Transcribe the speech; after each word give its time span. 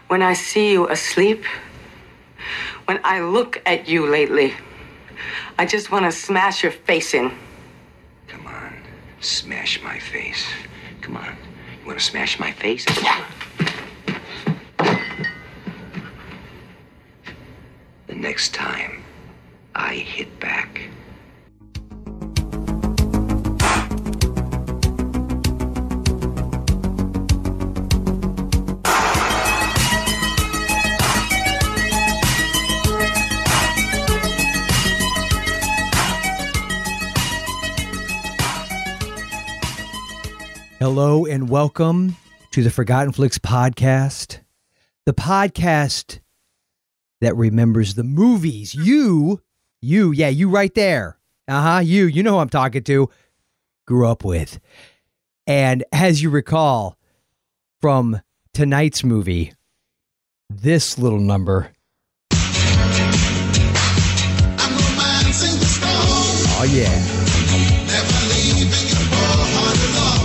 when 0.09 0.21
I 0.21 0.35
see 0.35 0.73
you 0.73 0.89
asleep, 0.89 1.45
when 2.85 3.01
I 3.03 3.21
look 3.21 3.63
at 3.65 3.89
you 3.89 4.07
lately, 4.07 4.55
I 5.57 5.67
just 5.67 5.91
want 5.93 6.05
to 6.05 6.13
smash 6.13 6.63
your 6.63 6.73
face 6.73 7.15
in. 7.15 7.31
Come 8.27 8.47
on. 8.47 8.83
Smash 9.21 9.81
my 9.83 9.99
face. 9.99 10.45
Come 11.01 11.17
on. 11.17 11.37
You 11.81 11.87
want 11.87 11.99
to 11.99 12.05
smash 12.05 12.41
my 12.41 12.51
face? 12.51 12.85
The 18.07 18.15
next 18.15 18.53
time 18.53 19.05
I 19.75 19.95
hit 19.95 20.41
back. 20.41 20.81
Hello 40.97 41.27
and 41.27 41.49
welcome 41.49 42.15
to 42.53 42.63
the 42.63 42.71
Forgotten 42.71 43.13
Flix 43.13 43.37
podcast, 43.37 44.39
the 45.07 45.13
podcast 45.13 46.21
that 47.21 47.35
remembers 47.35 47.95
the 47.95 48.05
movies 48.05 48.77
you, 48.77 49.43
you, 49.83 50.13
yeah, 50.13 50.29
you 50.29 50.49
right 50.49 50.73
there. 50.77 51.19
Uh 51.49 51.63
huh, 51.63 51.79
you, 51.81 52.07
you 52.07 52.23
know 52.23 52.35
who 52.35 52.39
I'm 52.39 52.49
talking 52.49 52.85
to, 52.85 53.11
grew 53.89 54.07
up 54.07 54.25
with. 54.25 54.61
And 55.49 55.83
as 55.91 56.23
you 56.23 56.31
recall 56.31 56.97
from 57.81 58.21
tonight's 58.53 59.03
movie, 59.03 59.53
this 60.49 60.97
little 60.97 61.19
number. 61.19 61.73
Oh, 66.57 66.71
yeah. 66.71 67.14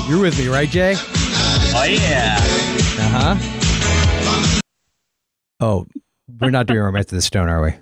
You're 0.10 0.22
with 0.22 0.40
me, 0.40 0.48
right, 0.48 0.68
Jay? 0.68 0.96
Oh 0.98 1.84
yeah. 1.88 2.38
Uh 3.00 3.36
huh. 3.38 4.62
Oh, 5.60 5.86
we're 6.40 6.50
not 6.50 6.66
doing 6.66 6.80
Romance 6.80 7.12
of 7.12 7.18
the 7.18 7.22
Stone, 7.22 7.48
are 7.48 7.62
we? 7.62 7.74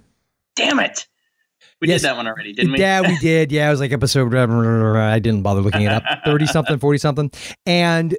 Damn 0.58 0.80
it. 0.80 1.08
We 1.80 1.88
Yes. 1.88 2.02
did 2.02 2.08
that 2.10 2.18
one 2.18 2.28
already, 2.28 2.52
didn't 2.52 2.74
we? 2.74 2.80
Yeah, 2.80 3.00
we 3.02 3.18
did. 3.22 3.52
Yeah, 3.52 3.68
it 3.68 3.72
was 3.72 3.80
like 3.80 3.94
episode. 3.94 4.36
I 4.36 5.20
didn't 5.20 5.42
bother 5.44 5.62
looking 5.62 5.84
it 5.84 5.92
up. 5.94 6.04
Thirty 6.26 6.46
something, 6.48 6.78
forty 6.80 6.98
something, 6.98 7.32
and 7.66 8.18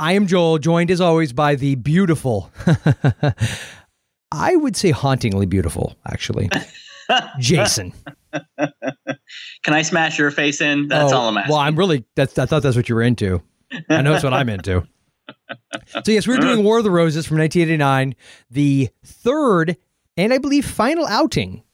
I 0.00 0.12
am 0.12 0.26
Joel, 0.26 0.58
joined 0.58 0.90
as 0.90 1.02
always 1.02 1.34
by 1.34 1.56
the 1.56 1.74
beautiful. 1.74 2.50
I 4.32 4.56
would 4.56 4.76
say 4.76 4.92
hauntingly 4.92 5.44
beautiful, 5.46 5.94
actually. 6.08 6.48
Jason. 7.38 7.92
Can 8.58 9.74
I 9.74 9.82
smash 9.82 10.18
your 10.18 10.30
face 10.30 10.60
in? 10.60 10.88
That's 10.88 11.12
Oh, 11.12 11.16
all 11.16 11.28
I'm 11.28 11.38
asking. 11.38 11.52
Well, 11.52 11.60
I'm 11.60 11.76
really. 11.76 12.04
That's. 12.14 12.38
I 12.38 12.46
thought 12.46 12.62
that's 12.62 12.76
what 12.76 12.88
you 12.88 12.94
were 12.94 13.02
into. 13.02 13.42
I 13.90 14.02
know 14.02 14.14
it's 14.14 14.24
what 14.24 14.32
I'm 14.34 14.48
into. 14.48 14.86
So 16.04 16.12
yes, 16.12 16.26
we're 16.28 16.36
doing 16.38 16.62
War 16.62 16.78
of 16.78 16.84
the 16.84 16.90
Roses 16.90 17.26
from 17.26 17.38
1989, 17.38 18.14
the 18.50 18.88
third 19.04 19.76
and 20.16 20.32
I 20.32 20.38
believe 20.38 20.64
final 20.64 21.04
outing 21.06 21.64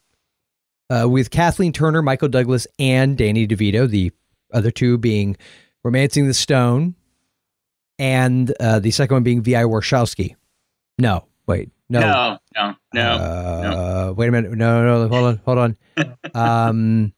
uh, 0.89 1.07
with 1.09 1.31
Kathleen 1.31 1.73
Turner, 1.73 2.01
Michael 2.01 2.29
Douglas, 2.29 2.67
and 2.79 3.17
Danny 3.17 3.47
DeVito. 3.47 3.89
The 3.89 4.11
other 4.55 4.71
two 4.71 4.97
being 4.97 5.37
Romancing 5.85 6.27
the 6.27 6.35
Stone, 6.35 6.95
and 7.99 8.53
uh, 8.59 8.79
the 8.79 8.91
second 8.91 9.17
one 9.17 9.23
being 9.23 9.43
V.I. 9.43 9.65
Warshawski. 9.65 10.35
No, 10.99 11.27
wait, 11.47 11.71
no, 12.01 12.39
no, 12.57 12.75
no, 12.75 12.77
no. 12.95 13.03
uh, 14.11 14.13
Wait 14.17 14.29
a 14.29 14.33
minute. 14.33 14.53
No, 14.53 14.85
no, 14.85 15.09
hold 15.09 15.25
on, 15.25 15.41
hold 15.45 15.59
on. 15.59 15.77
um, 16.35 17.13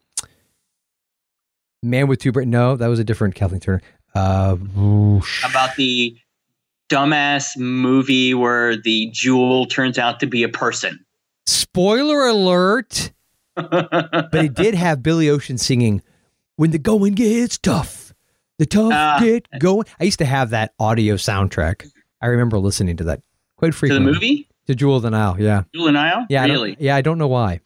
Man 1.82 2.06
with 2.08 2.20
Two 2.20 2.32
Brains. 2.32 2.50
No, 2.50 2.76
that 2.76 2.86
was 2.88 2.98
a 2.98 3.04
different 3.04 3.34
Kathleen 3.34 3.60
Turner. 3.60 3.82
Uh. 4.14 4.56
About 5.48 5.76
the 5.76 6.16
dumbass 6.88 7.56
movie 7.56 8.34
where 8.34 8.76
the 8.76 9.10
jewel 9.12 9.66
turns 9.66 9.98
out 9.98 10.20
to 10.20 10.26
be 10.26 10.42
a 10.42 10.48
person. 10.48 11.04
spoiler 11.46 12.26
alert. 12.26 13.12
But 13.56 14.34
it 14.34 14.54
did 14.54 14.74
have 14.74 15.02
Billy 15.02 15.28
Ocean 15.28 15.58
singing 15.58 16.02
"When 16.56 16.70
the 16.72 16.78
Going 16.78 17.14
Gets 17.14 17.58
Tough." 17.58 18.12
The 18.58 18.66
tough 18.66 18.92
Ah. 18.92 19.18
get 19.20 19.46
going. 19.60 19.84
I 20.00 20.04
used 20.04 20.18
to 20.20 20.24
have 20.24 20.50
that 20.50 20.72
audio 20.78 21.14
soundtrack. 21.14 21.88
I 22.20 22.26
remember 22.26 22.58
listening 22.58 22.96
to 22.98 23.04
that 23.04 23.20
quite 23.56 23.74
frequently. 23.74 24.12
to 24.12 24.18
the 24.18 24.26
movie? 24.26 24.48
To 24.66 24.74
Jewel 24.74 24.96
of 24.96 25.02
the 25.02 25.10
Nile. 25.10 25.36
Yeah. 25.38 25.64
Jewel 25.74 25.88
and 25.88 25.98
Isle? 25.98 26.26
Yeah. 26.30 26.42
I 26.42 26.46
Really? 26.46 26.76
yeah. 26.78 26.96
I 26.96 27.02
don't 27.02 27.18
know 27.18 27.28
why. 27.28 27.60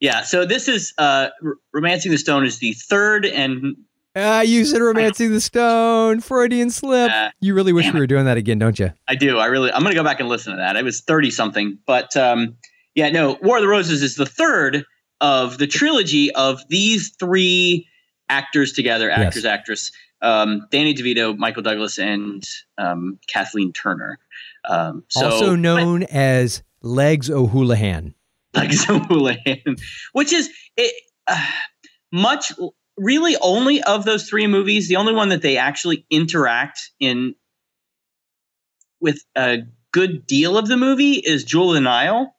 Yeah. 0.00 0.22
So 0.22 0.44
this 0.44 0.68
is 0.68 0.92
uh 0.98 1.28
Romancing 1.72 2.10
the 2.10 2.18
Stone 2.18 2.44
is 2.44 2.58
the 2.58 2.72
third 2.72 3.24
and 3.26 3.76
Ah, 4.16 4.40
you 4.40 4.64
said 4.64 4.82
romancing 4.82 5.30
the 5.30 5.40
stone, 5.40 6.18
Freudian 6.20 6.70
slip. 6.70 7.12
Uh, 7.12 7.30
you 7.40 7.54
really 7.54 7.72
wish 7.72 7.92
we 7.92 8.00
were 8.00 8.08
doing 8.08 8.24
that 8.24 8.36
again, 8.36 8.58
don't 8.58 8.76
you? 8.76 8.92
I 9.06 9.14
do. 9.14 9.38
I 9.38 9.46
really. 9.46 9.70
I'm 9.70 9.82
going 9.82 9.94
to 9.94 9.96
go 9.98 10.02
back 10.02 10.18
and 10.18 10.28
listen 10.28 10.50
to 10.52 10.56
that. 10.56 10.74
It 10.76 10.84
was 10.84 11.00
thirty 11.00 11.30
something, 11.30 11.78
but 11.86 12.16
um, 12.16 12.56
yeah, 12.96 13.08
no. 13.10 13.38
War 13.40 13.58
of 13.58 13.62
the 13.62 13.68
Roses 13.68 14.02
is 14.02 14.16
the 14.16 14.26
third 14.26 14.84
of 15.20 15.58
the 15.58 15.68
trilogy 15.68 16.34
of 16.34 16.60
these 16.68 17.10
three 17.20 17.86
actors 18.28 18.72
together, 18.72 19.12
actors, 19.12 19.44
actress, 19.44 19.92
um, 20.22 20.66
Danny 20.72 20.92
DeVito, 20.92 21.36
Michael 21.38 21.62
Douglas, 21.62 21.96
and 21.96 22.42
um, 22.78 23.16
Kathleen 23.28 23.72
Turner. 23.72 24.18
Um, 24.68 25.04
so, 25.08 25.26
also 25.26 25.54
known 25.56 26.02
as 26.04 26.62
Legs 26.82 27.30
O'Houlihan. 27.30 28.14
like 28.54 28.72
Houlihan, 28.86 29.76
which 30.12 30.32
is 30.32 30.50
it, 30.76 30.94
uh, 31.26 31.46
much 32.12 32.52
really 32.96 33.36
only 33.40 33.82
of 33.82 34.04
those 34.04 34.28
three 34.28 34.46
movies, 34.46 34.88
the 34.88 34.96
only 34.96 35.14
one 35.14 35.30
that 35.30 35.42
they 35.42 35.56
actually 35.56 36.04
interact 36.10 36.90
in 37.00 37.34
with 39.00 39.24
a 39.36 39.58
good 39.92 40.26
deal 40.26 40.58
of 40.58 40.68
the 40.68 40.76
movie 40.76 41.14
is 41.14 41.44
Jewel 41.44 41.70
of 41.70 41.74
the 41.74 41.80
Nile. 41.80 42.36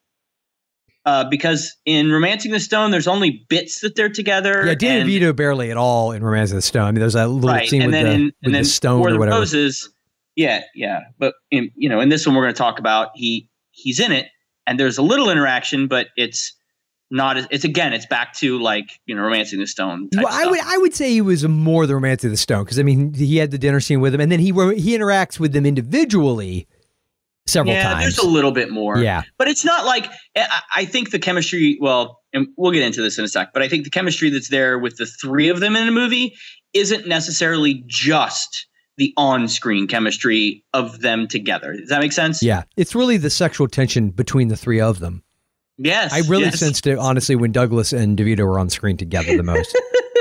Uh, 1.03 1.27
because 1.27 1.75
in 1.83 2.11
Romancing 2.11 2.51
the 2.51 2.59
Stone, 2.59 2.91
there's 2.91 3.07
only 3.07 3.43
bits 3.49 3.81
that 3.81 3.95
they're 3.95 4.07
together. 4.07 4.67
Yeah, 4.67 4.75
Danny 4.75 5.01
and- 5.01 5.09
DeVito 5.09 5.35
barely 5.35 5.71
at 5.71 5.77
all 5.77 6.11
in 6.11 6.23
*Romancing 6.23 6.55
the 6.57 6.61
Stone. 6.61 6.83
I 6.83 6.91
mean, 6.91 6.99
there's 6.99 7.13
that 7.13 7.27
little 7.27 7.49
right, 7.49 7.67
scene 7.67 7.85
with 7.85 7.91
the, 7.93 7.99
in, 7.99 8.25
with 8.25 8.33
and 8.43 8.53
then 8.53 8.61
the 8.61 8.69
stone 8.69 8.99
War 8.99 9.09
or 9.09 9.17
whatever. 9.17 9.39
Roses, 9.39 9.89
yeah, 10.41 10.63
yeah. 10.73 11.01
But 11.19 11.35
in, 11.51 11.71
you 11.75 11.87
know, 11.87 11.99
in 11.99 12.09
this 12.09 12.25
one 12.25 12.35
we're 12.35 12.43
going 12.43 12.53
to 12.53 12.57
talk 12.57 12.79
about, 12.79 13.11
he 13.15 13.47
he's 13.71 13.99
in 13.99 14.11
it, 14.11 14.27
and 14.65 14.79
there's 14.79 14.97
a 14.97 15.01
little 15.03 15.29
interaction, 15.29 15.87
but 15.87 16.07
it's 16.17 16.53
not. 17.11 17.37
as 17.37 17.47
It's 17.51 17.63
again, 17.63 17.93
it's 17.93 18.07
back 18.07 18.33
to 18.35 18.59
like 18.59 18.99
you 19.05 19.15
know, 19.15 19.21
Romancing 19.21 19.59
the 19.59 19.67
Stone. 19.67 20.09
Well, 20.15 20.27
I 20.29 20.47
would 20.47 20.59
I 20.59 20.77
would 20.77 20.93
say 20.95 21.11
he 21.11 21.21
was 21.21 21.47
more 21.47 21.85
the 21.85 21.93
Romance 21.93 22.23
of 22.23 22.31
the 22.31 22.37
Stone 22.37 22.63
because 22.63 22.79
I 22.79 22.83
mean 22.83 23.13
he 23.13 23.37
had 23.37 23.51
the 23.51 23.59
dinner 23.59 23.79
scene 23.79 24.01
with 24.01 24.15
him 24.15 24.21
and 24.21 24.31
then 24.31 24.39
he 24.39 24.47
he 24.47 24.97
interacts 24.97 25.39
with 25.39 25.53
them 25.53 25.65
individually 25.65 26.67
several 27.47 27.75
yeah, 27.75 27.93
times. 27.93 28.03
there's 28.03 28.17
a 28.17 28.27
little 28.27 28.51
bit 28.51 28.71
more. 28.71 28.97
Yeah. 28.97 29.23
but 29.37 29.47
it's 29.47 29.65
not 29.65 29.85
like 29.85 30.07
eh, 30.35 30.47
I, 30.49 30.61
I 30.77 30.85
think 30.85 31.11
the 31.11 31.19
chemistry. 31.19 31.77
Well, 31.79 32.19
and 32.33 32.47
we'll 32.57 32.71
get 32.71 32.83
into 32.83 33.01
this 33.01 33.19
in 33.19 33.25
a 33.25 33.27
sec, 33.27 33.53
but 33.53 33.61
I 33.61 33.67
think 33.67 33.83
the 33.83 33.89
chemistry 33.89 34.29
that's 34.29 34.49
there 34.49 34.79
with 34.79 34.97
the 34.97 35.05
three 35.05 35.49
of 35.49 35.59
them 35.59 35.75
in 35.75 35.87
a 35.87 35.91
movie 35.91 36.35
isn't 36.73 37.07
necessarily 37.07 37.83
just 37.85 38.67
the 39.01 39.11
on-screen 39.17 39.87
chemistry 39.87 40.63
of 40.75 40.99
them 40.99 41.27
together. 41.27 41.75
Does 41.75 41.89
that 41.89 42.01
make 42.01 42.11
sense? 42.11 42.43
Yeah, 42.43 42.65
it's 42.77 42.93
really 42.93 43.17
the 43.17 43.31
sexual 43.31 43.67
tension 43.67 44.11
between 44.11 44.49
the 44.49 44.55
three 44.55 44.79
of 44.79 44.99
them. 44.99 45.23
Yes. 45.79 46.13
I 46.13 46.19
really 46.29 46.43
yes. 46.43 46.59
sensed 46.59 46.85
it 46.85 46.99
honestly 46.99 47.35
when 47.35 47.51
Douglas 47.51 47.93
and 47.93 48.15
DeVito 48.15 48.45
were 48.45 48.59
on 48.59 48.69
screen 48.69 48.97
together 48.97 49.35
the 49.35 49.41
most. 49.41 49.75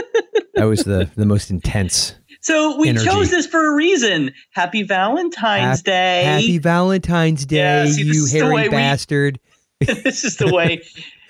that 0.55 0.65
was 0.65 0.85
the 0.85 1.11
the 1.15 1.27
most 1.27 1.51
intense. 1.51 2.15
So 2.41 2.79
we 2.79 2.89
energy. 2.89 3.05
chose 3.05 3.29
this 3.31 3.47
for 3.47 3.71
a 3.71 3.75
reason. 3.75 4.33
Happy 4.53 4.83
Valentine's 4.83 5.81
Hap- 5.81 5.85
Day. 5.85 6.23
Happy 6.25 6.57
Valentine's 6.57 7.45
Day, 7.45 7.57
Yeah, 7.57 7.85
see, 7.85 8.05
this 8.05 8.17
you 8.17 8.23
is 8.25 8.33
the 8.33 8.41
way 8.45 8.49
hairy 8.49 8.63
we- 8.63 8.69
bastard. 8.71 9.41
this 9.81 10.25
is 10.25 10.39
the 10.39 10.51
way. 10.51 10.81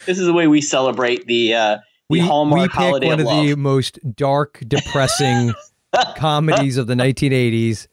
this 0.07 0.21
is 0.21 0.27
the 0.27 0.33
way 0.33 0.47
we 0.47 0.61
celebrate 0.61 1.27
the 1.27 1.55
uh, 1.55 1.75
the 1.75 1.83
We, 2.11 2.21
Hallmark 2.21 2.61
we 2.61 2.69
pick 2.69 2.77
holiday 2.77 3.07
one 3.09 3.19
of 3.21 3.27
of 3.27 3.33
the 3.33 3.57
most 3.57 3.99
dark, 4.15 4.63
depressing 4.69 5.53
comedies 6.17 6.77
of 6.77 6.87
the 6.87 6.95
1980s 6.95 7.87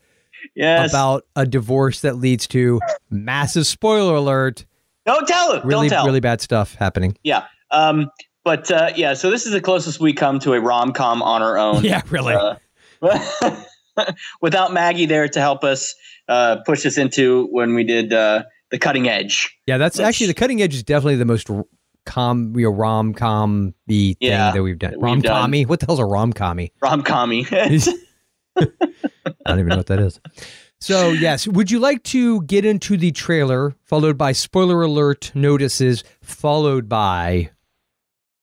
yes. 0.56 0.90
about 0.90 1.26
a 1.36 1.46
divorce 1.46 2.02
that 2.02 2.16
leads 2.18 2.48
to 2.48 2.80
massive 3.10 3.68
spoiler 3.68 4.16
alert. 4.16 4.66
Don't 5.06 5.28
tell 5.28 5.54
him. 5.54 5.68
Really, 5.68 5.88
Don't 5.88 5.98
tell. 5.98 6.06
really 6.06 6.20
bad 6.20 6.42
stuff 6.42 6.76
happening. 6.76 7.18
Yeah. 7.24 7.46
Um. 7.72 8.10
But 8.44 8.72
uh, 8.72 8.92
yeah. 8.96 9.14
So 9.14 9.30
this 9.30 9.46
is 9.46 9.52
the 9.52 9.60
closest 9.62 10.00
we 10.00 10.14
come 10.14 10.40
to 10.40 10.54
a 10.54 10.62
rom 10.62 10.94
com 10.94 11.22
on 11.22 11.42
our 11.42 11.58
own. 11.58 11.84
Yeah, 11.84 12.02
really. 12.10 12.34
Uh, 12.34 12.56
without 14.42 14.74
Maggie 14.74 15.06
there 15.06 15.28
to 15.28 15.40
help 15.40 15.64
us 15.64 15.96
uh, 16.30 16.58
push 16.66 16.86
us 16.86 16.98
into 16.98 17.48
when 17.52 17.74
we 17.74 17.84
did 17.84 18.14
uh, 18.14 18.44
the 18.72 18.80
cutting 18.80 19.08
edge. 19.10 19.54
yeah, 19.66 19.78
that's 19.78 19.98
Which- 19.98 20.06
actually 20.08 20.28
the 20.28 20.34
cutting 20.34 20.62
edge 20.62 20.74
is 20.76 20.84
definitely 20.84 21.16
the 21.16 21.26
most 21.26 21.50
com, 22.08 22.56
you 22.56 22.64
know, 22.64 22.72
rom 22.72 23.14
com 23.14 23.76
thing 23.88 24.16
Yeah, 24.20 24.52
that 24.52 24.64
we've 24.64 24.80
done. 24.80 25.00
Rom 25.00 25.22
commy? 25.22 25.68
What 25.68 25.82
the 25.82 25.86
hell's 25.86 26.00
a 26.00 26.06
rom 26.06 26.34
commy? 26.34 26.72
Rom 26.82 27.04
commy. 27.04 27.46
I 28.58 28.66
don't 29.46 29.60
even 29.60 29.68
know 29.68 29.78
what 29.78 29.88
that 29.88 30.00
is. 30.00 30.20
So, 30.80 31.10
yes, 31.10 31.48
would 31.48 31.70
you 31.70 31.80
like 31.80 32.04
to 32.04 32.42
get 32.44 32.64
into 32.66 32.98
the 32.98 33.12
trailer, 33.12 33.76
followed 33.84 34.18
by 34.18 34.32
spoiler 34.32 34.82
alert 34.82 35.32
notices, 35.36 36.04
followed 36.22 36.88
by 36.88 37.52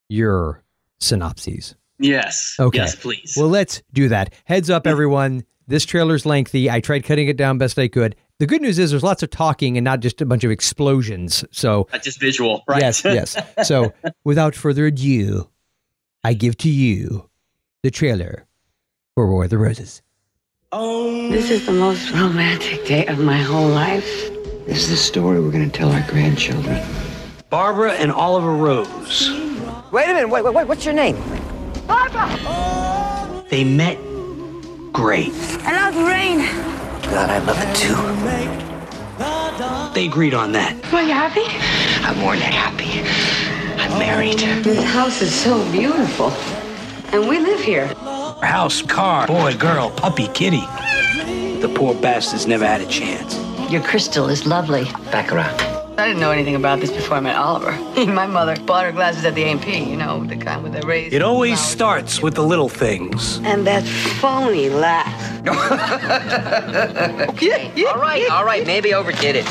your 0.09 0.63
synopses? 1.01 1.75
yes. 1.99 2.57
Okay. 2.61 2.79
Yes, 2.79 2.97
please. 2.97 3.35
Well, 3.37 3.49
let's 3.49 3.83
do 3.93 4.09
that. 4.09 4.35
Heads 4.45 4.69
up, 4.69 4.85
mm. 4.85 4.91
everyone. 4.91 5.45
This 5.67 5.85
trailer's 5.85 6.27
lengthy. 6.27 6.71
I 6.71 6.81
tried 6.81 7.05
cutting 7.05 7.29
it 7.29 7.37
down 7.37 7.57
best 7.57 7.79
I 7.79 7.89
could. 7.89 8.17
The 8.41 8.47
good 8.47 8.61
news 8.63 8.79
is 8.81 8.91
there's 8.91 9.05
lots 9.05 9.23
of 9.23 9.31
talking 9.31 9.77
and 9.77 9.85
not 9.85 10.01
just 10.01 10.21
a 10.21 10.27
bunch 10.27 10.43
of 10.43 10.51
explosions. 10.51 11.45
So, 11.53 11.87
Not 11.93 12.03
just 12.03 12.19
visual, 12.21 12.65
right? 12.67 12.81
yes, 12.83 13.05
yes. 13.05 13.37
So, 13.65 13.93
without 14.25 14.55
further 14.57 14.87
ado, 14.87 15.49
I 16.25 16.35
give 16.35 16.57
to 16.59 16.69
you 16.71 17.31
the 17.85 17.91
trailer 17.93 18.47
for 19.15 19.31
War 19.31 19.45
of 19.45 19.51
the 19.51 19.59
Roses. 19.59 20.03
Oh. 20.73 21.31
This 21.31 21.51
is 21.51 21.65
the 21.67 21.73
most 21.73 22.11
romantic 22.11 22.85
day 22.87 23.07
of 23.07 23.21
my 23.21 23.39
whole 23.39 23.69
life. 23.69 24.05
This 24.67 24.79
is 24.85 24.89
the 24.91 24.97
story 24.97 25.41
we're 25.41 25.53
going 25.53 25.71
to 25.71 25.77
tell 25.79 25.93
our 25.93 26.05
grandchildren. 26.11 26.83
Barbara 27.51 27.93
and 27.93 28.11
Oliver 28.11 28.53
Rose. 28.57 29.31
Wait 29.93 30.05
a 30.11 30.15
minute. 30.15 30.29
Wait, 30.29 30.45
wait, 30.45 30.53
wait. 30.55 30.67
What's 30.67 30.85
your 30.85 30.95
name? 30.95 31.17
Barbara. 31.87 33.45
They 33.49 33.63
met 33.63 33.97
great. 34.93 35.31
I 35.63 35.91
love 35.91 36.09
rain. 36.09 36.74
God, 37.11 37.31
I 37.31 37.39
love 37.39 37.59
it 37.61 37.75
too. 37.77 37.95
They 39.95 40.07
agreed 40.07 40.35
on 40.35 40.53
that. 40.53 40.75
Are 40.93 41.03
you 41.03 41.13
happy? 41.13 41.45
I'm 42.05 42.19
more 42.19 42.37
than 42.37 42.51
happy. 42.51 43.01
I'm 43.81 43.99
married. 43.99 44.39
The 44.65 44.83
house 44.83 45.23
is 45.23 45.33
so 45.35 45.71
beautiful. 45.71 46.31
And 47.13 47.29
we 47.29 47.39
live 47.39 47.61
here. 47.61 47.87
House, 48.43 48.83
car, 48.83 49.27
boy, 49.27 49.57
girl, 49.57 49.91
puppy, 49.91 50.29
kitty. 50.29 50.67
The 51.61 51.73
poor 51.75 51.95
bastards 51.95 52.47
never 52.47 52.67
had 52.67 52.81
a 52.81 52.87
chance. 52.87 53.39
Your 53.71 53.83
crystal 53.83 54.29
is 54.29 54.47
lovely. 54.47 54.85
Back 55.11 55.33
around. 55.33 55.74
I 55.97 56.09
didn't 56.09 56.21
know 56.21 56.33
anything 56.33 56.57
about 56.57 56.81
this 56.81 56.91
before 56.91 57.19
I 57.19 57.21
met 57.21 57.37
Oliver. 57.37 57.71
My 58.07 58.27
mother 58.27 58.57
bought 58.67 58.85
her 58.85 58.91
glasses 58.93 59.25
at 59.25 59.35
the 59.37 59.45
A&P, 59.45 59.79
you 59.91 59.97
know, 59.97 60.25
the 60.25 60.37
kind 60.37 60.63
with 60.63 60.73
the 60.73 60.85
raised. 60.85 61.15
It 61.15 61.23
always 61.23 61.61
starts 61.61 62.21
with 62.21 62.35
the 62.35 62.43
little 62.43 62.69
things. 62.69 63.39
And 63.45 63.65
that 63.69 63.85
phony 63.85 64.69
laugh. 64.71 65.07
All 67.87 68.01
right, 68.01 68.27
all 68.31 68.45
right. 68.45 68.67
Maybe 68.67 68.95
overdid 68.95 69.37
it. 69.37 69.45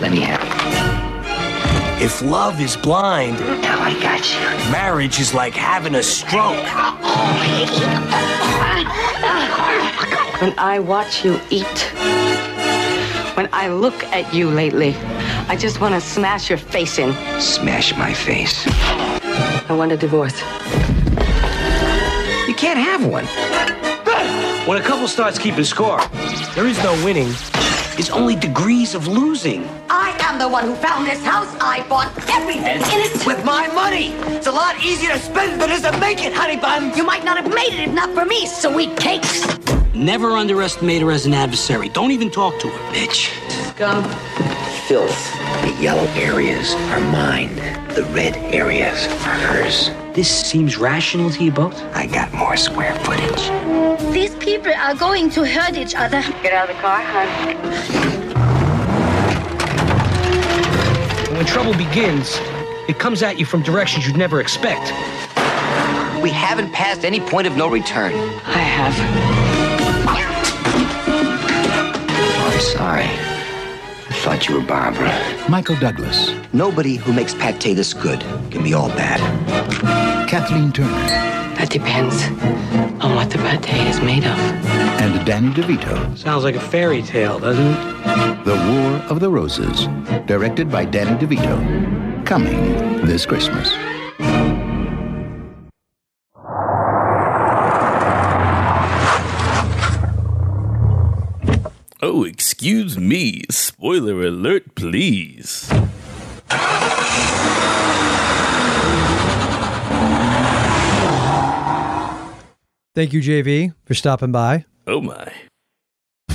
Let 0.00 0.10
me 0.10 0.20
have 0.20 0.40
it. 0.42 2.02
If 2.02 2.20
love 2.22 2.60
is 2.60 2.76
blind, 2.76 3.38
Now 3.40 3.80
I 3.80 3.92
got 4.00 4.28
you. 4.32 4.72
marriage 4.72 5.18
is 5.20 5.32
like 5.34 5.54
having 5.54 5.94
a 5.94 6.02
stroke. 6.02 6.56
When 10.40 10.54
I 10.58 10.78
watch 10.80 11.24
you 11.24 11.40
eat, 11.50 11.80
when 13.36 13.48
I 13.52 13.68
look 13.68 14.02
at 14.04 14.32
you 14.34 14.50
lately, 14.50 14.92
I 15.50 15.56
just 15.56 15.80
want 15.80 15.94
to 15.94 16.00
smash 16.00 16.50
your 16.50 16.58
face 16.58 16.98
in. 16.98 17.14
Smash 17.40 17.96
my 17.96 18.12
face. 18.12 18.66
I 18.66 19.74
want 19.74 19.92
a 19.92 19.96
divorce. 19.96 20.38
You 22.46 22.54
can't 22.54 22.78
have 22.78 23.06
one. 23.06 23.24
When 24.68 24.76
a 24.76 24.84
couple 24.84 25.08
starts 25.08 25.38
keeping 25.38 25.64
score, 25.64 26.02
there 26.54 26.66
is 26.66 26.76
no 26.82 26.92
winning. 27.02 27.28
It's 27.96 28.10
only 28.10 28.36
degrees 28.36 28.94
of 28.94 29.06
losing. 29.06 29.66
I 29.88 30.14
am 30.20 30.38
the 30.38 30.46
one 30.46 30.64
who 30.64 30.74
found 30.74 31.06
this 31.06 31.24
house. 31.24 31.48
I 31.62 31.82
bought 31.88 32.12
everything 32.28 32.82
in 32.92 33.00
it. 33.00 33.26
With 33.26 33.42
my 33.42 33.68
money. 33.68 34.08
It's 34.36 34.48
a 34.48 34.52
lot 34.52 34.78
easier 34.84 35.12
to 35.12 35.18
spend 35.18 35.62
than 35.62 35.70
it 35.70 35.76
is 35.76 35.82
to 35.82 35.98
make 35.98 36.22
it, 36.22 36.34
honey 36.34 36.56
bun. 36.56 36.94
You 36.94 37.04
might 37.04 37.24
not 37.24 37.38
have 37.38 37.48
made 37.48 37.72
it 37.72 37.88
if 37.88 37.94
not 37.94 38.10
for 38.10 38.26
me, 38.26 38.46
sweet 38.46 38.94
cakes. 38.98 39.46
Never 39.94 40.32
underestimate 40.32 41.00
her 41.00 41.10
as 41.10 41.24
an 41.24 41.32
adversary. 41.32 41.88
Don't 41.88 42.10
even 42.10 42.30
talk 42.30 42.60
to 42.60 42.68
her. 42.68 42.92
Bitch. 42.92 43.32
Gum. 43.78 44.04
Filth. 44.88 45.34
The 45.60 45.76
yellow 45.82 46.06
areas 46.14 46.72
are 46.72 47.00
mine. 47.12 47.54
The 47.94 48.08
red 48.14 48.38
areas 48.54 49.06
are 49.06 49.38
hers. 49.38 49.90
This 50.14 50.30
seems 50.30 50.78
rational 50.78 51.28
to 51.28 51.44
you 51.44 51.52
both? 51.52 51.78
I 51.94 52.06
got 52.06 52.32
more 52.32 52.56
square 52.56 52.94
footage. 53.00 53.50
These 54.14 54.34
people 54.36 54.72
are 54.72 54.94
going 54.94 55.28
to 55.32 55.44
hurt 55.44 55.76
each 55.76 55.94
other. 55.94 56.22
Get 56.42 56.54
out 56.54 56.70
of 56.70 56.76
the 56.76 56.80
car, 56.80 57.02
hon. 57.02 57.26
When 61.36 61.44
trouble 61.44 61.74
begins, 61.74 62.38
it 62.88 62.98
comes 62.98 63.22
at 63.22 63.38
you 63.38 63.44
from 63.44 63.62
directions 63.62 64.06
you'd 64.06 64.16
never 64.16 64.40
expect. 64.40 64.90
We 66.22 66.30
haven't 66.30 66.72
passed 66.72 67.04
any 67.04 67.20
point 67.20 67.46
of 67.46 67.58
no 67.58 67.68
return. 67.68 68.14
I 68.46 68.56
have. 68.56 68.94
I'm 72.40 72.60
sorry. 72.60 73.37
I 74.28 74.32
thought 74.32 74.46
you 74.50 74.56
were 74.60 74.66
Barbara. 74.66 75.48
Michael 75.48 75.76
Douglas, 75.76 76.34
Nobody 76.52 76.96
who 76.96 77.14
makes 77.14 77.32
pate 77.32 77.60
this 77.74 77.94
good 77.94 78.20
can 78.50 78.62
be 78.62 78.74
all 78.74 78.88
bad. 78.90 79.18
Kathleen 80.28 80.70
Turner, 80.70 80.90
That 81.56 81.70
depends 81.70 82.24
on 83.02 83.14
what 83.14 83.30
the 83.30 83.38
pate 83.38 83.86
is 83.88 84.02
made 84.02 84.24
of. 84.26 84.38
and 85.00 85.24
Danny 85.26 85.48
DeVito. 85.54 86.14
Sounds 86.18 86.44
like 86.44 86.56
a 86.56 86.60
fairy 86.60 87.00
tale, 87.00 87.38
doesn't 87.38 87.66
it? 87.66 88.44
The 88.44 88.54
War 88.54 89.00
of 89.08 89.20
the 89.20 89.30
Roses, 89.30 89.86
directed 90.26 90.70
by 90.70 90.84
Danny 90.84 91.16
DeVito. 91.16 92.26
Coming 92.26 93.06
this 93.06 93.24
Christmas. 93.24 93.72
Oh, 102.00 102.24
excuse 102.24 102.96
me. 102.98 103.42
Spoiler 103.78 104.26
alert, 104.26 104.74
please. 104.74 105.68
Thank 112.96 113.12
you, 113.12 113.20
JV, 113.22 113.72
for 113.84 113.94
stopping 113.94 114.32
by. 114.32 114.64
Oh 114.88 115.00
my. 115.00 115.32
I 116.28 116.34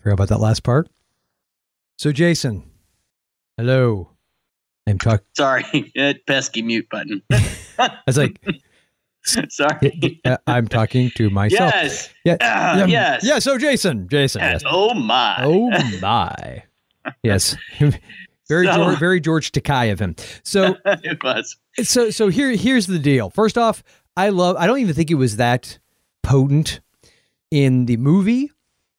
forgot 0.00 0.14
about 0.14 0.28
that 0.30 0.40
last 0.40 0.64
part. 0.64 0.88
So, 1.96 2.10
Jason, 2.10 2.68
hello. 3.56 4.10
I'm 4.88 4.98
talking. 4.98 5.26
Sorry, 5.36 5.92
pesky 6.26 6.62
mute 6.62 6.88
button. 6.90 7.22
I 7.78 7.98
was 8.04 8.18
like, 8.18 8.40
Sorry. 9.50 10.20
uh, 10.24 10.36
I'm 10.46 10.68
talking 10.68 11.10
to 11.16 11.30
myself. 11.30 11.72
Yes. 11.74 12.14
Yeah. 12.24 12.36
Ah, 12.40 12.76
yeah. 12.78 12.86
yes. 12.86 13.24
Yeah. 13.24 13.38
So, 13.38 13.58
Jason, 13.58 14.08
Jason. 14.08 14.40
Yes. 14.42 14.62
Oh 14.66 14.94
my. 14.94 15.36
Oh 15.40 15.70
my. 16.00 16.62
Yes. 17.22 17.56
Very 18.48 18.66
So- 18.66 18.74
George, 18.76 18.98
very 18.98 19.20
George 19.20 19.50
Takei 19.52 19.90
of 19.92 19.98
him. 20.00 20.14
So 20.44 20.76
it 20.84 21.22
was. 21.24 21.56
so 21.82 22.10
so 22.10 22.28
here 22.28 22.50
here's 22.52 22.86
the 22.86 22.98
deal. 23.00 23.28
First 23.30 23.58
off, 23.58 23.82
I 24.16 24.28
love 24.28 24.54
I 24.56 24.68
don't 24.68 24.78
even 24.78 24.94
think 24.94 25.10
it 25.10 25.14
was 25.16 25.36
that 25.38 25.80
potent 26.22 26.80
in 27.50 27.86
the 27.86 27.96
movie. 27.96 28.52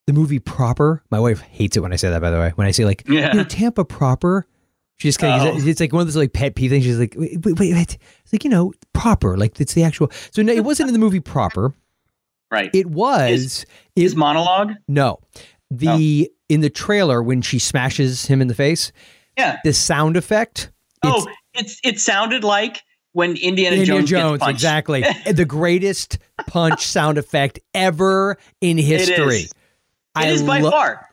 The 0.06 0.12
movie 0.12 0.38
proper. 0.38 1.02
My 1.10 1.18
wife 1.18 1.40
hates 1.40 1.78
it 1.78 1.80
when 1.80 1.94
I 1.94 1.96
say 1.96 2.10
that 2.10 2.20
by 2.20 2.30
the 2.30 2.38
way. 2.38 2.52
When 2.56 2.66
I 2.66 2.72
say 2.72 2.84
like 2.84 3.04
Yeah. 3.08 3.28
you 3.32 3.38
know, 3.38 3.44
Tampa 3.44 3.86
proper. 3.86 4.46
She 4.98 5.08
just 5.08 5.18
kind 5.18 5.48
of 5.48 5.54
Oh. 5.54 5.66
it's 5.68 5.80
like 5.80 5.92
one 5.92 6.00
of 6.02 6.06
those 6.08 6.16
like 6.16 6.32
pet 6.32 6.54
peeve 6.54 6.70
things. 6.70 6.84
She's 6.84 6.98
like, 6.98 7.14
wait, 7.16 7.38
wait, 7.44 7.58
wait, 7.58 7.72
wait. 7.74 7.98
It's 8.24 8.32
like, 8.32 8.44
you 8.44 8.50
know, 8.50 8.72
proper. 8.92 9.36
Like 9.36 9.60
it's 9.60 9.74
the 9.74 9.84
actual 9.84 10.10
so 10.32 10.42
no, 10.42 10.52
it 10.52 10.64
wasn't 10.64 10.88
in 10.88 10.92
the 10.92 10.98
movie 10.98 11.20
proper. 11.20 11.72
Right. 12.50 12.70
It 12.74 12.86
was 12.86 13.64
His 13.94 14.16
monologue? 14.16 14.72
no. 14.88 15.18
The 15.70 16.30
oh. 16.30 16.34
in 16.48 16.62
the 16.62 16.70
trailer 16.70 17.22
when 17.22 17.42
she 17.42 17.58
smashes 17.58 18.24
him 18.26 18.40
in 18.40 18.48
the 18.48 18.54
face, 18.54 18.90
Yeah. 19.36 19.58
the 19.64 19.72
sound 19.74 20.16
effect. 20.16 20.70
oh, 21.04 21.26
it's 21.54 21.78
it 21.84 22.00
sounded 22.00 22.42
like 22.42 22.80
when 23.12 23.36
Indiana, 23.36 23.76
Indiana 23.76 24.00
Jones, 24.02 24.40
Jones, 24.40 24.42
exactly. 24.50 25.04
the 25.30 25.44
greatest 25.44 26.18
punch 26.46 26.86
sound 26.86 27.18
effect 27.18 27.60
ever 27.74 28.38
in 28.60 28.78
history. 28.78 29.46
It 30.18 30.28
is 30.28 30.42
by 30.42 30.60
lo- 30.60 30.70
far. 30.70 31.08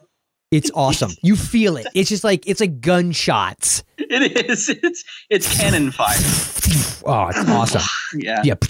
It's 0.55 0.71
awesome. 0.73 1.11
You 1.23 1.35
feel 1.35 1.77
it. 1.77 1.87
It's 1.93 2.09
just 2.09 2.23
like 2.23 2.47
it's 2.47 2.59
like 2.59 2.81
gunshots. 2.81 3.83
It 3.97 4.49
is. 4.49 4.69
It's 4.83 5.03
it's 5.29 5.57
cannon 5.57 5.91
fire. 5.91 6.15
Oh, 7.07 7.27
it's 7.27 7.47
awesome. 7.49 7.81
Yeah. 8.15 8.41
Yep. 8.43 8.65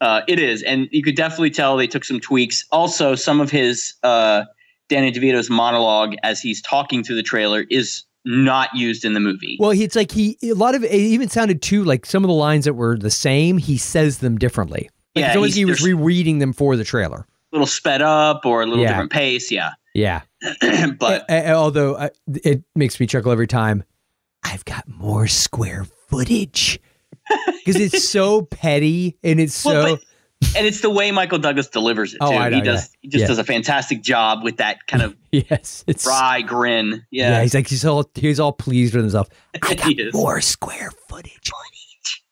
Uh, 0.00 0.20
it 0.28 0.38
is, 0.38 0.62
and 0.64 0.86
you 0.90 1.02
could 1.02 1.16
definitely 1.16 1.48
tell 1.50 1.76
they 1.78 1.86
took 1.86 2.04
some 2.04 2.20
tweaks. 2.20 2.64
Also, 2.70 3.14
some 3.14 3.40
of 3.40 3.50
his 3.50 3.94
uh, 4.02 4.44
Danny 4.90 5.10
DeVito's 5.10 5.48
monologue 5.48 6.14
as 6.22 6.42
he's 6.42 6.60
talking 6.60 7.02
through 7.02 7.16
the 7.16 7.22
trailer 7.22 7.64
is 7.70 8.02
not 8.26 8.68
used 8.74 9.04
in 9.06 9.14
the 9.14 9.20
movie. 9.20 9.56
Well, 9.58 9.70
it's 9.70 9.96
like 9.96 10.10
he 10.10 10.36
a 10.42 10.52
lot 10.52 10.74
of 10.74 10.84
it 10.84 10.92
even 10.92 11.28
sounded 11.30 11.62
too 11.62 11.84
like 11.84 12.04
some 12.04 12.22
of 12.22 12.28
the 12.28 12.34
lines 12.34 12.66
that 12.66 12.74
were 12.74 12.98
the 12.98 13.10
same. 13.10 13.56
He 13.56 13.78
says 13.78 14.18
them 14.18 14.36
differently. 14.36 14.90
Like 15.14 15.22
Yeah, 15.22 15.28
it's 15.32 15.36
he's- 15.40 15.54
he 15.54 15.64
was 15.64 15.82
rereading 15.82 16.38
them 16.38 16.52
for 16.52 16.76
the 16.76 16.84
trailer. 16.84 17.20
a 17.20 17.26
little 17.56 17.66
sped 17.66 18.02
up 18.02 18.44
or 18.44 18.62
a 18.62 18.66
little 18.66 18.82
Yeah. 18.82 18.88
different 18.90 19.12
pace. 19.12 19.50
Yeah, 19.50 19.70
Yeah. 19.94 20.20
but 20.98 21.30
although 21.30 21.94
uh, 21.94 22.08
it 22.26 22.62
makes 22.74 22.98
me 23.00 23.06
chuckle 23.06 23.32
every 23.32 23.46
time. 23.46 23.84
I've 24.46 24.64
got 24.66 24.86
more 24.86 25.26
square 25.26 25.86
footage 26.08 26.78
because 27.64 27.76
it's 27.80 28.06
so 28.08 28.42
petty 28.42 29.16
and 29.24 29.40
it's 29.40 29.54
so. 29.54 29.96
But- 29.96 30.04
and 30.56 30.66
it's 30.66 30.82
the 30.82 30.90
way 30.90 31.10
Michael 31.10 31.38
Douglas 31.38 31.68
delivers 31.68 32.12
it 32.12 32.18
too. 32.18 32.26
Oh, 32.26 32.36
I 32.36 32.50
know, 32.50 32.56
he 32.56 32.62
does. 32.62 32.82
yeah. 32.82 32.96
He 33.00 33.08
just 33.08 33.22
Yeah. 33.22 33.26
does 33.28 33.38
a 33.38 33.44
fantastic 33.44 34.02
job 34.02 34.44
with 34.44 34.58
that 34.58 34.86
kind 34.86 35.02
of 35.02 35.16
yes, 35.32 35.82
it's 35.86 36.04
wry 36.06 36.42
grin. 36.42 37.06
yeah. 37.10 37.30
Yeah, 37.30 37.42
He's 37.42 37.54
like 37.54 37.66
he's 37.68 37.84
all 37.86 38.04
he's 38.14 38.38
all 38.38 38.52
pleased 38.52 38.94
with 38.94 39.04
himself. 39.04 39.28
I 39.62 39.74
got 39.74 39.86
more 40.12 40.42
square 40.42 40.90
footage. 41.08 41.50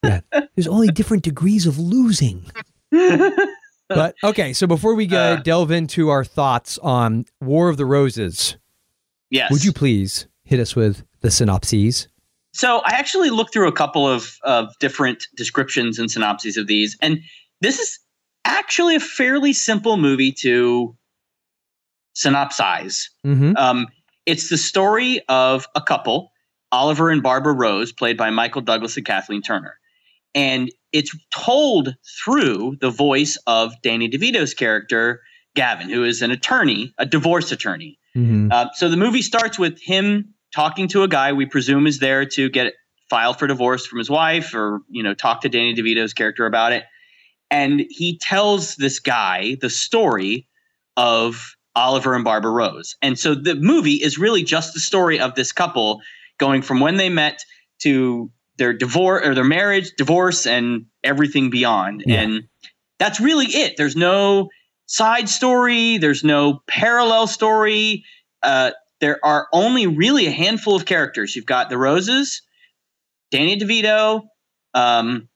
Yeah, 0.04 0.21
there's 0.54 0.66
only 0.69 0.88
different 0.88 1.23
degrees 1.23 1.66
of 1.66 1.78
losing. 1.78 2.45
but 4.22 4.28
okay, 4.28 4.52
so 4.52 4.66
before 4.66 4.94
we 4.94 5.06
go 5.06 5.34
Uh. 5.34 5.37
delve 5.37 5.70
into 5.70 6.08
our 6.08 6.25
thoughts 6.25 6.78
on 6.78 7.26
War 7.40 7.68
of 7.68 7.76
the 7.76 7.87
Roses, 7.87 8.56
yes. 9.30 9.50
would 9.50 9.64
you 9.64 9.72
please 9.72 10.26
hit 10.44 10.61
us 10.61 10.75
with 10.76 11.04
the 11.20 11.30
synopses? 11.30 12.08
So 12.52 12.78
I 12.84 12.92
actually 12.92 13.30
looked 13.30 13.52
through 13.52 13.68
a 13.68 13.72
couple 13.72 14.06
of, 14.06 14.38
of 14.42 14.76
different 14.78 15.26
descriptions 15.37 15.99
and 15.99 16.11
synopses 16.11 16.56
of 16.56 16.66
these, 16.66 16.96
and 17.00 17.20
this 17.61 17.78
is 17.78 17.99
actually 18.44 18.96
a 18.96 19.00
fairly 19.00 19.52
simple 19.52 19.96
movie 19.96 20.32
to 20.32 20.96
synopsize. 22.14 23.08
Mm-hmm. 23.26 23.56
Um, 23.56 23.87
it's 24.26 24.50
the 24.50 24.58
story 24.58 25.20
of 25.28 25.66
a 25.75 25.80
couple, 25.80 26.32
Oliver 26.70 27.11
and 27.11 27.22
Barbara 27.22 27.54
Rose, 27.54 27.92
played 27.92 28.16
by 28.16 28.30
Michael 28.30 28.61
Douglas 28.61 28.96
and 28.96 29.06
Kathleen 29.06 29.42
Turner. 29.42 29.78
And 30.34 30.70
it's 30.92 31.16
told 31.34 31.94
through 32.24 32.76
the 32.80 32.90
voice 32.90 33.38
of 33.46 33.74
Danny 33.82 34.08
DeVito's 34.08 34.54
character, 34.54 35.20
Gavin, 35.54 35.88
who 35.88 36.04
is 36.04 36.22
an 36.22 36.30
attorney, 36.30 36.92
a 36.98 37.06
divorce 37.06 37.52
attorney. 37.52 37.98
Mm-hmm. 38.16 38.48
Uh, 38.50 38.66
so 38.74 38.88
the 38.88 38.96
movie 38.96 39.22
starts 39.22 39.58
with 39.58 39.80
him 39.80 40.34
talking 40.54 40.88
to 40.88 41.02
a 41.02 41.08
guy 41.08 41.32
we 41.32 41.46
presume 41.46 41.86
is 41.86 41.98
there 41.98 42.26
to 42.26 42.48
get 42.50 42.74
filed 43.08 43.38
for 43.38 43.46
divorce 43.46 43.86
from 43.86 43.98
his 43.98 44.10
wife 44.10 44.54
or, 44.54 44.80
you 44.88 45.02
know, 45.02 45.14
talk 45.14 45.42
to 45.42 45.48
Danny 45.48 45.74
DeVito's 45.74 46.14
character 46.14 46.46
about 46.46 46.72
it. 46.72 46.84
And 47.50 47.84
he 47.90 48.18
tells 48.18 48.76
this 48.76 48.98
guy 48.98 49.56
the 49.60 49.68
story 49.68 50.48
of 50.96 51.54
Oliver 51.74 52.14
and 52.14 52.24
Barbara 52.24 52.50
Rose. 52.50 52.96
And 53.02 53.18
so 53.18 53.34
the 53.34 53.54
movie 53.54 53.94
is 53.94 54.18
really 54.18 54.42
just 54.42 54.74
the 54.74 54.80
story 54.80 55.18
of 55.18 55.34
this 55.34 55.52
couple 55.52 56.00
going 56.38 56.62
from 56.62 56.80
when 56.80 56.96
they 56.96 57.08
met 57.08 57.44
to 57.80 58.30
their 58.62 58.73
divorce 58.73 59.26
or 59.26 59.35
their 59.35 59.42
marriage, 59.42 59.90
divorce, 59.97 60.47
and 60.47 60.87
everything 61.02 61.50
beyond. 61.50 62.04
Yeah. 62.07 62.21
And 62.21 62.45
that's 63.00 63.19
really 63.19 63.47
it. 63.47 63.76
There's 63.76 63.97
no 63.97 64.50
side 64.87 65.28
story, 65.28 65.99
there's 65.99 66.23
no 66.23 66.62
parallel 66.69 67.26
story. 67.26 68.04
Uh, 68.40 68.71
there 69.00 69.19
are 69.25 69.49
only 69.52 69.88
really 69.88 70.28
a 70.28 70.31
handful 70.31 70.76
of 70.76 70.85
characters. 70.85 71.35
You've 71.35 71.45
got 71.45 71.71
the 71.71 71.76
Roses, 71.76 72.40
Danny 73.33 73.59
DeVito. 73.59 74.28
Um, 74.75 75.28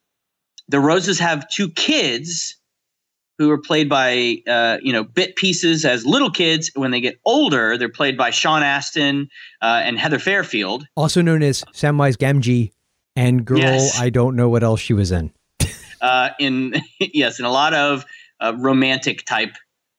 the 0.69 0.79
Roses 0.79 1.19
have 1.19 1.49
two 1.49 1.69
kids 1.71 2.55
who 3.37 3.51
are 3.51 3.57
played 3.57 3.89
by 3.89 4.37
uh, 4.47 4.77
you 4.81 4.93
know 4.93 5.03
bit 5.03 5.35
pieces 5.35 5.83
as 5.83 6.05
little 6.05 6.31
kids. 6.31 6.71
When 6.75 6.91
they 6.91 7.01
get 7.01 7.19
older, 7.25 7.77
they're 7.77 7.89
played 7.89 8.17
by 8.17 8.29
Sean 8.29 8.63
Astin 8.63 9.27
uh, 9.61 9.81
and 9.83 9.99
Heather 9.99 10.17
Fairfield. 10.17 10.87
Also 10.95 11.21
known 11.21 11.43
as 11.43 11.65
Samwise 11.73 12.15
Gamgee 12.15 12.71
and 13.17 13.43
girl, 13.43 13.57
Yes. 13.59 13.99
I 13.99 14.09
don't 14.09 14.35
know 14.35 14.47
what 14.47 14.63
else 14.63 14.79
she 14.79 14.93
was 14.93 15.11
in. 15.11 15.31
Uh, 15.99 16.29
in 16.39 16.75
yes, 16.99 17.39
in 17.39 17.45
a 17.45 17.51
lot 17.51 17.73
of 17.73 18.05
uh, 18.39 18.53
romantic 18.57 19.25
type 19.25 19.55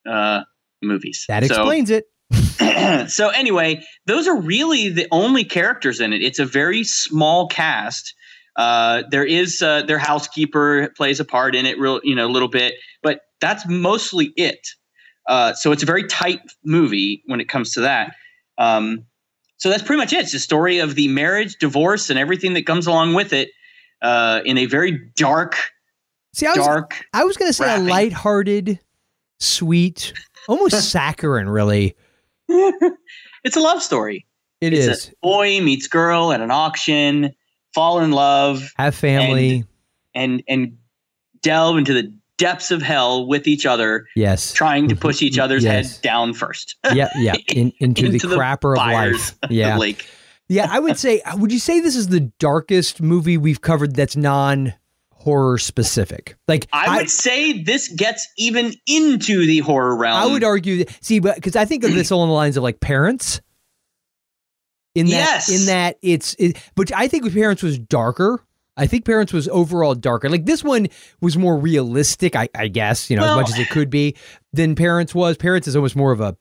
uh, 0.09 0.43
movies. 0.83 1.25
That 1.29 1.45
So- 1.45 1.55
explains 1.55 1.91
it. 1.91 2.05
so 3.11 3.31
anyway, 3.31 3.83
those 4.07 4.29
are 4.29 4.37
really 4.39 4.91
the 4.91 5.07
only 5.11 5.45
characters 5.45 5.99
in 6.01 6.13
it. 6.13 6.23
It's 6.23 6.39
a 6.39 6.45
very 6.45 6.85
small 6.85 7.49
cast. 7.49 8.15
Uh, 8.57 9.03
there 9.11 9.25
is 9.25 9.63
uh, 9.63 9.83
their 9.83 9.99
housekeeper 9.99 10.93
plays 10.97 11.21
a 11.21 11.25
part 11.25 11.55
in 11.55 11.65
it, 11.67 11.79
real 11.79 12.01
you 12.05 12.15
know, 12.15 12.27
a 12.27 12.29
little 12.33 12.49
bit, 12.49 12.75
but 13.03 13.21
that's 13.41 13.67
mostly 13.67 14.33
it. 14.37 14.69
Uh, 15.29 15.53
so 15.55 15.73
it's 15.73 15.83
a 15.83 15.87
very 15.87 16.05
tight 16.07 16.41
movie 16.65 17.23
when 17.27 17.41
it 17.41 17.49
comes 17.49 17.73
to 17.73 17.81
that. 17.81 18.15
Um, 18.59 19.05
so 19.59 19.69
that's 19.69 19.83
pretty 19.83 19.99
much 19.99 20.13
it. 20.13 20.21
It's 20.21 20.33
the 20.33 20.39
story 20.39 20.79
of 20.79 20.95
the 20.95 21.09
marriage, 21.09 21.57
divorce, 21.59 22.11
and 22.11 22.19
everything 22.19 22.55
that 22.55 22.65
comes 22.67 22.87
along 22.87 23.15
with 23.15 23.33
it 23.33 23.51
uh, 24.03 24.41
in 24.45 24.57
a 24.59 24.67
very 24.67 24.99
dark, 25.17 25.57
See, 26.35 26.47
I 26.47 26.51
was, 26.51 26.59
dark. 26.67 27.05
I 27.13 27.25
was 27.25 27.37
going 27.37 27.49
to 27.49 27.53
say 27.53 27.65
wrapping. 27.67 27.87
a 27.87 27.91
lighthearted, 27.91 28.79
sweet, 29.41 30.13
almost 30.49 30.91
saccharine, 30.91 31.49
really. 31.49 31.97
it's 32.49 33.57
a 33.57 33.61
love 33.61 33.83
story. 33.83 34.27
It 34.61 34.73
it's 34.73 34.87
is. 34.87 35.09
a 35.09 35.13
boy 35.23 35.61
meets 35.61 35.87
girl 35.87 36.33
at 36.33 36.41
an 36.41 36.51
auction, 36.51 37.33
fall 37.75 38.01
in 38.01 38.11
love, 38.13 38.73
Have 38.77 38.95
family. 38.95 39.65
and 40.15 40.43
and 40.49 40.79
delve 41.43 41.79
into 41.79 41.95
the 41.95 42.13
depths 42.39 42.71
of 42.71 42.81
hell 42.81 43.27
with 43.27 43.47
each 43.47 43.67
other, 43.67 44.07
yes. 44.17 44.53
trying 44.53 44.89
to 44.89 44.97
push 44.97 45.21
each 45.23 45.39
other's 45.39 45.65
Yes. 45.65 45.97
head 45.97 46.03
down 46.03 46.33
first. 46.33 46.77
yeah, 46.95 47.09
yeah. 47.19 47.35
In, 47.53 47.73
into, 47.81 48.07
Into 48.13 48.27
the 48.27 48.29
the 48.29 48.37
crapper 48.37 48.73
of 48.73 48.79
life. 48.79 49.37
Yeah. 49.51 49.77
lake. 49.77 50.07
yeah, 50.49 50.69
I 50.71 50.79
would 50.79 50.97
say, 50.99 51.21
would 51.37 51.53
you 51.53 51.59
say 51.59 51.81
this 51.81 51.97
is 51.97 52.09
the 52.09 52.21
darkest 52.39 53.03
movie 53.03 53.37
we've 53.37 53.61
covered 53.61 53.95
that's 53.95 54.17
non 54.17 54.73
horror 55.13 55.59
specific? 55.59 56.37
Like, 56.47 56.67
I 56.73 56.97
would 56.99 57.11
say 57.11 57.63
this 57.63 57.89
gets 57.89 58.27
even 58.39 58.73
into 58.87 59.45
the 59.47 59.59
horror 59.59 59.97
realm. 59.97 60.23
I 60.23 60.33
would 60.33 60.45
argue, 60.45 60.85
see, 61.01 61.19
but 61.19 61.35
because 61.35 61.57
I 61.57 61.65
think 61.67 61.85
of 61.85 61.93
this 61.93 62.11
along 62.11 62.29
the 62.29 62.35
lines 62.35 62.57
of 62.57 62.63
like 62.63 62.81
parents. 62.81 63.41
In 64.95 65.07
that, 65.07 65.13
Yes. 65.13 65.61
in 65.61 65.67
that 65.67 65.99
it's, 66.03 66.35
it, 66.41 66.57
but 66.75 66.91
I 66.93 67.07
think 67.09 67.33
parents 67.33 67.63
was 67.63 67.79
darker. 67.79 68.41
I 68.79 68.87
think 68.87 69.05
parents 69.05 69.33
was 69.33 69.49
overall 69.49 69.95
darker. 69.95 70.31
Like 70.31 70.47
this 70.47 70.63
one 70.65 70.87
was 71.21 71.37
more 71.37 71.59
realistic, 71.59 72.37
I, 72.37 72.49
I 72.55 72.69
guess, 72.69 73.11
you 73.11 73.17
know, 73.17 73.23
Well- 73.23 73.41
as 73.41 73.51
much 73.51 73.51
as 73.51 73.59
it 73.59 73.71
could 73.71 73.91
be 73.91 74.15
than 74.53 74.75
parents 74.75 75.15
was. 75.15 75.37
Parents 75.37 75.67
is 75.69 75.77
almost 75.77 75.97
more 75.97 76.13
of 76.13 76.21
a 76.21 76.37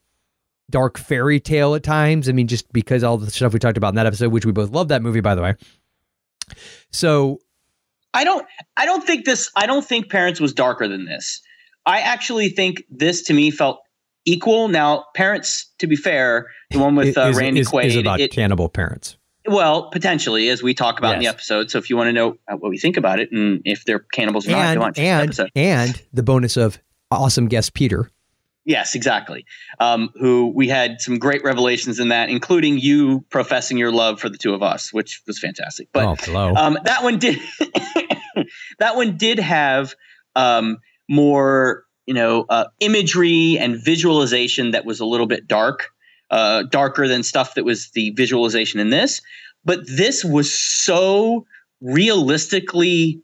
dark 0.70 0.98
fairy 0.98 1.40
tale 1.40 1.74
at 1.74 1.82
times. 1.82 2.28
I 2.28 2.32
mean, 2.32 2.46
just 2.46 2.72
because 2.72 3.02
all 3.02 3.18
the 3.18 3.30
stuff 3.30 3.52
we 3.52 3.58
talked 3.58 3.76
about 3.76 3.88
in 3.90 3.94
that 3.96 4.06
episode, 4.06 4.32
which 4.32 4.46
we 4.46 4.52
both 4.52 4.70
love 4.70 4.88
that 4.88 5.02
movie, 5.02 5.20
by 5.20 5.34
the 5.34 5.42
way. 5.42 5.54
So 6.92 7.40
I 8.14 8.24
don't 8.24 8.46
I 8.76 8.86
don't 8.86 9.04
think 9.06 9.24
this 9.26 9.50
I 9.56 9.66
don't 9.66 9.84
think 9.84 10.10
Parents 10.10 10.40
was 10.40 10.52
darker 10.54 10.88
than 10.88 11.04
this. 11.04 11.40
I 11.84 12.00
actually 12.00 12.48
think 12.48 12.84
this 12.90 13.22
to 13.24 13.34
me 13.34 13.50
felt 13.50 13.80
equal. 14.24 14.68
Now, 14.68 15.04
Parents, 15.14 15.70
to 15.78 15.86
be 15.86 15.96
fair, 15.96 16.46
the 16.70 16.78
one 16.78 16.94
with 16.96 17.16
uh, 17.18 17.22
is, 17.28 17.36
Randy 17.36 17.60
is, 17.60 17.68
Quaid, 17.68 17.84
is 17.86 17.96
about 17.96 18.20
it- 18.20 18.30
cannibal 18.32 18.68
parents. 18.68 19.17
Well, 19.48 19.90
potentially, 19.90 20.48
as 20.48 20.62
we 20.62 20.74
talk 20.74 20.98
about 20.98 21.14
in 21.14 21.20
the 21.20 21.26
episode. 21.26 21.70
So 21.70 21.78
if 21.78 21.90
you 21.90 21.96
want 21.96 22.08
to 22.08 22.12
know 22.12 22.38
uh, 22.48 22.56
what 22.56 22.70
we 22.70 22.78
think 22.78 22.96
about 22.96 23.20
it 23.20 23.32
and 23.32 23.62
if 23.64 23.84
they're 23.84 24.00
cannibals 24.00 24.46
or 24.46 24.52
not, 24.52 24.76
And 24.76 24.94
the 24.94 25.00
and 25.00 25.22
episode. 25.28 25.50
and 25.54 26.02
the 26.12 26.22
bonus 26.22 26.56
of 26.56 26.78
awesome 27.10 27.48
guest 27.48 27.74
Peter. 27.74 28.10
Yes, 28.64 28.94
exactly. 28.94 29.46
Um, 29.80 30.10
who 30.20 30.52
we 30.54 30.68
had 30.68 31.00
some 31.00 31.18
great 31.18 31.42
revelations 31.42 31.98
in 31.98 32.08
that, 32.10 32.28
including 32.28 32.78
you 32.78 33.24
professing 33.30 33.78
your 33.78 33.90
love 33.90 34.20
for 34.20 34.28
the 34.28 34.36
two 34.36 34.52
of 34.52 34.62
us, 34.62 34.92
which 34.92 35.22
was 35.26 35.38
fantastic. 35.38 35.88
But 35.90 36.04
oh, 36.04 36.16
hello. 36.20 36.52
um, 36.54 36.76
that 36.84 37.02
one 37.02 37.18
did 37.18 37.38
that 38.78 38.94
one 38.94 39.16
did 39.16 39.38
have 39.38 39.94
um, 40.36 40.78
more 41.08 41.84
you 42.06 42.12
know 42.12 42.44
uh, 42.50 42.66
imagery 42.80 43.56
and 43.58 43.82
visualization 43.82 44.72
that 44.72 44.84
was 44.84 45.00
a 45.00 45.06
little 45.06 45.26
bit 45.26 45.48
dark 45.48 45.88
uh, 46.30 46.62
darker 46.64 47.08
than 47.08 47.22
stuff 47.22 47.54
that 47.54 47.64
was 47.64 47.90
the 47.90 48.10
visualization 48.10 48.80
in 48.80 48.90
this 48.90 49.20
but 49.64 49.80
this 49.86 50.24
was 50.24 50.52
so 50.52 51.44
realistically 52.12 53.20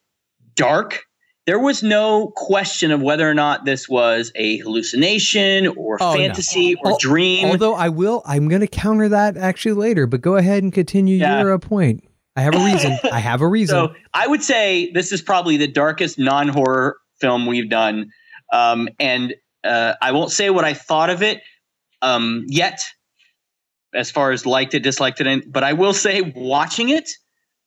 dark 0.55 1.05
there 1.47 1.59
was 1.59 1.83
no 1.83 2.29
question 2.37 2.91
of 2.91 3.03
whether 3.03 3.29
or 3.29 3.35
not 3.35 3.67
this 3.67 3.87
was 3.87 4.33
a 4.35 4.57
hallucination 4.61 5.67
or 5.67 5.99
Oh, 6.01 6.15
no. 6.15 6.19
fantasy 6.19 6.75
or 6.77 6.93
Al- 6.93 6.99
dream 6.99 7.49
Although 7.51 7.75
I 7.75 7.91
will, 7.91 8.23
I'm 8.25 8.49
going 8.49 8.63
to 8.63 8.67
counter 8.67 9.11
that 9.11 9.37
actually 9.37 9.75
later. 9.75 10.07
But 10.07 10.23
go 10.23 10.37
ahead 10.37 10.63
and 10.63 10.73
continue 10.73 11.19
Yeah. 11.19 11.41
your 11.43 11.53
uh, 11.53 11.59
point. 11.59 12.03
I 12.35 12.41
have 12.41 12.55
a 12.55 12.65
reason. 12.65 12.97
I 13.13 13.21
have 13.21 13.43
a 13.43 13.47
reason. 13.47 13.75
So 13.75 13.95
I 14.15 14.27
would 14.27 14.43
say 14.43 14.91
this 14.93 15.13
is 15.13 15.21
probably 15.21 15.59
the 15.59 15.67
darkest 15.69 16.19
non-horror 16.19 16.97
film 17.21 17.45
we've 17.45 17.69
done, 17.69 18.11
um, 18.51 18.89
and 18.99 19.35
uh, 19.65 19.95
I 20.01 20.13
won't 20.13 20.31
say 20.33 20.49
what 20.49 20.65
I 20.65 20.73
thought 20.73 21.11
of 21.11 21.23
it 21.23 21.43
um, 22.05 22.45
yet, 22.47 22.85
as 23.95 24.11
far 24.11 24.31
as 24.31 24.45
liked 24.47 24.75
it, 24.75 24.81
disliked 24.81 25.21
it, 25.21 25.53
but 25.53 25.65
I 25.65 25.73
will 25.73 25.93
say 25.95 26.21
watching 26.37 26.91
it, 26.91 27.09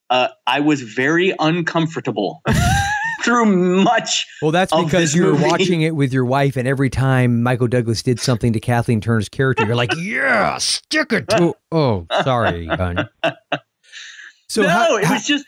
uh, 0.09 0.27
I 0.45 0.59
was 0.59 0.81
very 0.81 1.33
uncomfortable 1.39 2.41
through 3.23 3.45
much. 3.83 4.25
Well, 4.41 4.51
that's 4.51 4.73
because 4.73 5.15
you 5.15 5.25
were 5.25 5.31
movie. 5.33 5.43
watching 5.47 5.81
it 5.81 5.95
with 5.95 6.13
your 6.13 6.23
wife, 6.25 6.55
and 6.55 6.67
every 6.67 6.89
time 6.89 7.43
Michael 7.43 7.67
Douglas 7.67 8.03
did 8.03 8.19
something 8.19 8.53
to 8.53 8.59
Kathleen 8.59 9.01
Turner's 9.01 9.27
character, 9.29 9.65
you're 9.65 9.75
like, 9.75 9.93
"Yeah, 9.97 10.57
stick 10.59 11.11
it 11.11 11.27
to." 11.29 11.53
Oh, 11.71 12.05
sorry, 12.23 12.67
hon. 12.67 13.09
So 14.47 14.61
no, 14.61 14.69
how- 14.69 14.95
it 14.97 15.03
how- 15.05 15.13
was 15.15 15.25
just 15.25 15.45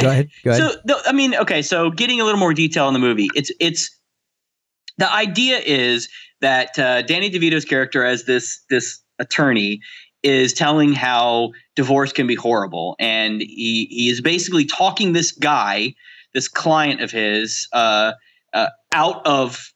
go 0.00 0.08
ahead. 0.08 0.30
Go 0.44 0.52
ahead. 0.52 0.62
So, 0.72 0.78
the, 0.84 1.02
I 1.06 1.12
mean, 1.12 1.34
okay. 1.34 1.60
So, 1.62 1.90
getting 1.90 2.20
a 2.20 2.24
little 2.24 2.40
more 2.40 2.54
detail 2.54 2.88
in 2.88 2.94
the 2.94 3.00
movie, 3.00 3.28
it's 3.34 3.50
it's 3.60 3.90
the 4.96 5.12
idea 5.12 5.58
is 5.58 6.08
that 6.44 6.78
uh, 6.78 7.00
Danny 7.00 7.30
DeVito's 7.30 7.64
character 7.64 8.04
as 8.04 8.24
this 8.24 8.62
this 8.68 9.00
attorney 9.18 9.80
is 10.22 10.52
telling 10.52 10.92
how 10.92 11.52
divorce 11.74 12.12
can 12.12 12.26
be 12.26 12.34
horrible, 12.34 12.96
and 12.98 13.40
he 13.40 13.86
he 13.90 14.10
is 14.10 14.20
basically 14.20 14.66
talking 14.66 15.14
this 15.14 15.32
guy, 15.32 15.94
this 16.34 16.46
client 16.46 17.00
of 17.00 17.10
his, 17.10 17.66
uh, 17.72 18.12
uh, 18.52 18.68
out 18.92 19.26
of 19.26 19.72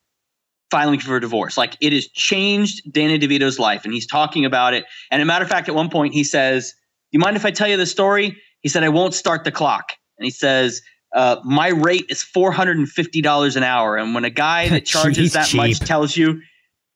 filing 0.70 1.00
for 1.00 1.18
divorce. 1.18 1.56
Like 1.56 1.74
it 1.80 1.94
has 1.94 2.06
changed 2.08 2.82
Danny 2.92 3.18
DeVito's 3.18 3.58
life, 3.58 3.84
and 3.84 3.94
he's 3.94 4.06
talking 4.06 4.44
about 4.44 4.74
it. 4.74 4.84
And 5.10 5.22
a 5.22 5.24
matter 5.24 5.44
of 5.44 5.50
fact, 5.50 5.70
at 5.70 5.74
one 5.74 5.88
point 5.88 6.12
he 6.12 6.22
says, 6.22 6.74
you 7.12 7.18
mind 7.18 7.36
if 7.36 7.46
I 7.46 7.50
tell 7.50 7.68
you 7.68 7.78
the 7.78 7.86
story?" 7.86 8.36
He 8.60 8.68
said, 8.68 8.84
"I 8.84 8.90
won't 8.90 9.14
start 9.14 9.44
the 9.44 9.52
clock." 9.52 9.94
And 10.18 10.26
he 10.26 10.30
says, 10.30 10.82
uh, 11.14 11.36
"My 11.44 11.68
rate 11.68 12.04
is 12.10 12.22
four 12.22 12.52
hundred 12.52 12.76
and 12.76 12.88
fifty 12.88 13.22
dollars 13.22 13.56
an 13.56 13.62
hour, 13.62 13.96
and 13.96 14.14
when 14.14 14.26
a 14.26 14.30
guy 14.30 14.68
that 14.68 14.84
charges 14.94 15.16
He's 15.16 15.32
that 15.32 15.54
much 15.54 15.78
tells 15.80 16.14
you, 16.14 16.42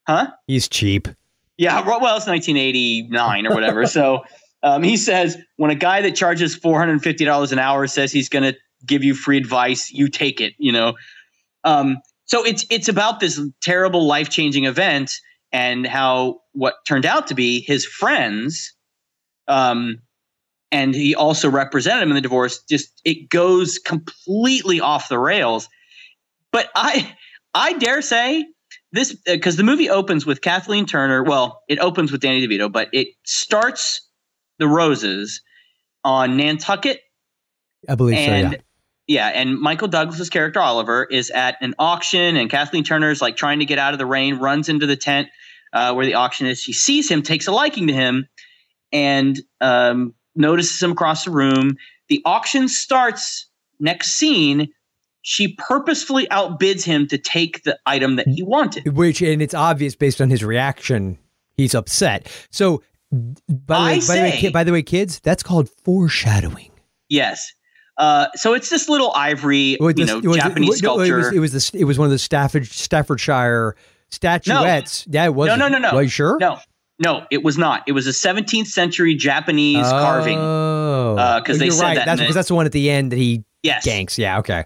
huh? 0.07 0.29
He's 0.47 0.69
cheap. 0.69 1.09
Yeah, 1.57 1.85
well, 1.85 2.17
it's 2.17 2.27
1989 2.27 3.47
or 3.47 3.55
whatever. 3.55 3.87
so 3.87 4.25
um, 4.63 4.83
he 4.83 4.97
says 4.97 5.37
when 5.57 5.71
a 5.71 5.75
guy 5.75 6.01
that 6.03 6.17
charges 6.17 6.59
$450 6.59 7.53
an 7.53 7.59
hour 7.59 7.87
says 7.87 8.11
he's 8.13 8.29
going 8.29 8.53
to 8.53 8.59
give 8.87 9.05
you 9.05 9.15
free 9.15 9.37
advice, 9.37 9.93
you 9.93 10.09
take 10.09 10.41
it. 10.41 10.55
You 10.59 10.73
know, 10.73 10.95
um, 11.65 11.99
so 12.25 12.45
it's 12.45 12.65
it's 12.71 12.89
about 12.89 13.21
this 13.21 13.41
terrible 13.63 14.07
life 14.07 14.31
changing 14.31 14.65
event 14.65 15.13
and 15.53 15.87
how 15.87 16.41
what 16.53 16.77
turned 16.87 17.07
out 17.07 17.27
to 17.29 17.35
be 17.35 17.61
his 17.61 17.85
friends. 17.85 18.75
Um, 19.49 19.99
and 20.71 20.95
he 20.95 21.15
also 21.15 21.51
represented 21.51 22.03
him 22.03 22.09
in 22.11 22.15
the 22.15 22.23
divorce. 22.23 22.63
Just 22.69 23.01
it 23.05 23.29
goes 23.29 23.79
completely 23.79 24.81
off 24.81 25.09
the 25.09 25.19
rails. 25.19 25.69
But 26.51 26.71
I 26.75 27.15
I 27.55 27.75
dare 27.75 28.03
say 28.03 28.47
this 28.93 29.15
because 29.27 29.57
the 29.57 29.63
movie 29.63 29.89
opens 29.89 30.27
with 30.27 30.41
Kathleen 30.41 30.87
Turner. 30.87 31.23
Well, 31.23 31.63
it 31.69 31.79
opens 31.79 32.13
with 32.13 32.21
Danny 32.21 32.47
DeVito, 32.47 32.71
but 32.71 32.89
it 32.93 33.09
starts 33.25 34.03
the 34.59 34.69
roses 34.69 35.41
on 36.05 36.37
Nantucket, 36.37 37.01
I 37.89 37.95
believe 37.95 38.19
and 38.19 38.53
so. 38.53 38.59
Yeah. 39.07 39.31
yeah, 39.33 39.41
and 39.41 39.59
Michael 39.59 39.89
Douglas's 39.89 40.31
character 40.31 40.61
Oliver 40.61 41.05
is 41.05 41.31
at 41.31 41.57
an 41.61 41.75
auction, 41.79 42.37
and 42.37 42.51
Kathleen 42.51 42.85
Turner's 42.85 43.23
like 43.23 43.37
trying 43.37 43.61
to 43.61 43.65
get 43.65 43.79
out 43.79 43.93
of 43.93 43.99
the 43.99 44.07
rain, 44.07 44.39
runs 44.39 44.69
into 44.69 44.87
the 44.87 44.97
tent 44.97 45.29
uh, 45.73 45.95
where 45.95 46.05
the 46.05 46.15
auction 46.15 46.47
is. 46.47 46.61
She 46.61 46.73
sees 46.73 47.11
him, 47.11 47.23
takes 47.23 47.47
a 47.47 47.53
liking 47.53 47.87
to 47.87 47.93
him, 47.93 48.29
and 48.93 49.41
um, 49.61 50.15
notices 50.35 50.83
him 50.83 50.93
across 50.93 51.25
the 51.25 51.31
room. 51.31 51.77
The 52.09 52.21
auction 52.25 52.69
starts. 52.69 53.49
Next 53.81 54.13
scene, 54.13 54.69
she 55.23 55.55
purposefully 55.55 56.27
outbids 56.31 56.85
him 56.85 57.07
to 57.09 57.17
take 57.19 57.63
the 57.65 57.79
item 57.87 58.17
that 58.17 58.27
he 58.29 58.43
wanted. 58.43 58.97
Which 58.97 59.23
and 59.23 59.41
it's 59.41 59.55
obvious 59.55 59.95
based 59.97 60.21
on 60.21 60.31
his 60.31 60.45
reaction, 60.45 61.19
he's 61.57 61.75
upset. 61.75 62.29
So, 62.51 62.83
by 63.13 63.99
the 63.99 64.07
way, 64.09 64.09
by 64.09 64.15
the 64.17 64.23
way, 64.23 64.31
say- 64.33 64.41
ki- 64.41 64.49
by 64.51 64.65
the 64.65 64.73
way, 64.73 64.83
kids, 64.83 65.21
that's 65.21 65.43
called 65.43 65.69
foreshadowing. 65.85 66.71
Yes. 67.09 67.53
Uh, 67.99 68.27
so 68.35 68.55
it's 68.55 68.71
this 68.71 68.89
little 68.89 69.13
ivory, 69.15 69.77
you 69.81 70.05
know, 70.07 70.19
was- 70.21 70.37
Japanese 70.39 70.69
was- 70.71 70.83
no, 70.83 70.95
sculpture. 70.97 71.19
It 71.33 71.39
was, 71.39 71.53
it 71.53 71.57
was 71.57 71.73
the 71.73 71.79
it 71.81 71.85
was 71.85 71.99
one 71.99 72.07
of 72.07 72.11
the 72.11 72.19
Stafford 72.19 72.67
Staffordshire 72.67 73.77
statuettes. 74.11 75.07
Yeah, 75.11 75.25
it 75.27 75.35
was. 75.35 75.49
no, 75.49 75.57
no, 75.57 75.69
no, 75.69 75.79
no. 75.79 75.91
Are 75.91 76.03
you 76.03 76.09
sure? 76.09 76.39
No, 76.41 76.59
no, 76.99 77.27
it 77.31 77.43
was 77.45 77.59
not. 77.59 77.83
It 77.87 77.93
was 77.93 78.07
a 78.07 78.11
17th 78.13 78.67
century 78.69 79.15
Japanese 79.15 79.87
carving. 79.89 80.39
Oh, 80.39 81.17
Uh, 81.19 81.41
they 81.47 81.69
said 81.71 81.83
right. 81.83 81.95
that 81.97 82.07
That's 82.07 82.21
because 82.21 82.35
that's 82.35 82.49
the 82.49 82.55
one 82.55 82.67
at 82.67 82.73
the 82.73 82.91
end 82.91 83.13
that 83.13 83.17
he 83.19 83.45
Yes. 83.63 83.87
ganks. 83.87 84.17
Yeah. 84.19 84.39
Okay. 84.39 84.65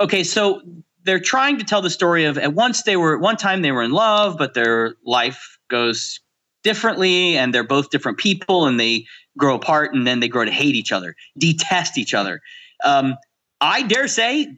Okay, 0.00 0.24
so 0.24 0.60
they're 1.04 1.20
trying 1.20 1.58
to 1.58 1.64
tell 1.64 1.82
the 1.82 1.90
story 1.90 2.24
of 2.24 2.38
at 2.38 2.54
once 2.54 2.82
they 2.82 2.96
were 2.96 3.14
at 3.14 3.20
one 3.20 3.36
time 3.36 3.62
they 3.62 3.72
were 3.72 3.82
in 3.82 3.92
love, 3.92 4.36
but 4.38 4.54
their 4.54 4.94
life 5.04 5.58
goes 5.70 6.20
differently, 6.62 7.36
and 7.36 7.54
they're 7.54 7.62
both 7.62 7.90
different 7.90 8.18
people, 8.18 8.66
and 8.66 8.80
they 8.80 9.06
grow 9.36 9.54
apart, 9.54 9.94
and 9.94 10.06
then 10.06 10.20
they 10.20 10.28
grow 10.28 10.44
to 10.44 10.50
hate 10.50 10.74
each 10.74 10.92
other, 10.92 11.14
detest 11.38 11.98
each 11.98 12.14
other. 12.14 12.40
Um, 12.84 13.16
I 13.60 13.82
dare 13.82 14.08
say 14.08 14.48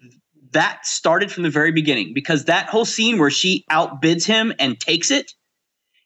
that 0.53 0.87
started 0.87 1.31
from 1.31 1.43
the 1.43 1.51
very 1.51 1.73
beginning 1.73 2.15
because 2.15 2.45
that 2.47 2.69
whole 2.69 2.85
scene 2.85 3.19
where 3.19 3.31
she 3.31 3.65
outbids 3.71 4.25
him 4.27 4.55
and 4.59 4.79
takes 4.79 5.11
it, 5.11 5.33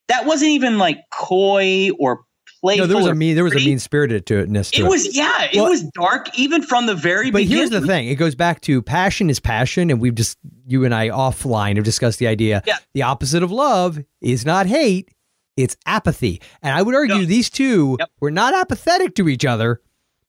that 0.08 0.26
wasn't 0.26 0.50
even 0.50 0.78
like 0.78 0.98
coy 1.12 1.90
or 1.98 2.22
playful. 2.60 2.84
No, 2.86 2.88
there 2.88 2.96
was 2.96 3.06
a 3.06 3.14
mean 3.14 3.34
there 3.34 3.44
was 3.44 3.54
a 3.54 3.58
mean 3.64 3.78
spirited 3.78 4.26
to. 4.26 4.46
To 4.46 4.52
It 4.80 4.82
was 4.88 5.14
yeah, 5.16 5.44
it 5.44 5.56
Well- 5.56 5.70
was 5.70 5.82
dark 5.94 6.38
even 6.38 6.62
from 6.62 6.86
the 6.86 6.94
very 6.94 7.30
beginning. 7.30 7.32
But 7.32 7.38
beginning. 7.38 7.56
here's 7.58 7.70
the 7.70 7.86
thing: 7.86 8.08
it 8.08 8.14
goes 8.16 8.34
back 8.34 8.60
to 8.62 8.82
passion 8.82 9.30
is 9.30 9.40
passion, 9.40 9.90
and 9.90 10.00
we've 10.00 10.14
just 10.14 10.38
you 10.66 10.84
and 10.84 10.94
I 10.94 11.08
offline 11.08 11.76
have 11.76 11.84
discussed 11.84 12.18
the 12.18 12.26
idea. 12.26 12.62
Yeah. 12.66 12.78
The 12.94 13.02
opposite 13.02 13.42
of 13.42 13.50
love 13.50 13.98
is 14.20 14.44
not 14.46 14.66
hate; 14.66 15.10
it's 15.56 15.76
apathy. 15.86 16.40
And 16.62 16.74
I 16.76 16.82
would 16.82 16.94
argue 16.94 17.16
No. 17.18 17.24
these 17.24 17.50
two 17.50 17.96
Yep. 17.98 18.10
were 18.20 18.30
not 18.30 18.54
apathetic 18.54 19.14
to 19.16 19.28
each 19.28 19.44
other. 19.44 19.80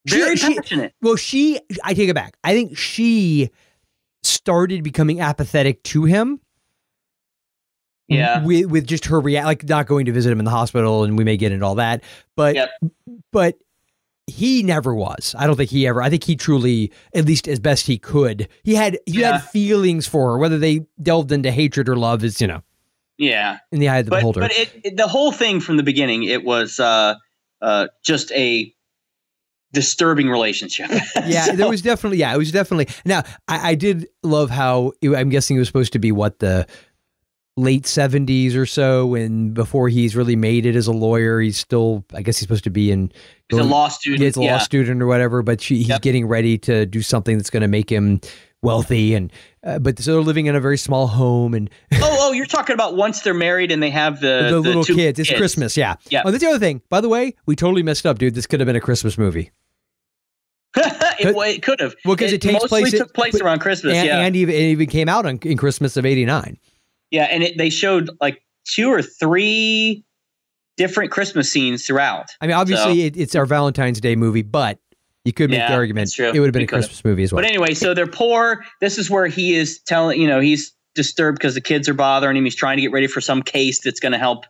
Very 0.07 0.35
she- 0.35 0.55
passionate. 0.55 0.93
well, 1.01 1.15
she, 1.15 1.59
I 1.83 1.93
take 1.93 2.09
it 2.09 2.15
back. 2.15 2.35
I 2.43 2.53
think 2.53 2.75
she 2.77 3.49
started 4.23 4.83
becoming 4.83 5.19
apathetic 5.19 5.83
to 5.83 6.05
him. 6.05 6.39
Yeah. 8.11 8.43
With, 8.43 8.65
with 8.67 8.87
just 8.87 9.05
her 9.05 9.19
react, 9.19 9.45
like 9.45 9.67
not 9.69 9.87
going 9.87 10.05
to 10.05 10.11
visit 10.11 10.31
him 10.31 10.39
in 10.39 10.45
the 10.45 10.51
hospital, 10.51 11.03
and 11.03 11.17
we 11.17 11.23
may 11.23 11.37
get 11.37 11.51
into 11.51 11.65
all 11.65 11.75
that. 11.75 12.03
But, 12.35 12.55
Yep. 12.55 12.69
but 13.31 13.57
he 14.27 14.63
never 14.63 14.93
was. 14.95 15.35
I 15.37 15.47
don't 15.47 15.55
think 15.55 15.69
he 15.71 15.87
ever. 15.87 16.01
I 16.01 16.09
think 16.09 16.23
he 16.23 16.35
truly, 16.35 16.91
at 17.13 17.25
least 17.25 17.47
as 17.47 17.59
best 17.59 17.85
he 17.87 17.97
could, 17.97 18.47
he 18.63 18.75
had 18.75 18.97
he 19.05 19.19
Yeah. 19.21 19.33
had 19.39 19.43
feelings 19.49 20.07
for 20.07 20.31
her. 20.31 20.37
Whether 20.37 20.57
they 20.57 20.85
delved 21.01 21.31
into 21.31 21.51
hatred 21.51 21.89
or 21.89 21.95
love 21.97 22.23
is, 22.23 22.39
you 22.39 22.47
know, 22.47 22.61
Yeah. 23.17 23.57
in 23.71 23.79
the 23.79 23.89
eye 23.89 23.97
of 23.99 24.05
the 24.05 24.09
but, 24.11 24.17
beholder. 24.17 24.39
but 24.41 24.51
it, 24.53 24.69
it- 24.83 24.97
the 24.97 25.07
whole 25.07 25.31
thing 25.31 25.59
from 25.59 25.77
the 25.77 25.83
beginning, 25.83 26.23
it 26.23 26.43
was 26.45 26.79
uh, 26.79 27.15
uh, 27.61 27.87
just 28.03 28.31
a 28.33 28.73
disturbing 29.73 30.27
relationship. 30.29 30.89
yeah, 31.25 31.45
So- 31.45 31.55
there 31.55 31.69
was 31.69 31.81
definitely. 31.81 32.17
Yeah, 32.19 32.33
it 32.33 32.37
was 32.37 32.51
definitely. 32.51 32.87
Now, 33.05 33.23
I, 33.47 33.69
I 33.71 33.75
did 33.75 34.07
love 34.23 34.49
how 34.49 34.93
it- 35.01 35.09
I'm 35.15 35.29
guessing 35.29 35.55
it 35.55 35.59
was 35.59 35.67
supposed 35.67 35.93
to 35.93 35.99
be 35.99 36.11
what 36.11 36.39
the 36.39 36.67
late 37.57 37.83
70s 37.83 38.55
or 38.55 38.65
so 38.65 39.13
and 39.13 39.53
before 39.53 39.89
he's 39.89 40.15
really 40.15 40.37
made 40.37 40.65
it 40.65 40.75
as 40.75 40.87
a 40.87 40.91
lawyer 40.93 41.41
he's 41.41 41.57
still 41.57 42.05
i 42.13 42.21
guess 42.21 42.37
he's 42.37 42.43
supposed 42.43 42.63
to 42.63 42.69
be 42.69 42.91
in 42.91 43.11
he's 43.49 43.59
a 43.59 43.63
law 43.63 43.89
student 43.89 44.23
he's 44.23 44.37
a 44.37 44.41
yeah. 44.41 44.53
law 44.53 44.59
student 44.59 45.01
or 45.01 45.05
whatever 45.05 45.41
but 45.41 45.59
she, 45.59 45.77
he's 45.77 45.89
Yep. 45.89 46.01
getting 46.01 46.27
ready 46.27 46.57
to 46.59 46.85
do 46.85 47.01
something 47.01 47.37
that's 47.37 47.49
going 47.49 47.61
to 47.61 47.67
make 47.67 47.91
him 47.91 48.21
wealthy 48.61 49.15
and 49.15 49.33
uh, 49.65 49.79
but 49.79 49.99
so 49.99 50.13
they're 50.13 50.21
living 50.21 50.45
in 50.45 50.55
a 50.55 50.61
very 50.61 50.77
small 50.77 51.07
home 51.07 51.53
and 51.53 51.69
oh 51.95 52.17
oh 52.21 52.31
you're 52.31 52.45
talking 52.45 52.73
about 52.73 52.95
once 52.95 53.21
they're 53.21 53.33
married 53.33 53.71
and 53.71 53.83
they 53.83 53.89
have 53.89 54.21
the 54.21 54.47
the, 54.49 54.59
little 54.59 54.83
two 54.83 54.95
kids 54.95 55.19
it's 55.19 55.31
christmas 55.33 55.75
yeah. 55.75 55.95
Yeah. 56.09 56.21
oh 56.23 56.31
that's 56.31 56.43
the 56.43 56.49
other 56.49 56.59
thing. 56.59 56.81
By 56.89 57.01
the 57.01 57.09
way 57.09 57.35
we 57.45 57.55
totally 57.55 57.83
messed 57.83 58.05
up 58.05 58.17
dude. 58.17 58.35
This 58.35 58.47
could 58.47 58.59
have 58.59 58.67
been 58.67 58.75
a 58.75 58.81
christmas 58.81 59.17
movie. 59.17 59.51
It, 60.77 61.35
well, 61.35 61.49
it 61.49 61.61
could 61.63 61.81
have 61.81 61.95
well 62.05 62.15
because 62.15 62.31
it, 62.31 62.41
takes 62.41 62.61
mostly 62.61 62.81
place 62.81 62.91
took 62.91 63.13
place 63.13 63.41
around 63.41 63.59
Christmas 63.59 63.95
and, 63.95 64.07
yeah. 64.07 64.19
and 64.19 64.35
even, 64.35 64.55
it 64.55 64.59
even 64.59 64.87
came 64.87 65.09
out 65.09 65.25
on, 65.25 65.37
in 65.39 65.57
christmas 65.57 65.97
of 65.97 66.05
89 66.05 66.57
yeah 67.11 67.23
and 67.25 67.43
it, 67.43 67.57
they 67.57 67.69
showed 67.69 68.09
like 68.19 68.41
two 68.65 68.89
or 68.89 69.01
three 69.01 70.03
different 70.77 71.11
Christmas 71.11 71.51
scenes 71.51 71.85
throughout 71.85 72.27
i 72.41 72.47
mean 72.47 72.55
obviously 72.55 73.01
So- 73.01 73.05
it, 73.07 73.17
it's 73.17 73.35
our 73.35 73.45
valentine's 73.45 73.99
day 74.01 74.15
movie 74.15 74.41
but 74.41 74.79
you 75.23 75.33
could 75.33 75.51
make 75.51 75.59
Yeah, 75.59 75.69
the 75.69 75.75
argument 75.75 76.17
it 76.17 76.39
would 76.39 76.47
have 76.47 76.53
been 76.53 76.61
We 76.61 76.63
a 76.63 76.67
christmas 76.67 77.05
movie 77.05 77.23
as 77.23 77.31
well 77.31 77.43
But 77.43 77.47
anyway, 77.49 77.75
so 77.75 77.93
they're 77.93 78.07
poor. 78.07 78.65
This 78.79 78.97
is 78.97 79.07
where 79.07 79.27
he 79.27 79.53
is 79.53 79.79
telling, 79.81 80.19
you 80.19 80.27
know, 80.27 80.39
he's 80.39 80.73
disturbed 80.95 81.37
because 81.37 81.53
the 81.53 81.61
kids 81.61 81.87
are 81.87 81.93
bothering 81.93 82.35
him. 82.35 82.43
He's 82.43 82.55
trying 82.55 82.77
to 82.77 82.81
get 82.81 82.91
ready 82.91 83.05
for 83.05 83.21
some 83.21 83.43
case 83.43 83.79
that's 83.81 83.99
going 83.99 84.13
to 84.13 84.17
help 84.17 84.45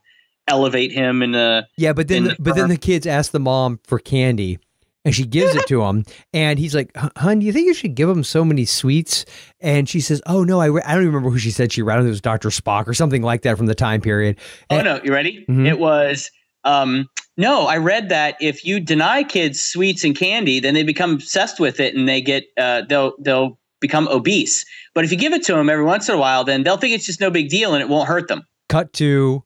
elevate 0.47 0.93
him. 0.93 1.21
And 1.21 1.65
Yeah, 1.77 1.91
but 1.91 2.07
then 2.07 2.23
the, 2.23 2.35
but 2.39 2.55
then 2.55 2.69
the 2.69 2.77
kids 2.77 3.05
ask 3.05 3.33
the 3.33 3.39
mom 3.41 3.81
for 3.83 3.99
candy, 3.99 4.59
and 5.03 5.15
she 5.15 5.25
gives 5.25 5.55
it 5.55 5.67
to 5.67 5.81
him, 5.83 6.03
and 6.33 6.59
he's 6.59 6.75
like, 6.75 6.91
"Hun, 7.17 7.39
do 7.39 7.45
you 7.45 7.51
think 7.53 7.67
you 7.67 7.73
should 7.73 7.95
give 7.95 8.09
him 8.09 8.23
so 8.23 8.45
many 8.45 8.65
sweets?" 8.65 9.25
And 9.59 9.87
she 9.89 9.99
says, 10.01 10.21
"Oh 10.25 10.43
no, 10.43 10.59
I, 10.61 10.65
re- 10.67 10.81
I 10.85 10.93
don't 10.93 11.03
even 11.03 11.13
remember 11.15 11.29
who 11.31 11.39
she 11.39 11.51
said 11.51 11.71
she 11.71 11.81
read. 11.81 11.93
I 11.93 11.97
don't 11.97 12.03
think 12.05 12.09
it 12.09 12.11
was 12.11 12.21
Doctor 12.21 12.49
Spock 12.49 12.87
or 12.87 12.93
something 12.93 13.21
like 13.21 13.41
that 13.43 13.57
from 13.57 13.65
the 13.65 13.75
time 13.75 14.01
period." 14.01 14.37
oh 14.69 14.81
no, 14.81 14.99
you 15.03 15.11
ready? 15.11 15.45
Mhm. 15.49 15.67
It 15.67 15.79
was. 15.79 16.29
Um, 16.63 17.09
no, 17.37 17.65
I 17.65 17.77
read 17.77 18.09
that 18.09 18.35
if 18.39 18.63
you 18.63 18.79
deny 18.79 19.23
kids 19.23 19.59
sweets 19.59 20.03
and 20.03 20.15
candy, 20.15 20.59
then 20.59 20.75
they 20.75 20.83
become 20.83 21.13
obsessed 21.13 21.59
with 21.59 21.79
it 21.79 21.95
and 21.95 22.07
they 22.07 22.21
get 22.21 22.43
uh, 22.57 22.83
they'll 22.87 23.13
they'll 23.19 23.57
become 23.79 24.07
obese. 24.09 24.63
But 24.93 25.03
if 25.05 25.11
you 25.11 25.17
give 25.17 25.33
it 25.33 25.41
to 25.45 25.53
them 25.55 25.69
every 25.71 25.85
once 25.85 26.07
in 26.07 26.13
a 26.13 26.19
while, 26.19 26.43
then 26.43 26.61
they'll 26.61 26.77
think 26.77 26.93
it's 26.93 27.05
just 27.07 27.19
no 27.19 27.31
big 27.31 27.49
deal 27.49 27.73
and 27.73 27.81
it 27.81 27.89
won't 27.89 28.07
hurt 28.07 28.27
them. 28.27 28.43
Cut 28.69 28.93
to 28.93 29.43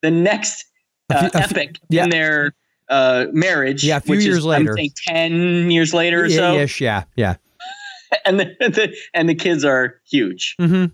The 0.00 0.10
next 0.10 0.64
few- 1.10 1.18
uh, 1.18 1.28
few- 1.28 1.40
epic 1.40 1.78
yeah. 1.90 2.04
in 2.04 2.10
their 2.10 2.54
uh, 2.88 3.26
marriage, 3.32 3.84
Yeah, 3.84 3.96
a 3.96 4.00
few 4.00 4.14
years 4.16 4.38
is, 4.38 4.44
later. 4.44 4.70
I'm 4.72 4.76
saying 4.76 4.90
ten 5.06 5.70
years 5.70 5.92
later 5.94 6.22
or 6.22 6.26
yeah, 6.26 6.36
so. 6.36 6.52
yes, 6.54 6.80
yeah, 6.80 7.04
yeah. 7.16 7.34
and 8.24 8.38
the, 8.40 8.44
the 8.60 8.94
and 9.14 9.28
the 9.28 9.34
kids 9.34 9.64
are 9.64 10.00
huge, 10.08 10.54
Mm-hmm. 10.60 10.86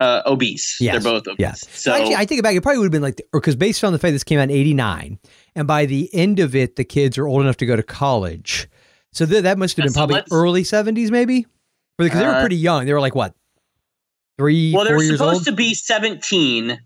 uh, 0.00 0.22
obese. 0.26 0.78
Yes. 0.80 0.94
They're 1.02 1.12
both 1.12 1.26
obese. 1.28 1.36
Yes. 1.38 1.68
So 1.70 1.92
Actually, 1.92 2.14
I 2.16 2.24
think 2.24 2.38
about 2.40 2.54
it, 2.54 2.56
it 2.56 2.62
probably 2.62 2.78
would 2.78 2.86
have 2.86 2.92
been 2.92 3.02
like, 3.02 3.20
or 3.32 3.40
because 3.40 3.56
based 3.56 3.84
on 3.84 3.92
the 3.92 3.98
fact 3.98 4.12
this 4.12 4.24
came 4.24 4.38
out 4.38 4.44
in 4.44 4.50
'89, 4.52 5.18
and 5.54 5.66
by 5.68 5.84
the 5.86 6.08
end 6.14 6.38
of 6.40 6.54
it, 6.56 6.76
the 6.76 6.84
kids 6.84 7.18
are 7.18 7.26
old 7.26 7.42
enough 7.42 7.56
to 7.58 7.66
go 7.66 7.76
to 7.76 7.82
college. 7.82 8.68
So 9.12 9.26
th- 9.26 9.42
that 9.42 9.58
must 9.58 9.76
have 9.76 9.84
been 9.84 9.92
So 9.92 9.98
probably 10.06 10.22
early 10.30 10.62
'70s, 10.62 11.10
maybe, 11.10 11.46
because 11.98 12.18
they 12.20 12.26
were 12.26 12.34
Uh, 12.36 12.40
pretty 12.40 12.56
young. 12.56 12.86
They 12.86 12.92
were 12.92 13.00
like 13.00 13.14
what, 13.14 13.34
three, 14.38 14.72
well, 14.74 14.84
they're 14.84 15.00
supposed 15.00 15.44
to 15.46 15.52
be 15.52 15.74
seventeen. 15.74 16.78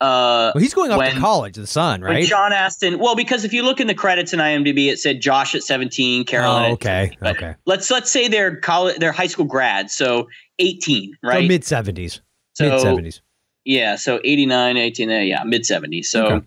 Uh, 0.00 0.50
well, 0.54 0.62
he's 0.62 0.72
going 0.72 0.90
off 0.90 0.98
when- 0.98 1.14
to 1.14 1.20
college, 1.20 1.56
the 1.56 1.66
son, 1.66 2.00
right? 2.00 2.24
John 2.26 2.52
Astin. 2.54 2.98
Well, 2.98 3.14
because 3.14 3.44
if 3.44 3.52
you 3.52 3.62
look 3.62 3.80
in 3.80 3.86
the 3.86 3.94
credits 3.94 4.32
in 4.32 4.38
IMDb, 4.40 4.88
it 4.90 4.98
said 4.98 5.20
Josh 5.20 5.54
at 5.54 5.62
seventeen, 5.62 6.24
Carolyn. 6.24 6.70
Oh, 6.70 6.72
okay, 6.72 7.16
okay. 7.22 7.54
Let's 7.66 7.90
let's 7.90 8.10
say 8.10 8.26
they're 8.26 8.56
college, 8.56 8.96
they're 8.98 9.12
high 9.12 9.26
school 9.26 9.44
grads, 9.44 9.92
so 9.92 10.26
eighteen, 10.58 11.16
right? 11.22 11.42
So 11.42 11.48
mid 11.48 11.64
seventies, 11.64 12.20
So- 12.54 12.70
mid 12.70 12.80
seventies. 12.80 13.20
Yeah, 13.66 13.96
so 13.96 14.20
89, 14.24 14.78
18, 14.78 15.10
uh, 15.10 15.18
yeah, 15.18 15.42
mid 15.44 15.62
70s. 15.64 16.06
So, 16.06 16.24
Okay. 16.26 16.46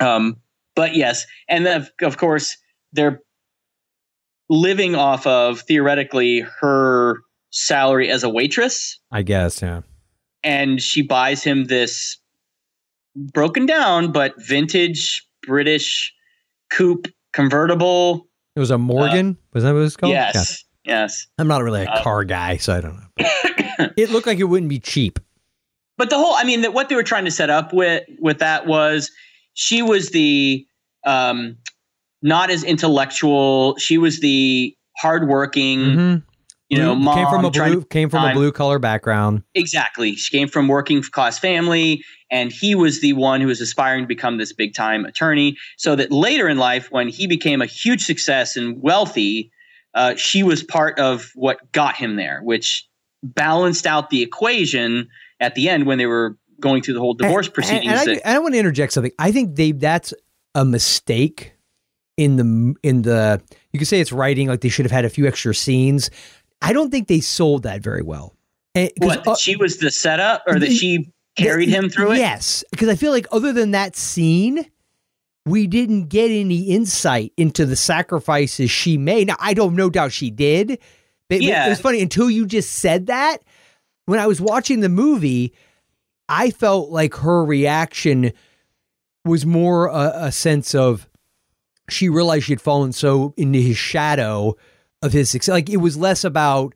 um, 0.00 0.38
but 0.74 0.96
yes, 0.96 1.26
and 1.50 1.66
then 1.66 1.82
of, 1.82 1.90
of 2.00 2.16
course 2.16 2.56
they're 2.94 3.20
living 4.48 4.94
off 4.94 5.26
of 5.26 5.60
theoretically 5.60 6.40
her 6.60 7.18
salary 7.50 8.10
as 8.10 8.22
a 8.24 8.28
waitress, 8.30 8.98
I 9.12 9.20
guess. 9.22 9.60
Yeah. 9.60 9.82
and 10.42 10.80
she 10.82 11.02
buys 11.02 11.42
him 11.44 11.64
this 11.66 12.16
broken 13.32 13.66
down 13.66 14.12
but 14.12 14.34
vintage 14.38 15.26
British 15.46 16.12
coupe 16.70 17.08
convertible. 17.32 18.26
It 18.56 18.60
was 18.60 18.70
a 18.70 18.78
Morgan. 18.78 19.36
was 19.52 19.62
that 19.64 19.72
what 19.72 19.78
it 19.78 19.82
was 19.82 19.96
called? 19.96 20.12
yes, 20.12 20.64
Yeah. 20.84 21.02
yes. 21.02 21.26
I'm 21.38 21.48
not 21.48 21.62
really 21.62 21.82
a 21.84 21.90
Uh, 21.90 22.02
car 22.02 22.24
guy, 22.24 22.56
so 22.56 22.74
I 22.74 22.80
don't 22.80 22.96
know. 22.96 23.88
it 23.96 24.10
looked 24.10 24.26
like 24.26 24.38
it 24.38 24.44
wouldn't 24.44 24.68
be 24.70 24.80
cheap. 24.80 25.18
but 25.96 26.10
the 26.10 26.16
whole 26.16 26.34
i 26.34 26.44
mean 26.44 26.60
that 26.62 26.72
what 26.74 26.88
they 26.88 26.94
were 26.94 27.02
trying 27.02 27.24
to 27.24 27.30
set 27.30 27.50
up 27.50 27.72
with 27.72 28.04
with 28.20 28.38
that 28.38 28.66
was 28.66 29.10
she 29.54 29.82
was 29.82 30.10
the 30.10 30.64
um 31.04 31.56
not 32.22 32.50
as 32.50 32.62
intellectual 32.64 33.76
she 33.78 33.98
was 33.98 34.20
the 34.20 34.74
hardworking 34.96 35.78
Mhm. 35.80 36.22
You 36.68 36.78
know 36.78 36.94
mom 36.94 37.16
came 37.16 37.26
from 37.28 37.44
a 37.44 37.50
blue 37.50 37.84
came 37.84 38.10
from 38.10 38.24
a 38.24 38.32
blue 38.34 38.52
collar 38.52 38.78
background. 38.78 39.42
exactly 39.54 40.14
she 40.14 40.36
came 40.36 40.48
from 40.48 40.68
working 40.68 41.02
class 41.02 41.38
family 41.38 42.04
and 42.30 42.52
he 42.52 42.74
was 42.74 43.00
the 43.00 43.12
one 43.14 43.40
who 43.40 43.46
was 43.46 43.60
aspiring 43.60 44.04
to 44.04 44.06
become 44.08 44.36
this 44.38 44.52
big 44.52 44.74
time 44.74 45.04
attorney 45.04 45.56
so 45.76 45.96
that 45.96 46.10
later 46.12 46.48
in 46.48 46.58
life 46.58 46.90
when 46.90 47.08
he 47.08 47.26
became 47.26 47.62
a 47.62 47.66
huge 47.66 48.04
success 48.04 48.56
and 48.56 48.80
wealthy 48.82 49.50
uh, 49.94 50.14
she 50.14 50.42
was 50.42 50.62
part 50.62 50.98
of 50.98 51.30
what 51.34 51.72
got 51.72 51.96
him 51.96 52.16
there 52.16 52.40
which 52.42 52.86
balanced 53.22 53.86
out 53.86 54.10
the 54.10 54.22
equation 54.22 55.08
at 55.40 55.54
the 55.54 55.68
end 55.68 55.86
when 55.86 55.98
they 55.98 56.06
were 56.06 56.36
going 56.60 56.82
through 56.82 56.94
the 56.94 57.00
whole 57.00 57.14
divorce 57.14 57.46
And- 57.46 57.54
proceedings 57.54 57.92
And, 58.02 58.10
I, 58.10 58.12
and 58.12 58.22
I 58.24 58.38
want 58.38 58.54
to 58.54 58.58
interject 58.58 58.92
something. 58.92 59.12
I 59.18 59.32
think 59.32 59.56
they 59.56 59.72
that's 59.72 60.12
a 60.54 60.64
mistake 60.64 61.52
in 62.16 62.36
the 62.36 62.74
in 62.82 63.02
the 63.02 63.40
you 63.72 63.78
could 63.78 63.88
say 63.88 64.00
it's 64.00 64.12
writing 64.12 64.48
like 64.48 64.60
they 64.60 64.68
should 64.68 64.84
have 64.84 64.92
had 64.92 65.04
a 65.04 65.08
few 65.08 65.26
extra 65.26 65.54
scenes. 65.54 66.10
I 66.60 66.72
don't 66.72 66.90
think 66.90 67.08
they 67.08 67.20
sold 67.20 67.62
that 67.64 67.82
very 67.82 68.02
well. 68.02 68.34
And- 68.74 68.90
'cause, 69.00 69.16
What? 69.16 69.26
Uh, 69.28 69.36
she 69.36 69.56
was 69.56 69.78
the 69.78 69.90
setup, 69.90 70.42
or 70.46 70.58
that 70.58 70.72
she 70.72 71.10
carried 71.36 71.68
him 71.68 71.88
through 71.88 72.12
it? 72.12 72.18
Yes, 72.18 72.64
because 72.70 72.88
I 72.88 72.94
feel 72.96 73.12
like 73.12 73.26
other 73.32 73.52
than 73.52 73.70
that 73.72 73.96
scene, 73.96 74.66
we 75.46 75.66
didn't 75.66 76.08
get 76.08 76.30
any 76.30 76.62
insight 76.64 77.32
into 77.36 77.64
the 77.64 77.76
sacrifices 77.76 78.70
she 78.70 78.98
made. 78.98 79.28
Now, 79.28 79.36
I 79.38 79.54
don't 79.54 79.74
no 79.74 79.88
doubt 79.88 80.12
she 80.12 80.30
did. 80.30 80.68
But 81.30 81.40
but 81.40 81.42
Yeah. 81.42 81.66
it 81.66 81.70
was 81.70 81.80
funny 81.80 82.00
until 82.02 82.28
you 82.30 82.46
just 82.46 82.70
said 82.70 83.06
that. 83.06 83.38
When 84.06 84.18
I 84.18 84.26
was 84.26 84.40
watching 84.40 84.80
the 84.80 84.88
movie, 84.88 85.52
I 86.28 86.50
felt 86.50 86.90
like 86.90 87.14
her 87.16 87.44
reaction 87.44 88.32
was 89.24 89.44
more 89.46 89.86
a, 89.88 90.12
a 90.26 90.32
sense 90.32 90.74
of 90.74 91.06
she 91.90 92.08
realized 92.08 92.46
she 92.46 92.52
had 92.52 92.60
fallen 92.60 92.92
so 92.92 93.32
into 93.36 93.58
his 93.58 93.76
shadow 93.76 94.54
of 95.02 95.12
his 95.12 95.30
success. 95.30 95.52
Like 95.52 95.70
it 95.70 95.76
was 95.78 95.96
less 95.96 96.24
about 96.24 96.74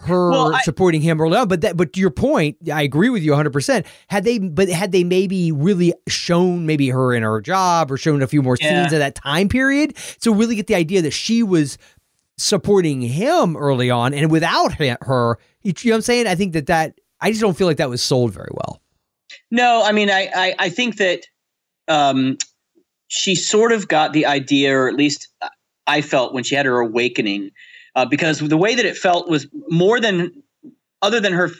her 0.00 0.30
Well, 0.30 0.54
I- 0.54 0.60
supporting 0.62 1.00
him 1.00 1.20
early 1.20 1.36
on. 1.36 1.48
But 1.48 1.62
that, 1.62 1.76
but 1.76 1.92
to 1.94 2.00
your 2.00 2.10
point, 2.10 2.56
I 2.72 2.82
agree 2.82 3.10
with 3.10 3.22
you 3.22 3.32
100. 3.32 3.50
percent 3.52 3.86
Had 4.08 4.24
they, 4.24 4.38
but 4.38 4.68
had 4.68 4.92
they 4.92 5.02
maybe 5.04 5.50
really 5.50 5.92
shown 6.06 6.66
maybe 6.66 6.88
her 6.90 7.12
in 7.14 7.22
her 7.24 7.40
job 7.40 7.90
or 7.90 7.96
shown 7.96 8.22
a 8.22 8.26
few 8.28 8.42
more 8.42 8.56
Yeah. 8.60 8.82
scenes 8.82 8.92
of 8.92 9.00
that 9.00 9.16
time 9.16 9.48
period, 9.48 9.96
to 10.20 10.32
really 10.32 10.54
get 10.54 10.68
the 10.68 10.76
idea 10.76 11.02
that 11.02 11.12
she 11.12 11.42
was 11.42 11.78
supporting 12.36 13.00
him 13.00 13.56
early 13.56 13.90
on, 13.90 14.14
and 14.14 14.30
without 14.30 14.74
her, 14.74 14.84
you 14.84 15.72
know 15.84 15.90
what 15.90 15.94
I'm 15.96 16.00
saying? 16.02 16.28
I 16.28 16.36
think 16.36 16.52
that 16.52 16.66
that 16.66 16.94
I 17.20 17.30
just 17.30 17.40
don't 17.40 17.56
feel 17.56 17.66
like 17.66 17.78
that 17.78 17.90
was 17.90 18.00
sold 18.00 18.32
very 18.32 18.50
well. 18.52 18.80
No, 19.50 19.82
I 19.84 19.90
mean, 19.90 20.08
I, 20.08 20.30
I, 20.32 20.54
I 20.60 20.68
think 20.68 20.98
that 20.98 21.26
um, 21.88 22.38
she 23.08 23.34
sort 23.34 23.72
of 23.72 23.88
got 23.88 24.12
the 24.12 24.26
idea, 24.26 24.78
or 24.78 24.86
at 24.88 24.94
least 24.94 25.26
I 25.88 26.02
felt 26.02 26.32
when 26.32 26.44
she 26.44 26.54
had 26.54 26.66
her 26.66 26.78
awakening, 26.78 27.50
uh, 27.96 28.04
because 28.04 28.38
the 28.38 28.56
way 28.56 28.74
that 28.74 28.84
it 28.84 28.96
felt 28.96 29.28
was 29.28 29.48
more 29.68 30.00
than 30.00 30.30
other 31.02 31.18
than 31.18 31.32
her 31.32 31.50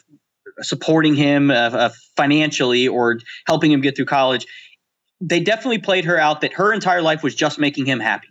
supporting 0.60 1.14
him 1.14 1.50
uh, 1.50 1.54
uh, 1.54 1.90
financially 2.16 2.86
or 2.86 3.18
helping 3.46 3.72
him 3.72 3.80
get 3.80 3.96
through 3.96 4.04
college. 4.04 4.46
They 5.20 5.40
definitely 5.40 5.78
played 5.78 6.04
her 6.04 6.18
out 6.18 6.40
that 6.42 6.52
her 6.52 6.72
entire 6.72 7.02
life 7.02 7.22
was 7.22 7.34
just 7.34 7.58
making 7.58 7.86
him 7.86 8.00
happy. 8.00 8.28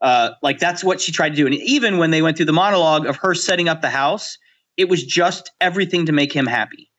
Uh, 0.00 0.30
like 0.42 0.58
that's 0.58 0.82
what 0.82 1.00
she 1.00 1.12
tried 1.12 1.30
to 1.30 1.36
do, 1.36 1.46
and 1.46 1.54
even 1.54 1.98
when 1.98 2.10
they 2.10 2.20
went 2.20 2.36
through 2.36 2.46
the 2.46 2.52
monologue 2.52 3.06
of 3.06 3.16
her 3.16 3.34
setting 3.34 3.68
up 3.68 3.80
the 3.80 3.90
house, 3.90 4.36
it 4.76 4.88
was 4.88 5.04
just 5.04 5.50
everything 5.60 6.06
to 6.06 6.12
make 6.12 6.32
him 6.32 6.46
happy. 6.46 6.90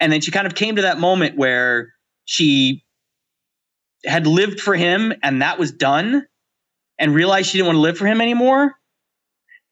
And 0.00 0.10
then 0.10 0.20
she 0.20 0.30
kind 0.30 0.46
of 0.46 0.54
came 0.54 0.76
to 0.76 0.82
that 0.82 0.98
moment 0.98 1.36
where 1.36 1.92
she 2.24 2.82
had 4.06 4.26
lived 4.26 4.60
for 4.60 4.74
him 4.74 5.12
and 5.22 5.42
that 5.42 5.58
was 5.58 5.70
done 5.70 6.26
and 7.00 7.14
realized 7.14 7.50
she 7.50 7.58
didn't 7.58 7.66
want 7.66 7.76
to 7.76 7.80
live 7.80 7.98
for 7.98 8.06
him 8.06 8.20
anymore. 8.20 8.74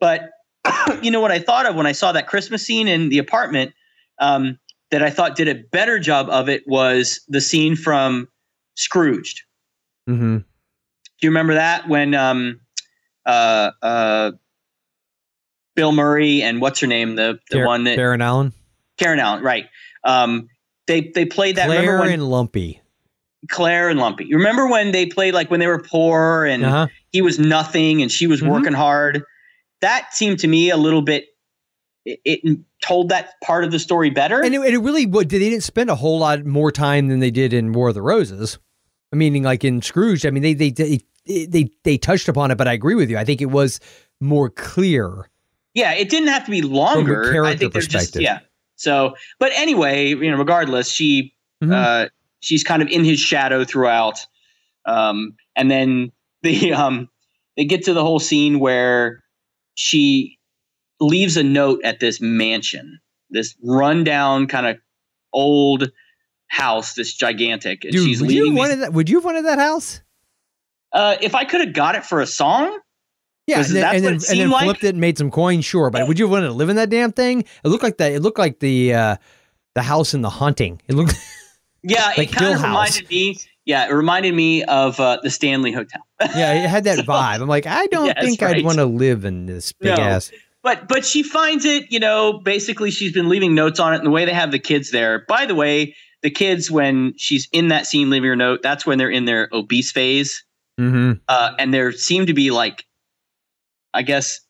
But 0.00 0.30
you 1.02 1.10
know 1.10 1.20
what 1.20 1.30
I 1.30 1.38
thought 1.38 1.66
of 1.66 1.76
when 1.76 1.86
I 1.86 1.92
saw 1.92 2.10
that 2.12 2.26
Christmas 2.26 2.64
scene 2.64 2.88
in 2.88 3.10
the 3.10 3.18
apartment 3.18 3.74
um, 4.18 4.58
that 4.90 5.02
I 5.02 5.10
thought 5.10 5.36
did 5.36 5.46
a 5.46 5.54
better 5.54 6.00
job 6.00 6.28
of 6.30 6.48
it 6.48 6.64
was 6.66 7.20
the 7.28 7.40
scene 7.40 7.76
from 7.76 8.26
Scrooged. 8.76 9.42
Mm-hmm. 10.08 10.38
Do 10.38 11.26
you 11.26 11.30
remember 11.30 11.54
that 11.54 11.88
when 11.88 12.14
um, 12.14 12.60
uh, 13.26 13.70
uh, 13.82 14.32
Bill 15.76 15.92
Murray 15.92 16.42
and 16.42 16.60
what's 16.60 16.80
her 16.80 16.86
name, 16.86 17.16
the 17.16 17.38
the 17.50 17.64
one 17.64 17.84
that 17.84 17.96
Karen 17.96 18.22
Allen. 18.22 18.52
Karen 18.98 19.20
Allen, 19.20 19.42
right? 19.42 19.66
Um, 20.04 20.48
they 20.86 21.12
they 21.14 21.24
played 21.24 21.56
that. 21.56 21.68
remember 21.68 21.98
Claire 21.98 22.00
when 22.00 22.12
and 22.14 22.30
Lumpy. 22.30 22.80
Claire 23.50 23.88
and 23.88 23.98
Lumpy. 24.00 24.24
You 24.26 24.36
remember 24.36 24.66
when 24.68 24.92
they 24.92 25.06
played 25.06 25.34
like 25.34 25.50
when 25.50 25.60
they 25.60 25.66
were 25.66 25.80
poor 25.80 26.44
and 26.44 26.64
Uh-huh. 26.64 26.86
he 27.12 27.22
was 27.22 27.38
nothing 27.38 28.02
and 28.02 28.10
she 28.10 28.26
was 28.26 28.40
Mhm. 28.40 28.48
working 28.50 28.72
hard? 28.72 29.22
That 29.80 30.12
seemed 30.12 30.38
to 30.40 30.48
me 30.48 30.70
a 30.70 30.76
little 30.76 31.02
bit. 31.02 31.26
It, 32.04 32.20
it 32.24 32.58
told 32.84 33.10
that 33.10 33.34
part 33.44 33.64
of 33.64 33.70
the 33.70 33.78
story 33.78 34.10
better. 34.10 34.42
And 34.42 34.54
it, 34.54 34.58
and 34.58 34.74
it 34.74 34.78
really 34.78 35.06
would. 35.06 35.28
They 35.28 35.38
didn't 35.38 35.60
spend 35.62 35.90
a 35.90 35.94
whole 35.94 36.18
lot 36.18 36.44
more 36.46 36.72
time 36.72 37.08
than 37.08 37.20
they 37.20 37.30
did 37.30 37.52
in 37.52 37.72
War 37.72 37.88
of 37.88 37.94
the 37.94 38.02
Roses. 38.02 38.58
I 39.12 39.16
mean, 39.16 39.42
like 39.42 39.62
in 39.64 39.82
Scrooge. 39.82 40.26
I 40.26 40.30
mean, 40.30 40.42
they 40.42 40.54
they 40.54 40.70
they 40.70 41.00
they, 41.26 41.70
they 41.84 41.98
touched 41.98 42.28
upon 42.28 42.50
it, 42.50 42.56
but 42.58 42.66
I 42.66 42.72
agree 42.72 42.94
with 42.94 43.10
you. 43.10 43.18
I 43.18 43.24
think 43.24 43.40
it 43.42 43.50
was 43.50 43.78
more 44.20 44.48
clear. 44.50 45.28
yeah, 45.74 45.92
it 45.92 46.08
didn't 46.08 46.28
have 46.28 46.44
to 46.46 46.50
be 46.50 46.62
longer. 46.62 47.28
I 47.28 47.32
character 47.32 47.58
think 47.58 47.72
they're 47.74 47.82
just 47.82 47.92
perspective. 47.92 48.22
yeah. 48.22 48.38
So, 48.76 49.14
but 49.38 49.52
anyway, 49.54 50.08
you 50.08 50.30
know, 50.30 50.36
regardless, 50.38 50.90
she 50.90 51.34
Mhm. 51.62 51.72
uh, 51.72 52.08
she's 52.40 52.62
kind 52.64 52.82
of 52.82 52.88
in 52.88 53.04
his 53.04 53.18
shadow 53.20 53.64
throughout. 53.64 54.24
Um, 54.86 55.34
and 55.56 55.70
then 55.70 56.12
the 56.42 56.72
um, 56.74 57.08
they 57.56 57.64
get 57.64 57.84
to 57.84 57.94
the 57.94 58.02
whole 58.02 58.18
scene 58.20 58.58
where 58.60 59.22
she 59.74 60.38
leaves 61.00 61.36
a 61.36 61.42
note 61.42 61.80
at 61.84 62.00
this 62.00 62.20
mansion, 62.20 62.98
this 63.30 63.54
rundown 63.64 64.46
kind 64.46 64.66
of 64.66 64.76
old 65.32 65.90
house, 66.48 66.94
this 66.94 67.14
gigantic. 67.14 67.84
And 67.84 67.92
Dude, 67.92 68.06
she's 68.06 68.20
would 68.20 68.30
you 68.30 68.44
leaving. 68.44 68.46
have 68.46 68.52
these- 68.54 68.58
wanted 68.78 68.82
that? 68.84 68.92
Would 68.94 69.08
you 69.10 69.16
have 69.18 69.24
wanted 69.24 69.44
that 69.46 69.58
house? 69.58 70.00
uh, 70.92 71.16
if 71.20 71.34
I 71.34 71.44
could 71.44 71.60
have 71.60 71.74
got 71.74 71.94
it 71.96 72.04
for 72.06 72.20
a 72.22 72.26
song, 72.26 72.78
Yeah, 73.46 73.58
and 73.58 73.66
then, 73.66 73.94
and 73.96 74.04
then, 74.04 74.12
and 74.14 74.22
then 74.40 74.50
like? 74.50 74.64
flipped 74.64 74.84
it 74.84 74.88
and 74.90 75.00
made 75.00 75.18
some 75.18 75.30
coins, 75.30 75.64
sure. 75.66 75.90
But 75.90 76.08
would 76.08 76.18
you 76.18 76.24
have 76.24 76.32
wanted 76.32 76.46
to 76.46 76.52
live 76.54 76.70
in 76.70 76.76
that 76.76 76.88
damn 76.88 77.12
thing? 77.12 77.40
It 77.62 77.68
looked 77.68 77.82
like 77.82 77.98
that. 77.98 78.12
It 78.12 78.20
looked 78.20 78.38
like 78.38 78.60
the 78.60 78.94
uh, 78.94 79.16
the 79.74 79.82
house 79.82 80.14
in 80.14 80.22
The 80.22 80.30
Haunting. 80.30 80.80
It 80.88 80.94
looked. 80.94 81.14
yeah, 81.82 82.12
Like 82.16 82.30
it 82.30 82.32
kind 82.34 82.54
of 82.54 82.62
reminded 82.62 83.08
me. 83.08 83.38
Yeah, 83.64 83.86
it 83.86 83.92
reminded 83.92 84.34
me 84.34 84.64
of 84.64 84.98
uh, 84.98 85.18
the 85.22 85.30
Stanley 85.30 85.72
Hotel. 85.72 86.00
yeah, 86.34 86.54
it 86.54 86.68
had 86.68 86.84
that 86.84 86.98
vibe. 87.06 87.40
I'm 87.42 87.48
like, 87.48 87.66
I 87.66 87.86
don't 87.88 88.06
Yes, 88.06 88.24
think 88.24 88.42
I'd 88.42 88.64
want 88.64 88.78
to 88.78 88.86
live 88.86 89.24
in 89.26 89.44
this 89.46 89.72
big 89.72 89.96
No. 89.96 90.02
ass. 90.02 90.32
but 90.62 90.88
but 90.88 91.04
she 91.04 91.22
finds 91.22 91.64
it 91.64 91.90
you 91.92 92.00
know 92.00 92.40
basically 92.44 92.90
she's 92.90 93.12
been 93.12 93.28
leaving 93.28 93.54
notes 93.54 93.78
on 93.78 93.92
it 93.92 93.98
and 93.98 94.06
the 94.06 94.10
way 94.10 94.24
they 94.24 94.32
have 94.32 94.50
the 94.52 94.58
kids 94.58 94.90
there 94.90 95.24
by 95.28 95.44
the 95.46 95.54
way 95.54 95.94
the 96.22 96.30
kids 96.30 96.68
when 96.70 97.12
she's 97.16 97.46
in 97.52 97.68
that 97.68 97.86
scene 97.86 98.10
leaving 98.10 98.28
her 98.28 98.34
note 98.36 98.60
that's 98.62 98.84
when 98.84 98.98
they're 98.98 99.10
in 99.10 99.24
their 99.26 99.48
obese 99.52 99.92
phase 99.92 100.44
Mm-hmm. 100.80 101.12
uh, 101.28 101.52
and 101.58 101.72
there 101.74 101.90
seem 101.92 102.26
to 102.26 102.34
be 102.34 102.50
like 102.50 102.84
i 103.94 104.02
guess 104.02 104.40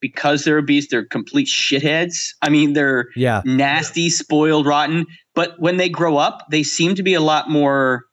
because 0.00 0.44
they're 0.44 0.58
obese 0.58 0.88
they're 0.88 1.04
complete 1.04 1.46
shitheads 1.48 2.30
i 2.42 2.48
mean 2.48 2.72
they're 2.72 3.06
Yeah. 3.16 3.42
nasty 3.44 4.08
spoiled 4.10 4.66
rotten 4.66 5.06
but 5.34 5.58
when 5.60 5.76
they 5.76 5.88
grow 5.88 6.16
up 6.16 6.46
they 6.50 6.62
seem 6.62 6.94
to 6.94 7.02
be 7.02 7.14
a 7.14 7.20
lot 7.20 7.48
more 7.50 8.04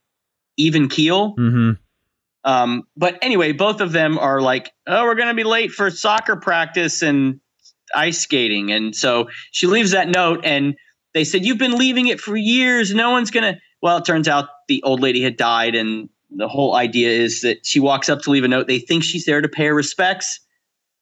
even 0.56 0.88
keel 0.88 1.34
Mm-hmm. 1.36 1.72
um, 2.44 2.82
but 2.96 3.18
anyway, 3.22 3.52
both 3.52 3.80
of 3.80 3.92
them 3.92 4.18
are 4.18 4.40
like, 4.40 4.70
oh, 4.86 5.04
we're 5.04 5.14
going 5.14 5.28
to 5.28 5.34
be 5.34 5.44
late 5.44 5.70
for 5.70 5.90
soccer 5.90 6.36
practice 6.36 7.02
and 7.02 7.40
ice 7.94 8.18
skating. 8.20 8.72
And 8.72 8.94
so 8.94 9.28
she 9.52 9.66
leaves 9.66 9.92
that 9.92 10.08
note 10.08 10.40
and 10.44 10.74
they 11.14 11.24
said, 11.24 11.44
you've 11.44 11.58
been 11.58 11.76
leaving 11.76 12.08
it 12.08 12.20
for 12.20 12.36
years. 12.36 12.94
No 12.94 13.10
one's 13.10 13.30
going 13.30 13.54
to. 13.54 13.60
Well, 13.80 13.98
it 13.98 14.04
turns 14.04 14.28
out 14.28 14.48
the 14.68 14.82
old 14.82 15.00
lady 15.00 15.22
had 15.22 15.36
died. 15.36 15.74
And 15.74 16.08
the 16.30 16.48
whole 16.48 16.74
idea 16.74 17.10
is 17.10 17.42
that 17.42 17.66
she 17.66 17.80
walks 17.80 18.08
up 18.08 18.22
to 18.22 18.30
leave 18.30 18.44
a 18.44 18.48
note. 18.48 18.66
They 18.66 18.78
think 18.78 19.04
she's 19.04 19.24
there 19.24 19.40
to 19.40 19.48
pay 19.48 19.66
her 19.66 19.74
respects. 19.74 20.40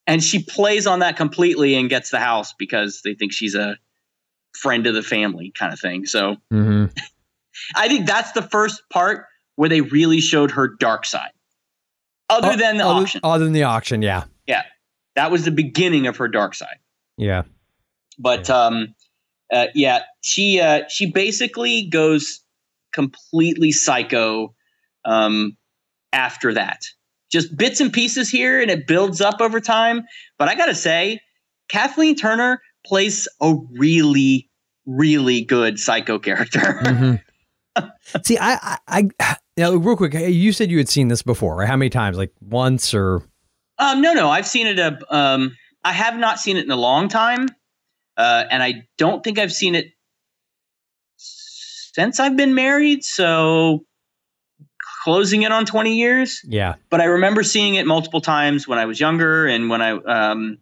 And 0.06 0.22
she 0.22 0.42
plays 0.42 0.87
on 0.87 0.98
that 1.00 1.16
completely 1.16 1.74
and 1.74 1.88
gets 1.88 2.11
the 2.11 2.20
house 2.20 2.52
because 2.59 3.02
they 3.04 3.14
think 3.14 3.33
she's 3.33 3.54
a 3.54 3.76
friend 4.57 4.87
of 4.87 4.95
the 4.95 5.03
family 5.03 5.53
kind 5.57 5.73
of 5.73 5.81
thing. 5.81 6.07
So 6.07 6.37
Mm-hmm. 6.53 6.87
I 7.77 7.89
think 7.89 8.07
that's 8.07 8.33
the 8.33 8.43
first 8.43 8.83
part 8.91 9.27
where 9.57 9.69
they 9.69 9.81
really 9.81 10.21
showed 10.21 10.51
her 10.53 10.69
dark 10.69 11.05
side. 11.05 11.31
Other 12.29 12.57
than 12.57 12.79
the 12.79 12.87
other, 12.87 13.03
auction. 13.03 13.21
Other 13.25 13.45
than 13.45 13.53
the 13.53 13.65
auction, 13.65 14.03
yeah. 14.03 14.25
Yeah. 14.47 14.63
That 15.17 15.31
was 15.31 15.45
the 15.45 15.51
beginning 15.51 16.07
of 16.07 16.17
her 16.19 16.29
dark 16.29 16.55
side. 16.55 16.79
Yeah. 17.17 17.43
But 18.19 18.49
um 18.49 18.95
uh, 19.53 19.67
yeah, 19.75 20.03
she 20.21 20.61
uh 20.61 20.83
she 20.89 21.11
basically 21.11 21.89
goes 21.89 22.41
completely 22.93 23.73
psycho 23.73 24.55
um 25.05 25.57
after 26.13 26.55
that. 26.55 26.83
Just 27.31 27.57
bits 27.57 27.81
and 27.81 27.93
pieces 27.93 28.31
here 28.31 28.61
and 28.61 28.71
it 28.71 28.87
builds 28.87 29.21
up 29.21 29.41
over 29.41 29.61
time, 29.61 30.07
but 30.39 30.49
I 30.49 30.55
got 30.55 30.67
to 30.67 30.75
say 30.75 31.21
Kathleen 31.69 32.17
Turner 32.17 32.61
plays 32.87 33.29
a 33.40 33.55
really 33.73 34.49
really 34.87 35.43
good 35.45 35.79
psycho 35.79 36.19
character. 36.19 36.61
Mhm. 36.85 37.21
See, 38.25 38.37
I, 38.37 38.79
I, 38.88 39.09
I, 39.21 39.37
now 39.57 39.73
real 39.73 39.97
quick, 39.97 40.12
you 40.12 40.53
said 40.53 40.71
you 40.71 40.79
had 40.79 40.88
seen 40.88 41.09
this 41.09 41.23
before, 41.23 41.57
right? 41.57 41.69
How 41.69 41.77
many 41.77 41.88
times? 41.88 42.16
Like 42.16 42.33
once 42.40 42.93
or? 42.93 43.23
Um, 43.79 44.03
no, 44.03 44.12
no, 44.12 44.29
I've 44.29 44.47
seen 44.47 44.66
it. 44.66 44.79
A, 44.79 44.99
um, 45.14 45.57
I 45.85 45.93
have 45.93 46.16
not 46.19 46.40
seen 46.40 46.57
it 46.57 46.64
in 46.64 46.71
a 46.71 46.77
long 46.77 47.09
time, 47.09 47.49
uh, 48.16 48.45
and 48.51 48.62
I 48.62 48.88
don't 48.99 49.23
think 49.23 49.38
I've 49.38 49.53
seen 49.53 49.77
it 49.77 49.93
since 51.16 52.19
I've 52.19 52.37
been 52.37 52.55
married. 52.55 53.05
So 53.05 53.85
closing 55.05 55.43
in 55.43 55.53
on 55.53 55.64
twenty 55.64 55.97
years. 55.97 56.40
Yeah. 56.45 56.75
But 56.90 57.01
I 57.01 57.05
remember 57.05 57.43
seeing 57.45 57.77
it 57.77 57.87
multiple 57.87 58.21
times 58.21 58.66
when 58.66 58.79
I 58.79 58.87
was 58.87 58.99
younger, 58.99 59.47
and 59.47 59.71
when 59.71 59.81
I, 59.81 59.93
um, 59.93 60.59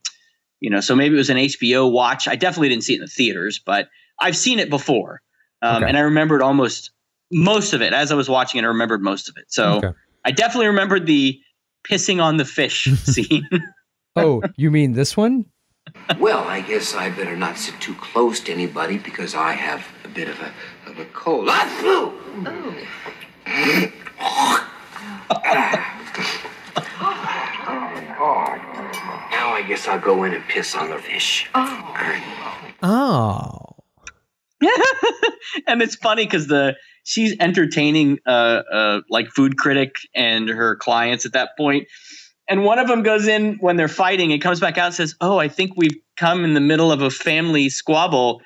you 0.60 0.70
know, 0.70 0.80
so 0.80 0.96
maybe 0.96 1.14
it 1.14 1.18
was 1.18 1.30
an 1.30 1.36
HBO 1.36 1.90
watch. 1.90 2.28
I 2.28 2.36
definitely 2.36 2.68
didn't 2.70 2.84
see 2.84 2.94
it 2.94 2.96
in 2.96 3.02
the 3.02 3.06
theaters, 3.08 3.58
but 3.58 3.88
I've 4.20 4.36
seen 4.36 4.58
it 4.58 4.70
before, 4.70 5.22
um, 5.62 5.76
Okay. 5.76 5.86
and 5.88 5.96
I 5.96 6.00
remembered 6.00 6.42
almost 6.42 6.90
most 7.30 7.72
of 7.72 7.82
it 7.82 7.92
as 7.92 8.10
I 8.10 8.14
was 8.14 8.28
watching 8.28 8.58
it. 8.58 8.64
I 8.64 8.68
remembered 8.68 9.02
most 9.02 9.28
of 9.28 9.36
it. 9.36 9.44
So 9.48 9.78
Okay. 9.78 9.92
I 10.24 10.30
definitely 10.30 10.68
remembered 10.68 11.06
the 11.06 11.40
pissing 11.88 12.22
on 12.22 12.36
the 12.36 12.44
fish 12.44 12.84
scene. 13.04 13.48
Oh, 14.16 14.42
you 14.56 14.70
mean 14.70 14.94
this 14.94 15.16
one? 15.16 15.46
Well, 16.18 16.44
I 16.44 16.60
guess 16.60 16.94
I 16.94 17.10
better 17.10 17.36
not 17.36 17.58
sit 17.58 17.78
too 17.80 17.94
close 17.94 18.40
to 18.40 18.52
anybody 18.52 18.98
because 18.98 19.34
I 19.34 19.52
have 19.52 19.86
a 20.04 20.08
bit 20.08 20.28
of 20.28 20.40
a 20.40 20.52
of 20.90 20.98
a 20.98 21.04
cold. 21.06 21.48
Ah, 21.50 21.66
phew! 21.80 22.12
Now 22.42 22.74
I 29.58 29.62
guess 29.62 29.88
I'll 29.88 29.98
go 29.98 30.22
in 30.22 30.34
and 30.34 30.44
piss 30.44 30.76
on 30.76 30.88
the 30.88 30.98
fish. 30.98 31.50
Oh. 31.52 32.76
Oh. 32.80 33.76
and 35.66 35.82
it's 35.82 35.96
funny 35.96 36.24
because 36.24 36.46
the 36.46 36.76
she's 37.02 37.34
entertaining 37.40 38.20
uh, 38.24 38.62
uh 38.72 39.00
like 39.10 39.30
food 39.30 39.58
critic 39.58 39.96
and 40.14 40.48
her 40.48 40.76
clients 40.76 41.26
at 41.26 41.32
that 41.32 41.56
point. 41.56 41.86
point 41.86 41.88
and 42.48 42.64
one 42.64 42.78
of 42.78 42.86
them 42.86 43.02
goes 43.02 43.26
in 43.26 43.56
when 43.60 43.76
they're 43.76 43.88
fighting 43.88 44.32
and 44.32 44.40
comes 44.40 44.60
back 44.60 44.78
out 44.78 44.86
and 44.86 44.94
says 44.94 45.14
oh 45.20 45.38
i 45.38 45.48
think 45.48 45.72
we've 45.76 45.96
come 46.16 46.44
in 46.44 46.54
the 46.54 46.60
middle 46.60 46.90
of 46.90 47.02
a 47.02 47.10
family 47.10 47.68
squabble 47.68 48.40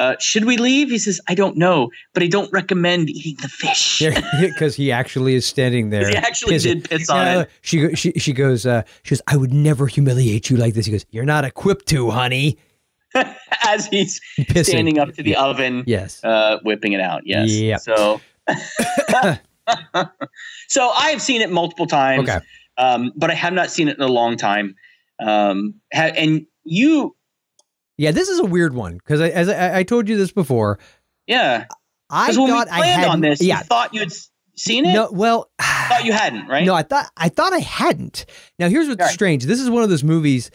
uh, 0.00 0.14
should 0.20 0.44
we 0.44 0.56
leave 0.56 0.88
he 0.90 0.98
says 0.98 1.20
i 1.28 1.34
don't 1.34 1.56
know 1.56 1.90
but 2.14 2.22
i 2.22 2.28
don't 2.36 2.50
recommend 2.52 3.10
eating 3.10 3.36
the 3.42 3.48
fish 3.48 4.02
because 4.40 4.74
he 4.80 4.92
actually 4.92 5.34
is 5.34 5.44
standing 5.44 5.90
there. 5.94 6.08
He 6.08 6.16
actually 6.16 6.54
pissing. 6.56 6.82
did 6.82 6.90
piss 6.90 7.10
on 7.10 7.26
it. 7.42 7.50
She 7.62 7.94
she 8.00 8.12
she 8.12 8.32
goes. 8.32 8.64
Uh, 8.64 8.82
she 9.02 9.10
goes. 9.14 9.22
I 9.26 9.36
would 9.36 9.52
never 9.52 9.86
humiliate 9.86 10.48
you 10.50 10.56
like 10.56 10.74
this. 10.74 10.86
He 10.86 10.92
goes. 10.92 11.04
You're 11.10 11.24
not 11.36 11.44
equipped 11.44 11.86
to, 11.88 12.10
honey. 12.10 12.58
as 13.64 13.86
he's 13.86 14.20
Pissing. 14.38 14.64
standing 14.66 14.98
up 14.98 15.12
to 15.14 15.22
the 15.22 15.34
oven 15.36 15.82
Yes. 15.86 16.22
uh, 16.22 16.58
whipping 16.62 16.92
it 16.92 17.00
out 17.00 17.22
yes 17.24 17.50
Yep. 17.50 17.80
so 17.80 18.20
so 20.68 20.90
i 20.90 21.10
have 21.10 21.20
seen 21.22 21.40
it 21.40 21.50
multiple 21.50 21.86
times 21.86 22.28
Okay. 22.28 22.38
um, 22.76 23.12
but 23.16 23.30
I 23.30 23.34
have 23.34 23.52
not 23.52 23.70
seen 23.70 23.88
it 23.88 23.96
in 23.96 24.02
a 24.02 24.08
long 24.20 24.36
time. 24.36 24.74
Um, 25.20 25.74
ha- 25.92 26.12
and 26.16 26.46
you, 26.64 27.16
Yeah, 27.98 28.12
this 28.12 28.28
is 28.28 28.38
a 28.38 28.44
weird 28.44 28.74
one 28.74 28.94
because 28.94 29.20
I, 29.20 29.28
as 29.28 29.48
I, 29.48 29.78
I 29.78 29.82
told 29.82 30.08
you 30.08 30.16
this 30.16 30.30
before, 30.32 30.78
yeah, 31.26 31.66
I 32.08 32.30
when 32.30 32.44
we 32.44 32.50
thought 32.50 32.68
I 32.70 32.86
had 32.86 33.08
on 33.08 33.20
this, 33.20 33.42
Yeah, 33.42 33.58
you 33.58 33.64
thought 33.64 33.92
you 33.92 34.00
had 34.00 34.12
s- 34.12 34.30
seen 34.56 34.86
it. 34.86 34.92
no, 34.94 35.10
well, 35.12 35.50
thought 35.60 36.04
you 36.04 36.12
hadn't, 36.12 36.46
right? 36.46 36.64
No, 36.64 36.74
I 36.74 36.82
thought 36.82 37.10
I 37.16 37.28
thought 37.28 37.52
I 37.52 37.58
hadn't. 37.58 38.24
Now 38.58 38.68
here's 38.68 38.88
what's 38.88 39.00
Right. 39.00 39.10
strange. 39.12 39.44
This 39.44 39.60
is 39.60 39.68
one 39.68 39.82
of 39.82 39.90
those 39.90 40.04
movies. 40.04 40.50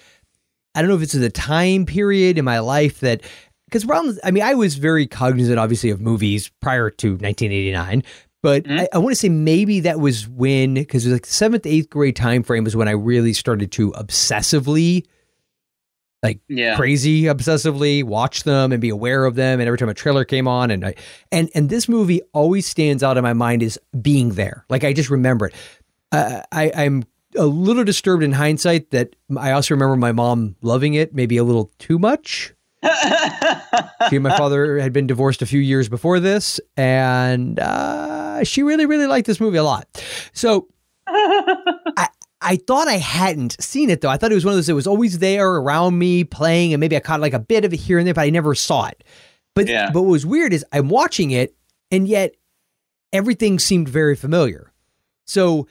I 0.73 0.81
don't 0.81 0.89
know 0.89 0.95
if 0.95 1.03
it's 1.03 1.13
the 1.13 1.29
time 1.29 1.85
period 1.85 2.37
in 2.39 2.45
my 2.45 2.59
life 2.59 3.01
that 3.01 3.21
because 3.65 3.85
around 3.85 4.19
I 4.23 4.31
mean 4.31 4.43
I 4.43 4.53
was 4.55 4.75
very 4.75 5.05
cognizant 5.05 5.59
obviously 5.59 5.89
of 5.89 5.99
movies 6.01 6.49
prior 6.61 6.89
to 6.89 7.09
1989. 7.09 8.03
But 8.41 8.63
Mhm. 8.63 8.79
I, 8.81 8.87
I 8.93 8.97
want 8.97 9.11
to 9.13 9.19
say 9.19 9.29
maybe 9.29 9.81
that 9.81 9.99
was 9.99 10.27
when 10.27 10.73
because 10.75 11.05
it 11.05 11.09
was 11.09 11.13
like 11.17 11.27
the 11.27 11.33
seventh, 11.33 11.65
eighth 11.65 11.89
grade 11.89 12.15
time 12.15 12.41
frame 12.43 12.63
was 12.63 12.75
when 12.75 12.87
I 12.87 12.91
really 12.91 13.33
started 13.33 13.71
to 13.73 13.91
obsessively 13.91 15.05
like 16.23 16.39
yeah, 16.47 16.75
crazy 16.75 17.23
obsessively 17.23 18.03
watch 18.03 18.43
them 18.43 18.71
and 18.71 18.81
be 18.81 18.89
aware 18.89 19.25
of 19.25 19.35
them. 19.35 19.59
And 19.59 19.67
every 19.67 19.77
time 19.77 19.89
a 19.89 19.93
trailer 19.93 20.23
came 20.25 20.47
on 20.47 20.71
and 20.71 20.85
I 20.85 20.95
and 21.31 21.49
and 21.53 21.69
this 21.69 21.89
movie 21.89 22.21
always 22.33 22.65
stands 22.65 23.03
out 23.03 23.17
in 23.17 23.23
my 23.23 23.33
mind 23.33 23.61
as 23.61 23.77
being 24.01 24.29
there. 24.29 24.65
Like 24.69 24.83
I 24.83 24.93
just 24.93 25.09
remember 25.09 25.47
it. 25.47 25.53
Uh, 26.11 26.41
I 26.51 26.71
I'm 26.75 27.03
a 27.35 27.45
little 27.45 27.83
disturbed 27.83 28.23
in 28.23 28.31
hindsight 28.31 28.91
that 28.91 29.15
I 29.37 29.51
also 29.51 29.73
remember 29.73 29.95
my 29.97 30.11
mom 30.11 30.55
loving 30.61 30.93
it 30.93 31.13
maybe 31.13 31.37
a 31.37 31.43
little 31.43 31.71
too 31.77 31.99
much. 31.99 32.53
She 34.09 34.17
and 34.17 34.23
my 34.23 34.37
father 34.37 34.79
had 34.79 34.91
been 34.91 35.07
divorced 35.07 35.41
a 35.41 35.45
few 35.45 35.61
years 35.61 35.87
before 35.87 36.19
this, 36.19 36.59
and 36.75 37.57
uh, 37.59 38.43
she 38.43 38.61
really, 38.61 38.85
really 38.85 39.07
liked 39.07 39.25
this 39.25 39.39
movie 39.39 39.57
a 39.57 39.63
lot. 39.63 39.87
So 40.33 40.67
I, 42.43 42.55
thought 42.57 42.87
I 42.87 42.97
hadn't 42.97 43.61
seen 43.61 43.89
it 43.89 44.01
though. 44.01 44.09
I 44.09 44.17
thought 44.17 44.31
it 44.31 44.35
was 44.35 44.45
one 44.45 44.53
of 44.53 44.57
those 44.57 44.67
that 44.67 44.75
was 44.75 44.87
always 44.87 45.19
there 45.19 45.49
around 45.49 45.97
me 45.97 46.23
playing, 46.23 46.73
and 46.73 46.79
maybe 46.79 46.95
I 46.95 46.99
caught 46.99 47.19
like 47.19 47.33
a 47.33 47.39
bit 47.39 47.65
of 47.65 47.73
it 47.73 47.77
here 47.77 47.97
and 47.97 48.05
there, 48.07 48.13
but 48.13 48.21
I 48.21 48.29
never 48.29 48.55
saw 48.55 48.87
it. 48.87 49.03
But 49.55 49.67
Yeah. 49.67 49.89
but 49.91 50.01
what 50.01 50.09
was 50.09 50.25
weird 50.25 50.53
is 50.53 50.65
I'm 50.71 50.89
watching 50.89 51.31
it, 51.31 51.55
and 51.91 52.07
yet 52.07 52.35
everything 53.11 53.59
seemed 53.59 53.89
very 53.89 54.15
familiar. 54.15 54.71
So. 55.25 55.67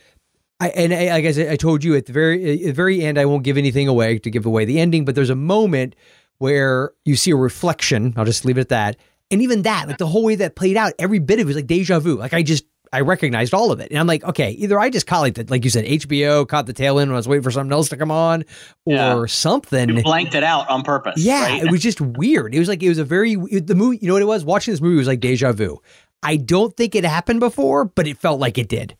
I, 0.61 0.69
and 0.69 0.95
I, 0.95 1.07
like 1.09 1.25
I 1.25 1.33
said, 1.33 1.51
I 1.51 1.57
told 1.57 1.83
you 1.83 1.97
at 1.97 2.07
the 2.07 2.13
very 2.13 2.61
at 2.61 2.67
the 2.67 2.71
very 2.73 3.03
end, 3.03 3.19
I 3.19 3.25
won't 3.25 3.43
give 3.43 3.59
anything 3.59 3.89
away 3.89 4.21
to 4.21 4.31
give 4.31 4.47
away 4.47 4.65
the 4.65 4.79
ending, 4.79 5.05
but 5.05 5.17
there's 5.17 5.29
a 5.29 5.35
moment 5.35 5.97
where 6.39 6.93
you 7.05 7.17
see 7.17 7.33
a 7.33 7.37
reflection. 7.37 8.15
I'll 8.17 8.25
just 8.25 8.45
leave 8.45 8.59
it 8.59 8.61
at 8.61 8.69
that. 8.69 8.97
And 9.33 9.43
even 9.43 9.63
that, 9.63 9.89
like 9.89 9.99
the 9.99 10.07
whole 10.07 10.23
way 10.23 10.37
that 10.37 10.55
played 10.55 10.77
out, 10.77 10.93
every 11.01 11.19
bit 11.19 11.41
of 11.41 11.47
it 11.47 11.47
was 11.47 11.57
like 11.57 11.67
deja 11.67 11.99
vu. 11.99 12.17
Like 12.17 12.33
I 12.33 12.45
just 12.45 12.65
I 12.92 13.00
recognized 13.00 13.55
all 13.55 13.72
of 13.72 13.81
it, 13.81 13.90
and 13.90 13.98
I'm 13.98 14.07
like, 14.07 14.22
okay, 14.24 14.50
either 14.50 14.78
I 14.78 14.90
just 14.90 15.07
caught 15.07 15.20
like 15.20 15.35
the, 15.35 15.46
like 15.48 15.64
you 15.64 15.70
said, 15.70 15.85
HBO 15.87 16.46
caught 16.46 16.66
the 16.66 16.72
tail 16.72 16.98
end 16.98 17.11
when 17.11 17.14
I 17.14 17.18
was 17.18 17.26
waiting 17.28 17.42
for 17.42 17.50
something 17.50 17.72
else 17.72 17.88
to 17.88 17.96
come 17.96 18.11
on, 18.11 18.42
or 18.85 18.92
Yeah. 18.94 19.24
something. 19.26 19.88
You 19.96 20.02
blanked 20.02 20.35
it 20.35 20.44
out 20.44 20.68
on 20.68 20.83
purpose. 20.83 21.14
Yeah, 21.22 21.42
right? 21.42 21.62
it 21.64 21.70
was 21.70 21.81
just 21.83 22.00
weird. 22.00 22.55
It 22.55 22.59
was 22.59 22.68
like 22.68 22.83
it 22.83 22.88
was 22.88 22.98
a 22.98 23.05
very 23.05 23.35
the 23.35 23.74
movie. 23.74 23.98
You 24.02 24.09
know 24.09 24.14
what 24.14 24.22
it 24.22 24.26
was? 24.26 24.44
Watching 24.44 24.72
this 24.72 24.81
movie 24.81 24.96
was 24.96 25.07
like 25.07 25.20
deja 25.20 25.52
vu. 25.52 25.78
I 26.22 26.37
don't 26.37 26.76
think 26.76 26.94
it 26.94 27.05
happened 27.05 27.40
before, 27.40 27.87
but 27.87 28.07
it 28.07 28.18
felt 28.18 28.38
like 28.38 28.59
it 28.59 28.68
did 28.68 28.96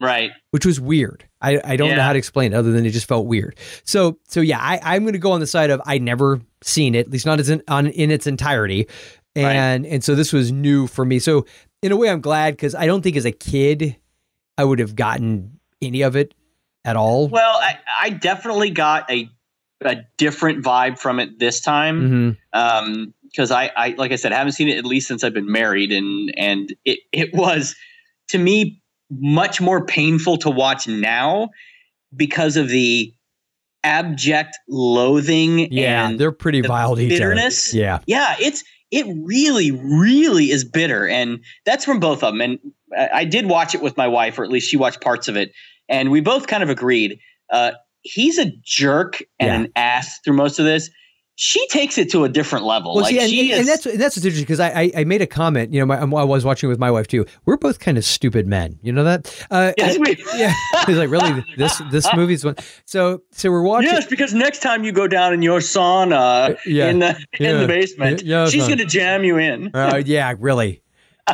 right. 0.00 0.32
which 0.50 0.66
was 0.66 0.80
weird. 0.80 1.24
I, 1.40 1.60
I 1.64 1.76
don't 1.76 1.90
know 1.94 2.02
how 2.02 2.12
to 2.12 2.18
explain 2.18 2.52
it 2.52 2.56
other 2.56 2.72
than 2.72 2.84
it 2.84 2.90
just 2.90 3.06
felt 3.06 3.26
weird. 3.26 3.56
So 3.84 4.18
so 4.28 4.40
yeah, 4.40 4.58
I, 4.60 4.80
I'm 4.82 5.02
going 5.04 5.12
to 5.12 5.18
go 5.18 5.32
on 5.32 5.40
the 5.40 5.46
side 5.46 5.70
of 5.70 5.80
I 5.84 5.98
never 5.98 6.40
seen 6.62 6.94
it, 6.94 7.06
at 7.06 7.10
least 7.10 7.26
not 7.26 7.38
as 7.40 7.48
in, 7.50 7.62
on 7.68 7.86
in 7.88 8.10
its 8.10 8.26
entirety, 8.26 8.88
and 9.36 9.84
and 9.86 10.02
so 10.02 10.14
this 10.14 10.32
was 10.32 10.50
new 10.52 10.86
for 10.86 11.04
me. 11.04 11.18
So 11.18 11.46
in 11.84 11.92
a 11.92 11.96
way, 11.96 12.08
I'm 12.10 12.20
glad 12.22 12.54
because 12.54 12.74
I 12.74 12.86
don't 12.86 13.02
think 13.02 13.16
as 13.16 13.24
a 13.26 13.32
kid 13.32 13.96
I 14.56 14.64
would 14.64 14.78
have 14.78 14.96
gotten 14.96 15.60
any 15.82 16.02
of 16.02 16.16
it 16.16 16.34
at 16.84 16.96
all. 16.96 17.28
Well, 17.28 17.56
I, 17.58 17.78
I 18.00 18.10
definitely 18.10 18.70
got 18.70 19.10
a 19.10 19.28
a 19.84 19.96
different 20.16 20.64
vibe 20.64 20.98
from 20.98 21.20
it 21.20 21.38
this 21.38 21.60
time. 21.60 22.36
Mhm. 22.54 22.58
um 22.58 23.14
because 23.24 23.50
I, 23.50 23.70
I 23.76 23.88
like 23.98 24.12
i 24.12 24.16
said 24.16 24.32
I 24.32 24.36
haven't 24.38 24.52
seen 24.52 24.68
it 24.68 24.78
at 24.78 24.86
least 24.86 25.08
since 25.08 25.24
i've 25.24 25.34
been 25.34 25.50
married 25.50 25.90
and 25.92 26.32
and 26.38 26.72
it 26.86 27.00
it 27.12 27.34
was 27.34 27.74
to 28.28 28.38
me 28.38 28.80
much 29.10 29.60
more 29.60 29.84
painful 29.84 30.36
to 30.38 30.50
watch 30.50 30.86
now 30.88 31.50
because 32.16 32.56
of 32.56 32.68
the 32.68 33.12
abject 33.82 34.56
loathing 34.68 35.70
Yeah, 35.72 36.08
and 36.08 36.18
they're 36.18 36.32
pretty 36.32 36.62
the 36.62 36.68
vile 36.68 36.96
to 36.96 37.02
each 37.02 37.20
other. 37.20 37.30
bitterness 37.34 37.74
Yeah. 37.74 37.98
yeah 38.06 38.36
it's 38.40 38.64
it 38.94 39.06
really 39.24 39.72
really 39.72 40.50
is 40.52 40.64
bitter 40.64 41.06
and 41.08 41.40
that's 41.66 41.84
from 41.84 41.98
both 41.98 42.22
of 42.22 42.32
them 42.32 42.40
and 42.40 42.58
I, 42.96 43.08
I 43.20 43.24
did 43.24 43.46
watch 43.46 43.74
it 43.74 43.82
with 43.82 43.96
my 43.96 44.06
wife 44.06 44.38
or 44.38 44.44
at 44.44 44.50
least 44.50 44.70
she 44.70 44.76
watched 44.76 45.00
parts 45.00 45.26
of 45.26 45.36
it 45.36 45.52
and 45.88 46.10
we 46.12 46.20
both 46.20 46.46
kind 46.46 46.62
of 46.62 46.70
agreed 46.70 47.18
uh 47.50 47.72
he's 48.02 48.38
a 48.38 48.52
jerk 48.62 49.20
and 49.40 49.48
Yeah. 49.48 49.54
an 49.56 49.72
ass 49.74 50.20
through 50.20 50.36
most 50.36 50.58
of 50.60 50.64
this 50.64 50.90
she 51.36 51.66
takes 51.68 51.98
it 51.98 52.10
to 52.10 52.24
a 52.24 52.28
different 52.28 52.64
level 52.64 52.94
Well, 52.94 53.02
like 53.02 53.12
see, 53.14 53.20
and, 53.20 53.28
she 53.28 53.50
and, 53.50 53.60
and 53.60 53.68
that's 53.68 53.86
and 53.86 54.00
that's 54.00 54.16
what's 54.16 54.24
interesting 54.24 54.44
because 54.44 54.60
I, 54.60 54.70
I 54.70 54.92
I 54.98 55.04
made 55.04 55.20
a 55.20 55.26
comment. 55.26 55.72
You 55.72 55.80
know, 55.80 55.86
my, 55.86 55.98
I 56.20 56.24
was 56.24 56.44
watching 56.44 56.68
with 56.68 56.78
my 56.78 56.90
wife 56.90 57.08
too. 57.08 57.26
We're 57.44 57.56
both 57.56 57.80
kind 57.80 57.98
of 57.98 58.04
stupid 58.04 58.46
men. 58.46 58.78
You 58.82 58.92
know 58.92 59.04
that? 59.04 59.46
Uh, 59.50 59.72
Yes, 59.76 59.98
we- 59.98 60.16
yeah. 60.36 60.52
He's 60.86 60.96
like, 60.96 61.10
really? 61.10 61.44
This 61.56 61.82
this 61.90 62.08
movie's 62.14 62.44
one. 62.44 62.56
So 62.84 63.22
so 63.32 63.50
we're 63.50 63.62
watching. 63.62 63.90
Yes, 63.90 64.06
because 64.06 64.32
next 64.32 64.60
time 64.60 64.84
you 64.84 64.92
go 64.92 65.08
down 65.08 65.32
in 65.32 65.42
your 65.42 65.58
sauna 65.58 66.56
yeah, 66.66 66.88
in 66.88 67.00
the 67.00 67.16
in 67.32 67.46
yeah, 67.46 67.52
the 67.54 67.66
basement, 67.66 68.22
yeah, 68.22 68.48
she's 68.48 68.66
going 68.66 68.78
to 68.78 68.84
jam 68.84 69.24
you 69.24 69.38
in. 69.38 69.70
Uh, 69.74 70.02
yeah, 70.04 70.34
really. 70.38 70.82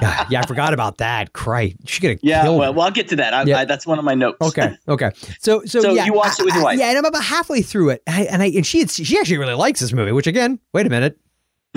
Yeah, 0.01 0.41
I 0.43 0.47
forgot 0.47 0.73
about 0.73 0.99
that. 0.99 1.33
Christ, 1.33 1.77
she's 1.87 1.99
gonna 2.01 2.17
yeah, 2.23 2.43
kill 2.43 2.59
well, 2.59 2.73
well, 2.73 2.87
I'll 2.87 2.93
get 2.93 3.09
to 3.09 3.17
that. 3.17 3.35
I, 3.35 3.43
Yeah. 3.43 3.59
I, 3.61 3.65
that's 3.65 3.87
one 3.87 3.99
of 3.99 4.05
my 4.05 4.15
notes. 4.15 4.37
Okay, 4.41 4.77
okay. 4.87 5.11
So, 5.41 5.65
so, 5.65 5.81
So 5.81 5.93
yeah, 5.93 6.07
you 6.07 6.13
watched 6.13 6.39
it 6.39 6.45
with 6.45 6.55
your 6.55 6.63
I- 6.63 6.67
I- 6.67 6.71
wife? 6.73 6.79
Yeah, 6.79 6.89
and 6.91 6.99
I'm 6.99 7.05
about 7.05 7.25
halfway 7.25 7.63
through 7.63 7.91
it, 7.91 8.03
and 8.07 8.15
I, 8.17 8.21
and, 8.23 8.43
I, 8.43 8.47
and 8.47 8.65
she 8.67 8.79
had, 8.81 8.91
she 8.91 9.19
actually 9.19 9.39
really 9.39 9.55
likes 9.55 9.81
this 9.81 9.93
movie. 9.93 10.13
Which 10.13 10.27
again, 10.29 10.61
wait 10.73 10.87
a 10.87 10.91
minute. 10.91 11.19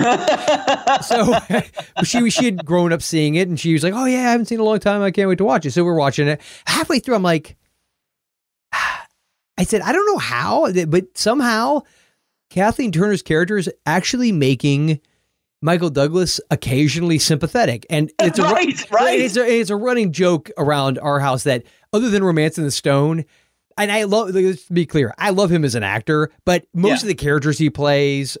so 1.02 1.38
she 2.04 2.28
she 2.30 2.44
had 2.46 2.64
grown 2.64 2.92
up 2.92 3.02
seeing 3.02 3.34
it, 3.36 3.48
and 3.48 3.58
she 3.58 3.72
was 3.72 3.82
like, 3.82 3.94
"Oh 3.94 4.04
yeah, 4.04 4.18
I 4.18 4.32
haven't 4.32 4.46
seen 4.46 4.58
it 4.58 4.62
in 4.62 4.66
a 4.66 4.68
long 4.68 4.80
time. 4.80 5.02
I 5.02 5.10
can't 5.10 5.28
wait 5.28 5.38
to 5.38 5.44
watch 5.44 5.66
it." 5.66 5.72
So 5.72 5.84
we're 5.84 5.94
watching 5.94 6.28
it. 6.28 6.40
Halfway 6.66 6.98
through, 7.00 7.14
I'm 7.16 7.22
like, 7.22 7.56
I 8.72 9.64
said, 9.64 9.82
I 9.82 9.92
don't 9.92 10.06
know 10.06 10.18
how, 10.18 10.72
but 10.86 11.16
somehow 11.16 11.82
Kathleen 12.50 12.92
Turner's 12.92 13.22
character 13.22 13.56
is 13.56 13.70
actually 13.86 14.32
making 14.32 15.00
Michael 15.64 15.88
Douglas 15.88 16.40
occasionally 16.50 17.18
sympathetic, 17.18 17.86
and 17.88 18.12
it's 18.20 18.38
a 18.38 18.42
Right, 18.42 18.90
right. 18.90 19.18
It's 19.20 19.36
a, 19.38 19.44
it's 19.50 19.70
a 19.70 19.76
running 19.76 20.12
joke 20.12 20.50
around 20.58 20.98
our 20.98 21.18
house 21.20 21.44
that 21.44 21.62
other 21.92 22.10
than 22.10 22.22
Romancing 22.22 22.64
the 22.64 22.70
Stone. 22.70 23.24
And 23.78 23.90
I 23.90 24.04
love, 24.04 24.28
let's 24.34 24.68
be 24.68 24.84
clear, 24.86 25.12
I 25.18 25.30
love 25.30 25.50
him 25.50 25.64
as 25.64 25.74
an 25.74 25.82
actor, 25.82 26.30
but 26.44 26.66
most 26.74 27.00
Yeah. 27.02 27.04
of 27.04 27.08
the 27.08 27.14
characters 27.14 27.58
he 27.58 27.70
plays 27.70 28.36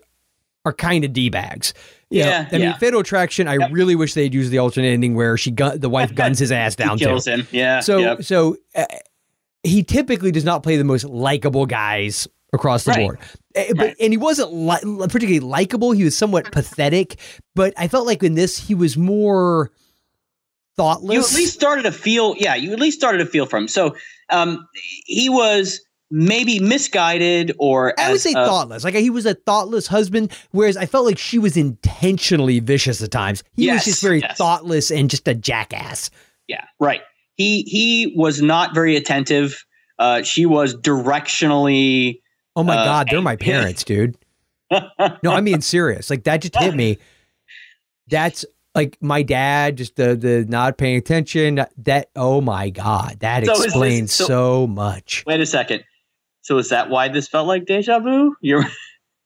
are 0.66 0.72
kind 0.72 1.02
of 1.04 1.12
d 1.12 1.28
bags. 1.30 1.72
Yeah, 2.10 2.46
I 2.50 2.52
mean, 2.52 2.60
yeah. 2.60 2.76
Fatal 2.76 3.00
Attraction. 3.00 3.48
I 3.48 3.54
really 3.70 3.96
wish 3.96 4.14
they'd 4.14 4.32
use 4.32 4.50
the 4.50 4.58
alternate 4.58 4.88
ending 4.92 5.14
where 5.16 5.36
she 5.36 5.50
gun 5.50 5.80
the 5.80 5.88
wife 5.88 6.14
guns 6.14 6.38
his 6.38 6.52
ass 6.52 6.76
down 6.76 6.98
kills 6.98 7.26
him. 7.26 7.48
Yeah. 7.50 7.80
So 7.80 7.98
yep. 7.98 8.22
so 8.22 8.56
uh, 8.76 8.84
he 9.64 9.82
typically 9.82 10.30
does 10.30 10.44
not 10.44 10.62
play 10.62 10.76
the 10.76 10.84
most 10.84 11.04
likable 11.04 11.66
guys 11.66 12.28
across 12.52 12.84
the 12.84 12.90
Right. 12.92 13.00
board. 13.00 13.18
Uh, 13.56 13.62
But 13.70 13.78
Right. 13.78 13.96
and 14.00 14.12
he 14.12 14.16
wasn't 14.16 14.52
li- 14.52 15.06
particularly 15.08 15.40
likable. 15.40 15.92
He 15.92 16.04
was 16.04 16.16
somewhat 16.16 16.50
pathetic. 16.52 17.16
But 17.54 17.72
I 17.76 17.88
felt 17.88 18.06
like 18.06 18.22
in 18.22 18.34
this 18.34 18.58
he 18.58 18.74
was 18.74 18.96
more 18.96 19.70
thoughtless. 20.76 21.14
you 21.14 21.20
at 21.20 21.32
least 21.40 21.54
started 21.54 21.82
to 21.84 21.92
feel. 21.92 22.34
Yeah, 22.38 22.54
you 22.56 22.72
at 22.72 22.80
least 22.80 22.98
started 22.98 23.18
to 23.18 23.26
feel 23.26 23.46
from 23.46 23.64
him. 23.64 23.68
So 23.68 23.96
um, 24.30 24.66
he 25.06 25.28
was 25.28 25.80
maybe 26.10 26.58
misguided 26.60 27.52
or 27.58 27.94
I 27.98 28.10
would 28.12 28.20
say 28.20 28.30
a- 28.32 28.34
thoughtless. 28.44 28.84
Like 28.84 28.94
he 28.94 29.10
was 29.10 29.24
a 29.26 29.34
thoughtless 29.34 29.86
husband, 29.86 30.32
whereas 30.50 30.76
I 30.76 30.86
felt 30.86 31.06
like 31.06 31.18
she 31.18 31.38
was 31.38 31.56
intentionally 31.56 32.58
vicious 32.60 33.02
at 33.02 33.10
times. 33.10 33.42
He 33.56 33.66
Yes, 33.66 33.86
was 33.86 33.94
just 33.94 34.02
very 34.02 34.20
yes. 34.20 34.36
thoughtless 34.36 34.90
and 34.90 35.08
just 35.08 35.26
a 35.28 35.34
jackass. 35.34 36.10
Yeah, 36.48 36.64
right. 36.80 37.00
He 37.36 37.62
he 37.62 38.12
was 38.16 38.42
not 38.42 38.74
very 38.74 38.96
attentive. 38.96 39.64
Uh, 39.98 40.22
she 40.22 40.44
was 40.46 40.74
directionally. 40.74 42.20
Oh 42.56 42.62
my 42.62 42.76
Uh, 42.76 42.84
god, 42.84 43.08
they're 43.10 43.22
my 43.22 43.36
parents, 43.50 43.84
dude. 43.84 44.16
No, 45.22 45.32
I 45.32 45.40
mean 45.40 45.60
serious. 45.60 46.10
Like 46.10 46.24
that 46.24 46.42
just 46.42 46.56
hit 46.56 46.74
me. 46.74 46.98
That's 48.08 48.44
like 48.74 48.96
my 49.00 49.22
dad, 49.22 49.76
just 49.76 49.96
the 49.96 50.14
the 50.16 50.44
not 50.48 50.76
paying 50.78 50.96
attention. 50.96 51.64
That 51.78 52.10
oh 52.16 52.40
my 52.40 52.70
god, 52.70 53.18
that 53.20 53.44
So 53.44 53.52
is 53.52 53.58
this- 53.58 53.66
explains 53.66 54.12
so- 54.14 54.26
so 54.26 54.66
much. 54.66 55.24
Wait 55.26 55.40
a 55.40 55.46
second. 55.46 55.84
So 56.42 56.58
is 56.58 56.68
that 56.68 56.90
why 56.90 57.08
this 57.08 57.26
felt 57.28 57.46
like 57.46 57.64
deja 57.66 58.00
vu? 58.00 58.36
Your 58.40 58.64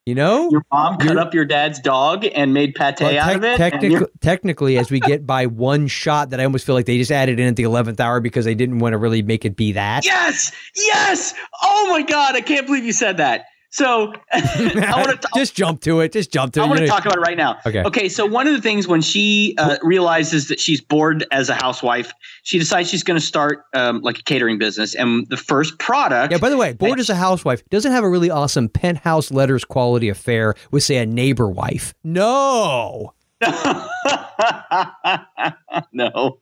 You 0.08 0.14
know, 0.14 0.48
your 0.50 0.64
mom 0.72 0.96
cut 0.96 1.18
up 1.18 1.34
your 1.34 1.44
dad's 1.44 1.80
dog 1.80 2.24
and 2.34 2.54
made 2.54 2.74
pate 2.74 2.98
Well, 2.98 3.18
out 3.18 3.36
of 3.36 3.44
it. 3.44 3.58
technic- 3.58 4.08
technically, 4.22 4.78
as 4.78 4.90
we 4.90 5.00
get 5.00 5.26
by 5.26 5.44
one 5.44 5.86
shot, 5.86 6.30
that 6.30 6.40
I 6.40 6.44
almost 6.44 6.64
feel 6.64 6.74
like 6.74 6.86
they 6.86 6.96
just 6.96 7.12
added 7.12 7.38
in 7.38 7.46
at 7.46 7.56
the 7.56 7.64
eleventh 7.64 8.00
hour 8.00 8.18
because 8.18 8.46
they 8.46 8.54
didn't 8.54 8.78
want 8.78 8.94
to 8.94 8.96
really 8.96 9.20
make 9.20 9.44
it 9.44 9.54
be 9.54 9.72
that. 9.72 10.06
Yes, 10.06 10.50
yes. 10.74 11.34
Oh 11.62 11.88
my 11.90 12.00
god, 12.00 12.36
I 12.36 12.40
can't 12.40 12.64
believe 12.64 12.86
you 12.86 12.92
said 12.92 13.18
that. 13.18 13.44
So 13.70 14.12
I 14.32 14.92
want 14.96 15.20
to. 15.22 15.28
just 15.34 15.54
jump 15.54 15.82
to 15.82 16.00
it. 16.00 16.12
Just 16.12 16.32
jump 16.32 16.54
to 16.54 16.60
I 16.60 16.64
it. 16.64 16.66
I 16.66 16.68
want 16.68 16.80
to 16.80 16.86
talk 16.86 17.04
about 17.04 17.18
it 17.18 17.20
right 17.20 17.36
now. 17.36 17.58
Okay. 17.66 17.82
Okay. 17.82 18.08
So 18.08 18.24
one 18.24 18.46
of 18.46 18.54
the 18.54 18.62
things 18.62 18.88
when 18.88 19.02
she 19.02 19.54
uh, 19.58 19.76
realizes 19.82 20.48
that 20.48 20.58
she's 20.58 20.80
bored 20.80 21.26
as 21.32 21.48
a 21.48 21.54
housewife, 21.54 22.12
she 22.44 22.58
decides 22.58 22.88
she's 22.88 23.02
going 23.02 23.18
to 23.18 23.24
start 23.24 23.64
um, 23.74 24.00
like 24.00 24.18
a 24.18 24.22
catering 24.22 24.58
business, 24.58 24.94
and 24.94 25.28
the 25.28 25.36
first 25.36 25.78
product. 25.78 26.32
Yeah, 26.32 26.38
by 26.38 26.48
the 26.48 26.56
way, 26.56 26.72
bored 26.72 26.98
as 26.98 27.10
a 27.10 27.14
housewife 27.14 27.62
doesn't 27.68 27.92
have 27.92 28.04
a 28.04 28.08
really 28.08 28.30
awesome 28.30 28.68
penthouse 28.68 29.30
letters 29.30 29.64
quality 29.64 30.08
affair 30.08 30.54
with, 30.70 30.82
say, 30.82 30.96
a 30.96 31.06
neighbor 31.06 31.48
wife. 31.48 31.94
No. 32.02 33.14
no, 35.92 36.38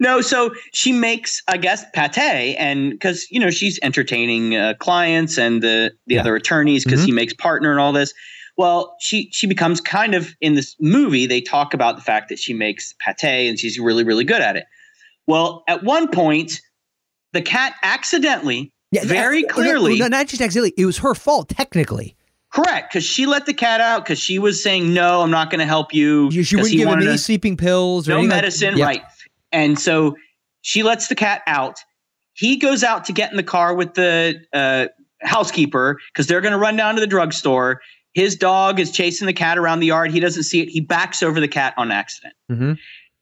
no. 0.00 0.20
So 0.20 0.54
she 0.72 0.92
makes, 0.92 1.42
I 1.48 1.56
guess, 1.56 1.84
pate, 1.94 2.56
and 2.58 2.90
because 2.90 3.26
you 3.30 3.40
know 3.40 3.50
she's 3.50 3.78
entertaining 3.82 4.56
uh, 4.56 4.74
clients 4.78 5.38
and 5.38 5.62
the 5.62 5.92
the 6.06 6.14
Yeah. 6.16 6.20
other 6.20 6.36
attorneys 6.36 6.84
because 6.84 7.04
he 7.04 7.12
makes 7.12 7.32
partner 7.34 7.70
and 7.70 7.80
all 7.80 7.92
this. 7.92 8.12
Well, 8.56 8.94
she 9.00 9.30
she 9.32 9.46
becomes 9.46 9.80
kind 9.80 10.14
of 10.14 10.34
in 10.40 10.54
this 10.54 10.76
movie. 10.80 11.26
They 11.26 11.40
talk 11.40 11.74
about 11.74 11.96
the 11.96 12.02
fact 12.02 12.28
that 12.28 12.38
she 12.38 12.54
makes 12.54 12.94
pate 13.00 13.48
and 13.48 13.58
she's 13.58 13.78
really 13.78 14.04
really 14.04 14.24
good 14.24 14.40
at 14.42 14.56
it. 14.56 14.66
Well, 15.26 15.64
at 15.68 15.82
one 15.82 16.08
point, 16.08 16.60
the 17.32 17.40
cat 17.42 17.74
accidentally, 17.82 18.72
yeah, 18.92 19.04
very 19.04 19.44
uh, 19.46 19.52
clearly, 19.52 19.98
No, 19.98 20.06
not 20.06 20.26
just 20.28 20.42
accidentally. 20.42 20.74
It 20.76 20.84
was 20.86 20.98
her 20.98 21.14
fault, 21.14 21.48
technically. 21.48 22.14
Correct, 22.54 22.90
because 22.92 23.04
she 23.04 23.26
let 23.26 23.46
the 23.46 23.52
cat 23.54 23.80
out 23.80 24.04
because 24.04 24.18
she 24.18 24.38
was 24.38 24.62
saying, 24.62 24.94
"No, 24.94 25.20
I'm 25.22 25.30
not 25.30 25.50
going 25.50 25.58
to 25.58 25.66
help 25.66 25.92
you." 25.92 26.28
You- 26.30 26.42
She 26.44 26.56
wouldn't 26.56 26.72
give 26.74 26.88
him 26.88 26.94
any 26.98 27.06
to- 27.06 27.18
sleeping 27.18 27.56
pills 27.56 28.08
or 28.08 28.12
no 28.12 28.16
anything 28.18 28.30
like- 28.30 28.36
medicine, 28.42 28.76
Yeah. 28.78 28.84
right? 28.86 29.02
And 29.52 29.78
so 29.78 30.16
she 30.62 30.82
lets 30.82 31.08
the 31.08 31.14
cat 31.14 31.42
out. 31.46 31.76
He 32.34 32.56
goes 32.56 32.82
out 32.82 33.04
to 33.06 33.12
get 33.12 33.30
in 33.30 33.36
the 33.36 33.42
car 33.42 33.74
with 33.74 33.94
the 33.94 34.40
uh, 34.52 34.86
housekeeper 35.22 35.98
because 36.12 36.26
they're 36.26 36.40
going 36.40 36.52
to 36.52 36.58
run 36.58 36.76
down 36.76 36.94
to 36.94 37.00
the 37.00 37.06
drugstore. 37.06 37.80
his 38.14 38.36
dog 38.36 38.78
is 38.78 38.92
chasing 38.92 39.26
the 39.26 39.32
cat 39.32 39.58
around 39.58 39.80
the 39.80 39.86
yard. 39.86 40.08
He 40.12 40.20
doesn't 40.20 40.44
see 40.44 40.60
it. 40.60 40.68
He 40.68 40.80
backs 40.80 41.20
over 41.20 41.40
the 41.40 41.48
cat 41.48 41.74
on 41.76 41.90
accident. 41.90 42.34
Mm-hmm. 42.48 42.72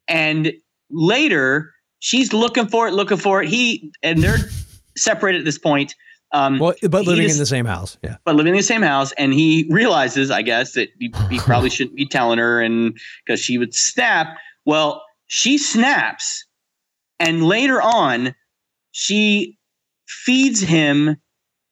And 0.07 0.53
later, 0.91 1.73
she's 2.01 2.33
looking 2.35 2.67
for 2.69 2.87
it, 2.89 2.93
looking 2.93 3.17
for 3.17 3.43
it. 3.43 3.49
He 3.49 3.91
and 4.03 4.23
they're 4.23 4.37
separated 4.97 5.39
at 5.41 5.45
this 5.47 5.57
point. 5.59 5.95
Um, 6.33 6.59
well, 6.59 6.75
but 6.89 7.07
living 7.07 7.25
just, 7.25 7.37
in 7.37 7.39
the 7.39 7.47
same 7.47 7.67
house, 7.67 7.99
yeah. 8.03 8.17
But 8.25 8.37
living 8.37 8.55
in 8.55 8.57
the 8.57 8.63
same 8.63 8.83
house, 8.83 9.13
and 9.13 9.35
he 9.35 9.67
realizes, 9.69 10.31
I 10.31 10.41
guess, 10.43 10.73
that 10.73 10.89
he, 10.99 11.13
he 11.29 11.39
probably 11.39 11.69
shouldn't 11.71 11.97
be 11.97 12.07
telling 12.07 12.39
her, 12.39 12.61
and 12.61 12.99
because 13.25 13.41
she 13.41 13.59
would 13.59 13.75
snap. 13.75 14.39
Well, 14.65 15.05
she 15.27 15.59
snaps, 15.59 16.47
and 17.21 17.45
later 17.45 17.83
on, 17.83 18.35
she 18.93 19.59
feeds 20.07 20.61
him 20.61 21.17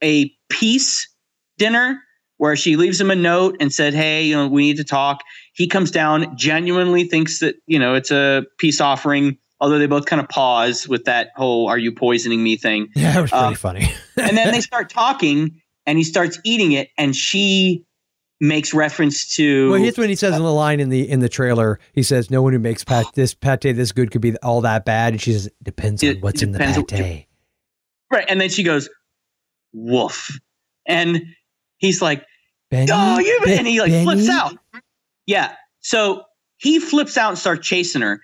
a 0.03 0.31
peace 0.51 1.09
dinner 1.57 2.03
where 2.37 2.57
she 2.57 2.77
leaves 2.77 3.01
him 3.01 3.11
a 3.11 3.17
note 3.17 3.57
and 3.61 3.73
said, 3.73 3.95
"Hey, 3.95 4.25
you 4.25 4.35
know, 4.35 4.47
we 4.47 4.63
need 4.63 4.77
to 4.77 4.85
talk." 4.85 5.23
He 5.55 5.67
comes 5.67 5.91
down, 5.91 6.37
genuinely 6.37 7.05
thinks 7.05 7.39
that 7.39 7.55
you 7.67 7.79
know 7.79 7.95
it's 7.95 8.11
a 8.11 8.45
peace 8.59 8.81
offering 8.81 9.39
although 9.61 9.79
they 9.79 9.87
both 9.87 10.07
kind 10.07 10.21
of 10.21 10.29
pause 10.29 10.89
with 10.89 11.05
that 11.05 11.31
whole 11.37 11.69
"Are 11.69 11.79
you 11.79 11.93
poisoning 11.93 12.43
me?" 12.43 12.57
thing. 12.57 12.89
Yeah, 12.97 13.19
it 13.19 13.23
was 13.23 13.31
pretty 13.31 13.45
um, 13.45 13.55
funny. 13.55 13.93
and 14.17 14.37
then 14.37 14.53
they 14.53 14.61
start 14.61 14.91
talking, 14.91 15.61
and 15.87 15.99
he 15.99 16.05
starts 16.05 16.39
eating 16.45 16.73
it, 16.73 16.91
and 16.99 17.15
she 17.15 17.85
makes 18.41 18.73
reference 18.73 19.35
to. 19.37 19.71
Well, 19.71 19.81
here's 19.81 19.99
when 19.99 20.09
he 20.09 20.17
says 20.17 20.33
uh, 20.35 20.37
in 20.37 20.43
the 20.43 20.53
line 20.53 20.81
in 20.81 20.89
the 20.89 21.09
in 21.09 21.21
the 21.21 21.29
trailer. 21.29 21.79
He 21.93 22.03
says, 22.03 22.31
"No 22.31 22.43
one 22.43 22.53
who 22.53 22.59
makes 22.59 22.85
pat 22.85 23.07
this 23.15 23.35
pate 23.35 23.77
this 23.77 23.93
good 23.93 24.11
could 24.11 24.23
be 24.23 24.37
all 24.39 24.61
that 24.63 24.85
bad." 24.85 25.13
And 25.15 25.21
she 25.21 25.33
says, 25.33 25.47
"It 25.47 25.55
depends 25.63 26.03
on 26.03 26.17
what's 26.21 26.43
in 26.43 26.53
the 26.53 26.59
pate." 26.59 27.27
right, 28.11 28.25
and 28.29 28.41
then 28.41 28.49
she 28.49 28.63
goes, 28.63 28.89
"Woof," 29.73 30.39
and 30.87 31.23
he's 31.79 32.03
like, 32.03 32.25
Benny? 32.71 32.91
"Oh, 32.93 33.19
you!" 33.19 33.41
Be- 33.45 33.55
and 33.55 33.67
he 33.67 33.81
like 33.81 33.91
Benny? 33.91 34.05
flips 34.05 34.29
out. 34.29 34.57
Yeah, 35.27 35.55
so 35.81 36.25
he 36.57 36.79
flips 36.79 37.17
out 37.17 37.31
and 37.31 37.39
starts 37.39 37.67
chasing 37.67 38.03
her 38.03 38.21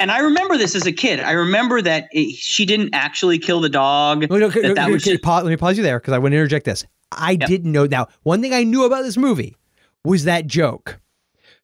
and 0.00 0.10
I 0.10 0.20
remember 0.20 0.56
this 0.56 0.74
as 0.74 0.86
a 0.86 0.92
kid. 0.92 1.20
I 1.20 1.32
remember 1.32 1.82
that 1.82 2.08
it, 2.12 2.34
she 2.36 2.64
didn't 2.64 2.94
actually 2.94 3.38
kill 3.38 3.60
the 3.60 3.68
dog. 3.68 4.22
That, 4.22 4.74
that 4.76 4.90
okay, 4.90 5.18
pause, 5.18 5.44
let 5.44 5.50
me 5.50 5.56
pause 5.56 5.76
you 5.76 5.82
there 5.82 5.98
because 5.98 6.14
I 6.14 6.18
want 6.18 6.32
to 6.32 6.36
interject 6.36 6.64
this. 6.64 6.86
I 7.12 7.32
yep. 7.32 7.48
didn't 7.48 7.72
know. 7.72 7.86
Now, 7.86 8.08
one 8.22 8.40
thing 8.40 8.52
I 8.52 8.64
knew 8.64 8.84
about 8.84 9.02
this 9.02 9.16
movie 9.16 9.56
was 10.04 10.24
that 10.24 10.46
joke. 10.46 11.00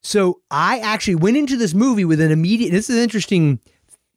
So 0.03 0.41
I 0.51 0.81
actually 0.81 1.15
went 1.17 1.37
into 1.37 1.57
this 1.57 1.75
movie 1.75 2.05
with 2.05 2.21
an 2.21 2.31
immediate. 2.31 2.71
This 2.71 2.91
is 2.91 2.97
an 2.97 3.03
interesting 3.03 3.61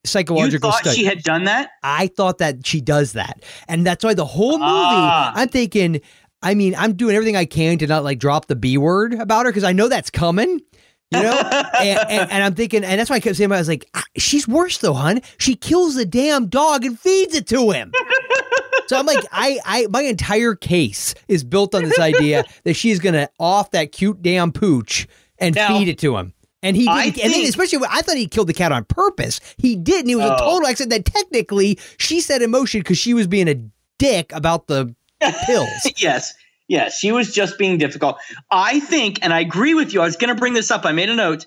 psychological 0.05 0.68
you 0.68 0.72
thought 0.72 0.82
study. 0.82 0.97
She 0.97 1.05
had 1.05 1.24
done 1.24 1.45
that. 1.45 1.72
I 1.84 2.07
thought 2.07 2.39
that 2.39 2.65
she 2.65 2.82
does 2.82 3.13
that, 3.13 3.43
and 3.68 3.86
that's 3.86 4.03
why 4.03 4.13
the 4.13 4.26
whole 4.26 4.57
movie. 4.57 4.63
Ah. 4.63 5.32
I'm 5.36 5.49
thinking. 5.49 6.01
I 6.43 6.53
mean, 6.53 6.76
I'm 6.76 6.93
doing 6.93 7.15
everything 7.15 7.36
I 7.36 7.45
can 7.45 7.80
to 7.80 7.88
not 7.88 8.03
like 8.03 8.20
drop 8.20 8.45
the 8.45 8.55
B 8.55 8.78
word 8.78 9.15
about 9.15 9.45
her 9.45 9.51
because 9.51 9.63
I 9.63 9.74
know 9.74 9.88
that's 9.88 10.11
coming. 10.11 10.61
You 11.12 11.24
know, 11.24 11.38
and, 11.80 11.99
and, 12.10 12.32
and, 12.32 12.43
I'm 12.43 12.53
thinking, 12.53 12.84
and 12.84 12.99
that's 12.99 13.10
why 13.10 13.16
I 13.16 13.20
kept 13.20 13.38
saying, 13.38 13.51
I 13.51 13.58
was 13.58 13.70
like, 13.70 13.89
ah, 13.93 14.03
she's 14.18 14.47
worse 14.47 14.78
though, 14.80 14.93
hun. 14.93 15.22
She 15.38 15.55
kills 15.55 15.95
the 15.95 16.05
damn 16.05 16.47
dog 16.47 16.84
and 16.84 16.99
feeds 16.99 17.34
it 17.34 17.47
to 17.47 17.72
him. 17.72 17.93
so 18.88 18.97
I'm 18.97 19.05
like, 19.05 19.24
I, 19.32 19.60
I, 19.66 19.88
my 19.89 20.01
entire 20.01 20.53
case 20.53 21.16
is 21.30 21.43
built 21.45 21.74
on 21.76 21.84
this 21.84 21.97
idea 21.97 22.43
that 22.66 22.74
she's 22.74 22.99
gonna 22.99 23.30
off 23.39 23.72
that 23.72 23.93
cute 23.93 24.22
damn 24.22 24.51
pooch 24.51 25.08
and 25.38 25.55
now, 25.55 25.78
feed 25.78 25.88
it 25.88 25.97
to 25.99 26.18
him. 26.18 26.34
And 26.62 26.76
he 26.76 26.86
didn't, 26.86 27.14
think, 27.14 27.24
and 27.24 27.34
then 27.34 27.45
especially 27.45 27.80
I 27.89 28.01
thought 28.01 28.18
he 28.18 28.28
killed 28.28 28.47
the 28.47 28.53
cat 28.53 28.72
on 28.72 28.84
purpose. 28.84 29.39
He 29.58 29.76
didn't. 29.76 30.10
It 30.10 30.16
was 30.16 30.26
oh. 30.26 30.34
a 30.34 30.38
total 30.38 30.68
accident. 30.68 31.05
That 31.05 31.14
technically 31.14 31.80
she 31.97 32.20
set 32.20 32.41
in 32.41 32.51
motion 32.51 32.82
because 32.82 32.97
she 32.97 33.14
was 33.14 33.28
being 33.28 33.47
a 33.47 33.55
dick 33.97 34.34
about 34.34 34.68
the 34.68 34.93
pills. 35.45 35.70
yes. 35.97 36.34
Yeah, 36.68 36.89
she 36.89 37.11
was 37.11 37.34
just 37.34 37.57
being 37.57 37.78
difficult. 37.78 38.18
I 38.51 38.80
think, 38.82 39.20
and 39.24 39.34
I 39.34 39.39
agree 39.39 39.74
with 39.74 39.93
you. 39.93 40.01
I 40.01 40.05
was 40.05 40.18
going 40.18 40.34
to 40.34 40.39
bring 40.39 40.53
this 40.53 40.70
up. 40.70 40.86
I 40.86 40.91
made 40.91 41.09
a 41.09 41.15
note. 41.15 41.45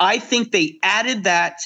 I 0.00 0.18
think 0.18 0.50
they 0.50 0.78
added 0.82 1.24
that 1.24 1.58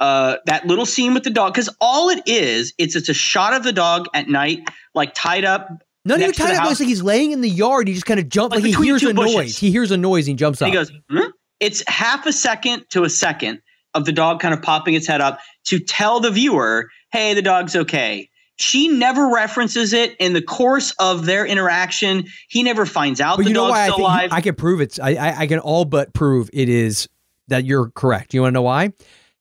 uh, 0.00 0.36
that 0.46 0.66
little 0.66 0.86
scene 0.86 1.14
with 1.14 1.24
the 1.24 1.30
dog 1.30 1.52
because 1.52 1.68
all 1.80 2.10
it 2.10 2.22
is, 2.26 2.74
it's 2.78 2.96
it's 2.96 3.08
a 3.08 3.14
shot 3.14 3.54
of 3.54 3.62
the 3.62 3.72
dog 3.72 4.06
at 4.14 4.28
night, 4.28 4.68
like 4.94 5.14
tied 5.14 5.44
up. 5.44 5.68
Not 6.04 6.20
even 6.20 6.32
tied 6.32 6.54
up. 6.56 6.70
It's 6.70 6.80
like 6.80 6.88
he's 6.88 7.02
laying 7.02 7.32
in 7.32 7.40
the 7.40 7.48
yard. 7.48 7.88
He 7.88 7.94
just 7.94 8.06
kind 8.06 8.20
of 8.20 8.28
jumps, 8.28 8.54
like, 8.54 8.64
like 8.64 8.76
he 8.76 8.84
hears 8.84 9.02
a 9.02 9.14
bushes. 9.14 9.34
noise. 9.34 9.58
He 9.58 9.70
hears 9.70 9.90
a 9.90 9.96
noise. 9.96 10.26
And 10.28 10.34
he 10.34 10.36
jumps 10.36 10.60
and 10.60 10.68
up. 10.68 10.86
He 10.86 10.92
goes. 10.92 11.00
Hmm? 11.10 11.30
It's 11.60 11.82
half 11.88 12.26
a 12.26 12.32
second 12.32 12.84
to 12.90 13.04
a 13.04 13.10
second 13.10 13.62
of 13.94 14.04
the 14.04 14.12
dog 14.12 14.40
kind 14.40 14.52
of 14.52 14.60
popping 14.60 14.94
its 14.94 15.06
head 15.06 15.20
up 15.20 15.38
to 15.66 15.78
tell 15.78 16.20
the 16.20 16.30
viewer, 16.30 16.90
"Hey, 17.10 17.34
the 17.34 17.42
dog's 17.42 17.74
okay." 17.74 18.28
She 18.56 18.88
never 18.88 19.28
references 19.28 19.92
it 19.92 20.14
in 20.18 20.32
the 20.32 20.42
course 20.42 20.94
of 21.00 21.26
their 21.26 21.44
interaction. 21.44 22.26
He 22.48 22.62
never 22.62 22.86
finds 22.86 23.20
out 23.20 23.36
but 23.36 23.44
the 23.44 23.50
you 23.50 23.54
know 23.54 23.66
dog's 23.66 23.72
why 23.72 23.88
still 23.88 24.06
I 24.06 24.22
alive. 24.22 24.32
I 24.32 24.40
can 24.40 24.54
prove 24.54 24.80
it's. 24.80 25.00
I, 25.00 25.14
I, 25.14 25.38
I 25.40 25.46
can 25.46 25.58
all 25.58 25.84
but 25.84 26.14
prove 26.14 26.50
it 26.52 26.68
is 26.68 27.08
that 27.48 27.64
you're 27.64 27.90
correct. 27.90 28.32
You 28.32 28.42
want 28.42 28.52
to 28.52 28.54
know 28.54 28.62
why? 28.62 28.92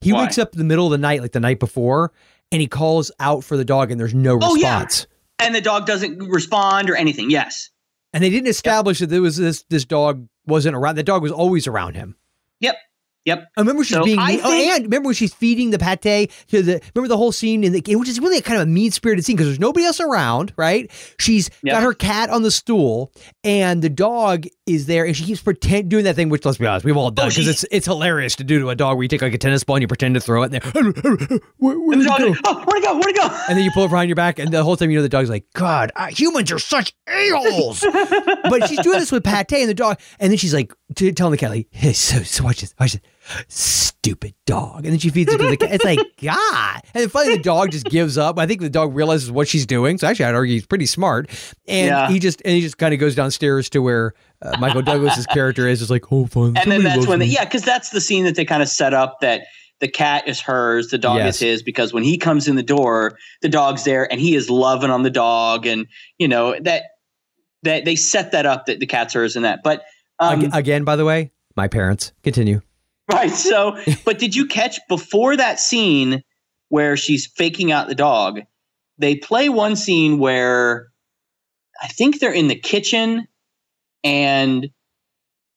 He 0.02 0.14
why? 0.14 0.24
wakes 0.24 0.38
up 0.38 0.54
in 0.54 0.58
the 0.58 0.66
middle 0.66 0.86
of 0.86 0.92
the 0.92 0.98
night, 0.98 1.22
like 1.22 1.32
the 1.32 1.40
night 1.40 1.60
before, 1.60 2.12
and 2.52 2.60
he 2.60 2.68
calls 2.68 3.12
out 3.20 3.44
for 3.44 3.56
the 3.56 3.66
dog, 3.66 3.92
and 3.92 4.00
there's 4.00 4.16
no 4.16 4.40
oh, 4.42 4.56
response. 4.56 5.08
Yeah. 5.40 5.46
And 5.46 5.56
the 5.56 5.62
dog 5.62 5.86
doesn't 5.86 6.20
respond 6.20 6.90
or 6.90 6.96
anything. 6.96 7.30
Yes. 7.30 7.70
And 8.14 8.24
they 8.24 8.30
didn't 8.30 8.48
establish 8.48 9.00
yep. 9.00 9.10
that 9.10 9.14
there 9.14 9.22
was 9.22 9.38
this 9.38 9.64
this 9.70 9.86
dog 9.86 10.28
wasn't 10.46 10.76
around. 10.76 10.96
The 10.96 11.04
dog 11.04 11.22
was 11.22 11.32
always 11.32 11.68
around 11.68 11.96
him. 11.96 12.16
Yep. 12.60 12.78
Yep. 13.26 13.52
I 13.56 13.62
remember 13.62 13.84
she's 13.86 13.96
so 13.96 14.04
being. 14.04 14.20
Mean, 14.20 14.42
oh, 14.44 14.52
and 14.52 14.84
remember 14.84 15.08
when 15.08 15.16
she's 15.16 15.34
feeding 15.34 15.70
the 15.70 15.80
pate 15.80 16.30
to 16.50 16.62
the. 16.62 16.82
Remember 16.94 17.08
the 17.08 17.18
whole 17.18 17.32
scene 17.32 17.64
in 17.64 17.72
the 17.72 17.80
game, 17.80 18.00
which 18.00 18.10
is 18.10 18.20
really 18.20 18.38
a 18.38 18.42
kind 18.42 18.62
of 18.62 18.68
a 18.68 18.70
mean 18.70 18.92
spirited 18.92 19.24
scene 19.24 19.38
because 19.38 19.48
there's 19.48 19.60
nobody 19.62 19.86
else 19.86 20.02
around, 20.02 20.54
right? 20.58 20.92
She's 21.20 21.50
yep. 21.62 21.76
got 21.76 21.84
her 21.84 21.94
cat 21.94 22.30
on 22.30 22.44
the 22.44 22.52
stool, 22.52 23.14
and 23.46 23.82
the 23.82 23.90
dog 23.90 24.46
is 24.66 24.88
there, 24.88 25.06
and 25.06 25.16
she 25.16 25.24
keeps 25.24 25.42
pretend 25.42 25.90
doing 25.90 26.04
that 26.04 26.16
thing. 26.16 26.28
Which 26.28 26.44
let's 26.44 26.58
be 26.58 26.68
honest, 26.68 26.84
we've 26.84 26.98
all 26.98 27.12
done 27.12 27.30
because 27.30 27.48
oh, 27.48 27.52
it's 27.52 27.66
it's 27.72 27.86
hilarious 27.86 28.36
to 28.38 28.44
do 28.44 28.60
to 28.60 28.70
a 28.70 28.76
dog 28.76 28.98
where 28.98 29.04
you 29.04 29.10
take 29.10 29.22
like 29.22 29.34
a 29.34 29.38
tennis 29.38 29.64
ball 29.64 29.78
and 29.78 29.84
you 29.84 29.88
pretend 29.88 30.16
to 30.16 30.22
throw 30.22 30.44
it, 30.44 30.54
and, 30.54 30.64
where, 31.58 31.76
where'd 31.76 32.00
and 32.00 32.02
the 32.02 32.06
go? 32.06 32.36
oh, 32.46 32.64
where'd 32.66 32.84
it 32.84 32.86
go? 32.86 32.94
Where'd 32.96 33.08
it 33.08 33.16
go? 33.16 33.30
And 33.48 33.58
then 33.58 33.64
you 33.64 33.72
pull 33.72 33.86
it 33.86 33.90
behind 33.90 34.10
your 34.10 34.18
back, 34.18 34.38
and 34.38 34.52
the 34.52 34.66
whole 34.66 34.76
time 34.76 34.92
you 34.92 34.98
know 34.98 35.04
the 35.04 35.08
dog's 35.08 35.30
like, 35.30 35.46
God, 35.54 35.94
uh, 35.96 36.08
humans 36.08 36.52
are 36.52 36.60
such 36.60 36.94
a 37.08 37.30
holes. 37.30 37.80
but 38.50 38.68
she's 38.68 38.82
doing 38.82 39.00
this 39.00 39.14
with 39.14 39.24
pate 39.24 39.54
and 39.54 39.70
the 39.70 39.74
dog, 39.74 39.98
and 40.20 40.30
then 40.30 40.38
she's 40.38 40.54
like 40.54 40.74
telling 41.16 41.32
the 41.32 41.38
cat 41.38 41.52
like, 41.52 41.68
hey, 41.72 41.94
so, 41.94 42.22
so 42.24 42.44
watch 42.44 42.60
this, 42.60 42.74
watch 42.78 42.94
this 42.94 43.02
stupid 43.48 44.34
dog. 44.46 44.84
And 44.84 44.94
then 44.94 45.00
she 45.00 45.10
feeds 45.10 45.32
it 45.34 45.38
to 45.38 45.48
the 45.50 45.58
cat. 45.58 45.72
It's 45.74 45.86
like, 45.86 46.00
God. 46.22 46.82
And 46.94 47.04
then 47.04 47.10
finally 47.10 47.38
the 47.38 47.44
dog 47.44 47.72
just 47.72 47.86
gives 47.86 48.18
up. 48.18 48.38
I 48.38 48.46
think 48.46 48.62
the 48.62 48.70
dog 48.70 48.96
realizes 48.96 49.32
what 49.32 49.48
she's 49.48 49.66
doing. 49.66 49.98
So 49.98 50.08
actually 50.08 50.26
I'd 50.26 50.36
argue 50.36 50.56
he's 50.56 50.66
pretty 50.66 50.86
smart. 50.86 51.30
And 51.68 51.88
yeah. 51.88 52.10
he 52.10 52.20
just 52.20 52.42
and 52.44 52.54
he 52.54 52.62
just 52.62 52.78
kind 52.78 52.94
of 52.94 53.00
goes 53.00 53.16
downstairs 53.16 53.70
to 53.72 53.82
where 53.82 54.14
uh, 54.42 54.58
Michael 54.60 54.82
Douglas's 54.82 55.26
character 55.28 55.68
is. 55.68 55.82
It's 55.82 55.92
like, 55.92 56.12
oh 56.12 56.26
fun. 56.26 56.58
And 56.58 56.72
then 56.72 56.84
that's 56.84 57.08
when 57.08 57.20
they, 57.20 57.26
yeah, 57.26 57.46
because 57.46 57.64
that's 57.64 57.92
the 57.92 58.02
scene 58.02 58.26
that 58.26 58.36
they 58.36 58.46
kind 58.46 58.62
of 58.62 58.70
set 58.70 58.94
up 58.94 59.22
that 59.22 59.46
the 59.80 59.88
cat 59.88 60.28
is 60.28 60.40
hers, 60.40 60.90
the 60.90 60.98
dog 60.98 61.18
yes. 61.18 61.36
is 61.36 61.42
his, 61.42 61.64
because 61.64 61.94
when 61.94 62.04
he 62.04 62.18
comes 62.18 62.48
in 62.48 62.56
the 62.56 62.64
door, 62.64 63.18
the 63.42 63.50
dog's 63.50 63.84
there 63.84 64.10
and 64.12 64.20
he 64.20 64.36
is 64.36 64.50
loving 64.50 64.90
on 64.90 65.04
the 65.04 65.10
dog. 65.10 65.66
And 65.66 65.88
you 66.18 66.28
know, 66.28 66.58
that 66.60 66.84
that 67.64 67.86
they 67.86 67.96
set 67.96 68.32
that 68.34 68.46
up 68.46 68.66
that 68.66 68.80
the 68.80 68.86
cat's 68.86 69.14
hers 69.14 69.36
and 69.36 69.46
that. 69.46 69.62
But 69.64 69.84
um, 70.20 70.50
again, 70.54 70.84
by 70.84 70.96
the 70.96 71.06
way, 71.06 71.32
my 71.56 71.68
parents. 71.68 72.12
Continue. 72.24 72.62
Right. 73.12 73.32
So, 73.32 73.78
but 74.06 74.18
did 74.18 74.34
you 74.34 74.46
catch 74.48 74.80
before 74.88 75.36
that 75.36 75.60
scene 75.60 76.24
where 76.70 76.96
she's 76.96 77.28
faking 77.28 77.72
out 77.72 77.90
the 77.90 77.96
dog? 77.96 78.40
They 78.98 79.18
play 79.18 79.50
one 79.50 79.76
scene 79.76 80.20
where 80.20 80.88
I 81.82 81.88
think 81.88 82.20
they're 82.20 82.32
in 82.32 82.48
the 82.48 82.56
kitchen 82.56 83.28
and 84.04 84.70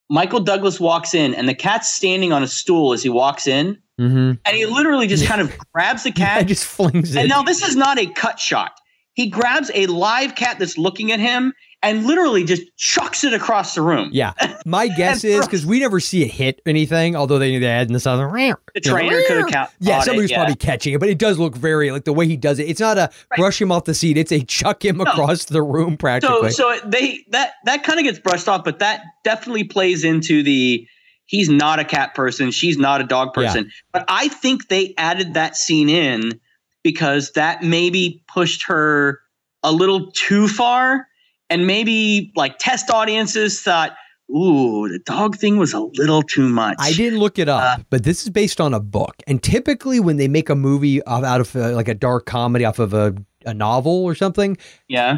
Michael 0.09 0.41
Douglas 0.41 0.79
walks 0.79 1.13
in 1.13 1.33
and 1.33 1.47
the 1.47 1.53
cat's 1.53 1.87
standing 1.87 2.33
on 2.33 2.43
a 2.43 2.47
stool 2.47 2.93
as 2.93 3.03
he 3.03 3.09
walks 3.09 3.47
in. 3.47 3.77
Mm-hmm. 3.99 4.33
And 4.45 4.57
he 4.57 4.65
literally 4.65 5.07
just 5.07 5.25
kind 5.25 5.41
of 5.41 5.53
grabs 5.73 6.03
the 6.03 6.11
cat. 6.13 6.39
and 6.39 6.47
just 6.47 6.65
flings 6.65 7.15
it. 7.15 7.19
And 7.19 7.29
now 7.29 7.43
this 7.43 7.63
is 7.63 7.75
not 7.75 7.97
a 7.97 8.07
cut 8.07 8.39
shot. 8.39 8.73
He 9.13 9.29
grabs 9.29 9.71
a 9.73 9.87
live 9.87 10.35
cat 10.35 10.59
that's 10.59 10.77
looking 10.77 11.11
at 11.11 11.19
him 11.19 11.53
and 11.83 12.05
literally 12.05 12.43
just 12.43 12.75
chucks 12.75 13.23
it 13.23 13.33
across 13.33 13.75
the 13.75 13.81
room. 13.81 14.09
Yeah. 14.11 14.33
My 14.65 14.87
guess 14.87 15.23
is 15.23 15.45
because 15.45 15.65
we 15.65 15.79
never 15.79 15.99
see 15.99 16.23
it 16.23 16.31
hit 16.31 16.61
anything, 16.65 17.15
although 17.15 17.37
they, 17.37 17.51
knew 17.51 17.59
they 17.59 17.67
add 17.67 17.87
in 17.87 17.93
the 17.93 17.99
sound. 17.99 18.19
The 18.19 18.79
trainer 18.83 19.21
could 19.27 19.37
have 19.37 19.47
count. 19.47 19.69
Yeah, 19.79 20.01
somebody's 20.01 20.31
it, 20.31 20.33
yeah. 20.33 20.37
probably 20.39 20.55
catching 20.55 20.93
it, 20.93 20.99
but 20.99 21.09
it 21.09 21.17
does 21.17 21.37
look 21.37 21.55
very 21.55 21.91
like 21.91 22.05
the 22.05 22.13
way 22.13 22.27
he 22.27 22.35
does 22.35 22.59
it. 22.59 22.67
It's 22.67 22.79
not 22.79 22.97
a 22.97 23.09
right. 23.31 23.37
brush 23.37 23.61
him 23.61 23.71
off 23.71 23.85
the 23.85 23.93
seat; 23.93 24.17
it's 24.17 24.31
a 24.31 24.43
chuck 24.43 24.83
him 24.83 24.97
no. 24.97 25.03
across 25.03 25.45
the 25.45 25.61
room 25.61 25.97
practically. 25.97 26.49
So, 26.49 26.77
so 26.77 26.87
they 26.87 27.23
that 27.29 27.53
that 27.65 27.83
kind 27.83 27.99
of 27.99 28.05
gets 28.05 28.19
brushed 28.19 28.47
off, 28.47 28.63
but 28.63 28.79
that 28.79 29.03
definitely 29.23 29.63
plays 29.63 30.03
into 30.03 30.43
the 30.43 30.87
he's 31.25 31.49
not 31.49 31.79
a 31.79 31.85
cat 31.85 32.15
person, 32.15 32.51
she's 32.51 32.77
not 32.77 33.01
a 33.01 33.03
dog 33.03 33.33
person. 33.33 33.65
Yeah. 33.65 33.71
But 33.93 34.05
I 34.07 34.29
think 34.29 34.67
they 34.67 34.93
added 34.97 35.35
that 35.35 35.55
scene 35.55 35.89
in 35.89 36.39
because 36.83 37.31
that 37.33 37.63
maybe 37.63 38.23
pushed 38.27 38.63
her 38.67 39.19
a 39.63 39.71
little 39.71 40.11
too 40.11 40.47
far 40.47 41.07
and 41.49 41.67
maybe 41.67 42.31
like 42.35 42.57
test 42.59 42.89
audiences 42.89 43.61
thought, 43.61 43.95
ooh, 44.29 44.89
the 44.89 44.99
dog 44.99 45.37
thing 45.37 45.57
was 45.57 45.73
a 45.73 45.79
little 45.79 46.21
too 46.21 46.47
much. 46.49 46.75
I 46.79 46.91
didn't 46.93 47.19
look 47.19 47.39
it 47.39 47.49
up, 47.49 47.79
uh, 47.79 47.83
but 47.89 48.03
this 48.03 48.23
is 48.23 48.29
based 48.29 48.59
on 48.59 48.73
a 48.73 48.79
book. 48.79 49.15
And 49.27 49.41
typically, 49.41 49.99
when 49.99 50.17
they 50.17 50.27
make 50.27 50.49
a 50.49 50.55
movie 50.55 51.05
out 51.05 51.41
of 51.41 51.55
uh, 51.55 51.71
like 51.71 51.87
a 51.87 51.93
dark 51.93 52.25
comedy 52.25 52.65
off 52.65 52.79
of 52.79 52.93
a, 52.93 53.15
a 53.45 53.53
novel 53.53 54.03
or 54.03 54.15
something, 54.15 54.57
yeah, 54.87 55.17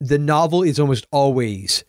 the 0.00 0.18
novel 0.18 0.62
is 0.62 0.80
almost 0.80 1.06
always 1.10 1.84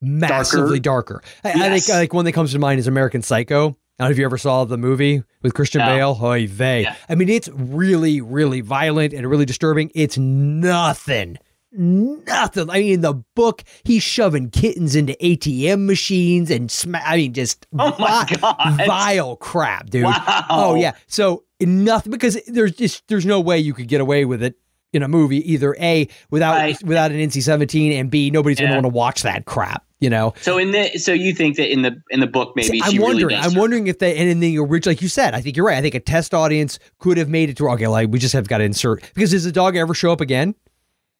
massively 0.00 0.80
darker. 0.80 1.22
I, 1.42 1.50
I 1.50 1.78
think 1.78 1.88
like 1.88 2.12
one 2.12 2.24
that 2.26 2.32
comes 2.32 2.52
to 2.52 2.58
mind 2.58 2.78
is 2.78 2.86
American 2.86 3.22
Psycho. 3.22 3.76
I 3.98 4.04
don't 4.04 4.10
know 4.10 4.12
if 4.12 4.18
you 4.18 4.26
ever 4.26 4.36
saw 4.36 4.64
the 4.66 4.76
movie 4.76 5.22
with 5.42 5.54
Christian 5.54 5.78
No. 5.78 5.86
Bale. 5.86 6.18
Oy 6.22 6.46
vey. 6.46 6.82
Yeah. 6.82 6.96
I 7.08 7.14
mean, 7.14 7.30
it's 7.30 7.48
really, 7.48 8.20
really 8.20 8.60
violent 8.60 9.14
and 9.14 9.26
really 9.28 9.46
disturbing. 9.46 9.90
It's 9.94 10.18
nothing. 10.18 11.38
Nothing. 11.72 12.70
I 12.70 12.80
mean, 12.80 12.92
in 12.94 13.00
the 13.02 13.14
book, 13.34 13.62
he's 13.84 14.02
shoving 14.02 14.50
kittens 14.50 14.96
into 14.96 15.12
ATM 15.22 15.86
machines 15.86 16.50
and 16.50 16.70
sma- 16.70 17.02
I 17.04 17.16
mean, 17.16 17.32
just 17.32 17.66
Oh 17.78 17.94
my 17.98 18.24
vi- 18.28 18.36
God. 18.40 18.86
vile 18.86 19.36
crap, 19.36 19.90
dude. 19.90 20.04
Oh, 20.04 20.08
wow. 20.08 20.44
Oh 20.48 20.74
yeah. 20.74 20.92
So 21.06 21.44
nothing 21.60 22.12
because 22.12 22.38
there's 22.46 22.72
just 22.72 23.06
there's 23.08 23.26
no 23.26 23.40
way 23.40 23.58
you 23.58 23.74
could 23.74 23.88
get 23.88 24.00
away 24.00 24.24
with 24.24 24.42
it 24.42 24.54
in 24.92 25.02
a 25.02 25.08
movie 25.08 25.52
either 25.52 25.76
a 25.80 26.08
without 26.30 26.54
Right. 26.54 26.82
without 26.84 27.10
an 27.10 27.18
NC-17 27.18 27.92
and 28.00 28.10
b 28.10 28.30
nobody's 28.30 28.58
Yeah. 28.60 28.66
gonna 28.66 28.76
want 28.76 28.84
to 28.84 28.96
watch 28.96 29.22
that 29.22 29.44
crap. 29.44 29.82
You 29.98 30.10
know. 30.10 30.34
So 30.42 30.58
in 30.58 30.72
the 30.72 30.98
so 30.98 31.12
you 31.12 31.34
think 31.34 31.56
that 31.56 31.70
in 31.72 31.82
the 31.82 32.00
in 32.10 32.20
the 32.20 32.26
book 32.26 32.52
maybe 32.54 32.68
See, 32.68 32.80
she 32.80 32.96
I'm 32.96 33.02
wondering. 33.02 33.26
really 33.28 33.40
does 33.42 33.52
I'm 33.52 33.58
wondering 33.58 33.86
if 33.86 33.98
they 33.98 34.16
and 34.16 34.28
in 34.28 34.40
the 34.40 34.58
original, 34.58 34.92
like 34.92 35.02
you 35.02 35.08
said, 35.08 35.34
I 35.34 35.40
think 35.40 35.56
you're 35.56 35.66
right. 35.66 35.76
I 35.78 35.82
think 35.82 35.94
a 35.94 36.00
test 36.00 36.32
audience 36.34 36.78
could 36.98 37.16
have 37.18 37.28
made 37.28 37.50
it 37.50 37.56
to 37.58 37.68
okay, 37.70 37.86
like 37.86 38.10
we 38.10 38.18
just 38.18 38.34
have 38.34 38.46
got 38.48 38.58
to 38.58 38.64
insert 38.64 39.02
because 39.14 39.30
does 39.32 39.44
the 39.44 39.52
dog 39.52 39.74
ever 39.76 39.94
show 39.94 40.12
up 40.12 40.20
again? 40.20 40.54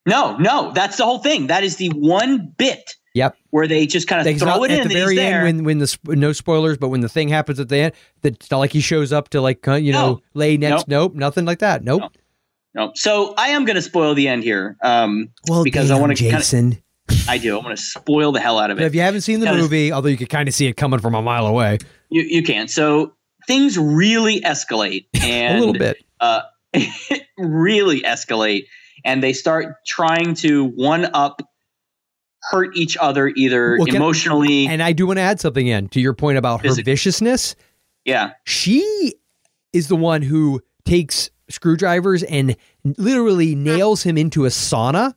No, 0.05 0.37
no, 0.37 0.71
that's 0.73 0.97
the 0.97 1.05
whole 1.05 1.19
thing. 1.19 1.47
That 1.47 1.63
is 1.63 1.75
the 1.77 1.89
one 1.89 2.53
bit 2.57 2.95
Yep. 3.13 3.35
where 3.49 3.67
they 3.67 3.87
just 3.87 4.07
kind 4.07 4.21
of 4.21 4.27
it's 4.27 4.41
throw 4.43 4.63
it 4.63 4.71
in 4.71 4.77
at 4.77 4.81
and 4.83 4.91
the 4.91 4.95
very 4.95 5.15
there. 5.15 5.45
end 5.45 5.65
when 5.65 5.65
when 5.65 5.79
the 5.79 5.97
no 6.05 6.31
spoilers, 6.33 6.77
but 6.77 6.89
when 6.89 7.01
the 7.01 7.09
thing 7.09 7.29
happens 7.29 7.59
at 7.59 7.67
the 7.69 7.77
end, 7.77 7.93
that 8.21 8.35
it's 8.35 8.51
not 8.51 8.59
like 8.59 8.71
he 8.71 8.79
shows 8.79 9.11
up 9.11 9.29
to 9.29 9.41
like 9.41 9.65
you 9.65 9.91
know 9.91 10.13
No. 10.13 10.21
lay 10.33 10.55
next. 10.57 10.87
Nope, 10.87 11.15
nothing 11.15 11.43
like 11.45 11.59
that. 11.59 11.83
Nope. 11.83 12.03
no. 12.75 12.91
So 12.95 13.33
I 13.37 13.49
am 13.49 13.65
going 13.65 13.75
to 13.75 13.81
spoil 13.81 14.13
the 14.13 14.27
end 14.27 14.43
here. 14.43 14.77
Um, 14.83 15.29
Well, 15.49 15.63
because 15.63 15.89
I 15.91 15.99
want 15.99 16.15
to 16.15 16.29
Jason. 16.29 16.81
I 17.27 17.37
do. 17.37 17.57
I 17.57 17.63
want 17.63 17.75
to 17.77 17.81
spoil 17.83 18.31
the 18.33 18.39
hell 18.39 18.59
out 18.59 18.69
of 18.69 18.77
But 18.77 18.83
it. 18.83 18.87
if 18.87 18.95
you 18.95 19.01
haven't 19.01 19.21
seen 19.21 19.39
the 19.39 19.45
Because- 19.47 19.61
movie, 19.61 19.91
although 19.91 20.09
you 20.09 20.17
could 20.17 20.29
kind 20.29 20.47
of 20.47 20.53
see 20.53 20.67
it 20.67 20.77
coming 20.77 20.99
from 20.99 21.15
a 21.15 21.21
mile 21.21 21.47
away, 21.47 21.79
You 22.09 22.21
you 22.21 22.43
can. 22.43 22.67
So 22.67 23.13
things 23.47 23.77
really 23.77 24.41
escalate 24.41 25.05
and 25.21 25.57
a 25.57 25.59
little 25.59 25.73
bit. 25.73 25.97
uh, 26.19 26.41
really 27.37 28.01
escalate, 28.01 28.63
and 29.05 29.21
they 29.23 29.33
start 29.33 29.75
trying 29.85 30.33
to 30.35 30.65
one 30.65 31.05
up, 31.13 31.41
hurt 32.51 32.75
each 32.77 32.95
other 32.97 33.29
either 33.29 33.77
Well, 33.77 33.85
can- 33.87 33.95
emotionally. 33.97 34.67
And 34.67 34.81
I 34.81 34.93
do 34.93 35.07
want 35.07 35.17
to 35.17 35.21
add 35.23 35.39
something 35.39 35.67
in 35.67 35.89
to 35.89 35.99
your 36.01 36.13
point 36.13 36.37
about 36.37 36.65
her 36.65 36.73
viciousness. 36.73 37.55
yeah, 38.05 38.31
She 38.45 39.13
is 39.73 39.87
the 39.89 39.95
one 39.95 40.21
who 40.21 40.61
takes 40.85 41.29
screwdrivers 41.49 42.23
and 42.23 42.55
literally 42.97 43.55
nails 43.55 44.03
him 44.03 44.17
into 44.17 44.45
a 44.45 44.49
sauna 44.49 45.13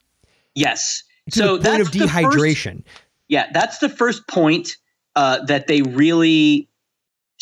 yes. 0.54 1.02
so 1.28 1.56
the 1.56 1.68
point 1.70 1.80
of 1.82 1.92
the 1.92 2.00
first- 2.00 2.12
dehydration. 2.12 2.82
yeah, 3.28 3.46
that's 3.52 3.78
the 3.78 3.88
first 3.88 4.26
point 4.28 4.76
uh, 5.16 5.44
that 5.46 5.66
they 5.66 5.82
really. 5.82 6.68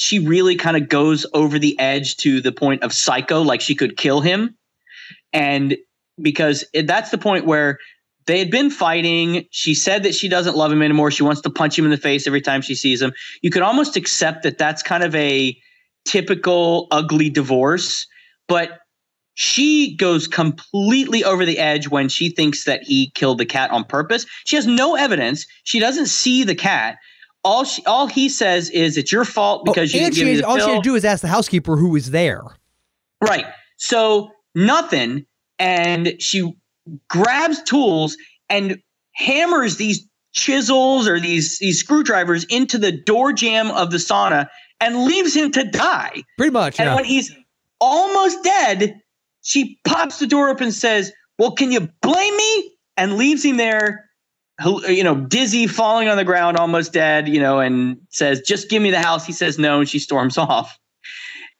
She 0.00 0.20
really 0.20 0.54
kind 0.54 0.76
of 0.76 0.88
goes 0.88 1.26
over 1.34 1.58
the 1.58 1.76
edge 1.80 2.18
to 2.18 2.40
the 2.40 2.52
point 2.52 2.84
of 2.84 2.92
psycho, 2.92 3.42
like 3.42 3.60
she 3.60 3.74
could 3.74 3.96
kill 3.96 4.20
him, 4.20 4.54
and 5.32 5.76
because 6.20 6.64
it, 6.72 6.86
that's 6.86 7.10
the 7.10 7.18
point 7.18 7.46
where 7.46 7.78
they 8.26 8.38
had 8.38 8.50
been 8.50 8.70
fighting. 8.70 9.46
She 9.50 9.74
said 9.74 10.02
that 10.02 10.14
she 10.14 10.28
doesn't 10.28 10.56
love 10.56 10.70
him 10.70 10.82
anymore. 10.82 11.10
She 11.10 11.22
wants 11.22 11.40
to 11.42 11.50
punch 11.50 11.78
him 11.78 11.84
in 11.84 11.90
the 11.90 11.96
face 11.96 12.26
every 12.26 12.42
time 12.42 12.60
she 12.60 12.74
sees 12.74 13.00
him. 13.00 13.12
You 13.42 13.50
could 13.50 13.62
almost 13.62 13.96
accept 13.96 14.42
that 14.42 14.58
that's 14.58 14.82
kind 14.82 15.02
of 15.02 15.14
a 15.14 15.58
typical 16.04 16.88
ugly 16.90 17.30
divorce, 17.30 18.06
but 18.46 18.80
she 19.40 19.94
goes 19.94 20.26
completely 20.26 21.22
over 21.22 21.44
the 21.44 21.58
edge 21.58 21.88
when 21.88 22.08
she 22.08 22.28
thinks 22.28 22.64
that 22.64 22.82
he 22.82 23.10
killed 23.14 23.38
the 23.38 23.46
cat 23.46 23.70
on 23.70 23.84
purpose. 23.84 24.26
She 24.44 24.56
has 24.56 24.66
no 24.66 24.96
evidence. 24.96 25.46
She 25.62 25.78
doesn't 25.78 26.06
see 26.06 26.42
the 26.42 26.56
cat. 26.56 26.96
All 27.44 27.62
she, 27.62 27.84
all 27.84 28.08
he 28.08 28.28
says 28.28 28.68
is 28.70 28.96
it's 28.96 29.12
your 29.12 29.24
fault 29.24 29.60
oh, 29.62 29.72
because 29.72 29.94
you 29.94 30.00
Oh, 30.00 30.06
and 30.06 30.12
didn't 30.12 30.26
give 30.26 30.34
me 30.34 30.40
the 30.40 30.46
all 30.46 30.58
she 30.58 30.68
had 30.68 30.82
to 30.82 30.88
do 30.88 30.96
is 30.96 31.04
ask 31.04 31.22
the 31.22 31.28
housekeeper 31.28 31.76
who 31.76 31.90
was 31.90 32.10
there. 32.10 32.42
Right. 33.22 33.46
So 33.76 34.32
nothing. 34.56 35.24
And 35.58 36.20
she 36.20 36.52
grabs 37.08 37.62
tools 37.62 38.16
and 38.48 38.80
hammers 39.14 39.76
these 39.76 40.06
chisels 40.32 41.08
or 41.08 41.18
these 41.18 41.58
these 41.58 41.80
screwdrivers 41.80 42.44
into 42.44 42.78
the 42.78 42.92
door 42.92 43.32
jamb 43.32 43.70
of 43.70 43.90
the 43.90 43.96
sauna 43.96 44.48
and 44.80 45.04
leaves 45.04 45.34
him 45.34 45.50
to 45.52 45.64
die. 45.64 46.22
Pretty 46.36 46.52
much. 46.52 46.78
And 46.78 46.88
yeah. 46.88 46.94
when 46.94 47.04
he's 47.04 47.34
almost 47.80 48.42
dead, 48.44 49.00
she 49.42 49.78
pops 49.84 50.18
the 50.18 50.26
door 50.26 50.50
up 50.50 50.60
and 50.60 50.72
says, 50.72 51.12
"Well, 51.38 51.52
can 51.52 51.72
you 51.72 51.88
blame 52.02 52.36
me?" 52.36 52.72
and 52.96 53.16
leaves 53.16 53.44
him 53.44 53.56
there 53.56 54.08
you 54.88 55.04
know, 55.04 55.14
dizzy, 55.14 55.66
falling 55.66 56.08
on 56.08 56.16
the 56.16 56.24
ground, 56.24 56.56
almost 56.56 56.92
dead, 56.92 57.28
you 57.28 57.40
know, 57.40 57.60
and 57.60 57.98
says, 58.08 58.40
"Just 58.40 58.68
give 58.68 58.82
me 58.82 58.90
the 58.90 59.00
house." 59.00 59.24
He 59.24 59.32
says 59.32 59.58
no, 59.58 59.80
and 59.80 59.88
she 59.88 59.98
storms 59.98 60.36
off. 60.38 60.78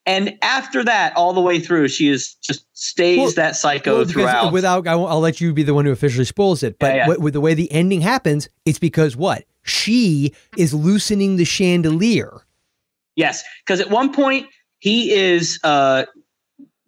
And 0.07 0.39
after 0.43 0.83
that, 0.85 1.17
all 1.17 1.33
the 1.33 1.41
way 1.41 1.61
through, 1.61 1.89
she 1.89 2.09
is 2.09 2.35
just 2.35 2.65
stays 2.81 3.19
Well- 3.19 3.31
that 3.33 3.57
psycho 3.57 3.97
Well, 3.99 4.05
throughout. 4.07 4.53
Without, 4.53 4.87
I 4.87 4.95
won't- 4.95 5.21
let 5.21 5.41
you 5.41 5.53
be 5.53 5.63
the 5.65 5.75
one 5.75 5.85
who 5.85 5.91
officially 5.91 6.25
spoils 6.25 6.63
it. 6.63 6.79
But 6.79 6.89
Yeah, 6.89 6.95
yeah. 6.97 7.09
what- 7.09 7.21
with 7.21 7.33
the 7.35 7.41
way 7.41 7.55
the 7.55 7.71
ending 7.73 8.01
happens, 8.01 8.49
it's 8.65 8.79
because 8.79 9.17
what 9.17 9.45
she 9.65 10.33
is 10.57 10.73
loosening 10.73 11.37
the 11.37 11.45
chandelier. 11.45 12.43
yes, 13.17 13.43
because 13.67 13.81
at 13.81 13.91
one 13.91 14.13
point 14.13 14.47
he 14.79 15.11
is, 15.13 15.59
uh 15.65 16.05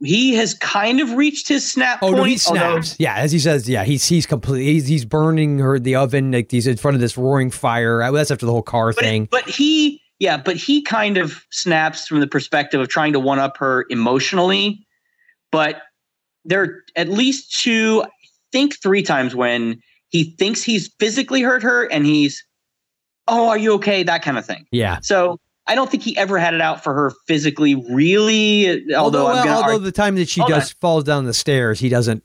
he 0.02 0.32
has 0.34 0.54
kind 0.54 0.98
of 1.00 1.12
reached 1.12 1.46
his 1.48 1.68
snap 1.70 1.98
Oh 2.00 2.06
point. 2.06 2.16
no, 2.16 2.22
he 2.24 2.38
although- 2.46 2.80
snaps. 2.80 2.96
Yeah, 2.98 3.16
as 3.16 3.32
he 3.32 3.38
says, 3.38 3.68
yeah, 3.68 3.84
he's 3.84 4.06
he's 4.06 4.24
complete. 4.26 4.64
He's, 4.64 4.86
he's 4.86 5.04
burning 5.04 5.58
her 5.58 5.78
the 5.78 5.96
oven 5.96 6.30
like 6.32 6.50
he's 6.50 6.66
in 6.66 6.76
front 6.78 6.94
of 6.94 7.00
this 7.02 7.18
roaring 7.18 7.50
fire. 7.50 8.10
That's 8.12 8.30
after 8.30 8.46
the 8.46 8.52
whole 8.52 8.62
car 8.62 8.92
but, 8.94 9.02
thing. 9.04 9.28
but 9.30 9.46
he 9.48 10.00
yeah 10.20 10.36
but 10.38 10.56
he 10.56 10.80
kind 10.82 11.16
of 11.18 11.44
snaps 11.50 12.06
from 12.06 12.20
the 12.20 12.26
perspective 12.26 12.80
of 12.80 12.88
trying 12.88 13.12
to 13.12 13.20
one 13.20 13.38
up 13.40 13.56
her 13.58 13.84
emotionally 13.90 14.86
but 15.50 15.82
there 16.44 16.62
are 16.62 16.84
at 16.96 17.08
least 17.08 17.60
two 17.60 18.02
i 18.04 18.08
think 18.52 18.80
three 18.82 19.02
times 19.02 19.34
when 19.34 19.80
he 20.08 20.34
thinks 20.38 20.62
he's 20.62 20.92
physically 20.98 21.42
hurt 21.42 21.62
her 21.62 21.84
and 21.84 22.06
he's 22.06 22.44
oh 23.28 23.48
are 23.48 23.58
you 23.58 23.72
okay 23.72 24.02
that 24.02 24.22
kind 24.22 24.38
of 24.38 24.44
thing 24.44 24.66
yeah. 24.72 24.98
so 25.02 25.38
i 25.66 25.74
don't 25.74 25.90
think 25.90 26.02
he 26.02 26.16
ever 26.16 26.38
had 26.38 26.54
it 26.54 26.60
out 26.60 26.82
for 26.82 26.94
her 26.94 27.12
physically 27.26 27.74
really 27.90 28.82
although, 28.94 29.28
i'm 29.28 29.48
although 29.48 29.72
argue- 29.72 29.78
the 29.78 29.92
time 29.92 30.16
that 30.16 30.28
she 30.28 30.42
does 30.46 30.72
falls 30.72 31.04
down 31.04 31.24
the 31.24 31.34
stairs, 31.34 31.78
he 31.78 31.88
doesn't. 31.88 32.24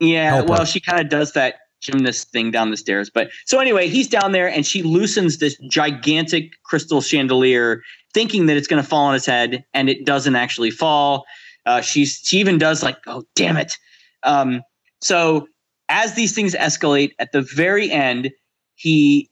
Yeah, 0.00 0.40
well, 0.42 0.60
her. 0.60 0.66
she 0.66 0.80
kind 0.80 1.00
of 1.00 1.08
does 1.08 1.32
that 1.32 1.56
gymnast 1.80 2.30
thing 2.30 2.50
down 2.50 2.70
the 2.70 2.76
stairs. 2.76 3.10
But 3.12 3.30
so 3.44 3.60
anyway, 3.60 3.88
he's 3.88 4.08
down 4.08 4.32
there 4.32 4.48
and 4.48 4.66
she 4.66 4.82
loosens 4.82 5.38
this 5.38 5.56
gigantic 5.68 6.50
crystal 6.64 7.00
chandelier, 7.00 7.82
thinking 8.12 8.46
that 8.46 8.56
it's 8.56 8.66
going 8.66 8.82
to 8.82 8.88
fall 8.88 9.06
on 9.06 9.14
his 9.14 9.26
head, 9.26 9.64
and 9.74 9.88
it 9.88 10.04
doesn't 10.04 10.36
actually 10.36 10.70
fall. 10.70 11.24
Uh, 11.66 11.80
she's 11.80 12.20
she 12.24 12.38
even 12.38 12.58
does 12.58 12.82
like, 12.82 12.98
oh 13.06 13.24
damn 13.34 13.56
it. 13.56 13.78
Um, 14.22 14.62
so 15.00 15.48
as 15.88 16.14
these 16.14 16.34
things 16.34 16.54
escalate, 16.54 17.12
at 17.18 17.32
the 17.32 17.42
very 17.42 17.90
end, 17.90 18.30
he 18.74 19.30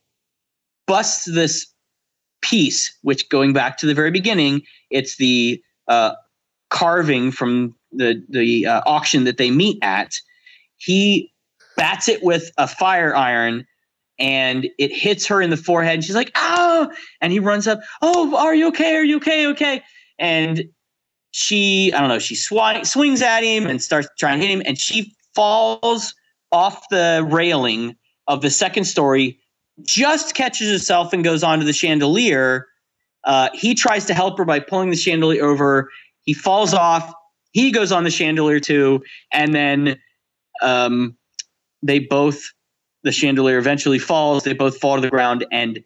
busts 0.87 1.25
this 1.25 1.67
piece, 2.43 2.97
which 3.03 3.29
going 3.29 3.53
back 3.53 3.79
to 3.79 3.87
the 3.87 3.95
very 3.95 4.11
beginning, 4.11 4.63
it's 4.91 5.17
the 5.17 5.63
uh, 5.89 6.13
carving 6.71 7.31
from 7.31 7.75
the 7.93 8.23
the 8.29 8.67
uh, 8.67 8.83
auction 8.87 9.25
that 9.25 9.39
they 9.39 9.51
meet 9.51 9.79
at. 9.83 10.15
He 10.77 11.33
bats 11.77 12.09
it 12.09 12.23
with 12.23 12.51
a 12.59 12.67
fire 12.67 13.15
iron 13.15 13.67
and 14.19 14.69
it 14.79 14.93
hits 14.93 15.27
her 15.27 15.41
in 15.41 15.51
the 15.51 15.57
forehead. 15.57 15.95
And 15.95 16.05
she's 16.05 16.15
like 16.15 16.33
oh! 16.35 16.93
And 17.21 17.33
he 17.33 17.39
runs 17.39 17.67
up 17.67 17.81
oh 18.03 18.37
are 18.37 18.55
you 18.55 18.69
okay? 18.69 18.97
Are 18.97 19.05
you 19.05 19.17
okay? 19.17 19.47
Okay! 19.49 19.83
And 20.19 20.65
she 21.33 21.93
i 21.93 22.01
don't 22.01 22.09
know 22.09 22.19
she 22.19 22.35
swi- 22.35 22.87
swings 22.87 23.21
at 23.21 23.43
him 23.43 23.67
and 23.67 23.83
starts 23.83 24.09
trying 24.19 24.39
to 24.39 24.47
hit 24.47 24.53
him 24.53 24.63
and 24.65 24.79
she 24.79 25.15
falls 25.35 26.15
off 26.53 26.89
the 26.91 27.27
railing 27.31 27.97
of 28.29 28.43
the 28.43 28.51
second 28.51 28.85
story 28.85 29.39
just 29.83 30.35
catches 30.35 30.71
herself 30.71 31.13
and 31.13 31.25
goes 31.25 31.43
onto 31.43 31.65
the 31.65 31.73
chandelier. 31.73 32.67
Uh, 33.25 33.49
he 33.55 33.75
tries 33.75 34.05
to 34.07 34.15
help 34.15 34.39
her 34.39 34.45
by 34.45 34.61
pulling 34.61 34.91
the 34.91 34.97
chandelier 34.97 35.45
over. 35.45 35.91
He 36.23 36.35
falls 36.35 36.75
off. 36.75 37.13
He 37.53 37.71
goes 37.71 37.93
on 37.93 38.05
the 38.05 38.11
chandelier 38.11 38.61
too 38.61 39.03
and 39.33 39.55
then 39.55 39.99
um, 40.63 41.17
they 41.83 41.99
both 41.99 42.53
the 43.03 43.13
chandelier 43.13 43.59
eventually 43.59 43.99
falls. 43.99 44.45
They 44.45 44.55
both 44.55 44.79
fall 44.79 44.97
to 44.97 45.03
the 45.03 45.11
ground 45.11 45.45
and 45.51 45.83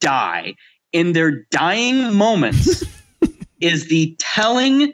die. 0.00 0.54
In 0.92 1.12
their 1.12 1.44
dying 1.50 2.14
moments 2.14 2.82
is 3.60 3.88
the 3.88 4.16
telling 4.18 4.92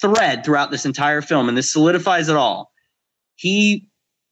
thread 0.00 0.44
throughout 0.44 0.70
this 0.70 0.86
entire 0.86 1.22
film 1.22 1.48
and 1.48 1.56
this 1.56 1.70
solidifies 1.70 2.28
it 2.28 2.36
all. 2.36 2.72
He 3.36 3.86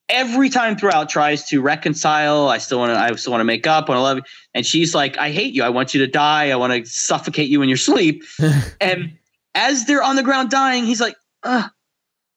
every 0.08 0.48
time 0.48 0.76
throughout 0.76 1.10
tries 1.10 1.46
to 1.46 1.60
reconcile 1.60 2.48
i 2.48 2.56
still 2.56 2.78
want 2.78 2.90
to 2.90 2.98
i 2.98 3.14
still 3.14 3.30
want 3.30 3.42
to 3.42 3.44
make 3.44 3.66
up 3.66 3.90
i 3.90 3.92
want 3.92 3.98
to 3.98 4.02
love 4.02 4.16
you 4.16 4.22
and 4.54 4.64
she's 4.64 4.94
like 4.94 5.18
i 5.18 5.30
hate 5.30 5.52
you. 5.52 5.62
I 5.62 5.68
want 5.68 5.92
you 5.92 6.00
to 6.00 6.06
die. 6.06 6.50
I 6.50 6.56
want 6.56 6.72
to 6.72 6.90
suffocate 6.90 7.50
you 7.50 7.60
in 7.60 7.68
your 7.68 7.76
sleep. 7.76 8.24
And 8.80 9.18
as 9.54 9.84
they're 9.84 10.02
on 10.02 10.16
the 10.16 10.22
ground 10.22 10.48
dying 10.50 10.86
he's 10.86 11.00
like 11.00 11.16
uh 11.42 11.68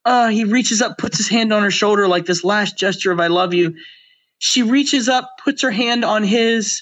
uh 0.04 0.28
he 0.28 0.44
reaches 0.44 0.82
up 0.82 0.98
puts 0.98 1.18
his 1.18 1.30
hand 1.30 1.54
on 1.54 1.64
her 1.64 1.72
shoulder 1.72 2.10
like 2.10 2.26
this 2.26 2.44
last 2.44 2.78
gesture 2.78 3.12
of 3.12 3.22
i 3.22 3.28
love 3.28 3.54
you. 3.54 3.74
She 4.44 4.64
reaches 4.64 5.08
up, 5.08 5.30
puts 5.44 5.62
her 5.62 5.70
hand 5.70 6.04
on 6.04 6.24
his. 6.24 6.82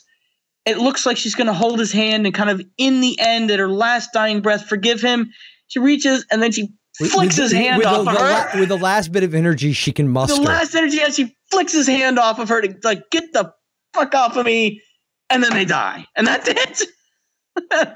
It 0.65 0.77
looks 0.77 1.05
like 1.05 1.17
she's 1.17 1.35
going 1.35 1.47
to 1.47 1.53
hold 1.53 1.79
his 1.79 1.91
hand 1.91 2.25
and 2.25 2.35
kind 2.35 2.49
of 2.49 2.61
in 2.77 3.01
the 3.01 3.17
end, 3.19 3.49
at 3.51 3.59
her 3.59 3.69
last 3.69 4.09
dying 4.13 4.41
breath, 4.41 4.65
forgive 4.65 5.01
him. 5.01 5.31
She 5.67 5.79
reaches 5.79 6.25
and 6.31 6.41
then 6.41 6.51
she 6.51 6.69
flicks 6.97 7.37
his 7.37 7.51
hand 7.51 7.77
with 7.77 7.87
off 7.87 8.05
the, 8.05 8.11
of 8.11 8.17
her. 8.51 8.59
with 8.59 8.69
the 8.69 8.77
last 8.77 9.11
bit 9.11 9.23
of 9.23 9.33
energy 9.33 9.71
she 9.73 9.91
can 9.91 10.09
muster. 10.09 10.35
the 10.35 10.41
last 10.41 10.75
energy 10.75 10.99
as 11.01 11.15
she 11.15 11.35
flicks 11.49 11.71
his 11.73 11.87
hand 11.87 12.19
off 12.19 12.39
of 12.39 12.49
her 12.49 12.61
to 12.61 12.75
like 12.83 13.09
get 13.09 13.31
the 13.33 13.53
fuck 13.93 14.13
off 14.13 14.35
of 14.35 14.45
me, 14.45 14.81
and 15.29 15.41
then 15.43 15.51
they 15.53 15.65
die, 15.65 16.05
and 16.15 16.27
that's 16.27 16.47
it. 16.49 16.83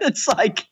it's 0.01 0.27
like, 0.27 0.65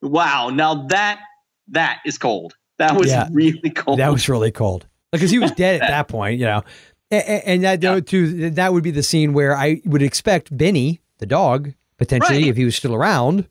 wow. 0.00 0.50
Now 0.50 0.86
that 0.88 1.20
that 1.68 1.98
is 2.06 2.18
cold. 2.18 2.54
That 2.78 2.96
was 2.96 3.08
Yeah. 3.08 3.28
really 3.32 3.70
cold. 3.70 3.98
That 3.98 4.12
was 4.12 4.28
really 4.28 4.50
cold 4.52 4.86
because 5.10 5.30
he 5.30 5.38
was 5.38 5.50
dead 5.56 5.82
at 5.82 5.88
that 5.88 6.08
point, 6.08 6.38
you 6.38 6.46
know. 6.46 6.62
And, 7.10 7.42
and 7.44 7.64
that 7.64 7.80
though, 7.80 8.00
too, 8.00 8.50
that 8.50 8.72
would 8.72 8.82
be 8.82 8.90
the 8.90 9.02
scene 9.02 9.32
where 9.34 9.54
I 9.56 9.82
would 9.84 10.02
expect 10.02 10.56
Benny, 10.56 11.00
the 11.22 11.26
dog, 11.26 11.72
potentially, 11.96 12.42
Right. 12.42 12.48
if 12.48 12.56
he 12.58 12.66
was 12.66 12.76
still 12.76 12.94
around. 12.94 13.48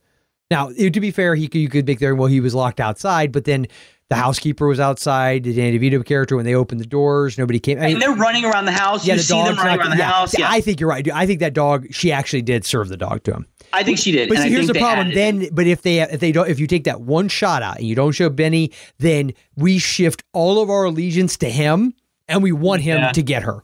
Now, 0.52 0.70
to 0.70 0.92
be 1.00 1.10
fair, 1.12 1.34
he 1.34 1.50
you 1.54 1.70
could 1.70 1.88
make 1.88 1.98
there. 2.00 2.14
Well, 2.14 2.28
he 2.28 2.40
was 2.42 2.54
locked 2.54 2.80
outside, 2.80 3.32
but 3.32 3.46
then 3.46 3.68
the 4.10 4.16
housekeeper 4.18 4.68
was 4.68 4.82
outside. 4.82 5.44
The 5.46 5.54
Danny 5.54 5.80
DeVito 5.80 6.04
character, 6.06 6.36
when 6.36 6.44
they 6.44 6.54
opened 6.54 6.82
the 6.82 6.86
doors, 6.86 7.38
nobody 7.38 7.58
came. 7.58 7.78
I 7.80 7.84
mean, 7.84 7.94
and 7.94 8.02
they're 8.02 8.12
running 8.14 8.44
around 8.44 8.66
the 8.66 8.74
house. 8.74 9.08
yeah, 9.08 9.14
you 9.14 9.20
the 9.20 9.24
see 9.24 9.34
them 9.36 9.56
running 9.56 9.66
not- 9.66 9.80
around 9.80 9.90
the 9.92 9.98
yeah. 9.98 10.12
house. 10.12 10.38
Yeah, 10.38 10.48
I 10.52 10.60
think 10.60 10.82
you're 10.82 10.90
right. 10.90 11.10
I 11.14 11.26
think 11.26 11.40
that 11.40 11.54
dog. 11.54 11.88
She 11.92 12.12
actually 12.12 12.42
did 12.42 12.66
serve 12.66 12.90
the 12.90 12.98
dog 12.98 13.24
to 13.24 13.32
him. 13.32 13.46
I 13.74 13.84
think 13.84 13.98
she 13.98 14.12
did. 14.12 14.28
But 14.28 14.40
and 14.40 14.44
see, 14.44 14.50
I 14.50 14.52
here's 14.52 14.68
the 14.68 14.74
problem. 14.74 15.14
Then, 15.14 15.48
but 15.54 15.66
if 15.66 15.84
they 15.84 16.02
if 16.02 16.20
they 16.20 16.34
don't 16.34 16.50
if 16.50 16.60
you 16.60 16.68
take 16.68 16.84
that 16.84 17.00
one 17.00 17.30
shot 17.30 17.64
out 17.64 17.78
and 17.78 17.88
you 17.88 17.96
don't 17.96 18.12
show 18.12 18.30
Benny, 18.30 18.72
then 19.00 19.32
we 19.56 19.78
shift 19.78 20.24
all 20.34 20.62
of 20.62 20.70
our 20.70 20.84
allegiance 20.84 21.38
to 21.38 21.50
him, 21.50 21.94
and 22.28 22.44
we 22.44 22.52
want 22.52 22.82
him 22.82 22.98
Yeah. 22.98 23.12
to 23.14 23.24
get 23.24 23.44
her, 23.44 23.64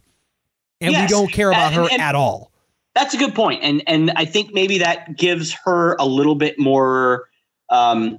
and 0.80 0.94
Yes. 0.94 1.10
we 1.12 1.14
don't 1.14 1.30
care 1.34 1.50
about 1.52 1.74
And- 1.74 1.76
her 1.76 1.88
and- 1.92 2.02
at 2.02 2.16
all. 2.16 2.47
That's 2.98 3.14
a 3.14 3.18
good 3.18 3.36
point, 3.36 3.64
and 3.64 3.84
and 3.86 4.10
I 4.16 4.26
think 4.26 4.56
maybe 4.56 4.80
that 4.80 5.16
gives 5.18 5.54
her 5.66 5.96
a 6.00 6.06
little 6.08 6.34
bit 6.34 6.58
more, 6.58 7.26
um, 7.70 8.18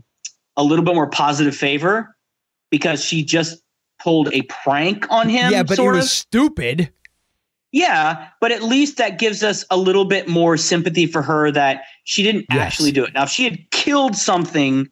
a 0.57 0.63
little 0.63 0.85
bit 0.85 0.95
more 0.95 1.11
positive 1.11 1.57
favor 1.57 2.17
because 2.71 3.05
she 3.05 3.25
just 3.25 3.61
pulled 4.01 4.33
a 4.33 4.43
prank 4.43 5.05
on 5.11 5.29
him. 5.29 5.51
yeah, 5.51 5.65
but 5.65 5.81
it 5.81 5.83
was 5.83 6.05
of. 6.05 6.11
stupid. 6.11 6.93
Yeah, 7.73 8.29
but 8.41 8.53
at 8.53 8.63
least 8.63 8.99
that 8.99 9.19
gives 9.19 9.43
us 9.43 9.65
a 9.69 9.77
little 9.77 10.05
bit 10.05 10.29
more 10.29 10.57
sympathy 10.57 11.07
for 11.07 11.23
her 11.23 11.51
that 11.51 11.83
she 12.05 12.23
didn't 12.23 12.47
Yes. 12.49 12.59
actually 12.61 12.93
do 12.93 13.05
it. 13.05 13.13
Now, 13.15 13.25
if 13.25 13.31
she 13.31 13.43
had 13.43 13.69
killed 13.73 14.15
something 14.15 14.89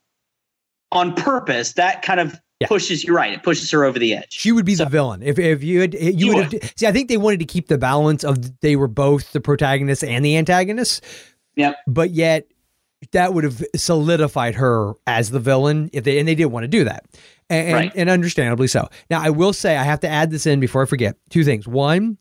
on 0.90 1.14
purpose, 1.14 1.74
that 1.74 2.02
kind 2.02 2.18
of 2.18 2.40
Yeah. 2.60 2.68
pushes. 2.68 3.04
You're 3.04 3.14
right. 3.16 3.32
It 3.34 3.42
pushes 3.42 3.70
her 3.72 3.84
over 3.84 3.98
the 3.98 4.14
edge. 4.14 4.28
She 4.30 4.50
would 4.52 4.64
be 4.64 4.74
the 4.74 4.86
villain 4.86 5.22
if 5.22 5.38
if 5.38 5.62
you 5.62 5.80
had 5.82 5.92
you 5.94 6.18
She 6.18 6.34
would 6.34 6.52
have. 6.52 6.72
See, 6.76 6.86
I 6.86 6.92
think 6.92 7.08
they 7.08 7.18
wanted 7.18 7.40
to 7.40 7.44
keep 7.44 7.68
the 7.68 7.76
balance 7.78 8.24
of 8.24 8.60
they 8.60 8.76
were 8.76 8.88
both 8.88 9.32
the 9.32 9.40
protagonists 9.40 10.02
and 10.02 10.24
the 10.24 10.36
antagonists, 10.38 11.02
Yep. 11.56 11.76
but 11.86 12.10
yet 12.12 12.46
that 13.12 13.34
would 13.34 13.44
have 13.44 13.62
solidified 13.76 14.54
her 14.54 14.94
as 15.06 15.30
the 15.30 15.38
villain 15.40 15.90
if 15.92 16.04
they 16.04 16.18
and 16.18 16.26
they 16.26 16.34
didn't 16.34 16.50
want 16.52 16.64
to 16.64 16.68
do 16.68 16.84
that 16.84 17.04
and, 17.50 17.66
and, 17.68 17.74
Right. 17.74 17.92
and 17.94 18.08
understandably 18.08 18.66
so 18.68 18.88
now 19.10 19.20
i 19.20 19.28
will 19.28 19.52
say 19.52 19.76
i 19.76 19.82
have 19.82 20.00
to 20.00 20.08
add 20.08 20.30
this 20.30 20.46
in 20.46 20.60
before 20.60 20.82
i 20.82 20.86
forget 20.86 21.16
two 21.28 21.44
things 21.44 21.68
one 21.68 22.16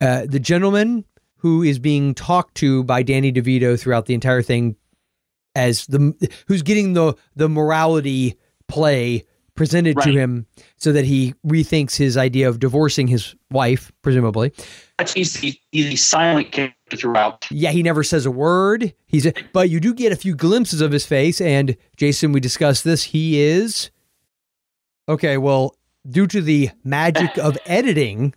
uh, 0.00 0.24
the 0.26 0.40
gentleman 0.40 1.04
who 1.36 1.62
is 1.62 1.78
being 1.78 2.14
talked 2.14 2.54
to 2.56 2.82
by 2.84 3.02
danny 3.02 3.30
devito 3.30 3.78
throughout 3.78 4.06
the 4.06 4.14
entire 4.14 4.40
thing 4.42 4.74
as 5.54 5.86
the 5.86 6.14
who's 6.48 6.62
getting 6.62 6.94
the 6.94 7.14
the 7.36 7.48
morality 7.48 8.36
play 8.68 9.22
presented 9.56 9.98
to 10.00 10.10
him 10.10 10.46
so 10.76 10.92
that 10.92 11.04
he 11.04 11.34
rethinks 11.46 11.96
his 11.96 12.16
idea 12.16 12.48
of 12.48 12.60
divorcing 12.60 13.08
his 13.08 13.34
wife 13.50 13.90
presumably 14.02 14.52
he's, 15.04 15.36
he's 15.36 15.86
a 15.92 15.96
silent 15.96 16.52
character 16.52 16.96
throughout. 16.96 17.46
yeah, 17.50 17.70
he 17.70 17.82
never 17.82 18.02
says 18.02 18.26
a 18.26 18.30
word. 18.30 18.94
He's 19.06 19.26
a, 19.26 19.32
but 19.52 19.68
you 19.70 19.80
do 19.80 19.92
get 19.92 20.12
a 20.12 20.16
few 20.16 20.34
glimpses 20.34 20.80
of 20.80 20.92
his 20.92 21.04
face. 21.04 21.40
And 21.40 21.76
Jason, 21.96 22.32
we 22.32 22.40
discussed 22.40 22.84
this. 22.84 23.02
He 23.04 23.40
is 23.40 23.90
okay. 25.08 25.36
Well, 25.36 25.76
due 26.08 26.26
to 26.28 26.40
the 26.40 26.70
magic 26.84 27.36
of 27.38 27.58
editing, 27.66 28.34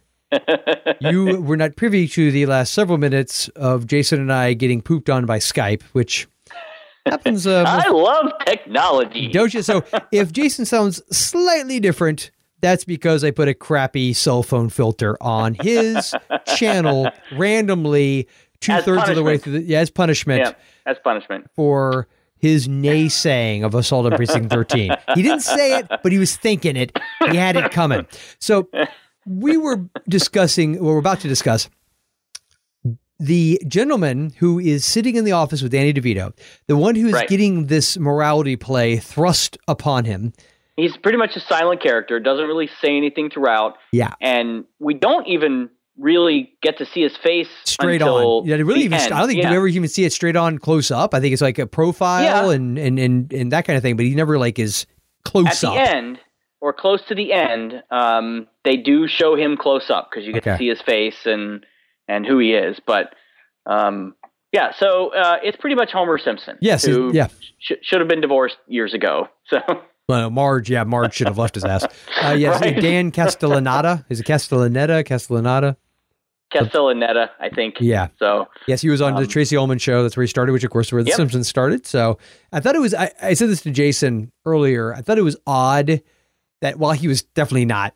you 0.99 1.41
were 1.41 1.57
not 1.57 1.75
privy 1.75 2.07
to 2.09 2.31
the 2.31 2.45
last 2.45 2.73
several 2.73 2.97
minutes 2.97 3.47
of 3.49 3.87
Jason 3.87 4.19
and 4.19 4.33
I 4.33 4.53
getting 4.53 4.81
pooped 4.81 5.09
on 5.09 5.25
by 5.25 5.39
Skype, 5.39 5.83
which 5.93 6.27
happens. 7.09 7.45
Uh, 7.47 7.63
I 7.67 7.89
love 7.89 8.31
technology. 8.45 9.27
don't 9.29 9.53
you? 9.53 9.61
So 9.61 9.83
if 10.11 10.31
Jason 10.31 10.65
sounds 10.65 11.01
slightly 11.15 11.79
different, 11.79 12.31
that's 12.61 12.83
because 12.85 13.23
I 13.23 13.31
put 13.31 13.47
a 13.47 13.53
crappy 13.53 14.13
cell 14.13 14.43
phone 14.43 14.69
filter 14.69 15.17
on 15.21 15.55
his 15.61 16.13
channel 16.55 17.09
randomly 17.31 18.27
two 18.59 18.73
As 18.73 18.83
thirds 18.85 19.07
of 19.09 19.15
the 19.15 19.23
way 19.23 19.37
through 19.37 19.53
the 19.53 19.61
yeah, 19.61 19.79
as 19.79 19.89
punishment 19.89 20.41
Yeah, 20.41 20.53
as 20.85 20.97
punishment. 21.03 21.47
for 21.55 22.07
his 22.37 22.67
naysaying 22.67 23.63
of 23.63 23.75
Assault 23.75 24.05
on 24.05 24.11
Precinct 24.17 24.49
13. 24.49 24.91
He 25.15 25.21
didn't 25.21 25.41
say 25.41 25.77
it, 25.79 25.87
but 26.03 26.11
he 26.11 26.17
was 26.17 26.35
thinking 26.37 26.75
it. 26.77 26.97
He 27.29 27.35
had 27.37 27.55
it 27.57 27.71
coming. 27.71 28.07
So 28.39 28.69
we 29.25 29.57
were 29.57 29.83
discussing, 30.07 30.73
well, 30.81 30.93
we're 30.93 30.99
about 30.99 31.19
to 31.21 31.27
discuss 31.27 31.69
the 33.19 33.61
gentleman 33.67 34.33
who 34.39 34.59
is 34.59 34.85
sitting 34.85 35.15
in 35.15 35.25
the 35.25 35.31
office 35.33 35.61
with 35.61 35.71
Danny 35.71 35.93
DeVito, 35.93 36.31
the 36.67 36.77
one 36.77 36.95
who's 36.95 37.13
Right. 37.13 37.27
getting 37.27 37.65
this 37.67 37.97
morality 37.97 38.55
play 38.55 38.97
thrust 38.97 39.57
upon 39.67 40.05
him. 40.05 40.33
He's 40.77 40.95
pretty 40.95 41.17
much 41.17 41.35
a 41.35 41.41
silent 41.41 41.81
character, 41.83 42.19
doesn't 42.21 42.45
really 42.47 42.69
say 42.81 42.95
anything 42.95 43.29
throughout, 43.29 43.75
Yeah. 43.91 44.13
and 44.21 44.63
we 44.79 44.93
don't 44.93 45.27
even 45.27 45.69
really 45.97 46.53
get 46.61 46.77
to 46.77 46.85
see 46.85 47.01
his 47.01 47.17
face 47.17 47.49
Straight 47.65 48.01
on. 48.01 48.45
Yeah, 48.47 48.55
really 48.55 48.83
even, 48.83 48.93
I 48.97 49.09
don't 49.09 49.27
think 49.27 49.43
yeah. 49.43 49.49
you 49.51 49.57
ever 49.57 49.67
even 49.67 49.89
see 49.89 50.05
it 50.05 50.13
straight 50.13 50.37
on 50.37 50.57
close 50.57 50.89
up. 50.91 51.13
I 51.13 51.19
think 51.19 51.33
it's 51.33 51.41
like 51.41 51.59
a 51.59 51.67
profile 51.67 52.47
Yeah. 52.49 52.55
and, 52.55 52.79
and, 52.79 52.97
and, 52.97 53.33
and 53.33 53.51
that 53.51 53.65
kind 53.65 53.75
of 53.75 53.83
thing, 53.83 53.97
but 53.97 54.05
he 54.05 54.15
never 54.15 54.39
like 54.39 54.57
is 54.59 54.85
close 55.25 55.61
at 55.61 55.73
the 55.73 55.73
end 55.77 56.19
or 56.61 56.71
close 56.71 57.01
to 57.09 57.15
the 57.15 57.33
end, 57.33 57.83
um, 57.91 58.47
they 58.63 58.77
do 58.77 59.07
show 59.09 59.35
him 59.35 59.57
close 59.57 59.89
up 59.89 60.09
because 60.09 60.25
you 60.25 60.31
get 60.31 60.43
Okay. 60.43 60.51
to 60.51 60.57
see 60.57 60.67
his 60.69 60.81
face 60.81 61.25
and 61.25 61.65
and 62.09 62.25
who 62.25 62.39
he 62.39 62.53
is. 62.53 62.77
But 62.85 63.13
um, 63.65 64.15
yeah, 64.51 64.71
so 64.77 65.13
uh, 65.13 65.37
it's 65.43 65.55
pretty 65.57 65.75
much 65.75 65.91
Homer 65.91 66.17
Simpson. 66.17 66.57
Yes, 66.59 66.83
who 66.83 67.11
yeah. 67.13 67.27
sh- 67.59 67.73
should 67.81 67.99
have 68.01 68.09
been 68.09 68.19
divorced 68.21 68.57
years 68.67 68.93
ago. 68.93 69.27
So 69.49 69.59
Well, 70.07 70.29
Marge, 70.31 70.69
yeah, 70.69 70.83
Marge 70.83 71.13
should 71.13 71.27
have 71.27 71.37
left 71.37 71.55
his 71.55 71.63
ass. 71.65 71.85
Uh, 72.23 72.31
yes, 72.31 72.59
Right. 72.61 72.79
Dan 72.81 73.11
Castellaneta. 73.11 74.05
Is 74.09 74.19
it 74.19 74.25
Castellaneta? 74.25 75.03
Castellaneta? 75.05 75.75
Castellaneta, 76.53 77.29
I 77.39 77.49
think. 77.49 77.75
Yeah. 77.79 78.07
So 78.17 78.47
Yes, 78.67 78.81
he 78.81 78.89
was 78.89 79.01
on 79.01 79.13
the 79.15 79.21
Um, 79.21 79.27
Tracey 79.27 79.55
Ullman 79.55 79.77
show. 79.77 80.01
That's 80.03 80.17
where 80.17 80.23
he 80.23 80.27
started, 80.27 80.51
which 80.51 80.63
of 80.63 80.71
course 80.71 80.91
where 80.91 81.03
The 81.03 81.09
Yep. 81.09 81.17
Simpsons 81.17 81.47
started. 81.47 81.85
So 81.85 82.17
I 82.51 82.59
thought 82.59 82.75
it 82.75 82.79
was. 82.81 82.93
I, 82.95 83.11
I 83.21 83.33
said 83.35 83.49
this 83.49 83.61
to 83.61 83.71
Jason 83.71 84.31
earlier. 84.45 84.93
I 84.93 85.01
thought 85.01 85.17
it 85.19 85.23
was 85.23 85.37
odd 85.45 86.01
that 86.61 86.79
while 86.79 86.93
he 86.93 87.07
was 87.07 87.21
definitely 87.21 87.65
not 87.65 87.93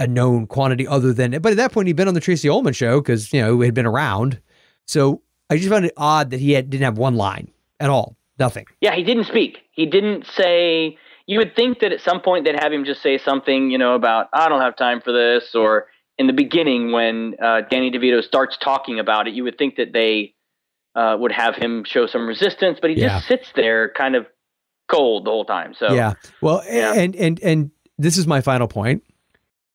a 0.00 0.06
known 0.08 0.46
quantity, 0.48 0.86
other 0.88 1.12
than, 1.12 1.30
but 1.40 1.52
at 1.52 1.56
that 1.58 1.70
point 1.72 1.86
he'd 1.86 1.94
been 1.96 2.08
on 2.08 2.14
the 2.14 2.20
Tracey 2.20 2.48
Ullman 2.48 2.72
show 2.72 3.00
because 3.00 3.32
you 3.32 3.40
know 3.40 3.60
he 3.60 3.66
had 3.66 3.74
been 3.74 3.86
around. 3.86 4.40
So 4.86 5.22
I 5.48 5.56
just 5.56 5.68
found 5.68 5.84
it 5.84 5.92
odd 5.96 6.30
that 6.30 6.40
he 6.40 6.52
had, 6.52 6.68
didn't 6.70 6.84
have 6.84 6.98
one 6.98 7.14
line 7.14 7.52
at 7.78 7.90
all. 7.90 8.16
Nothing. 8.38 8.64
yeah, 8.80 8.94
he 8.96 9.04
didn't 9.04 9.24
speak. 9.24 9.58
He 9.70 9.84
didn't 9.86 10.26
say. 10.26 10.96
You 11.26 11.38
would 11.38 11.54
think 11.54 11.78
that 11.80 11.92
at 11.92 12.00
some 12.00 12.20
point 12.22 12.44
they'd 12.44 12.58
have 12.58 12.72
him 12.72 12.84
just 12.84 13.02
say 13.02 13.18
something, 13.18 13.70
you 13.70 13.78
know, 13.78 13.94
about 13.94 14.28
I 14.32 14.48
don't 14.48 14.62
have 14.62 14.74
time 14.76 15.00
for 15.00 15.12
this, 15.12 15.54
or 15.54 15.86
in 16.18 16.26
the 16.26 16.32
beginning 16.32 16.90
when 16.90 17.34
uh, 17.40 17.60
Danny 17.70 17.90
DeVito 17.90 18.24
starts 18.24 18.56
talking 18.56 18.98
about 18.98 19.28
it, 19.28 19.34
you 19.34 19.44
would 19.44 19.58
think 19.58 19.76
that 19.76 19.92
they 19.92 20.34
uh, 20.94 21.16
would 21.20 21.32
have 21.32 21.54
him 21.54 21.84
show 21.84 22.06
some 22.06 22.26
resistance, 22.26 22.78
but 22.80 22.90
he 22.90 22.96
Yeah. 22.96 23.08
just 23.18 23.28
sits 23.28 23.52
there, 23.54 23.90
kind 23.90 24.16
of 24.16 24.26
cold 24.88 25.24
the 25.26 25.30
whole 25.30 25.44
time. 25.44 25.74
So 25.78 25.92
Yeah. 25.92 26.14
Well, 26.40 26.62
Yeah. 26.68 26.94
and 26.94 27.14
and 27.14 27.38
and 27.42 27.70
this 27.98 28.16
is 28.16 28.26
my 28.26 28.40
final 28.40 28.66
point, 28.66 29.04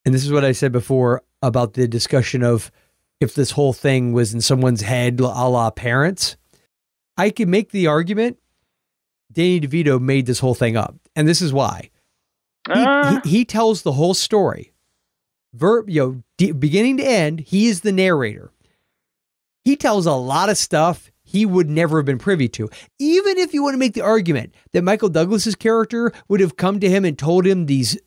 and 0.06 0.14
this 0.14 0.24
is 0.26 0.32
what 0.32 0.46
I 0.46 0.52
said 0.52 0.72
before 0.72 1.24
about 1.42 1.74
the 1.74 1.88
discussion 1.88 2.44
of 2.44 2.72
if 3.20 3.34
this 3.36 3.52
whole 3.52 3.74
thing 3.74 4.14
was 4.14 4.34
in 4.34 4.42
someone's 4.42 4.82
head, 4.82 5.20
a 5.20 5.24
la 5.24 5.70
parents. 5.72 6.38
I 7.18 7.30
can 7.30 7.50
make 7.50 7.72
the 7.72 7.88
argument. 7.88 8.38
Danny 9.32 9.60
DeVito 9.60 10.00
made 10.00 10.26
this 10.26 10.40
whole 10.40 10.54
thing 10.54 10.78
up, 10.78 10.96
and 11.16 11.28
this 11.28 11.42
is 11.42 11.52
why. 11.52 11.90
He, 12.68 12.74
Uh, 12.74 13.22
he, 13.24 13.30
he 13.30 13.46
tells 13.46 13.82
the 13.82 13.94
whole 13.94 14.14
story, 14.14 14.74
verb, 15.54 15.90
you 15.90 16.02
know, 16.02 16.24
de- 16.38 16.52
beginning 16.52 16.98
to 16.98 17.04
end. 17.04 17.42
He 17.42 17.68
is 17.68 17.82
the 17.82 17.92
narrator. 17.92 18.52
He 19.64 19.76
tells 19.76 20.06
a 20.06 20.14
lot 20.14 20.50
of 20.50 20.58
stuff 20.58 21.12
he 21.24 21.46
would 21.46 21.70
never 21.70 21.98
have 21.98 22.06
been 22.06 22.20
privy 22.20 22.48
to. 22.50 22.70
Even 23.00 23.38
if 23.38 23.54
you 23.54 23.64
want 23.64 23.74
to 23.74 23.80
make 23.80 23.94
the 23.94 24.02
argument 24.02 24.54
that 24.74 24.84
Michael 24.84 25.10
Douglas's 25.10 25.56
character 25.56 26.12
would 26.28 26.40
have 26.40 26.56
come 26.56 26.80
to 26.80 26.90
him 26.90 27.04
and 27.04 27.18
told 27.18 27.48
him 27.48 27.66
these 27.66 27.98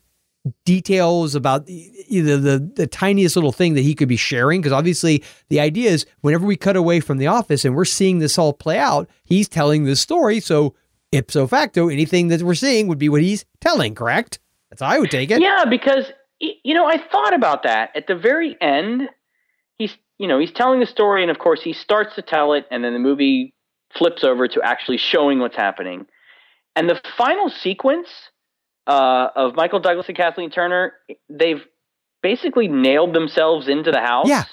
details 0.65 1.35
about 1.35 1.65
the- 1.65 1.91
either 2.07 2.37
the, 2.37 2.59
the 2.75 2.87
tiniest 2.87 3.35
little 3.35 3.51
thing 3.51 3.73
that 3.73 3.81
he 3.81 3.93
could 3.93 4.07
be 4.07 4.15
sharing, 4.15 4.61
because 4.61 4.73
obviously 4.73 5.23
the 5.49 5.59
idea 5.59 5.91
is 5.91 6.05
whenever 6.21 6.45
we 6.45 6.55
cut 6.55 6.75
away 6.75 6.99
from 6.99 7.17
the 7.17 7.27
office 7.27 7.65
and 7.65 7.75
we're 7.75 7.85
seeing 7.85 8.19
this 8.19 8.37
all 8.37 8.53
play 8.53 8.77
out, 8.77 9.09
he's 9.23 9.49
telling 9.49 9.83
this 9.83 9.99
story. 10.01 10.39
So 10.39 10.75
ipso 11.11 11.47
facto, 11.47 11.89
anything 11.89 12.29
that 12.29 12.41
we're 12.41 12.55
seeing 12.55 12.87
would 12.87 12.99
be 12.99 13.09
what 13.09 13.21
he's 13.21 13.45
telling, 13.61 13.95
correct? 13.95 14.39
That's 14.69 14.81
how 14.81 14.89
I 14.89 14.99
would 14.99 15.11
take 15.11 15.31
it. 15.31 15.41
yeah, 15.41 15.65
because 15.65 16.05
you 16.39 16.73
know 16.73 16.85
I 16.85 16.97
thought 17.11 17.33
about 17.33 17.63
that 17.63 17.91
at 17.95 18.07
the 18.07 18.15
very 18.15 18.55
end. 18.61 19.09
He's 19.77 19.97
you 20.19 20.27
know, 20.27 20.37
he's 20.37 20.51
telling 20.51 20.79
the 20.81 20.85
story, 20.85 21.21
and 21.21 21.31
of 21.31 21.39
course, 21.39 21.61
he 21.63 21.73
starts 21.73 22.15
to 22.15 22.21
tell 22.21 22.53
it, 22.53 22.65
and 22.69 22.83
then 22.83 22.93
the 22.93 22.99
movie 22.99 23.53
flips 23.93 24.23
over 24.23 24.47
to 24.47 24.61
actually 24.61 24.97
showing 24.97 25.39
what's 25.39 25.55
happening. 25.55 26.05
And 26.75 26.89
the 26.89 27.01
final 27.17 27.49
sequence 27.49 28.07
uh, 28.87 29.27
of 29.35 29.55
Michael 29.55 29.79
Douglas 29.79 30.07
and 30.07 30.17
Kathleen 30.17 30.49
Turner, 30.49 30.93
they've 31.29 31.61
basically 32.21 32.67
nailed 32.67 33.13
themselves 33.13 33.67
into 33.67 33.91
the 33.91 33.99
house. 34.01 34.27
Yeah. 34.27 34.43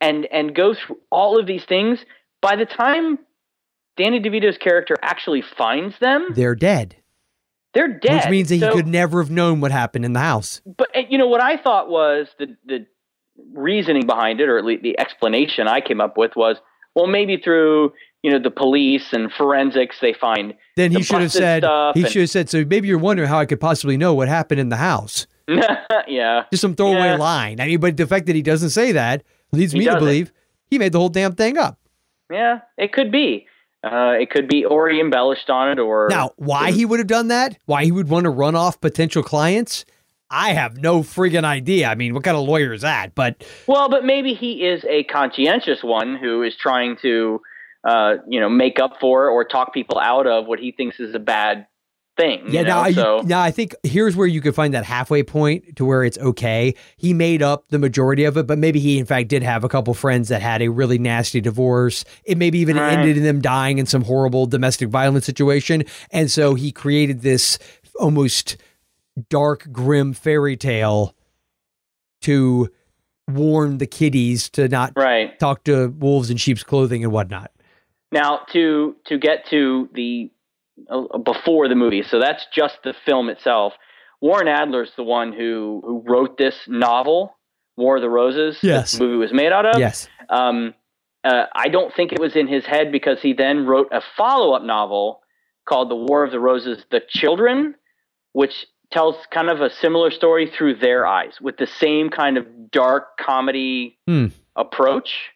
And 0.00 0.26
and 0.32 0.54
go 0.54 0.74
through 0.74 0.98
all 1.10 1.38
of 1.38 1.46
these 1.46 1.64
things. 1.64 1.98
By 2.40 2.56
the 2.56 2.64
time 2.64 3.18
Danny 3.98 4.18
DeVito's 4.20 4.56
character 4.56 4.96
actually 5.02 5.42
finds 5.42 5.98
them, 5.98 6.28
They're 6.34 6.54
dead. 6.54 6.96
they're 7.74 7.98
dead. 7.98 8.24
Which 8.24 8.30
means 8.30 8.48
that 8.48 8.60
So- 8.60 8.70
he 8.70 8.76
could 8.76 8.86
never 8.86 9.20
have 9.22 9.30
known 9.30 9.60
what 9.60 9.72
happened 9.72 10.06
in 10.06 10.14
the 10.14 10.20
house. 10.20 10.62
but 10.64 10.88
you 11.10 11.18
know 11.18 11.26
what 11.28 11.42
I 11.42 11.58
thought 11.58 11.90
was 11.90 12.28
the 12.38 12.56
the 12.64 12.86
reasoning 13.52 14.06
behind 14.06 14.40
it, 14.40 14.48
or 14.48 14.58
at 14.58 14.64
least 14.64 14.82
the 14.82 14.98
explanation 14.98 15.66
I 15.68 15.80
came 15.80 16.00
up 16.00 16.16
with 16.16 16.34
was, 16.36 16.56
well, 16.94 17.06
maybe 17.06 17.36
through 17.36 17.92
you 18.22 18.30
know 18.30 18.38
the 18.38 18.50
police 18.50 19.12
and 19.12 19.32
forensics 19.32 19.96
they 20.00 20.12
find. 20.12 20.54
Then 20.76 20.92
he 20.92 21.02
should 21.02 21.20
have 21.22 21.32
said 21.32 21.62
he 21.94 22.02
and- 22.02 22.10
should 22.10 22.20
have 22.22 22.30
said 22.30 22.48
so 22.50 22.64
maybe 22.64 22.88
you're 22.88 22.98
wondering 22.98 23.28
how 23.28 23.38
I 23.38 23.46
could 23.46 23.60
possibly 23.60 23.96
know 23.96 24.14
what 24.14 24.28
happened 24.28 24.60
in 24.60 24.68
the 24.68 24.76
house. 24.76 25.26
yeah, 26.06 26.44
Just 26.50 26.60
some 26.60 26.74
throwaway 26.76 27.06
Yeah. 27.08 27.16
line. 27.16 27.60
I 27.60 27.66
mean, 27.66 27.80
but 27.80 27.96
the 27.96 28.06
fact 28.06 28.26
that 28.26 28.36
he 28.36 28.42
doesn't 28.42 28.70
say 28.70 28.92
that 28.92 29.22
leads 29.52 29.72
He 29.72 29.78
me 29.80 29.84
to 29.86 29.90
doesn't. 29.92 30.00
believe 30.06 30.32
he 30.70 30.78
made 30.78 30.92
the 30.92 30.98
whole 30.98 31.08
damn 31.08 31.32
thing 31.32 31.58
up. 31.58 31.78
yeah, 32.30 32.60
it 32.78 32.92
could 32.92 33.10
be. 33.10 33.46
Uh, 33.82 34.12
it 34.20 34.28
could 34.30 34.46
be, 34.46 34.64
or 34.64 34.90
he 34.90 35.00
embellished 35.00 35.48
on 35.48 35.70
it, 35.70 35.78
or 35.80 36.06
Now, 36.10 36.32
why 36.36 36.70
he 36.70 36.84
would 36.84 36.98
have 37.00 37.08
done 37.08 37.28
that? 37.28 37.56
Why 37.64 37.82
he 37.84 37.90
would 37.90 38.08
want 38.10 38.24
to 38.24 38.30
run 38.30 38.54
off 38.54 38.78
potential 38.80 39.22
clients? 39.22 39.86
I 40.30 40.52
have 40.52 40.76
no 40.76 41.00
friggin' 41.00 41.44
idea. 41.44 41.88
I 41.88 41.94
mean, 41.94 42.12
what 42.14 42.22
kind 42.22 42.36
of 42.36 42.46
lawyer 42.46 42.72
is 42.74 42.82
that? 42.82 43.14
But 43.14 43.42
Well, 43.66 43.88
but 43.88 44.04
maybe 44.04 44.34
he 44.34 44.64
is 44.66 44.84
a 44.88 45.02
conscientious 45.04 45.82
one 45.82 46.14
who 46.14 46.42
is 46.42 46.54
trying 46.56 46.96
to, 47.02 47.40
uh, 47.84 48.16
you 48.28 48.40
know, 48.40 48.48
make 48.48 48.78
up 48.78 48.94
for 49.00 49.28
or 49.28 49.44
talk 49.44 49.72
people 49.72 49.98
out 49.98 50.26
of 50.26 50.46
what 50.46 50.58
he 50.58 50.72
thinks 50.72 51.00
is 51.00 51.14
a 51.14 51.18
bad 51.18 51.66
thing. 52.16 52.42
yeah, 52.48 52.60
you 52.60 52.66
now, 52.66 52.84
know? 52.88 53.18
I, 53.20 53.22
now 53.22 53.40
I 53.40 53.50
think 53.50 53.74
here's 53.82 54.14
where 54.16 54.26
you 54.26 54.40
could 54.40 54.54
find 54.54 54.74
that 54.74 54.84
halfway 54.84 55.22
point 55.22 55.76
to 55.76 55.84
where 55.84 56.04
it's 56.04 56.18
okay. 56.18 56.74
He 56.96 57.14
made 57.14 57.40
up 57.42 57.68
the 57.68 57.78
majority 57.78 58.24
of 58.24 58.36
it, 58.36 58.46
but 58.46 58.58
maybe 58.58 58.80
he 58.80 58.98
in 58.98 59.06
fact 59.06 59.28
did 59.28 59.42
have 59.42 59.64
a 59.64 59.68
couple 59.68 59.94
friends 59.94 60.28
that 60.28 60.42
had 60.42 60.60
a 60.60 60.68
really 60.68 60.98
nasty 60.98 61.40
divorce. 61.40 62.04
It 62.24 62.36
maybe 62.36 62.58
even 62.58 62.76
Right. 62.76 62.92
ended 62.92 63.16
in 63.16 63.22
them 63.22 63.40
dying 63.40 63.78
in 63.78 63.86
some 63.86 64.02
horrible 64.02 64.46
domestic 64.46 64.88
violence 64.90 65.24
situation, 65.24 65.84
and 66.10 66.30
so 66.30 66.54
he 66.54 66.72
created 66.72 67.22
this 67.22 67.58
almost 67.98 68.56
dark, 69.28 69.68
grim 69.72 70.12
fairy 70.12 70.56
tale 70.56 71.14
to 72.22 72.68
warn 73.28 73.78
the 73.78 73.86
kiddies 73.86 74.50
to 74.50 74.68
not 74.68 74.92
right. 74.96 75.38
talk 75.38 75.64
to 75.64 75.88
wolves 75.88 76.30
in 76.30 76.36
sheep's 76.36 76.64
clothing 76.64 77.04
and 77.04 77.12
whatnot. 77.12 77.50
Now 78.12 78.40
to 78.52 78.96
to 79.06 79.18
get 79.18 79.46
to 79.50 79.88
the 79.94 80.30
uh, 80.90 81.18
before 81.18 81.68
the 81.68 81.74
movie, 81.76 82.02
so 82.02 82.18
that's 82.18 82.44
just 82.52 82.78
the 82.84 82.94
film 83.06 83.28
itself. 83.28 83.74
Warren 84.20 84.48
Adler's 84.48 84.90
the 84.96 85.02
one 85.04 85.32
who 85.32 85.82
who 85.84 86.02
wrote 86.06 86.36
this 86.36 86.54
novel, 86.66 87.36
War 87.76 87.96
of 87.96 88.02
the 88.02 88.08
Roses. 88.10 88.58
Yes. 88.62 88.92
the 88.92 89.04
movie 89.04 89.16
was 89.16 89.32
made 89.32 89.52
out 89.52 89.64
of. 89.66 89.78
Yes. 89.78 90.08
Um, 90.28 90.74
uh, 91.22 91.44
I 91.54 91.68
don't 91.68 91.94
think 91.94 92.12
it 92.12 92.18
was 92.20 92.34
in 92.34 92.48
his 92.48 92.64
head 92.64 92.90
because 92.90 93.20
he 93.20 93.32
then 93.32 93.66
wrote 93.66 93.88
a 93.92 94.00
follow 94.16 94.52
up 94.54 94.62
novel 94.62 95.20
called 95.68 95.90
The 95.90 95.96
War 95.96 96.24
of 96.24 96.32
the 96.32 96.40
Roses: 96.40 96.84
The 96.90 97.02
Children, 97.08 97.74
which 98.32 98.66
tells 98.90 99.14
kind 99.30 99.48
of 99.48 99.60
a 99.60 99.70
similar 99.70 100.10
story 100.10 100.50
through 100.50 100.74
their 100.76 101.06
eyes 101.06 101.34
with 101.40 101.56
the 101.58 101.66
same 101.66 102.10
kind 102.10 102.36
of 102.36 102.70
dark 102.72 103.16
comedy 103.18 103.98
Hmm. 104.08 104.26
approach. 104.56 105.30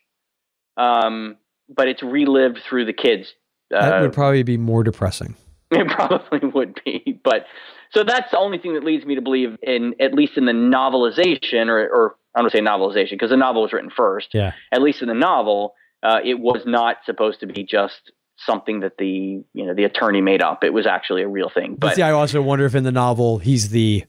Um, 0.77 1.37
but 1.75 1.89
it's 1.89 2.03
relived 2.03 2.59
through 2.69 2.85
the 2.87 2.93
kids. 2.93 3.35
That 3.71 3.93
Uh, 3.99 4.01
would 4.03 4.13
probably 4.13 4.43
be 4.43 4.57
more 4.57 4.83
depressing. 4.85 5.37
it 5.71 5.89
probably 5.89 6.41
would 6.51 6.79
be, 6.85 7.21
but 7.25 7.47
so 7.93 8.05
that's 8.05 8.31
the 8.31 8.39
only 8.39 8.59
thing 8.59 8.75
that 8.75 8.85
leads 8.85 9.05
me 9.05 9.15
to 9.15 9.21
believe 9.23 9.57
in 9.63 9.95
at 10.01 10.15
least 10.15 10.37
in 10.37 10.45
the 10.45 10.53
novelization, 10.53 11.69
or, 11.69 11.81
or 11.89 12.17
I'm 12.35 12.43
going 12.43 12.51
to 12.51 12.57
say 12.57 12.61
novelization 12.63 13.11
because 13.13 13.31
the 13.31 13.37
novel 13.37 13.63
was 13.63 13.73
written 13.73 13.91
first. 13.91 14.29
Yeah. 14.35 14.53
At 14.73 14.83
least 14.83 15.01
in 15.03 15.09
the 15.09 15.15
novel, 15.15 15.75
uh, 16.03 16.19
it 16.25 16.39
was 16.39 16.63
not 16.67 16.99
supposed 17.07 17.41
to 17.41 17.47
be 17.47 17.65
just 17.65 18.13
something 18.37 18.81
that 18.81 18.99
the 18.99 19.43
you 19.55 19.65
know 19.67 19.75
the 19.75 19.85
attorney 19.85 20.21
made 20.21 20.43
up. 20.43 20.63
It 20.65 20.73
was 20.73 20.87
actually 20.87 21.23
a 21.23 21.29
real 21.29 21.49
thing. 21.53 21.73
But 21.73 21.89
But 21.89 21.97
see, 21.97 22.03
I 22.03 22.11
also 22.11 22.43
wonder 22.43 22.67
if 22.67 22.75
in 22.75 22.85
the 22.85 22.93
novel 22.93 23.39
he's 23.39 23.71
the 23.71 24.05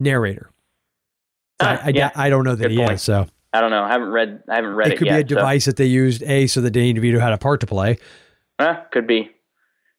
narrator. 0.00 0.50
Ah, 1.60 1.80
I, 1.82 1.86
I, 1.86 1.92
yeah. 1.94 2.10
I 2.14 2.30
don't 2.30 2.44
know 2.44 2.54
that 2.54 2.62
Good 2.64 2.70
he 2.72 2.78
point. 2.78 2.92
is. 2.92 3.02
So 3.02 3.26
I 3.52 3.60
don't 3.60 3.70
know. 3.70 3.82
I 3.82 3.92
haven't 3.92 4.10
read. 4.10 4.42
I 4.48 4.56
haven't 4.56 4.74
read 4.74 4.88
it, 4.88 4.94
it 4.94 4.98
could 4.98 5.06
yet. 5.06 5.14
be 5.14 5.20
a 5.20 5.24
device 5.24 5.64
that 5.64 5.76
they 5.76 5.86
used 5.86 6.22
a 6.24 6.46
so 6.46 6.60
that 6.60 6.70
Danny 6.70 6.92
DeVito 6.94 7.20
had 7.20 7.32
a 7.32 7.38
part 7.38 7.60
to 7.60 7.66
play. 7.66 7.98
Eh, 8.58 8.74
could 8.92 9.06
be. 9.06 9.30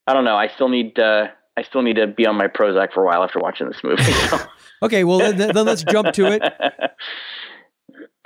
I 0.06 0.14
don't 0.14 0.24
know. 0.26 0.36
I 0.36 0.48
still 0.50 0.70
need. 0.70 1.00
Uh, 1.00 1.28
I 1.58 1.64
still 1.64 1.82
need 1.82 1.96
to 1.98 2.08
be 2.08 2.26
on 2.26 2.36
my 2.38 2.48
Prozac 2.48 2.94
for 2.94 3.04
a 3.04 3.06
while 3.06 3.24
after 3.24 3.40
watching 3.40 3.68
this 3.68 3.84
movie. 3.84 4.04
So. 4.04 4.38
Okay, 4.82 5.04
well 5.04 5.18
then, 5.18 5.36
then 5.36 5.66
let's 5.66 5.84
jump 5.84 6.14
to 6.14 6.28
it. 6.28 6.42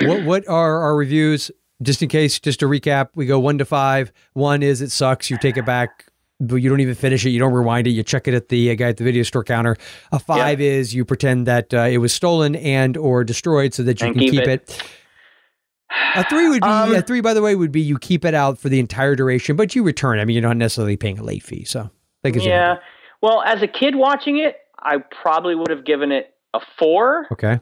What 0.02 0.24
what 0.26 0.48
are 0.48 0.82
our 0.82 0.96
reviews? 0.96 1.50
Just 1.82 2.02
in 2.02 2.10
case, 2.10 2.40
just 2.40 2.60
to 2.62 2.66
recap, 2.68 3.10
we 3.16 3.26
go 3.26 3.40
one 3.40 3.58
to 3.58 3.66
five. 3.66 4.12
One 4.34 4.62
is 4.64 4.82
it 4.82 4.92
sucks. 4.92 5.30
You 5.30 5.38
take 5.38 5.58
it 5.58 5.66
back, 5.66 6.06
but 6.40 6.58
you 6.58 6.70
don't 6.70 6.80
even 6.80 6.96
finish 6.96 7.26
it. 7.26 7.30
You 7.32 7.40
don't 7.40 7.54
rewind 7.54 7.88
it. 7.88 7.92
You 7.92 8.04
check 8.04 8.28
it 8.28 8.34
at 8.34 8.50
the 8.50 8.72
uh, 8.72 8.76
guy 8.76 8.90
at 8.90 8.98
the 8.98 9.04
video 9.04 9.24
store 9.24 9.44
counter. 9.44 9.78
A 10.12 10.20
five 10.20 10.62
is 10.62 10.94
you 10.94 11.06
pretend 11.06 11.48
that 11.48 11.74
uh, 11.74 11.82
it 11.82 11.98
was 11.98 12.14
stolen 12.14 12.56
and 12.56 12.98
or 12.98 13.24
destroyed 13.24 13.74
so 13.74 13.84
that 13.84 14.00
you 14.02 14.08
And 14.08 14.16
can 14.16 14.24
keep 14.24 14.32
keep 14.32 14.42
it. 14.48 14.70
it. 14.70 14.84
A 16.16 16.24
three 16.26 16.48
would 16.50 16.62
be 16.62 16.68
Um, 16.68 16.94
a 16.96 17.02
three. 17.02 17.22
By 17.22 17.34
the 17.34 17.42
way, 17.42 17.56
would 17.56 17.72
be 17.72 17.82
you 17.82 17.98
keep 17.98 18.26
it 18.26 18.34
out 18.34 18.58
for 18.58 18.70
the 18.70 18.80
entire 18.80 19.16
duration, 19.16 19.56
but 19.56 19.76
you 19.76 19.84
return. 19.84 20.20
I 20.20 20.26
mean, 20.26 20.36
you're 20.36 20.48
not 20.48 20.58
necessarily 20.58 20.98
paying 20.98 21.20
a 21.20 21.24
late 21.24 21.44
fee, 21.44 21.64
so 21.64 21.90
that 22.24 22.32
gives 22.32 22.46
you- 22.46 22.52
yeah. 22.52 22.78
Well, 23.22 23.42
as 23.46 23.62
a 23.62 23.68
kid 23.68 23.96
watching 23.96 24.38
it, 24.38 24.58
I 24.82 24.98
probably 24.98 25.56
would 25.56 25.70
have 25.70 25.86
given 25.86 26.12
it 26.12 26.34
a 26.54 26.60
four. 26.78 27.28
Okay. 27.32 27.60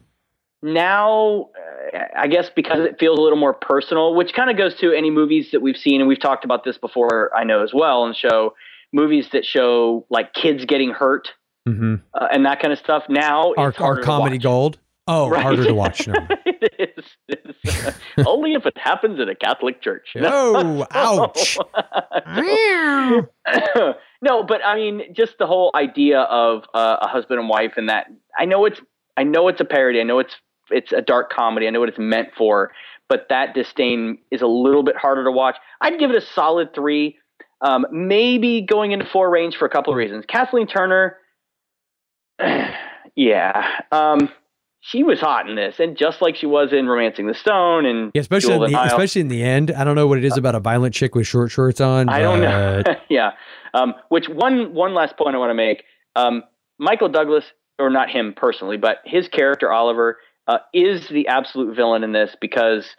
Now, 0.63 1.49
uh, 1.93 1.99
I 2.15 2.27
guess 2.27 2.49
because 2.55 2.85
it 2.85 2.97
feels 2.99 3.17
a 3.17 3.21
little 3.21 3.37
more 3.37 3.53
personal, 3.53 4.13
which 4.13 4.33
kind 4.33 4.49
of 4.51 4.57
goes 4.57 4.75
to 4.75 4.91
any 4.93 5.09
movies 5.09 5.49
that 5.51 5.61
we've 5.61 5.77
seen, 5.77 6.01
and 6.01 6.07
we've 6.07 6.19
talked 6.19 6.45
about 6.45 6.63
this 6.63 6.77
before, 6.77 7.31
I 7.35 7.43
know 7.43 7.63
as 7.63 7.73
well, 7.73 8.05
and 8.05 8.15
show 8.15 8.53
movies 8.93 9.29
that 9.33 9.45
show 9.45 10.05
like 10.09 10.33
kids 10.33 10.65
getting 10.65 10.91
hurt 10.91 11.29
Mm-hmm. 11.69 11.95
uh, 12.15 12.27
and 12.31 12.43
that 12.47 12.59
kind 12.59 12.73
of 12.73 12.79
stuff. 12.79 13.03
Now, 13.07 13.53
Our 13.55 13.69
it's 13.69 13.79
our 13.79 14.01
comedy 14.01 14.39
gold. 14.39 14.79
Oh, 15.07 15.29
Right. 15.29 15.41
harder 15.41 15.65
to 15.65 15.73
watch. 15.73 16.07
No. 16.07 16.13
it 16.45 16.95
is. 16.97 17.05
It's, 17.27 17.87
uh, 17.87 17.91
only 18.27 18.53
if 18.53 18.65
it 18.65 18.77
happens 18.77 19.19
in 19.19 19.27
a 19.29 19.35
Catholic 19.35 19.81
church. 19.81 20.13
Oh, 20.15 20.85
ouch. 20.91 21.57
no, 24.21 24.43
but 24.43 24.63
I 24.65 24.75
mean, 24.75 25.13
just 25.13 25.37
the 25.39 25.47
whole 25.47 25.71
idea 25.75 26.21
of 26.21 26.63
uh, 26.73 26.97
a 27.01 27.07
husband 27.07 27.39
and 27.39 27.49
wife, 27.49 27.73
and 27.77 27.89
that 27.89 28.07
I 28.37 28.45
know 28.45 28.65
it's, 28.65 28.79
I 29.17 29.23
know 29.23 29.47
it's 29.47 29.59
a 29.59 29.65
parody. 29.65 29.99
I 29.99 30.03
know 30.03 30.19
it's, 30.19 30.35
it's 30.69 30.91
a 30.93 31.01
dark 31.01 31.31
comedy. 31.31 31.67
I 31.67 31.71
know 31.71 31.79
what 31.79 31.89
it's 31.89 31.99
meant 31.99 32.29
for, 32.37 32.71
but 33.09 33.27
that 33.29 33.53
disdain 33.53 34.19
is 34.29 34.41
a 34.41 34.47
little 34.47 34.83
bit 34.83 34.95
harder 34.95 35.23
to 35.23 35.31
watch. 35.31 35.57
I'd 35.81 35.99
give 35.99 36.11
it 36.11 36.15
a 36.15 36.21
solid 36.21 36.73
three, 36.73 37.17
um, 37.61 37.85
maybe 37.91 38.61
going 38.61 38.91
into 38.91 39.05
four 39.05 39.29
range 39.29 39.57
for 39.57 39.65
a 39.65 39.69
couple 39.69 39.91
of 39.91 39.97
reasons. 39.97 40.25
Kathleen 40.27 40.67
Turner, 40.67 41.17
yeah, 43.15 43.81
um, 43.91 44.29
she 44.81 45.03
was 45.03 45.19
hot 45.19 45.47
in 45.47 45.55
this, 45.55 45.79
and 45.79 45.95
just 45.95 46.21
like 46.21 46.35
she 46.35 46.47
was 46.47 46.73
in 46.73 46.87
*Romancing 46.87 47.27
the 47.27 47.35
Stone* 47.35 47.85
and 47.85 48.11
Yeah, 48.13 48.21
especially 48.21 48.55
in 48.55 48.71
the, 48.71 48.83
especially 48.83 49.21
in 49.21 49.27
the 49.27 49.43
end. 49.43 49.71
I 49.71 49.83
don't 49.83 49.95
know 49.95 50.07
what 50.07 50.17
it 50.17 50.25
is 50.25 50.37
about 50.37 50.55
a 50.55 50.59
violent 50.59 50.93
chick 50.93 51.15
with 51.15 51.27
short 51.27 51.51
shorts 51.51 51.79
on. 51.79 52.09
I 52.09 52.19
don't 52.19 52.41
know. 52.41 52.83
yeah. 53.09 53.31
Um, 53.73 53.93
which 54.09 54.27
one 54.27 54.73
one 54.73 54.93
last 54.93 55.17
point 55.17 55.35
I 55.35 55.39
want 55.39 55.51
to 55.51 55.55
make. 55.55 55.83
Um, 56.15 56.43
Michael 56.79 57.09
Douglas, 57.09 57.45
or 57.77 57.91
not 57.91 58.09
him 58.09 58.33
personally, 58.35 58.77
but 58.77 58.97
his 59.05 59.27
character 59.27 59.71
Oliver 59.71 60.17
uh, 60.47 60.57
is 60.73 61.07
the 61.09 61.27
absolute 61.27 61.75
villain 61.75 62.03
in 62.03 62.11
this 62.11 62.35
because 62.41 62.95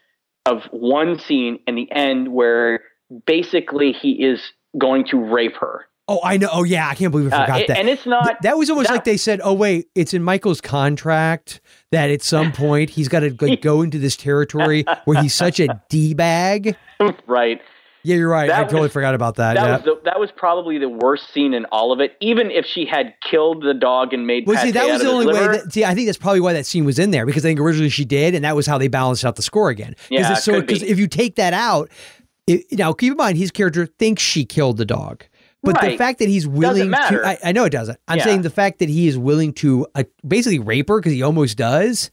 of 0.47 0.63
one 0.71 1.19
scene 1.19 1.59
in 1.67 1.75
the 1.75 1.91
end 1.91 2.33
where 2.33 2.81
basically 3.27 3.93
he 3.93 4.25
is 4.25 4.41
going 4.79 5.05
to 5.07 5.19
rape 5.19 5.57
her. 5.57 5.87
Oh, 6.13 6.21
I 6.23 6.37
know. 6.37 6.49
Oh, 6.53 6.63
yeah. 6.65 6.89
I 6.89 6.95
can't 6.95 7.11
believe 7.11 7.33
I 7.33 7.37
Uh, 7.37 7.41
forgot 7.47 7.61
it- 7.63 7.69
that. 7.69 7.79
and 7.79 7.89
it's 7.89 8.07
not- 8.07 8.25
Th- 8.25 8.37
that 8.43 8.59
was 8.59 8.69
almost 8.71 8.89
that- 8.89 8.95
like 8.95 9.05
they 9.05 9.17
said, 9.17 9.41
"Oh, 9.43 9.53
wait, 9.55 9.87
it's 9.95 10.13
in 10.15 10.23
Michael's 10.23 10.61
contract 10.61 11.61
that 11.91 12.11
at 12.11 12.23
some 12.23 12.53
point 12.65 12.91
he's 12.91 13.09
got 13.09 13.21
to 13.21 13.35
like 13.41 13.63
go 13.63 13.83
into 13.83 13.99
this 13.99 14.17
territory 14.17 14.85
where 15.05 15.21
he's 15.23 15.35
such 15.35 15.61
a 15.61 15.81
d 15.89 16.15
bag." 16.15 16.77
right. 17.27 17.61
Yeah, 18.05 18.17
you're 18.17 18.29
right. 18.29 18.49
That 18.49 18.59
I 18.59 18.65
totally 18.65 18.83
was- 18.83 18.93
forgot 18.93 19.15
about 19.15 19.37
that. 19.37 19.55
That 19.55 19.65
yeah. 19.65 19.73
was 19.77 19.83
the, 19.85 20.01
that 20.07 20.19
was 20.19 20.33
probably 20.33 20.77
the 20.77 20.89
worst 20.89 21.33
scene 21.33 21.55
in 21.55 21.67
all 21.67 21.93
of 21.93 22.01
it. 22.01 22.17
Even 22.21 22.51
if 22.51 22.67
she 22.67 22.85
had 22.85 23.15
killed 23.23 23.63
the 23.63 23.75
dog 23.75 24.13
and 24.13 24.27
made 24.27 24.45
well, 24.45 24.59
see, 24.61 24.73
that 24.73 24.89
was 24.91 25.03
the 25.03 25.09
only 25.09 25.27
way. 25.27 25.35
That, 25.47 25.73
see, 25.73 25.85
I 25.85 25.95
think 25.95 26.07
that's 26.07 26.19
probably 26.19 26.41
why 26.41 26.53
that 26.55 26.67
scene 26.67 26.85
was 26.85 26.99
in 26.99 27.13
there 27.13 27.25
because 27.25 27.45
I 27.45 27.49
think 27.51 27.61
originally 27.61 27.91
she 27.91 28.05
did, 28.05 28.35
and 28.35 28.45
that 28.45 28.57
was 28.57 28.67
how 28.67 28.77
they 28.77 28.89
balanced 28.89 29.25
out 29.25 29.37
the 29.37 29.43
score 29.43 29.71
again. 29.71 29.95
Yeah, 30.11 30.33
it's 30.33 30.43
so 30.43 30.61
because 30.61 30.83
if 30.83 30.99
you 30.99 31.07
take 31.07 31.37
that 31.37 31.53
out, 31.55 31.91
it, 32.49 32.65
now 32.73 32.93
keep 32.93 33.13
in 33.13 33.17
mind 33.17 33.39
his 33.39 33.53
character 33.53 33.87
thinks 33.87 34.21
she 34.21 34.45
killed 34.45 34.79
the 34.79 34.85
dog. 34.85 35.25
But 35.63 35.81
the 35.81 35.97
fact 35.97 36.19
that 36.19 36.29
he's 36.29 36.47
willing 36.47 36.91
to, 36.91 37.23
I, 37.25 37.39
I 37.45 37.53
know 37.53 37.65
it 37.65 37.71
doesn't. 37.71 37.99
I'm 38.09 38.19
Yeah. 38.19 38.25
saying 38.25 38.43
the 38.43 38.51
fact 38.51 38.81
that 38.81 38.89
he 38.89 39.07
is 39.07 39.17
willing 39.17 39.53
to 39.55 39.87
uh, 39.95 40.05
basically 40.27 40.59
rape 40.59 40.89
her 40.89 40.99
because 40.99 41.13
he 41.13 41.23
almost 41.23 41.57
does. 41.57 42.11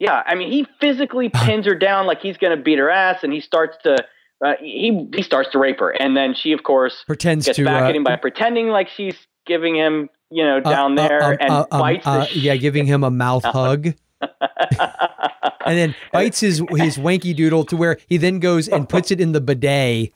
Yeah, 0.00 0.22
I 0.26 0.34
mean, 0.34 0.50
he 0.50 0.66
physically 0.80 1.28
pins 1.34 1.66
her 1.66 1.74
down 1.74 2.06
like 2.06 2.20
he's 2.20 2.36
going 2.36 2.56
to 2.56 2.62
beat 2.62 2.78
her 2.78 2.90
ass, 2.90 3.22
and 3.22 3.32
he 3.32 3.40
starts 3.40 3.76
to 3.84 4.04
uh, 4.44 4.52
he 4.60 5.08
he 5.14 5.22
starts 5.22 5.50
to 5.52 5.58
rape 5.58 5.80
her, 5.80 5.90
and 5.90 6.16
then 6.16 6.34
she, 6.34 6.52
of 6.52 6.62
course, 6.62 7.04
Pretends 7.06 7.46
gets 7.46 7.56
to, 7.56 7.64
back 7.64 7.82
uh, 7.82 7.86
at 7.86 7.96
him 7.96 8.04
by 8.04 8.16
pretending 8.16 8.68
like 8.68 8.88
she's 8.88 9.16
giving 9.46 9.74
him, 9.74 10.08
you 10.30 10.44
know, 10.44 10.60
down 10.60 10.96
Uh, 10.98 11.02
uh, 11.02 11.08
there, 11.08 11.24
um, 11.24 11.36
and 11.40 11.50
uh, 11.50 11.66
um, 11.72 11.80
bites 11.80 12.04
the 12.04 12.10
uh, 12.10 12.26
yeah, 12.32 12.56
giving 12.56 12.86
him 12.86 13.02
a 13.02 13.10
mouth 13.10 13.44
hug. 13.44 13.94
and 14.20 15.78
then 15.78 15.94
bites 16.12 16.40
his 16.40 16.62
his 16.70 16.96
wanky 16.98 17.34
doodle 17.34 17.64
to 17.64 17.76
where 17.76 17.98
he 18.08 18.16
then 18.16 18.40
goes 18.40 18.68
and 18.68 18.88
puts 18.88 19.10
it 19.10 19.20
in 19.20 19.32
the 19.32 19.40
bidet 19.40 20.12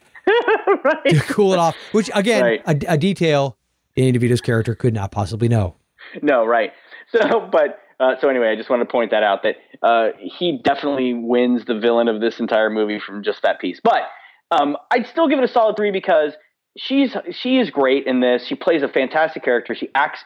to 1.07 1.20
cool 1.28 1.53
it 1.53 1.59
off. 1.59 1.76
Which 1.93 2.11
again, 2.14 2.43
Right. 2.43 2.62
a, 2.66 2.95
a 2.95 2.99
detail 2.99 3.57
Danny 3.97 4.12
DeVito's 4.12 4.41
character 4.41 4.74
could 4.74 4.95
not 4.95 5.11
possibly 5.12 5.49
know. 5.49 5.76
no, 6.22 6.45
right. 6.45 6.72
So, 7.11 7.49
but 7.53 7.78
uh, 8.01 8.14
so 8.20 8.28
anyway, 8.28 8.49
I 8.49 8.57
just 8.57 8.70
wanted 8.70 8.85
to 8.85 8.91
point 8.91 9.11
that 9.11 9.22
out 9.22 9.43
that 9.45 9.57
uh, 9.83 10.09
he 10.18 10.61
definitely 10.62 11.14
wins 11.14 11.64
the 11.66 11.78
villain 11.78 12.09
of 12.09 12.20
this 12.20 12.41
entire 12.41 12.70
movie 12.70 12.99
from 12.99 13.22
just 13.22 13.43
that 13.43 13.61
piece. 13.61 13.80
But 13.83 14.03
um, 14.51 14.76
I'd 14.91 15.07
still 15.07 15.28
give 15.28 15.39
it 15.39 15.45
a 15.45 15.53
solid 15.53 15.76
three 15.76 15.93
because 15.93 16.33
she's 16.76 17.14
she 17.30 17.59
is 17.59 17.70
great 17.70 18.07
in 18.07 18.20
this. 18.20 18.47
She 18.47 18.55
plays 18.55 18.83
a 18.83 18.89
fantastic 18.89 19.45
character. 19.45 19.74
She 19.74 19.89
acts 19.95 20.24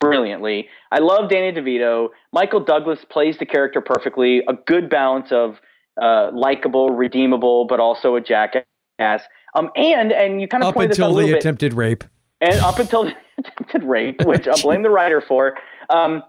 brilliantly. 0.00 0.68
I 0.90 0.98
love 0.98 1.30
Danny 1.30 1.52
DeVito. 1.52 2.08
Michael 2.32 2.60
Douglas 2.60 2.98
plays 3.08 3.38
the 3.38 3.46
character 3.46 3.80
perfectly. 3.80 4.42
A 4.48 4.54
good 4.66 4.90
balance 4.90 5.28
of 5.30 5.60
uh, 6.00 6.30
likable, 6.34 6.90
redeemable, 6.90 7.66
but 7.66 7.80
also 7.80 8.16
a 8.16 8.20
jackass. 8.20 9.22
Um, 9.54 9.70
and 9.76 10.12
and 10.12 10.40
you 10.40 10.48
kind 10.48 10.62
of 10.62 10.68
Up 10.70 10.74
pointed 10.74 10.92
this 10.92 11.00
out 11.00 11.06
a 11.06 11.08
until 11.10 11.26
the 11.26 11.32
bit 11.32 11.38
attempted 11.38 11.74
rape. 11.74 12.04
and 12.40 12.54
up 12.60 12.78
until 12.78 13.04
the 13.04 13.14
attempted 13.38 13.84
rape, 13.84 14.22
which 14.24 14.46
I'll 14.48 14.60
blame 14.62 14.82
the 14.82 14.90
writer 14.90 15.20
for. 15.20 15.56
Um, 15.90 16.22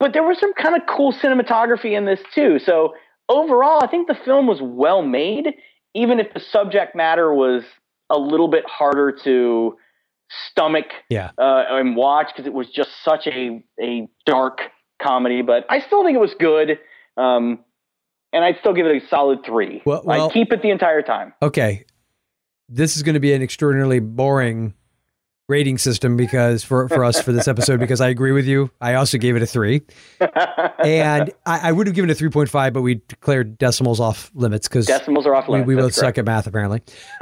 but 0.00 0.12
there 0.12 0.22
was 0.24 0.38
some 0.40 0.52
kind 0.54 0.74
of 0.74 0.82
cool 0.88 1.12
cinematography 1.12 1.96
in 1.96 2.04
this 2.06 2.20
too. 2.34 2.58
So 2.58 2.94
overall, 3.28 3.80
I 3.82 3.86
think 3.86 4.08
the 4.08 4.16
film 4.24 4.46
was 4.48 4.58
well 4.60 5.02
made, 5.02 5.46
even 5.94 6.18
if 6.18 6.32
the 6.34 6.40
subject 6.40 6.96
matter 6.96 7.32
was 7.32 7.62
a 8.10 8.18
little 8.18 8.48
bit 8.48 8.64
harder 8.68 9.12
to 9.24 9.76
stomach 10.50 10.86
Yeah. 11.08 11.30
uh, 11.38 11.64
and 11.68 11.94
watch 11.94 12.28
because 12.34 12.46
it 12.46 12.52
was 12.52 12.68
just 12.68 12.90
such 13.04 13.26
a 13.26 13.62
a 13.80 14.08
dark 14.26 14.60
comedy. 15.00 15.42
But 15.42 15.66
I 15.68 15.78
still 15.80 16.04
think 16.04 16.16
it 16.16 16.20
was 16.20 16.34
good, 16.38 16.78
um, 17.16 17.60
and 18.32 18.44
I'd 18.44 18.58
still 18.58 18.72
give 18.72 18.86
it 18.86 19.02
a 19.02 19.06
solid 19.08 19.44
three. 19.44 19.82
Well- 19.84 20.02
well- 20.04 20.26
I'd 20.26 20.32
keep 20.32 20.52
it 20.52 20.62
the 20.62 20.70
entire 20.70 21.02
time. 21.02 21.32
Okay. 21.42 21.84
This 22.68 22.96
is 22.96 23.02
going 23.02 23.14
to 23.14 23.20
be 23.20 23.32
an 23.32 23.42
extraordinarily 23.42 24.00
boring 24.00 24.74
rating 25.48 25.76
system 25.76 26.16
because 26.16 26.64
for, 26.64 26.88
for 26.88 27.04
us 27.04 27.20
for 27.20 27.32
this 27.32 27.46
episode 27.46 27.78
because 27.80 28.00
I 28.00 28.08
agree 28.08 28.32
with 28.32 28.46
you. 28.46 28.70
I 28.80 28.94
also 28.94 29.18
gave 29.18 29.36
it 29.36 29.42
a 29.42 29.46
three, 29.46 29.82
and 30.20 31.30
I, 31.44 31.68
I 31.68 31.72
would 31.72 31.86
have 31.86 31.94
given 31.94 32.08
it 32.08 32.12
a 32.14 32.16
three 32.16 32.30
point 32.30 32.48
five, 32.48 32.72
but 32.72 32.82
we 32.82 32.96
declared 33.08 33.58
decimals 33.58 34.00
off 34.00 34.30
limits 34.34 34.68
because 34.68 34.86
Decimals 34.86 35.26
are 35.26 35.34
off 35.34 35.48
we, 35.48 35.52
limits. 35.54 35.66
we 35.68 35.74
both 35.74 35.84
That's 35.86 35.96
suck 35.96 36.18
at 36.18 36.24
math 36.24 36.46
apparently. 36.46 36.80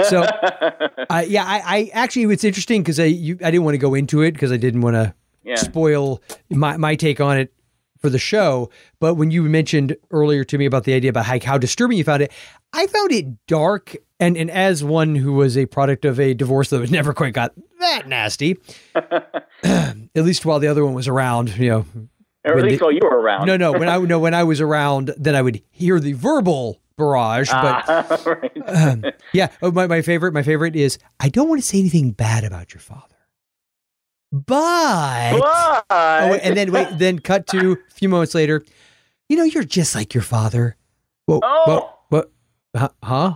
So, 0.09 0.22
uh, 1.11 1.24
yeah, 1.26 1.45
I, 1.45 1.62
I 1.64 1.91
actually 1.93 2.32
it's 2.32 2.45
interesting 2.45 2.82
because 2.82 3.01
I 3.01 3.05
you, 3.07 3.34
I 3.43 3.51
didn't 3.51 3.64
want 3.64 3.74
to 3.74 3.78
go 3.78 3.95
into 3.95 4.22
it 4.22 4.32
because 4.32 4.53
I 4.53 4.57
didn't 4.57 4.82
want 4.82 4.95
to 4.95 5.14
Yeah. 5.43 5.57
spoil 5.57 6.22
my 6.51 6.76
my 6.76 6.95
take 6.95 7.20
on 7.20 7.38
it 7.38 7.53
for 7.99 8.11
the 8.11 8.18
show. 8.18 8.70
But 9.01 9.14
when 9.14 9.30
you 9.30 9.43
mentioned 9.43 9.97
earlier 10.11 10.45
to 10.45 10.59
me 10.59 10.66
about 10.66 10.84
the 10.84 10.93
idea 10.95 11.11
about 11.11 11.24
how, 11.24 11.38
how 11.43 11.59
disturbing 11.59 11.99
you 11.99 12.05
found 12.05 12.22
it, 12.22 12.30
I 12.72 12.86
found 12.86 13.11
it 13.12 13.47
dark. 13.47 13.97
And 14.20 14.36
and 14.36 14.50
as 14.50 14.84
one 14.84 15.16
who 15.16 15.32
was 15.32 15.56
a 15.56 15.66
product 15.66 16.04
of 16.04 16.20
a 16.20 16.34
divorce 16.34 16.70
that 16.70 16.90
never 16.92 17.12
quite 17.14 17.32
got 17.34 17.52
that 17.80 18.06
nasty, 18.06 18.58
at 18.94 19.96
least 20.14 20.44
while 20.44 20.58
the 20.60 20.68
other 20.68 20.84
one 20.84 20.94
was 20.94 21.08
around, 21.08 21.56
you 21.56 21.70
know. 21.70 21.86
Or 22.44 22.58
at 22.58 22.64
least 22.64 22.78
the- 22.78 22.84
while 22.84 22.92
you 22.92 23.00
were 23.02 23.18
around. 23.20 23.46
No, 23.46 23.56
no. 23.56 23.72
When 23.72 23.88
I 23.88 23.98
no 23.98 24.18
when 24.18 24.34
I 24.34 24.44
was 24.44 24.60
around, 24.60 25.12
then 25.18 25.34
I 25.34 25.42
would 25.42 25.62
hear 25.70 25.98
the 26.00 26.12
verbal 26.12 26.80
barrage. 26.96 27.50
But 27.50 27.84
Ah, 27.88 28.18
right. 28.26 28.52
um, 28.68 29.04
yeah, 29.32 29.48
oh, 29.62 29.70
my, 29.70 29.86
my 29.86 30.02
favorite, 30.02 30.32
my 30.34 30.42
favorite 30.42 30.76
is 30.76 30.98
I 31.18 31.28
don't 31.30 31.48
want 31.48 31.60
to 31.62 31.66
say 31.66 31.78
anything 31.78 32.10
bad 32.12 32.44
about 32.44 32.72
your 32.74 32.80
father, 32.80 33.16
but 34.30 35.38
But- 35.38 35.84
oh, 35.90 36.34
and 36.42 36.56
then 36.56 36.72
wait, 36.72 36.88
then 36.98 37.18
cut 37.18 37.46
to 37.48 37.72
a 37.72 37.92
few 37.92 38.08
moments 38.08 38.34
later. 38.34 38.62
You 39.28 39.36
know, 39.36 39.44
you're 39.44 39.64
just 39.64 39.94
like 39.94 40.12
your 40.14 40.22
father. 40.22 40.76
Whoa, 41.26 41.40
Oh. 41.42 41.98
what, 42.08 42.30
what, 42.74 42.94
huh? 43.02 43.34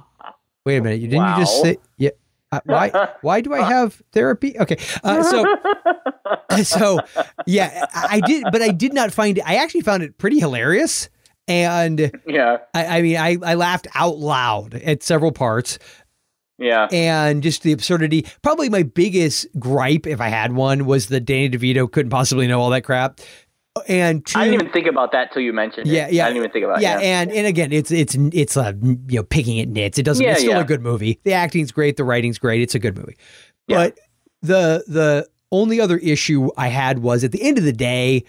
Wait 0.65 0.77
a 0.77 0.83
minute, 0.83 1.01
you 1.01 1.09
didn't 1.09 1.29
you 1.29 1.37
just 1.37 1.63
say 1.63 1.77
yeah? 1.99 2.11
Uh, 2.53 2.61
why? 2.65 3.09
Why 3.23 3.41
do 3.41 3.53
I 3.53 3.63
have 3.69 4.01
therapy? 4.13 4.59
Okay, 4.59 4.79
uh, 5.03 5.23
so 5.23 6.63
so 6.63 7.01
yeah, 7.47 7.87
I, 7.93 8.17
I 8.17 8.21
did, 8.21 8.45
but 8.53 8.63
I 8.63 8.69
did 8.69 8.93
not 8.93 9.13
find 9.13 9.39
it. 9.39 9.45
I 9.47 9.57
actually 9.57 9.83
found 9.83 10.03
it 10.03 10.17
pretty 10.19 10.39
hilarious, 10.39 11.09
and 11.49 12.13
yeah, 12.27 12.59
I, 12.73 12.99
I 12.99 13.03
mean, 13.03 13.17
I 13.17 13.37
I 13.43 13.55
laughed 13.55 13.89
out 13.95 14.19
loud 14.19 14.75
at 14.75 15.03
several 15.03 15.33
parts 15.33 15.79
yeah. 16.59 16.89
and 16.93 17.43
just 17.43 17.63
the 17.63 17.73
absurdity. 17.73 18.27
Probably 18.43 18.69
my 18.69 18.83
biggest 18.83 19.47
gripe, 19.59 20.07
if 20.07 20.21
I 20.21 20.29
had 20.29 20.53
one, 20.53 20.87
was 20.87 21.09
that 21.09 21.21
Danny 21.21 21.51
DeVito 21.51 21.91
couldn't 21.91 22.11
possibly 22.11 22.47
know 22.47 22.61
all 22.61 22.71
that 22.71 22.85
crap. 22.85 23.21
And 23.89 24.25
two, 24.25 24.39
I 24.39 24.45
didn't 24.45 24.61
even 24.61 24.73
think 24.73 24.87
about 24.87 25.11
that 25.13 25.33
till 25.33 25.43
you 25.43 25.53
mentioned 25.53 25.89
yeah, 25.89 26.07
it. 26.07 26.13
yeah, 26.13 26.25
I 26.25 26.29
didn't 26.29 26.39
even 26.39 26.51
think 26.53 26.65
about 26.65 26.81
yeah, 26.81 27.01
it. 27.01 27.03
and 27.03 27.33
and 27.33 27.45
again, 27.45 27.73
it's 27.73 27.91
it's 27.91 28.15
it's 28.15 28.57
uh, 28.57 28.73
you 28.81 28.99
know 29.09 29.25
picking 29.25 29.59
at 29.59 29.69
nits. 29.69 29.99
It 29.99 30.05
doesn't. 30.05 30.25
Yeah, 30.25 30.33
it's 30.33 30.43
still 30.43 30.53
yeah. 30.53 30.61
a 30.61 30.65
good 30.65 30.81
movie. 30.81 31.19
The 31.25 31.33
acting's 31.33 31.73
great. 31.73 31.97
The 31.97 32.05
writing's 32.05 32.39
great. 32.39 32.63
It's 32.63 32.77
a 32.77 32.79
good 32.79 32.97
movie. 32.97 33.17
Yeah. 33.67 33.79
But 33.79 33.99
the 34.43 34.85
the 34.87 35.29
only 35.51 35.81
other 35.81 35.99
issue 35.99 36.51
I 36.57 36.69
had 36.69 37.01
was 37.01 37.25
at 37.25 37.33
the 37.33 37.43
end 37.43 37.59
of 37.59 37.65
the 37.65 37.73
day. 37.73 38.25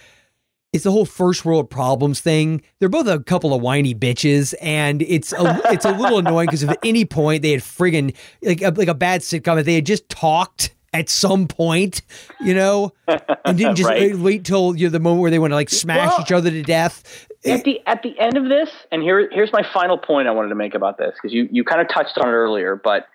It's 0.74 0.84
the 0.84 0.92
whole 0.92 1.06
first 1.06 1.46
world 1.46 1.70
problems 1.70 2.20
thing. 2.20 2.62
They're 2.80 2.90
both 2.90 3.08
a 3.08 3.20
couple 3.20 3.54
of 3.54 3.62
whiny 3.62 3.94
bitches, 3.94 4.56
and 4.62 5.04
it's 5.04 5.32
a, 5.32 5.62
it's 5.66 5.86
a 5.86 5.92
little 5.92 6.18
annoying 6.18 6.48
because 6.48 6.64
if 6.64 6.70
at 6.72 6.80
any 6.84 7.06
point 7.06 7.44
they 7.44 7.52
had 7.52 7.62
friggin' 7.62 8.16
like 8.42 8.62
a, 8.62 8.72
like 8.72 8.88
a 8.88 8.96
bad 8.96 9.22
sitcom, 9.22 9.60
if 9.60 9.66
they 9.66 9.76
had 9.76 9.86
just 9.86 10.10
talked 10.10 10.76
at 10.96 11.10
some 11.10 11.48
point, 11.48 12.02
you 12.42 12.54
know, 12.54 12.94
and 13.08 13.58
didn't 13.58 13.76
just 13.82 13.90
Right. 13.90 14.16
wait, 14.18 14.46
till 14.46 14.76
you 14.76 14.88
know, 14.88 14.92
the 14.92 15.00
moment 15.00 15.22
where 15.22 15.30
they 15.32 15.40
want 15.40 15.52
to 15.52 15.56
like 15.56 15.70
smash 15.70 16.12
Well, 16.12 16.22
each 16.22 16.32
other 16.32 16.50
to 16.50 16.64
death. 16.64 17.28
at 17.46 17.64
the 17.66 17.82
at 17.86 18.02
the 18.02 18.18
end 18.18 18.38
of 18.38 18.46
this, 18.48 18.70
and 18.92 19.02
here 19.04 19.30
here's 19.32 19.52
my 19.52 19.62
final 19.74 19.98
point 19.98 20.28
I 20.28 20.32
wanted 20.32 20.50
to 20.50 20.56
make 20.56 20.74
about 20.74 20.98
this 20.98 21.14
because 21.16 21.34
you 21.34 21.50
you 21.52 21.64
kind 21.66 21.82
of 21.82 21.90
touched 21.90 22.18
on 22.18 22.30
it 22.30 22.32
earlier, 22.32 22.76
but 22.82 23.08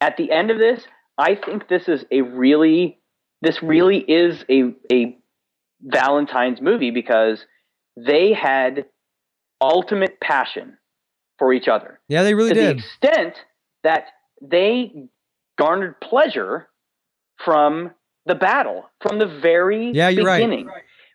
at 0.00 0.16
the 0.16 0.30
end 0.32 0.50
of 0.50 0.58
this, 0.58 0.80
I 1.18 1.34
think 1.34 1.68
this 1.68 1.86
is 1.88 2.04
a 2.10 2.22
really 2.22 2.98
this 3.42 3.62
really 3.62 3.98
is 3.98 4.42
a 4.48 4.74
a 4.90 5.18
Valentine's 5.82 6.60
movie 6.62 6.90
because 6.90 7.44
they 7.96 8.32
had 8.32 8.86
ultimate 9.60 10.18
passion 10.20 10.78
for 11.38 11.52
each 11.52 11.68
other 11.68 12.00
Yeah, 12.08 12.22
they 12.22 12.34
really 12.34 12.50
to 12.50 12.54
did. 12.54 12.60
To 12.68 12.74
the 12.74 12.78
extent 12.78 13.34
that 13.84 14.04
they 14.40 15.08
garnered 15.58 16.00
pleasure 16.00 16.68
from 17.44 17.90
the 18.26 18.34
battle 18.34 18.88
from 19.00 19.18
the 19.18 19.26
very 19.26 19.90
Yeah, 19.92 20.08
you're 20.08 20.24
right. 20.24 20.38
beginning. 20.38 20.68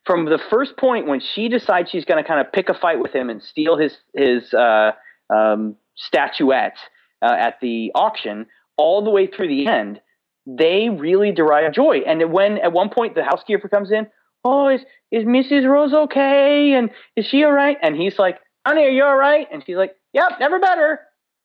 From 0.06 0.26
the 0.26 0.40
first 0.50 0.76
point 0.78 1.08
when 1.08 1.22
she 1.22 1.48
decides 1.48 1.90
she's 1.90 2.04
going 2.06 2.22
to 2.22 2.28
kind 2.28 2.46
of 2.46 2.52
pick 2.52 2.68
a 2.70 2.74
fight 2.74 3.00
with 3.00 3.14
him 3.14 3.30
and 3.30 3.42
steal 3.42 3.78
his 3.78 3.98
his 4.14 4.54
uh, 4.54 4.92
um, 5.34 5.76
statuette 5.96 6.78
uh, 7.22 7.34
at 7.38 7.60
the 7.62 7.92
auction, 7.96 8.48
all 8.76 9.04
the 9.04 9.10
way 9.10 9.28
through 9.28 9.48
the 9.48 9.68
end, 9.68 10.02
they 10.46 10.90
really 10.90 11.32
derive 11.32 11.72
joy. 11.74 12.02
And 12.06 12.34
when 12.34 12.58
at 12.58 12.74
one 12.74 12.90
point 12.90 13.16
the 13.16 13.24
housekeeper 13.24 13.70
comes 13.70 13.92
in, 13.92 14.08
oh, 14.44 14.68
is 14.68 14.82
is 15.12 15.24
Mrs. 15.24 15.70
Rose 15.70 15.94
okay? 15.94 16.74
And 16.74 16.90
is 17.16 17.26
she 17.26 17.44
all 17.44 17.54
right? 17.54 17.78
And 17.82 17.96
he's 17.96 18.20
like, 18.20 18.40
honey, 18.66 18.84
are 18.84 18.90
you 18.90 19.04
all 19.04 19.16
right? 19.18 19.48
And 19.52 19.64
she's 19.66 19.78
like, 19.78 19.96
yep, 20.12 20.34
never 20.40 20.60
better. 20.60 21.00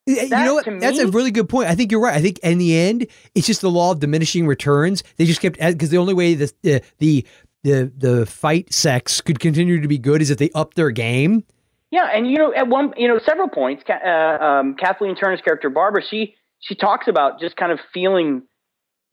You 0.09 0.29
That, 0.29 0.45
know 0.47 0.55
what? 0.55 0.65
to 0.65 0.79
That's 0.79 0.99
a 0.99 1.09
really 1.09 1.31
good 1.31 1.49
point. 1.49 1.69
I 1.69 1.75
think 1.75 1.93
you're 1.93 2.01
right. 2.01 2.15
I 2.15 2.23
think 2.23 2.39
in 2.41 2.59
the 2.59 2.77
end, 2.79 3.07
it's 3.35 3.47
just 3.47 3.61
the 3.61 3.71
law 3.71 3.93
of 3.93 4.01
diminishing 4.01 4.47
returns. 4.47 5.03
They 5.17 5.27
just 5.27 5.41
kept 5.41 5.59
because 5.59 5.91
the 5.91 5.99
only 5.99 6.15
way 6.15 6.35
the 6.35 6.53
the 6.63 6.83
the 6.99 7.27
the, 7.65 7.93
the 7.97 8.27
fight 8.27 8.73
sex 8.73 9.21
could 9.21 9.41
continue 9.41 9.81
to 9.81 9.89
be 9.89 9.99
good 9.99 10.23
is 10.23 10.31
if 10.31 10.39
they 10.39 10.51
up 10.55 10.75
their 10.75 10.91
game. 10.91 11.45
Yeah, 11.91 12.09
and 12.13 12.31
you 12.31 12.37
know, 12.37 12.53
at 12.55 12.69
one, 12.69 12.93
you 12.97 13.09
know, 13.09 13.19
several 13.19 13.49
points, 13.49 13.83
uh, 13.89 14.45
um, 14.45 14.75
Kathleen 14.75 15.17
Turner's 15.17 15.41
character 15.41 15.71
Barbara, 15.71 16.03
she 16.03 16.35
she 16.61 16.75
talks 16.75 17.09
about 17.09 17.41
just 17.41 17.57
kind 17.57 17.73
of 17.73 17.81
feeling. 17.93 18.43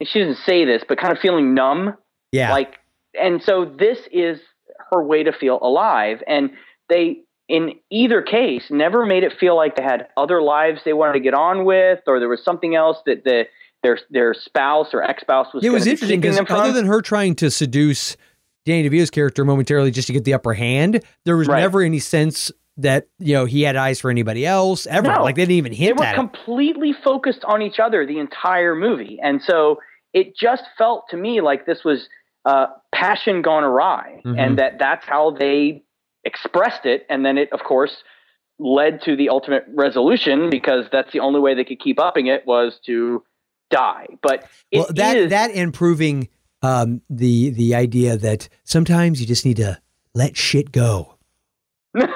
She 0.04 0.20
doesn't 0.20 0.44
say 0.44 0.66
this, 0.66 0.84
but 0.88 0.98
kind 0.98 1.14
of 1.14 1.20
feeling 1.20 1.54
numb. 1.54 1.96
Yeah, 2.32 2.52
Like, 2.52 2.74
and 3.20 3.42
so 3.42 3.64
this 3.66 4.00
is 4.12 4.40
her 4.92 5.02
way 5.02 5.24
to 5.24 5.32
feel 5.32 5.58
alive, 5.62 6.22
and 6.28 6.52
they, 6.90 7.24
in 7.48 7.74
either 7.92 8.22
case, 8.22 8.66
never 8.72 9.06
made 9.06 9.24
it 9.24 9.34
feel 9.40 9.56
like 9.56 9.76
they 9.76 9.84
had 9.84 10.08
other 10.18 10.42
lives 10.42 10.82
they 10.84 10.94
wanted 10.94 11.14
to 11.14 11.20
get 11.20 11.34
on 11.34 11.64
with, 11.66 12.00
or 12.08 12.20
there 12.20 12.30
was 12.30 12.44
something 12.44 12.76
else 12.76 12.98
that 13.06 13.24
the 13.24 13.46
their 13.84 14.00
their 14.10 14.34
spouse 14.34 14.94
or 14.94 15.04
ex 15.04 15.22
spouse 15.22 15.54
was. 15.54 15.64
it 15.64 15.70
was 15.70 15.86
be 15.86 15.92
interesting 15.92 16.20
because 16.22 16.40
other 16.50 16.72
than 16.74 16.86
her 16.88 17.02
trying 17.02 17.36
to 17.36 17.52
seduce 17.52 18.18
Danny 18.66 18.90
DeVito's 18.90 19.12
character 19.12 19.46
momentarily 19.46 19.92
just 19.92 20.08
to 20.08 20.14
get 20.14 20.24
the 20.24 20.34
upper 20.34 20.54
hand, 20.56 21.04
there 21.26 21.38
was 21.38 21.48
Right. 21.48 21.60
never 21.60 21.82
any 21.84 22.00
sense 22.00 22.52
that 22.78 23.08
you 23.20 23.34
know 23.34 23.46
he 23.46 23.62
had 23.62 23.76
eyes 23.76 24.02
for 24.02 24.10
anybody 24.10 24.44
else 24.46 24.88
ever. 24.88 25.08
No. 25.14 25.24
Like 25.24 25.36
they 25.36 25.44
didn't 25.44 25.58
even 25.58 25.72
they 25.72 25.78
hint 25.78 26.00
were 26.00 26.04
at 26.06 26.16
it. 26.16 26.18
completely 26.18 26.94
focused 26.94 27.44
on 27.46 27.62
each 27.62 27.80
other 27.80 28.06
the 28.08 28.18
entire 28.20 28.74
movie 28.76 29.20
and 29.22 29.42
so 29.42 29.80
it 30.14 30.36
just 30.36 30.64
felt 30.78 31.04
to 31.12 31.18
me 31.18 31.42
like 31.42 31.66
this 31.68 31.84
was 31.86 32.10
uh, 32.46 32.68
passion 32.94 33.42
gone 33.42 33.64
awry 33.64 34.22
Mhm. 34.26 34.38
and 34.40 34.58
that 34.60 34.78
that's 34.80 35.06
how 35.06 35.32
they 35.32 35.84
expressed 36.26 36.86
it, 36.86 37.06
and 37.10 37.26
then 37.26 37.38
it, 37.38 37.52
of 37.54 37.62
course, 37.62 38.04
led 38.60 39.02
to 39.04 39.16
the 39.16 39.30
ultimate 39.30 39.66
resolution 39.74 40.50
because 40.50 40.86
that's 40.92 41.12
the 41.12 41.20
only 41.20 41.40
way 41.40 41.54
they 41.54 41.64
could 41.64 41.80
keep 41.80 42.00
upping 42.00 42.28
it 42.28 42.46
was 42.46 42.80
to 42.86 43.24
die. 43.70 44.08
But 44.22 44.48
well, 44.74 44.88
that 44.92 45.18
is, 45.18 45.30
that 45.30 45.52
and 45.52 45.74
proving 45.74 46.30
um, 46.62 47.02
the 47.10 47.52
the 47.52 47.76
idea 47.76 48.18
that 48.18 48.50
sometimes 48.64 49.20
you 49.20 49.28
just 49.28 49.46
need 49.46 49.58
to 49.58 49.80
let 50.14 50.38
shit 50.38 50.72
go. 50.72 51.16
right, 51.94 52.10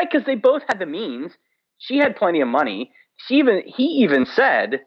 because 0.00 0.24
they 0.26 0.34
both 0.34 0.62
had 0.68 0.78
the 0.78 0.86
means. 0.86 1.32
She 1.78 1.98
had 1.98 2.16
plenty 2.16 2.40
of 2.40 2.48
money. 2.48 2.92
She 3.16 3.34
even 3.36 3.62
he 3.64 3.84
even 3.84 4.26
said, 4.26 4.80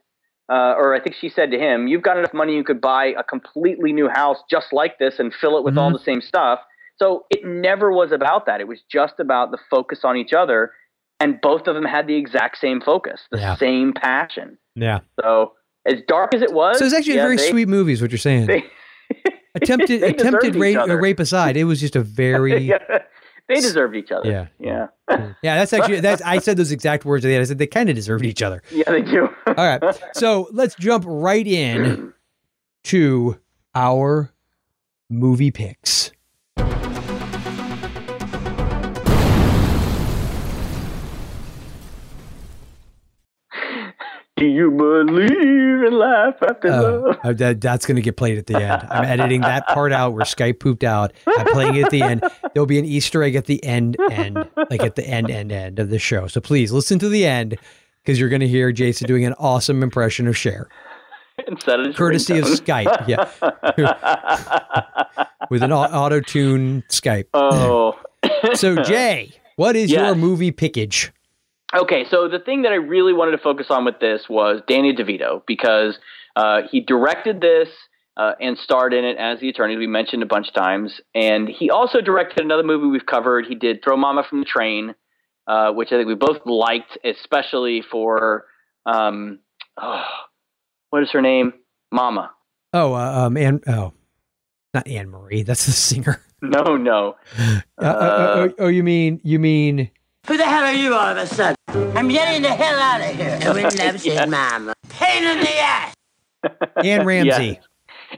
uh, 0.52 0.74
or 0.78 0.96
I 0.96 1.00
think 1.00 1.16
she 1.16 1.30
said 1.30 1.52
to 1.52 1.60
him, 1.60 1.88
"You've 1.88 2.02
got 2.02 2.18
enough 2.18 2.34
money 2.34 2.56
you 2.56 2.64
could 2.64 2.82
buy 2.82 3.14
a 3.18 3.24
completely 3.24 3.94
new 3.94 4.10
house 4.10 4.38
just 4.50 4.74
like 4.74 4.98
this 5.00 5.20
and 5.20 5.34
fill 5.34 5.58
it 5.58 5.64
with 5.64 5.76
mm-hmm. 5.76 5.80
all 5.80 5.92
the 5.92 6.04
same 6.04 6.22
stuff." 6.22 6.60
So 7.00 7.26
it 7.30 7.46
never 7.46 7.92
was 7.92 8.12
about 8.12 8.46
that. 8.46 8.60
It 8.60 8.68
was 8.68 8.80
just 8.92 9.20
about 9.20 9.52
the 9.52 9.58
focus 9.70 10.00
on 10.04 10.18
each 10.18 10.34
other, 10.34 10.74
and 11.20 11.40
both 11.42 11.68
of 11.68 11.76
them 11.76 11.86
had 11.86 12.08
the 12.08 12.16
exact 12.16 12.58
same 12.58 12.82
focus, 12.82 13.22
the 13.32 13.40
yeah. 13.40 13.56
same 13.56 13.94
passion. 13.94 14.58
Yeah. 14.76 15.00
So 15.22 15.54
as 15.86 16.02
dark 16.08 16.36
as 16.36 16.42
it 16.42 16.54
was, 16.54 16.78
so 16.80 16.86
it's 16.86 16.94
actually 16.94 17.16
yeah, 17.16 17.22
a 17.22 17.26
very 17.26 17.38
they, 17.38 17.50
sweet 17.50 17.68
movie. 17.68 17.94
Is 17.94 18.02
what 18.02 18.12
you're 18.12 18.18
saying? 18.18 18.48
They, 18.48 18.64
attempted 19.56 20.04
attempted 20.20 20.56
rape, 20.56 20.78
uh, 20.78 20.96
rape 20.96 21.20
aside, 21.20 21.58
it 21.58 21.64
was 21.64 21.80
just 21.80 21.96
a 21.96 22.02
very. 22.02 22.58
yeah, 22.64 23.00
they 23.48 23.56
deserved 23.56 23.96
each 23.96 24.12
other. 24.12 24.30
Yeah. 24.30 24.48
Yeah. 24.60 24.88
yeah, 25.42 25.58
that's 25.58 25.74
actually 25.74 26.02
that's 26.02 26.22
I 26.22 26.38
said 26.40 26.58
those 26.58 26.72
exact 26.72 27.06
words 27.06 27.26
at 27.26 27.30
the 27.30 27.36
end. 27.36 27.42
I 27.42 27.46
said 27.46 27.58
they 27.58 27.68
kind 27.68 27.90
of 27.90 27.96
deserved 27.96 28.26
each 28.26 28.44
other. 28.44 28.62
Yeah, 28.72 28.92
they 28.92 29.02
do. 29.02 29.30
All 29.48 29.54
right. 29.56 29.82
So 30.14 30.50
let's 30.52 30.76
jump 30.76 31.04
right 31.08 31.48
in 31.48 32.14
to 32.86 33.40
our 33.74 34.32
movie 35.10 35.52
picks. 35.52 35.99
Do 44.40 44.46
you 44.46 44.72
believe 44.72 45.30
in 45.30 45.94
life 45.94 46.36
after 46.42 46.70
uh, 46.70 46.82
love? 46.82 47.18
Uh, 47.24 47.34
that, 47.34 47.60
that's 47.60 47.86
going 47.86 47.98
to 47.98 48.02
get 48.02 48.16
played 48.16 48.38
at 48.38 48.46
the 48.46 48.56
end. 48.56 48.88
I'm 48.90 49.04
editing 49.04 49.42
that 49.42 49.68
part 49.68 49.92
out 49.92 50.14
where 50.14 50.24
Skype 50.24 50.62
pooped 50.62 50.86
out. 50.86 51.12
I'm 51.28 51.48
playing 51.48 51.76
it 51.76 51.84
at 51.84 51.92
the 51.92 52.02
end. 52.02 52.24
There'll 52.54 52.66
be 52.66 52.80
an 52.80 52.86
Easter 52.86 53.22
egg 53.22 53.36
at 53.36 53.46
the 53.46 53.62
end, 53.66 53.98
end, 54.10 54.38
like 54.70 54.82
at 54.82 54.96
the 54.96 55.06
end, 55.06 55.30
end, 55.30 55.52
end 55.52 55.78
of 55.80 55.90
the 55.90 56.00
show. 56.00 56.28
So 56.28 56.40
please 56.40 56.72
listen 56.72 57.00
to 57.00 57.10
the 57.10 57.26
end 57.26 57.58
because 58.02 58.18
you're 58.18 58.30
going 58.30 58.40
to 58.40 58.48
hear 58.48 58.72
Jason 58.72 59.08
doing 59.08 59.26
an 59.26 59.34
awesome 59.34 59.84
impression 59.84 60.26
of 60.26 60.38
Cher. 60.38 60.70
Instead 61.48 61.82
of 61.82 61.96
courtesy 61.96 62.38
of 62.38 62.46
Skype, 62.46 63.08
yeah, 63.08 63.30
with 65.50 65.64
an 65.64 65.72
auto 65.74 66.22
tune 66.22 66.84
Skype. 66.90 67.28
Oh, 67.34 68.00
so 68.54 68.76
Jay, 68.84 69.34
what 69.56 69.76
is 69.76 69.92
yes. 69.92 70.00
your 70.00 70.16
movie 70.16 70.52
pickage? 70.52 71.12
Okay, 71.76 72.06
so 72.10 72.28
the 72.28 72.40
thing 72.40 72.64
that 72.64 72.72
I 72.72 72.76
really 72.76 73.14
wanted 73.14 73.32
to 73.32 73.38
focus 73.38 73.68
on 73.70 73.86
with 73.86 74.00
this 74.00 74.28
was 74.28 74.62
Danny 74.68 74.96
DeVito 74.96 75.44
because 75.46 76.00
uh, 76.36 76.62
he 76.72 76.82
directed 76.82 77.42
this 77.42 77.70
uh, 78.18 78.32
and 78.42 78.58
starred 78.58 78.94
in 78.94 79.06
it 79.06 79.18
as 79.18 79.40
the 79.40 79.50
attorney. 79.50 79.78
We 79.78 79.86
mentioned 79.86 80.24
a 80.24 80.26
bunch 80.26 80.48
of 80.48 80.54
times, 80.56 81.00
and 81.14 81.48
he 81.48 81.70
also 81.70 82.02
directed 82.02 82.44
another 82.44 82.64
movie 82.64 82.88
we've 82.88 83.06
covered. 83.06 83.46
He 83.46 83.54
did 83.54 83.84
Throw 83.84 83.98
Mama 83.98 84.24
from 84.28 84.40
the 84.40 84.46
Train, 84.46 84.96
uh, 85.48 85.72
which 85.72 85.90
I 85.92 85.98
think 85.98 86.08
we 86.08 86.16
both 86.16 86.40
liked, 86.46 86.98
especially 87.04 87.84
for 87.84 88.46
um, 88.88 89.40
oh, 89.78 90.04
what 90.90 91.04
is 91.04 91.12
her 91.12 91.22
name, 91.22 91.54
Mama. 91.92 92.32
Oh, 92.74 92.94
uh, 92.94 93.26
um, 93.26 93.38
Anne. 93.38 93.62
Oh, 93.68 93.94
not 94.74 94.88
Anne 94.88 95.10
Marie. 95.10 95.44
That's 95.44 95.66
the 95.68 95.72
singer. 95.72 96.22
No, 96.42 96.78
no. 96.78 97.16
Uh, 97.82 97.86
uh, 97.86 98.36
oh, 98.36 98.54
oh, 98.60 98.68
you 98.68 98.84
mean 98.84 99.22
you 99.24 99.40
mean 99.40 99.90
who 100.30 100.38
the 100.38 100.46
hell 100.46 100.64
are 100.64 100.74
you 100.74 100.94
all 100.94 101.08
of 101.08 101.18
a 101.18 101.26
sudden? 101.26 101.56
I'm 101.98 102.08
getting 102.08 102.44
the 102.44 102.50
hell 102.50 102.80
out 102.80 103.02
of 103.02 103.16
here. 103.16 103.40
Who 103.40 103.62
loves 103.62 104.04
his 104.04 104.28
mama? 104.28 104.74
Pain 104.88 105.24
in 105.24 105.40
the 105.40 105.58
ass. 105.58 105.96
Anne 106.84 107.06
Ramsey. 107.06 107.60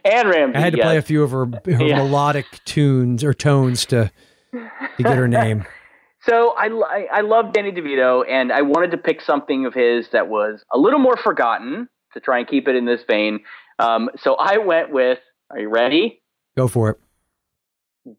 Anne 0.04 0.28
Ramsey. 0.28 0.58
I 0.58 0.60
had 0.60 0.74
to 0.74 0.78
yes. 0.78 0.86
play 0.86 0.98
a 0.98 1.02
few 1.02 1.24
of 1.24 1.32
her, 1.32 1.46
her 1.46 1.86
yeah. 1.86 1.96
melodic 1.96 2.46
tunes 2.66 3.24
or 3.24 3.34
tones 3.34 3.86
to 3.88 4.12
to 4.52 5.04
get 5.04 5.18
her 5.18 5.28
name. 5.28 5.66
So 6.24 6.54
I, 6.56 6.68
I, 6.68 7.08
I 7.12 7.22
love 7.22 7.52
Danny 7.52 7.72
DeVito, 7.72 8.24
and 8.30 8.54
I 8.54 8.62
wanted 8.62 8.92
to 8.92 8.98
pick 8.98 9.22
something 9.22 9.66
of 9.66 9.74
his 9.74 10.08
that 10.12 10.28
was 10.28 10.64
a 10.72 10.78
little 10.78 11.00
more 11.00 11.18
forgotten 11.18 11.90
to 12.14 12.20
try 12.20 12.38
and 12.38 12.48
keep 12.48 12.68
it 12.68 12.76
in 12.76 12.86
this 12.86 13.02
vein. 13.10 13.40
Um, 13.80 14.08
so 14.22 14.36
I 14.36 14.60
went 14.60 14.92
with. 14.92 15.18
Are 15.50 15.58
you 15.58 15.70
ready? 15.70 16.22
Go 16.56 16.68
for 16.68 16.92
it. 16.92 17.00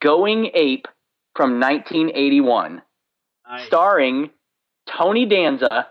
Going 0.01 0.51
Ape 0.53 0.89
from 1.37 1.61
1981 1.61 2.83
nice. 3.53 3.67
starring 3.67 4.31
Tony 4.89 5.27
Danza 5.27 5.87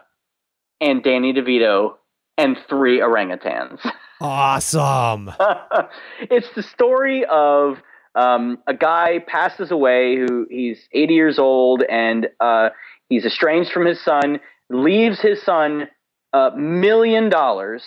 and 0.79 1.03
Danny 1.03 1.33
DeVito 1.33 1.95
and 2.37 2.57
three 2.67 2.99
orangutans. 2.99 3.79
Awesome. 4.23 5.31
it's 6.19 6.53
the 6.55 6.61
story 6.61 7.25
of 7.25 7.77
um, 8.13 8.59
a 8.67 8.73
guy 8.75 9.17
passes 9.25 9.71
away 9.71 10.15
who 10.15 10.45
he's 10.47 10.87
80 10.91 11.13
years 11.15 11.39
old 11.39 11.81
and 11.89 12.27
uh, 12.39 12.69
he's 13.09 13.25
estranged 13.25 13.71
from 13.71 13.87
his 13.87 13.99
son, 13.99 14.39
leaves 14.69 15.19
his 15.21 15.41
son 15.41 15.87
a 16.33 16.51
million 16.55 17.29
dollars. 17.29 17.83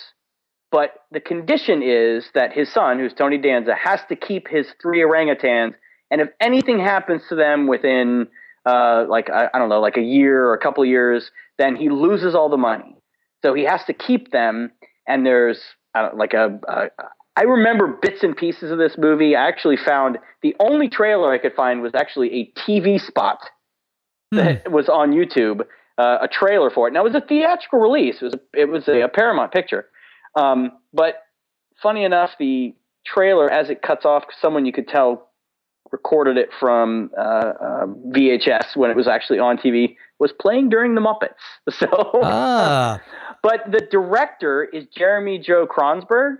But 0.73 1.05
the 1.09 1.21
condition 1.21 1.81
is 1.81 2.25
that 2.33 2.51
his 2.51 2.69
son, 2.69 2.99
who's 2.99 3.13
Tony 3.13 3.37
Danza, 3.37 3.73
has 3.73 4.01
to 4.09 4.17
keep 4.17 4.49
his 4.49 4.67
three 4.81 4.99
orangutans. 4.99 5.75
And 6.11 6.19
if 6.19 6.27
anything 6.41 6.79
happens 6.79 7.21
to 7.29 7.35
them 7.35 7.67
within 7.67 8.27
uh, 8.65 9.05
like 9.07 9.29
I, 9.29 9.49
I, 9.53 9.59
don't 9.59 9.69
know, 9.69 9.79
like 9.79 9.97
a 9.97 10.01
year 10.01 10.45
or 10.45 10.53
a 10.53 10.59
couple 10.59 10.83
years, 10.85 11.31
then 11.57 11.75
he 11.75 11.89
loses 11.89 12.35
all 12.35 12.49
the 12.49 12.57
money. 12.57 12.95
So 13.43 13.53
he 13.53 13.63
has 13.63 13.83
to 13.85 13.93
keep 13.93 14.31
them. 14.31 14.71
And 15.07 15.25
there's 15.25 15.61
uh, 15.93 16.09
like 16.15 16.33
a, 16.33 16.59
a 16.67 16.87
I 17.37 17.43
remember 17.43 17.87
bits 18.01 18.23
and 18.23 18.35
pieces 18.35 18.71
of 18.71 18.77
this 18.77 18.97
movie. 18.97 19.35
I 19.35 19.47
actually 19.47 19.77
found 19.77 20.17
the 20.41 20.55
only 20.59 20.87
trailer 20.87 21.31
I 21.31 21.37
could 21.37 21.53
find 21.53 21.81
was 21.81 21.93
actually 21.93 22.33
a 22.33 22.59
TV 22.59 22.99
spot 22.99 23.39
hmm. 24.33 24.39
that 24.39 24.71
was 24.71 24.87
on 24.87 25.11
YouTube, 25.11 25.61
uh, 25.97 26.17
a 26.21 26.27
trailer 26.27 26.69
for 26.69 26.87
it. 26.87 26.93
Now 26.93 27.01
it 27.01 27.13
was 27.13 27.15
a 27.15 27.25
theatrical 27.25 27.79
release. 27.79 28.21
It 28.21 28.25
was 28.25 28.33
a, 28.33 28.39
it 28.53 28.69
was 28.69 28.87
a, 28.87 29.01
a 29.01 29.09
Paramount 29.09 29.51
picture. 29.51 29.85
Um, 30.35 30.71
but 30.93 31.15
funny 31.83 32.03
enough, 32.03 32.31
the 32.39 32.73
trailer 33.05 33.51
as 33.51 33.69
it 33.69 33.81
cuts 33.81 34.05
off, 34.05 34.23
someone 34.41 34.65
you 34.65 34.73
could 34.73 34.87
tell 34.87 35.29
recorded 35.91 36.37
it 36.37 36.49
from 36.59 37.11
uh, 37.17 37.21
uh, 37.21 37.85
VHS 38.09 38.75
when 38.75 38.89
it 38.89 38.97
was 38.97 39.07
actually 39.07 39.39
on 39.39 39.57
TV, 39.57 39.95
was 40.19 40.31
playing 40.39 40.69
during 40.69 40.95
the 40.95 41.01
Muppets. 41.01 41.33
So, 41.71 41.87
ah. 42.23 43.01
but 43.41 43.71
the 43.71 43.81
director 43.91 44.63
is 44.63 44.85
Jeremy 44.95 45.39
Joe 45.39 45.67
Kronsberg, 45.67 46.37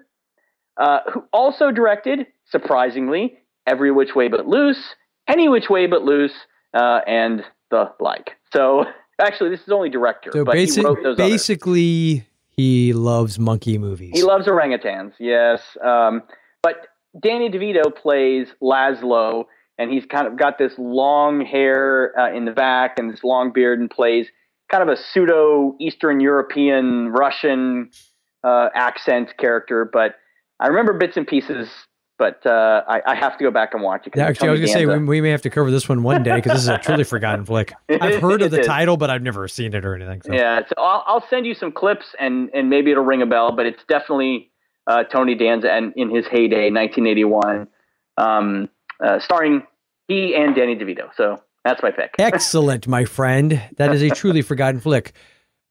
uh, 0.78 1.00
who 1.12 1.24
also 1.34 1.72
directed, 1.72 2.28
surprisingly, 2.50 3.38
Every 3.68 3.91
Which 3.91 4.16
Way 4.16 4.28
But 4.28 4.48
Loose, 4.48 4.96
Any 5.28 5.50
Which 5.50 5.70
Way 5.70 5.88
But 5.88 6.04
Loose, 6.04 6.34
uh, 6.74 7.02
and 7.08 7.43
the 7.72 7.91
like. 8.00 8.32
So, 8.54 8.86
actually, 9.20 9.50
this 9.50 9.62
is 9.62 9.70
only 9.70 9.89
director, 9.89 10.32
so 10.34 10.43
but 10.43 10.58
he 10.58 10.82
wrote 10.82 11.00
those. 11.04 11.18
Basically, 11.18 12.14
others. 12.14 12.28
he 12.50 12.93
loves 12.93 13.39
monkey 13.39 13.78
movies. 13.78 14.12
He 14.14 14.24
loves 14.24 14.48
orangutans. 14.48 15.14
Yes, 15.20 15.62
um, 15.84 16.24
but 16.62 16.88
Danny 17.20 17.49
DeVito 17.49 17.95
plays 17.95 18.47
Laszlo, 18.61 19.45
and 19.78 19.91
he's 19.91 20.05
kind 20.05 20.28
of 20.28 20.38
got 20.38 20.57
this 20.57 20.74
long 20.78 21.45
hair 21.45 22.18
uh, 22.20 22.34
in 22.34 22.45
the 22.45 22.51
back 22.51 22.97
and 22.99 23.11
this 23.11 23.24
long 23.24 23.51
beard, 23.51 23.80
and 23.80 23.89
plays 23.89 24.28
kind 24.70 24.84
of 24.84 24.89
a 24.89 25.01
pseudo 25.01 25.76
Eastern 25.80 26.20
European 26.20 27.09
Russian 27.09 27.89
uh, 28.43 28.70
accent 28.74 29.38
character. 29.38 29.89
But 29.91 30.16
I 30.59 30.68
remember 30.68 30.93
bits 30.93 31.18
and 31.18 31.28
pieces. 31.28 31.70
But 32.18 32.45
uh, 32.45 32.82
I, 32.88 33.01
I, 33.07 33.16
have 33.16 33.38
to 33.39 33.43
go 33.43 33.51
back 33.51 33.74
and 33.74 33.84
watch 33.84 34.07
it. 34.07 34.13
Yeah, 34.16 34.28
actually, 34.28 34.47
I 34.47 34.51
was 34.51 34.61
going 34.61 34.68
to 34.68 34.74
say 34.74 34.86
we, 34.86 35.03
we, 35.03 35.20
may 35.20 35.32
have 35.32 35.41
to 35.41 35.49
cover 35.49 35.70
this 35.70 35.89
one 35.89 36.01
one 36.01 36.24
day 36.24 36.36
because 36.36 36.53
this 36.53 36.61
is 36.61 36.70
a 36.70 36.78
truly 36.78 37.03
forgotten 37.13 37.43
flick. 37.43 37.74
I've 37.89 38.22
heard 38.22 38.41
of 38.41 38.51
the 38.51 38.63
title, 38.63 38.95
but 38.95 39.09
I've 39.09 39.22
never 39.22 39.49
seen 39.49 39.74
it 39.74 39.84
or 39.84 39.93
anything. 39.95 40.22
So. 40.22 40.32
Yeah, 40.32 40.61
so 40.61 40.76
I'll, 40.78 41.03
I'll 41.07 41.28
send 41.30 41.45
you 41.45 41.53
some 41.53 41.74
clips 41.74 42.05
and 42.18 42.49
and 42.53 42.70
maybe 42.70 42.91
it'll 42.91 43.03
ring 43.03 43.22
a 43.22 43.26
bell. 43.26 43.53
But 43.53 43.66
it's 43.66 43.84
definitely 43.89 44.49
uh, 44.88 45.03
Tony 45.03 45.36
Danza 45.36 45.71
and 45.71 45.93
in 45.95 46.13
his 46.13 46.25
heyday, 46.27 46.71
1981, 46.71 47.67
um, 48.17 48.69
uh, 49.03 49.19
starring 49.19 49.63
he 50.07 50.36
and 50.36 50.55
Danny 50.55 50.75
DeVito. 50.75 51.09
So 51.15 51.41
that's 51.63 51.81
my 51.81 51.91
pick. 51.91 52.15
Excellent, 52.19 52.88
my 52.88 53.05
friend. 53.05 53.61
That 53.77 53.93
is 53.93 54.01
a 54.01 54.09
truly 54.09 54.41
forgotten 54.41 54.79
flick. 54.79 55.13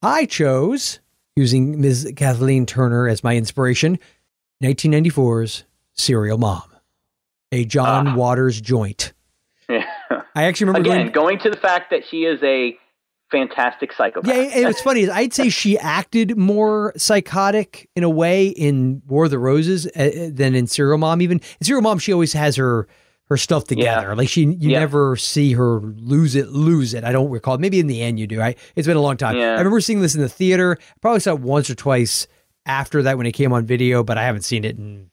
I 0.02 0.26
chose, 0.26 1.00
using 1.36 1.80
Ms. 1.80 2.12
Kathleen 2.16 2.66
Turner 2.66 3.08
as 3.08 3.24
my 3.24 3.36
inspiration, 3.36 3.98
1994's 4.62 5.64
Serial 5.92 6.38
Mom, 6.38 6.62
a 7.52 7.64
John 7.64 8.08
uh, 8.08 8.16
Waters 8.16 8.60
joint. 8.60 9.12
Yeah. 9.68 9.86
I 10.34 10.44
actually 10.44 10.66
remember 10.66 10.90
Again, 10.90 11.12
going, 11.12 11.12
going 11.12 11.38
to 11.40 11.50
the 11.50 11.56
fact 11.56 11.90
that 11.90 12.02
she 12.10 12.24
is 12.24 12.42
a 12.42 12.76
fantastic 13.38 13.92
psychopath. 13.92 14.34
Yeah, 14.34 14.42
and 14.54 14.64
what's 14.66 14.80
funny 14.80 15.00
is 15.02 15.10
I'd 15.10 15.32
say 15.34 15.48
she 15.48 15.78
acted 15.78 16.38
more 16.38 16.92
psychotic 16.96 17.88
in 17.96 18.04
a 18.04 18.10
way 18.10 18.48
in 18.48 19.02
War 19.06 19.24
of 19.24 19.30
the 19.30 19.38
Roses 19.38 19.86
uh, 19.86 19.90
uh 20.00 20.30
than 20.32 20.54
in 20.54 20.66
Serial 20.66 20.98
Mom. 20.98 21.20
Even 21.20 21.38
in 21.60 21.64
Serial 21.64 21.82
Mom, 21.82 21.98
she 21.98 22.12
always 22.12 22.32
has 22.32 22.56
her 22.56 22.86
her 23.28 23.36
stuff 23.38 23.64
together. 23.64 24.08
Yeah. 24.08 24.14
Like 24.14 24.28
she, 24.28 24.42
you 24.42 24.70
Yeah. 24.70 24.80
never 24.80 25.16
see 25.16 25.54
her 25.54 25.80
lose 25.80 26.34
it, 26.34 26.48
lose 26.50 26.92
it. 26.92 27.04
I 27.04 27.12
don't 27.12 27.30
recall. 27.30 27.56
Maybe 27.56 27.80
in 27.80 27.86
the 27.86 28.02
end 28.02 28.20
you 28.20 28.26
do. 28.26 28.40
I, 28.40 28.54
it's 28.76 28.86
been 28.86 28.98
a 28.98 29.00
long 29.00 29.16
time. 29.16 29.36
Yeah. 29.36 29.54
I 29.54 29.58
remember 29.58 29.80
seeing 29.80 30.02
this 30.02 30.14
in 30.14 30.20
the 30.20 30.28
theater. 30.28 30.76
Probably 31.00 31.20
saw 31.20 31.32
it 31.32 31.40
once 31.40 31.70
or 31.70 31.74
twice 31.74 32.26
after 32.66 33.02
that 33.02 33.16
when 33.16 33.26
it 33.26 33.32
came 33.32 33.50
on 33.52 33.64
video, 33.64 34.04
but 34.04 34.18
I 34.18 34.24
haven't 34.24 34.42
seen 34.42 34.62
it 34.64 34.76
in, 34.76 35.10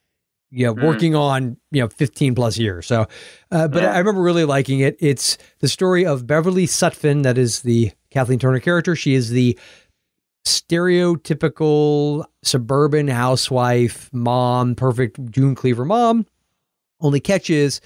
you 0.49 0.65
know, 0.65 0.75
Mm. 0.75 0.83
working 0.85 1.15
on, 1.15 1.55
you 1.71 1.81
know, 1.81 1.87
15 1.87 2.35
plus 2.35 2.57
years. 2.57 2.85
So, 2.85 3.07
uh, 3.49 3.69
but 3.69 3.81
Yeah. 3.83 3.93
I 3.93 3.97
remember 3.99 4.21
really 4.21 4.43
liking 4.43 4.81
it. 4.81 4.97
It's 4.99 5.37
the 5.59 5.69
story 5.69 6.05
of 6.05 6.27
Beverly 6.27 6.67
Sutphin. 6.67 7.23
That 7.23 7.37
is 7.37 7.61
the 7.61 7.91
Kathleen 8.11 8.39
Turner 8.39 8.59
character. 8.59 8.95
She 8.95 9.13
is 9.15 9.29
the 9.31 9.57
stereotypical 10.45 12.25
suburban 12.43 13.07
housewife, 13.07 14.09
mom, 14.13 14.75
perfect 14.75 15.31
June 15.31 15.55
Cleaver 15.55 15.85
mom. 15.85 16.25
Only 16.99 17.19
catch 17.19 17.49
is 17.49 17.81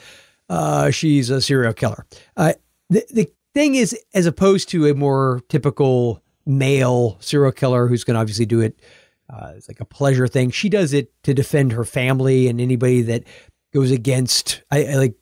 uh, 0.50 0.92
she's 0.92 1.30
a 1.30 1.42
serial 1.42 1.74
killer. 1.74 2.06
Uh, 2.36 2.54
the, 2.90 3.06
the 3.14 3.32
thing 3.54 3.76
is, 3.76 3.98
as 4.14 4.26
opposed 4.26 4.70
to 4.70 4.88
a 4.88 4.94
more 4.94 5.42
typical 5.50 6.22
male 6.46 7.18
serial 7.20 7.52
killer 7.52 7.88
who's 7.88 8.04
going 8.04 8.16
to 8.16 8.20
obviously 8.22 8.46
do 8.46 8.62
it, 8.62 8.80
uh, 9.30 9.54
it's 9.56 9.68
like 9.68 9.80
a 9.80 9.86
pleasure 9.86 10.28
thing. 10.28 10.52
She 10.52 10.70
does 10.70 10.94
it 10.94 11.12
to 11.24 11.34
defend 11.34 11.72
her 11.72 11.84
family 11.84 12.48
and 12.48 12.62
anybody 12.62 13.02
that 13.04 13.24
goes 13.74 13.92
against, 13.92 14.62
I, 14.72 14.86
I 14.86 14.96
like, 14.96 15.16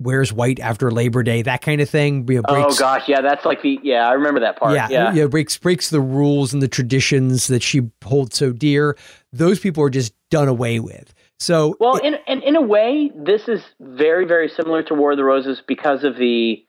wears 0.00 0.32
white 0.32 0.60
after 0.60 0.90
Labor 0.90 1.22
Day, 1.22 1.42
that 1.42 1.62
kind 1.62 1.80
of 1.80 1.90
thing. 1.90 2.26
You 2.28 2.36
know, 2.36 2.42
Oh 2.48 2.74
gosh, 2.76 3.08
yeah, 3.08 3.20
that's 3.20 3.44
like 3.44 3.62
the 3.62 3.78
yeah, 3.82 4.08
I 4.08 4.12
remember 4.12 4.40
that 4.40 4.58
part. 4.58 4.74
yeah, 4.74 4.88
Yeah, 4.90 5.12
yeah, 5.12 5.26
breaks 5.26 5.56
breaks 5.58 5.90
the 5.90 6.00
rules 6.00 6.52
and 6.52 6.62
the 6.62 6.68
traditions 6.68 7.48
that 7.48 7.62
she 7.62 7.90
holds 8.04 8.36
so 8.36 8.52
dear. 8.52 8.96
Those 9.32 9.58
people 9.60 9.82
are 9.82 9.90
just 9.90 10.14
done 10.30 10.48
away 10.48 10.80
with. 10.80 11.12
So 11.40 11.76
Well, 11.78 11.96
in, 11.96 12.16
in 12.26 12.42
in 12.42 12.56
a 12.56 12.60
way, 12.62 13.10
this 13.14 13.48
is 13.48 13.62
very 13.80 14.24
very 14.24 14.48
similar 14.48 14.82
to 14.84 14.94
War 14.94 15.12
of 15.12 15.16
the 15.16 15.24
Roses 15.24 15.62
because 15.66 16.04
of 16.04 16.16
the 16.16 16.64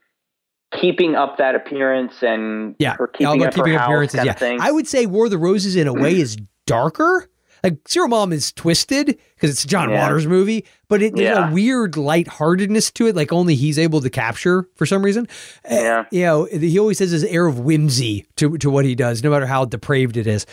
keeping 0.79 1.15
up 1.15 1.37
that 1.37 1.55
appearance 1.55 2.21
and 2.21 2.75
yeah, 2.79 2.95
her 2.95 3.07
keeping 3.07 3.43
up 3.43 3.53
keeping 3.53 3.73
her 3.73 3.79
house 3.79 4.13
appearances. 4.13 4.41
Yeah. 4.41 4.57
I 4.61 4.71
would 4.71 4.87
say 4.87 5.05
War 5.05 5.25
of 5.25 5.31
the 5.31 5.37
Roses 5.37 5.75
in 5.75 5.87
a 5.87 5.93
way 5.93 6.13
is 6.19 6.37
darker. 6.65 7.27
Like 7.63 7.79
Serial 7.87 8.07
Mom 8.09 8.31
is 8.33 8.51
twisted 8.51 9.07
because 9.35 9.49
it's 9.49 9.63
a 9.63 9.67
John 9.67 9.89
Yeah. 9.89 10.01
Waters 10.01 10.27
movie, 10.27 10.65
but 10.87 11.01
it, 11.01 11.15
there's 11.15 11.35
Yeah. 11.37 11.49
a 11.49 11.53
weird 11.53 11.97
lightheartedness 11.97 12.91
to 12.91 13.07
it, 13.07 13.15
like 13.15 13.31
only 13.33 13.55
he's 13.55 13.77
able 13.79 14.01
to 14.01 14.09
capture 14.09 14.67
for 14.75 14.85
some 14.85 15.03
reason. 15.03 15.27
Uh, 15.69 15.75
Yeah. 15.75 16.03
you 16.11 16.23
know, 16.25 16.45
he 16.45 16.77
always 16.79 16.99
has 16.99 17.11
this 17.11 17.23
air 17.23 17.45
of 17.47 17.59
whimsy 17.59 18.25
to 18.37 18.57
to 18.57 18.69
what 18.69 18.85
he 18.85 18.95
does, 18.95 19.23
no 19.23 19.29
matter 19.31 19.45
how 19.45 19.65
depraved 19.65 20.17
it 20.17 20.27
is. 20.27 20.45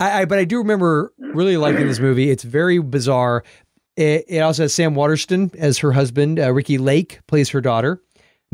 I, 0.00 0.22
I 0.22 0.24
but 0.24 0.38
I 0.38 0.44
do 0.44 0.58
remember 0.58 1.12
really 1.18 1.56
liking 1.56 1.86
this 1.86 2.00
movie. 2.00 2.30
It's 2.30 2.42
very 2.44 2.78
bizarre. 2.78 3.44
It, 3.96 4.24
it 4.28 4.38
also 4.38 4.62
has 4.62 4.72
Sam 4.72 4.94
Waterston 4.94 5.50
as 5.58 5.78
her 5.78 5.92
husband. 5.92 6.40
Uh, 6.40 6.52
Ricki 6.52 6.78
Lake 6.78 7.20
plays 7.26 7.50
her 7.50 7.60
daughter. 7.60 8.00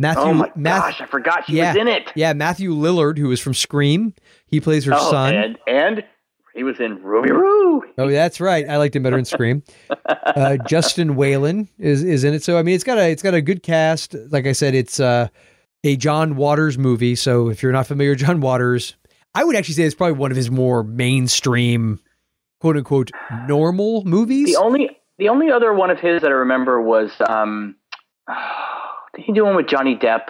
Matthew, 0.01 0.23
oh 0.23 0.35
my 0.35 0.53
Math- 0.55 0.83
gosh, 0.83 1.01
I 1.01 1.07
forgot 1.07 1.47
she 1.47 1.55
yeah, 1.57 1.73
was 1.73 1.81
in 1.81 1.89
it. 1.89 2.13
Yeah, 2.15 2.33
Matthew 2.33 2.73
Lillard, 2.73 3.19
who 3.19 3.29
was 3.29 3.41
from 3.41 3.53
Scream, 3.55 4.15
he 4.47 4.61
plays 4.61 4.85
her 4.85 4.95
oh, 4.95 5.11
son. 5.11 5.35
and 5.35 5.59
and 5.67 6.05
he 6.59 6.65
was 6.65 6.81
in 6.81 6.99
Scooby-Doo. 6.99 7.85
Oh, 7.99 8.11
that's 8.11 8.41
right. 8.41 8.69
I 8.69 8.79
liked 8.79 8.97
him 8.97 9.05
better 9.05 9.17
in 9.17 9.25
Scream. 9.25 9.63
Uh, 10.29 10.57
Justin 10.69 11.17
Whalin 11.17 11.69
is 11.79 12.05
is 12.05 12.23
in 12.23 12.35
it. 12.35 12.43
So 12.43 12.59
I 12.59 12.63
mean, 12.63 12.75
it's 12.75 12.85
got 12.85 12.99
a 12.99 13.11
it's 13.11 13.23
got 13.23 13.35
a 13.35 13.41
good 13.41 13.63
cast. 13.63 14.15
Like 14.31 14.47
I 14.47 14.53
said, 14.53 14.75
it's 14.75 15.01
uh, 15.01 15.29
a 15.83 15.97
John 15.97 16.37
Waters 16.37 16.77
movie. 16.77 17.17
So 17.17 17.49
if 17.49 17.63
you're 17.63 17.73
not 17.73 17.87
familiar 17.87 18.13
with 18.13 18.21
John 18.21 18.41
Waters, 18.41 18.95
I 19.35 19.43
would 19.43 19.57
actually 19.57 19.75
say 19.75 19.85
it's 19.85 19.95
probably 19.95 20.19
one 20.19 20.31
of 20.31 20.37
his 20.37 20.51
more 20.51 20.85
mainstream, 20.85 21.99
quote 22.61 22.77
unquote, 22.77 23.11
normal 23.49 24.05
movies. 24.05 24.53
The 24.53 24.61
only 24.61 24.91
the 25.19 25.29
only 25.31 25.51
other 25.51 25.73
one 25.73 25.91
of 25.91 25.99
his 25.99 26.21
that 26.23 26.31
I 26.31 26.35
remember 26.35 26.81
was 26.81 27.11
um, 27.27 27.75
did 29.17 29.25
he 29.25 29.33
do 29.33 29.45
one 29.45 29.57
with 29.57 29.67
Johnny 29.67 29.97
Depp? 29.97 30.29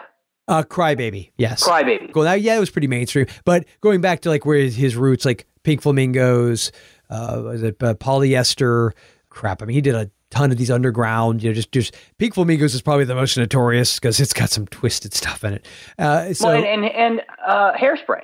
Uh, 0.49 0.62
Crybaby, 0.62 1.30
yes. 1.36 1.62
Crybaby. 1.62 2.11
Go 2.12 2.22
that, 2.24 2.40
yeah, 2.40 2.57
it 2.57 2.61
was 2.61 2.70
pretty 2.70 2.86
mainstream. 2.88 3.26
But 3.44 3.66
going 3.82 4.01
back 4.01 4.20
to 4.20 4.30
like 4.30 4.46
where 4.46 4.59
his, 4.59 4.74
his 4.76 4.96
roots, 4.96 5.24
like 5.24 5.46
Pink 5.62 5.82
Flamingos, 5.82 6.72
uh, 7.11 7.42
was 7.44 7.62
it 7.62 7.82
uh, 7.82 7.94
polyester? 7.94 8.92
Crap. 9.28 9.62
I 9.62 9.66
mean, 9.66 9.74
he 9.74 9.80
did 9.82 9.94
a 9.94 10.11
ton 10.30 10.51
of 10.51 10.57
these 10.59 10.70
underground. 10.70 11.42
You 11.42 11.51
know, 11.51 11.55
just 11.55 11.70
just 11.70 11.94
Pink 12.18 12.34
Flamingos 12.34 12.74
is 12.74 12.80
probably 12.82 13.05
the 13.05 13.14
most 13.14 13.36
notorious 13.36 13.96
because 13.96 14.18
it's 14.20 14.32
got 14.32 14.49
some 14.51 14.66
twisted 14.66 15.12
stuff 15.14 15.44
in 15.44 15.53
it. 15.55 15.66
Uh, 15.99 16.32
so 16.32 16.46
well, 16.49 16.57
and 16.57 16.64
and, 16.66 16.84
and 16.86 17.22
uh, 17.46 17.72
Hairspray. 17.74 18.22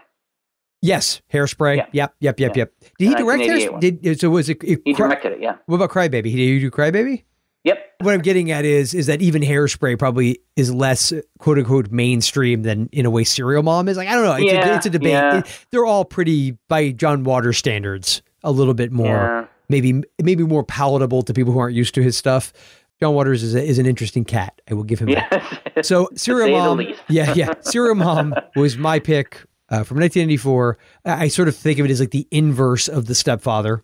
yes, 0.83 1.21
Hairspray. 1.33 1.77
Yep, 1.77 1.89
yep, 1.93 2.15
yep, 2.21 2.39
Yeah. 2.39 2.49
yep. 2.57 2.73
Did 2.99 3.09
he 3.09 3.15
direct 3.15 3.41
1988 3.41 3.71
Hairspray? 3.71 4.03
Did 4.03 4.21
so? 4.21 4.31
Was 4.31 4.49
it? 4.49 4.65
it 4.65 4.81
He 4.85 4.93
directed 4.95 5.33
it. 5.33 5.41
Yeah. 5.41 5.57
what 5.67 5.77
about 5.77 5.91
Crybaby? 5.91 6.23
Did 6.25 6.33
you 6.39 6.61
do 6.61 6.71
Crybaby? 6.71 7.25
Yep. 7.65 7.79
What 8.01 8.13
I'm 8.15 8.21
getting 8.21 8.51
at 8.51 8.65
is 8.65 8.93
is 8.95 9.07
that 9.07 9.23
even 9.23 9.43
Hairspray 9.43 9.99
probably 9.99 10.41
is 10.57 10.73
less 10.73 11.13
quote 11.39 11.59
unquote 11.59 11.91
mainstream 11.91 12.63
than 12.63 12.89
in 12.93 13.07
a 13.07 13.11
way 13.11 13.25
Serial 13.25 13.63
Mom 13.63 13.89
is. 13.89 13.97
Like 13.97 14.09
I 14.09 14.15
don't 14.15 14.25
know. 14.25 14.35
It's, 14.35 14.53
a, 14.53 14.55
Yeah, 14.55 14.77
it's 14.77 14.87
a 14.87 14.91
debate. 14.91 15.13
yeah. 15.13 15.39
It- 15.39 15.67
they're 15.71 15.87
all 15.87 16.05
pretty 16.05 16.59
by 16.69 16.91
John 16.91 17.25
Waters 17.25 17.57
standards, 17.59 18.21
a 18.43 18.51
little 18.53 18.75
bit 18.75 18.93
more 18.93 19.07
Yeah. 19.07 19.47
maybe 19.71 20.03
maybe 20.23 20.45
more 20.45 20.63
palatable 20.65 21.23
to 21.23 21.33
people 21.33 21.53
who 21.55 21.59
aren't 21.59 21.75
used 21.75 21.95
to 21.95 22.03
his 22.03 22.17
stuff. 22.17 22.53
John 23.01 23.15
Waters 23.15 23.43
is 23.43 23.55
a, 23.55 23.63
is 23.65 23.79
an 23.79 23.87
interesting 23.87 24.25
cat. 24.25 24.61
I 24.71 24.75
will 24.75 24.85
give 24.85 24.99
him 25.01 25.11
that. 25.11 25.29
Yes. 25.33 25.59
So 25.89 26.07
To 26.07 26.19
Serial 26.19 26.51
Mom, 26.57 26.81
yeah, 27.09 27.35
yeah, 27.35 27.53
Serial 27.63 27.97
Mom 27.97 28.33
was 28.55 28.77
my 28.79 29.01
pick 29.01 29.39
uh, 29.71 29.83
from 29.83 29.99
1994. 29.99 30.79
I 31.05 31.25
I 31.25 31.29
sort 31.29 31.49
of 31.49 31.57
think 31.57 31.79
of 31.81 31.85
it 31.85 31.91
as 31.91 31.99
like 31.99 32.11
the 32.13 32.29
inverse 32.31 32.87
of 32.89 33.07
the 33.07 33.15
stepfather. 33.15 33.83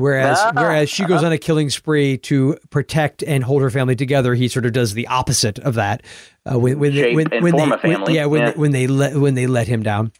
Whereas, 0.00 0.38
Ah, 0.40 0.52
whereas 0.54 0.88
she 0.90 1.04
goes 1.04 1.18
uh-huh. 1.18 1.26
on 1.26 1.32
a 1.32 1.38
killing 1.38 1.70
spree 1.70 2.18
to 2.18 2.56
protect 2.70 3.22
and 3.22 3.44
hold 3.44 3.62
her 3.62 3.70
family 3.70 3.94
together, 3.96 4.34
he 4.34 4.48
sort 4.48 4.66
of 4.66 4.72
does 4.72 4.94
the 4.94 5.06
opposite 5.06 5.58
of 5.60 5.74
that. 5.74 6.02
Uh, 6.50 6.58
when 6.58 6.78
when 6.78 6.94
they, 6.94 7.14
when, 7.14 7.28
when 7.40 7.52
form 7.52 7.68
they 7.70 7.74
a 7.74 7.78
family, 7.78 8.04
when, 8.04 8.14
yeah 8.14 8.24
when 8.26 8.40
yeah. 8.40 8.50
They, 8.50 8.58
when 8.58 8.70
they 8.72 8.86
let 8.86 9.16
when 9.16 9.34
they 9.34 9.46
let 9.46 9.68
him 9.68 9.82
down. 9.82 10.12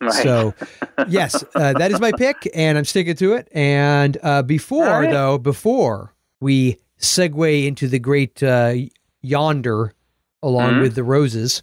Right. 0.00 0.12
So, 0.12 0.54
yes, 1.08 1.42
uh, 1.54 1.72
that 1.74 1.92
is 1.92 2.00
my 2.00 2.12
pick, 2.12 2.50
and 2.54 2.76
I'm 2.76 2.84
sticking 2.84 3.14
to 3.16 3.34
it. 3.34 3.48
And 3.52 4.18
uh, 4.22 4.42
before, 4.42 4.84
right. 4.86 5.10
though, 5.10 5.38
before 5.38 6.12
we 6.40 6.78
segue 7.00 7.66
into 7.66 7.88
the 7.88 7.98
great 7.98 8.42
uh, 8.42 8.74
yonder 9.22 9.94
along 10.42 10.74
Mhm. 10.74 10.80
with 10.82 10.94
the 10.94 11.04
roses, 11.04 11.62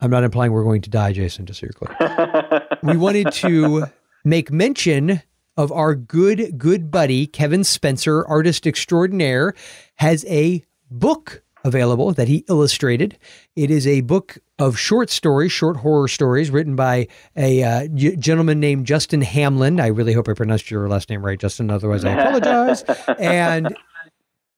I'm 0.00 0.10
not 0.10 0.24
implying 0.24 0.52
we're 0.52 0.64
going 0.64 0.82
to 0.82 0.90
die, 0.90 1.12
Jason, 1.12 1.46
just 1.46 1.60
so 1.60 1.66
you're 1.66 1.72
clear. 1.72 2.66
we 2.82 2.96
wanted 2.96 3.32
to 3.34 3.84
make 4.24 4.50
mention 4.50 5.22
of 5.56 5.72
our 5.72 5.94
good, 5.94 6.58
good 6.58 6.90
buddy, 6.90 7.26
Kevin 7.26 7.64
Spencer, 7.64 8.26
artist 8.26 8.66
extraordinaire, 8.66 9.54
has 9.96 10.24
a 10.26 10.62
book 10.90 11.42
available 11.64 12.12
that 12.12 12.28
he 12.28 12.44
illustrated. 12.48 13.18
It 13.56 13.70
is 13.70 13.86
a 13.86 14.02
book 14.02 14.38
of 14.58 14.78
short 14.78 15.10
stories, 15.10 15.52
short 15.52 15.78
horror 15.78 16.08
stories 16.08 16.50
written 16.50 16.76
by 16.76 17.08
a 17.36 17.62
uh, 17.62 17.88
g- 17.88 18.16
gentleman 18.16 18.60
named 18.60 18.86
Justin 18.86 19.20
Hamlin. 19.20 19.80
I 19.80 19.88
really 19.88 20.12
hope 20.12 20.28
I 20.28 20.34
pronounced 20.34 20.70
your 20.70 20.88
last 20.88 21.10
name 21.10 21.24
right, 21.24 21.38
Justin. 21.38 21.70
Otherwise, 21.70 22.04
I 22.04 22.12
apologize. 22.12 22.82
and 23.18 23.76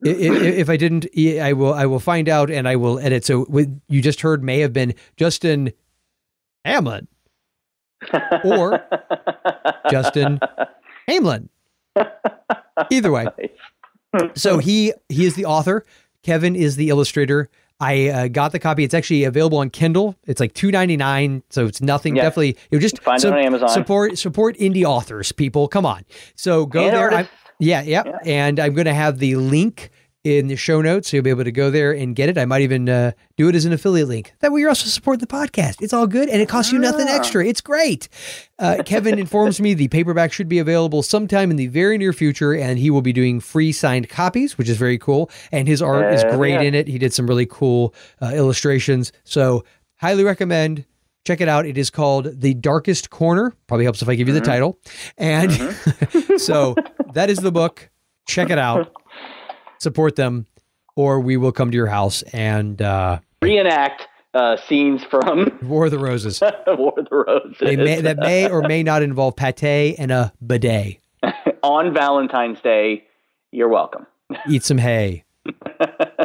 if 0.01 0.69
I 0.69 0.77
didn't, 0.77 1.07
I 1.17 1.53
will. 1.55 1.75
I 1.75 1.87
will 1.87 1.99
find 1.99 2.29
out 2.29 2.51
and 2.51 2.69
I 2.69 2.77
will 2.77 2.99
edit. 3.01 3.25
So 3.25 3.45
what 3.45 3.67
you 3.89 4.01
just 4.03 4.21
heard 4.21 4.45
may 4.45 4.61
have 4.61 4.73
been 4.73 4.95
Justin 5.17 5.73
Hamlin 6.65 7.09
or 8.45 8.85
Justin 9.91 10.39
Hamlin. 11.09 11.49
Either 12.91 13.11
way. 13.13 13.27
So 14.35 14.57
he 14.57 14.95
he 15.11 15.27
is 15.27 15.35
the 15.35 15.45
author. 15.45 15.85
Kevin 16.23 16.57
is 16.57 16.77
the 16.77 16.89
illustrator. 16.89 17.51
I 17.79 18.09
uh, 18.09 18.29
got 18.29 18.53
the 18.53 18.59
copy. 18.59 18.83
It's 18.83 18.95
actually 18.95 19.25
available 19.25 19.59
on 19.59 19.69
Kindle. 19.69 20.17
It's 20.27 20.41
like 20.41 20.55
two 20.55 20.71
ninety 20.71 20.97
nine, 20.97 21.43
so 21.51 21.67
it's 21.67 21.83
nothing. 21.83 22.17
Yeah. 22.17 22.23
Definitely, 22.23 22.57
you 22.71 22.79
just 22.79 23.03
Find 23.03 23.23
it 23.23 23.31
on 23.31 23.39
Amazon. 23.39 23.69
Support 23.69 24.17
support 24.17 24.57
indie 24.57 24.83
authors, 24.83 25.31
people. 25.31 25.69
Come 25.69 25.85
on. 25.85 26.07
So 26.37 26.65
go 26.65 26.81
And 26.87 26.97
there. 26.97 27.29
Yeah, 27.59 27.83
yeah, 27.83 28.03
Yeah. 28.07 28.19
And 28.25 28.59
I'm 28.59 28.73
going 28.73 28.87
to 28.87 28.95
have 28.95 29.19
the 29.19 29.37
link 29.37 29.91
in 30.37 30.49
the 30.49 30.57
show 30.57 30.83
notes, 30.83 31.09
so 31.11 31.17
you'll 31.17 31.25
be 31.25 31.31
able 31.31 31.45
to 31.45 31.53
go 31.53 31.71
there 31.71 31.93
and 31.93 32.15
get 32.15 32.29
it. 32.29 32.37
I 32.37 32.45
might 32.45 32.63
even 32.63 32.89
uh, 32.89 33.13
do 33.37 33.49
it 33.49 33.55
as 33.55 33.65
an 33.65 33.73
affiliate 33.73 34.09
link. 34.09 34.33
That 34.41 34.53
way, 34.53 34.61
you're 34.61 34.69
also 34.69 34.89
supporting 34.89 35.21
the 35.21 35.27
podcast. 35.27 35.81
It's 35.81 35.93
all 35.93 36.07
good, 36.07 36.29
and 36.29 36.43
it 36.43 36.49
costs 36.49 36.73
you 36.73 36.79
nothing 36.79 37.07
Ah. 37.09 37.15
extra. 37.17 37.45
It's 37.47 37.61
great. 37.61 38.09
Uh, 38.59 38.83
Kevin 38.85 39.19
informs 39.21 39.61
me 39.61 39.75
the 39.75 39.89
paperback 39.89 40.33
should 40.33 40.49
be 40.49 40.59
available 40.59 41.03
sometime 41.03 41.51
in 41.51 41.57
the 41.57 41.69
very 41.69 41.97
near 41.99 42.13
future, 42.13 42.55
and 42.55 42.79
he 42.79 42.91
will 42.91 43.03
be 43.03 43.13
doing 43.13 43.41
free 43.41 43.73
signed 43.73 44.09
copies, 44.09 44.59
which 44.59 44.69
is 44.69 44.77
very 44.77 44.99
cool. 44.99 45.31
And 45.53 45.67
his 45.69 45.81
art 45.81 46.13
is 46.13 46.23
great 46.35 46.55
yeah. 46.55 46.61
in 46.63 46.75
it. 46.75 46.89
He 46.89 46.99
did 46.99 47.13
some 47.15 47.27
really 47.27 47.47
cool 47.47 47.95
uh, 48.21 48.33
illustrations. 48.35 49.13
So, 49.25 49.65
highly 49.97 50.25
recommend. 50.25 50.85
Check 51.27 51.41
it 51.43 51.49
out. 51.49 51.67
It 51.67 51.77
is 51.77 51.91
called 51.91 52.41
The 52.41 52.55
Darkest 52.55 53.11
Corner. 53.11 53.53
Probably 53.67 53.85
helps 53.85 54.01
if 54.01 54.09
I 54.09 54.15
give 54.15 54.29
you 54.29 54.35
the 54.35 54.41
Mm-hmm. 54.41 54.51
title. 54.51 54.79
And 55.19 55.53
so 56.41 56.75
that 57.13 57.29
is 57.29 57.39
the 57.39 57.53
book. 57.53 57.91
Check 58.27 58.49
it 58.51 58.59
out. 58.59 58.93
Support 59.81 60.17
them, 60.17 60.47
or 60.97 61.21
we 61.21 61.37
will 61.37 61.53
come 61.53 61.71
to 61.71 61.77
your 61.77 61.87
house 61.87 62.23
and 62.33 62.81
uh, 62.83 63.21
Reenact 63.43 64.07
uh, 64.35 64.57
scenes 64.57 65.05
from 65.05 65.57
War 65.63 65.85
of 65.87 65.91
the 65.93 65.99
Roses. 65.99 66.41
War 66.67 66.95
of 66.99 67.09
the 67.09 67.25
Roses 67.27 67.57
They 67.61 67.77
may, 67.77 68.01
that 68.01 68.19
may 68.19 68.51
or 68.51 68.63
may 68.63 68.83
not 68.83 69.03
involve 69.03 69.37
pate 69.37 69.95
and 69.99 70.11
a 70.11 70.33
bidet. 70.45 70.99
on 71.63 71.93
Valentine's 71.95 72.61
Day. 72.61 73.05
You're 73.53 73.69
welcome. 73.69 74.07
Eat 74.49 74.63
some 74.65 74.79
hay. 74.79 75.25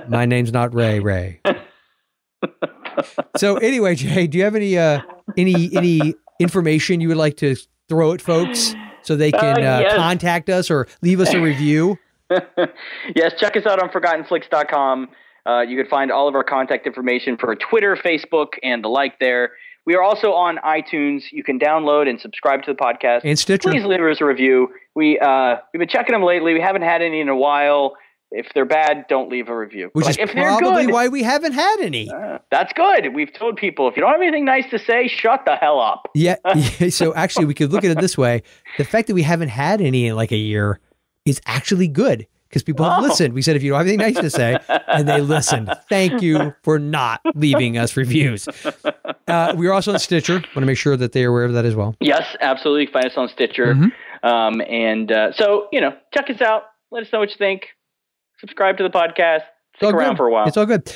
My 0.09 0.25
name's 0.25 0.51
not 0.51 0.73
Ray. 0.73 0.99
Ray. 0.99 1.39
so 3.37 3.57
anyway, 3.57 3.95
Jay, 3.95 4.27
do 4.27 4.37
you 4.37 4.43
have 4.43 4.55
any 4.55 4.77
uh, 4.77 5.01
any 5.37 5.75
any 5.75 6.13
information 6.39 6.99
you 7.01 7.07
would 7.07 7.17
like 7.17 7.37
to 7.37 7.55
throw 7.87 8.11
at 8.13 8.21
folks 8.21 8.75
so 9.03 9.15
they 9.15 9.31
can 9.31 9.63
uh, 9.63 9.77
Uh, 9.77 9.79
yes. 9.81 9.95
contact 9.95 10.49
us 10.49 10.69
or 10.69 10.87
leave 11.01 11.19
us 11.19 11.33
a 11.33 11.39
review? 11.41 11.97
yes, 13.15 13.33
check 13.39 13.55
us 13.57 13.65
out 13.65 13.81
on 13.81 13.89
ForgottenFlix.com. 13.89 15.09
Uh, 15.45 15.61
you 15.61 15.75
can 15.77 15.87
find 15.89 16.11
all 16.11 16.27
of 16.27 16.35
our 16.35 16.43
contact 16.43 16.87
information 16.87 17.37
for 17.37 17.53
Twitter, 17.55 17.95
Facebook, 17.97 18.53
and 18.63 18.83
the 18.83 18.87
like 18.87 19.19
there. 19.19 19.51
We 19.85 19.95
are 19.95 20.01
also 20.01 20.31
on 20.31 20.57
iTunes. 20.59 21.23
You 21.33 21.43
can 21.43 21.59
download 21.59 22.07
and 22.09 22.19
subscribe 22.19 22.63
to 22.63 22.71
the 22.73 22.77
podcast. 22.77 23.21
And 23.25 23.37
Stitcher. 23.37 23.69
Please 23.69 23.83
leave 23.83 23.99
us 23.99 24.21
a 24.21 24.25
review. 24.25 24.69
We 24.95 25.19
uh, 25.19 25.57
we've 25.73 25.79
been 25.79 25.89
checking 25.89 26.13
them 26.13 26.23
lately. 26.23 26.53
We 26.53 26.61
haven't 26.61 26.83
had 26.83 27.01
any 27.01 27.19
in 27.19 27.27
a 27.27 27.35
while. 27.35 27.95
If 28.35 28.47
they're 28.55 28.65
bad, 28.65 29.05
don't 29.09 29.29
leave 29.29 29.47
a 29.49 29.55
review. 29.55 29.89
Which 29.93 30.05
But 30.05 30.11
is 30.11 30.17
if 30.17 30.31
probably 30.31 30.85
good, 30.85 30.93
why 30.93 31.07
we 31.09 31.21
haven't 31.21 31.51
had 31.51 31.81
any. 31.81 32.09
uh, 32.09 32.39
that's 32.49 32.73
good. 32.73 33.13
We've 33.13 33.31
told 33.31 33.57
people 33.57 33.87
if 33.89 33.95
you 33.95 34.01
don't 34.01 34.11
have 34.11 34.21
anything 34.21 34.43
nice 34.45 34.67
to 34.71 34.79
say, 34.79 35.07
shut 35.07 35.43
the 35.45 35.55
hell 35.55 35.79
up. 35.79 36.09
Yeah. 36.15 36.37
yeah, 36.55 36.89
So 36.89 37.13
actually, 37.13 37.45
we 37.45 37.53
could 37.53 37.71
look 37.71 37.83
at 37.83 37.91
it 37.91 37.99
this 37.99 38.17
way: 38.17 38.41
the 38.77 38.85
fact 38.85 39.07
that 39.09 39.13
we 39.13 39.21
haven't 39.23 39.49
had 39.49 39.81
any 39.81 40.07
in 40.07 40.15
like 40.15 40.31
a 40.31 40.37
year 40.37 40.79
is 41.25 41.41
actually 41.45 41.87
good 41.87 42.27
because 42.49 42.63
people 42.63 42.85
have 42.87 42.99
Oh. 42.99 43.07
listened. 43.07 43.33
We 43.33 43.41
said 43.41 43.55
if 43.55 43.63
you 43.63 43.71
don't 43.71 43.77
have 43.79 43.87
anything 43.87 44.13
nice 44.13 44.21
to 44.21 44.29
say, 44.29 44.57
and 44.87 45.07
they 45.07 45.21
listened. 45.21 45.73
Thank 45.89 46.21
you 46.21 46.53
for 46.63 46.77
not 46.77 47.21
leaving 47.35 47.77
us 47.77 47.97
reviews. 47.97 48.47
Uh, 49.27 49.53
we 49.57 49.67
are 49.67 49.73
also 49.73 49.93
on 49.93 49.99
Stitcher. 49.99 50.33
Want 50.33 50.53
to 50.55 50.65
make 50.65 50.77
sure 50.77 50.95
that 50.97 51.13
they 51.13 51.23
are 51.25 51.29
aware 51.29 51.45
of 51.45 51.53
that 51.53 51.65
as 51.65 51.75
well. 51.75 51.95
Yes, 51.99 52.35
absolutely. 52.41 52.91
Find 52.91 53.05
us 53.05 53.13
on 53.17 53.29
Stitcher. 53.29 53.73
Mm-hmm. 53.73 54.27
Um, 54.27 54.61
and 54.61 55.11
uh, 55.11 55.33
so, 55.33 55.67
you 55.71 55.81
know, 55.81 55.93
check 56.13 56.29
us 56.29 56.41
out. 56.41 56.63
Let 56.91 57.03
us 57.03 57.09
know 57.11 57.19
what 57.19 57.29
you 57.31 57.35
think. 57.37 57.69
Subscribe 58.39 58.77
to 58.77 58.83
the 58.83 58.89
podcast. 58.89 59.41
Stick 59.77 59.93
around 59.93 60.11
good. 60.11 60.17
for 60.17 60.27
a 60.27 60.31
while. 60.31 60.47
It's 60.47 60.57
all 60.57 60.65
good. 60.67 60.93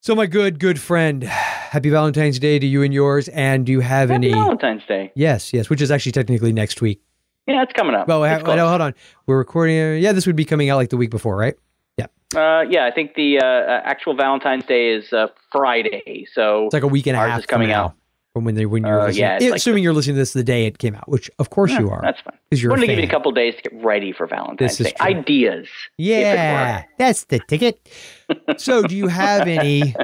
So, 0.00 0.14
my 0.14 0.26
good, 0.26 0.58
good 0.58 0.80
friend, 0.80 1.22
happy 1.24 1.90
Valentine's 1.90 2.38
Day 2.38 2.58
to 2.58 2.66
you 2.66 2.82
and 2.82 2.94
yours. 2.94 3.28
And 3.28 3.66
do 3.66 3.72
you 3.72 3.80
have 3.80 4.08
Happy 4.10 4.28
any? 4.28 4.32
Valentine's 4.32 4.82
Day. 4.88 5.12
Yes, 5.14 5.52
yes, 5.52 5.68
which 5.68 5.82
is 5.82 5.90
actually 5.90 6.12
technically 6.12 6.52
next 6.52 6.80
week. 6.80 7.02
Yeah, 7.48 7.62
it's 7.62 7.72
coming 7.72 7.94
up. 7.94 8.06
Well, 8.06 8.22
It's 8.24 8.38
ha- 8.40 8.44
close. 8.44 8.56
no, 8.56 8.68
hold 8.68 8.80
on. 8.82 8.94
We're 9.26 9.38
recording. 9.38 10.02
Yeah, 10.02 10.12
this 10.12 10.26
would 10.26 10.36
be 10.36 10.44
coming 10.44 10.68
out 10.70 10.76
like 10.76 10.90
the 10.90 10.96
week 10.98 11.10
before, 11.10 11.34
right? 11.36 11.54
Yeah. 11.96 12.06
Uh, 12.36 12.60
yeah, 12.68 12.84
I 12.84 12.90
think 12.90 13.14
the 13.14 13.38
uh, 13.38 13.80
actual 13.84 14.14
Valentine's 14.14 14.64
Day 14.66 14.90
is 14.90 15.12
uh, 15.14 15.28
Friday. 15.50 16.26
So 16.32 16.66
It's 16.66 16.74
like 16.74 16.82
a 16.82 16.86
week 16.88 17.06
and 17.06 17.16
a 17.16 17.20
half 17.20 17.40
is 17.40 17.46
coming 17.46 17.72
out. 17.72 17.94
from 18.34 18.44
when 18.44 18.54
they 18.54 18.66
when 18.66 18.84
you're 18.84 19.00
Uh, 19.00 19.06
listening. 19.06 19.22
yeah, 19.22 19.38
Yeah, 19.40 19.48
like 19.52 19.56
assuming 19.56 19.82
you're 19.82 19.94
listening 19.94 20.16
to 20.16 20.20
this 20.20 20.34
the 20.34 20.44
day 20.44 20.66
it 20.66 20.76
came 20.78 20.94
out, 20.94 21.08
which 21.08 21.30
of 21.38 21.48
course 21.48 21.70
Yeah, 21.72 21.80
you 21.80 21.90
are. 21.90 22.00
That's 22.02 22.20
fine. 22.20 22.36
because 22.50 22.62
you're 22.62 22.70
a 22.70 22.74
Wanted 22.74 22.82
to 22.82 22.92
give 22.92 22.98
you 22.98 23.06
a 23.08 23.10
couple 23.10 23.32
days 23.32 23.54
to 23.56 23.62
get 23.70 23.82
ready 23.82 24.12
for 24.12 24.26
Valentine's 24.26 24.76
Day. 24.76 24.92
true. 24.92 25.06
Ideas. 25.08 25.68
Yeah, 25.96 26.84
that's 26.98 27.24
the 27.24 27.38
ticket. 27.48 27.88
so, 28.58 28.82
do 28.82 28.94
you 28.94 29.08
have 29.08 29.48
any 29.48 29.94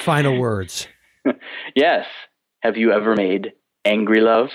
final 0.00 0.38
words? 0.38 0.88
Yes. 1.76 2.04
Have 2.62 2.76
you 2.76 2.92
ever 2.92 3.14
made 3.14 3.52
angry 3.84 4.20
love? 4.20 4.50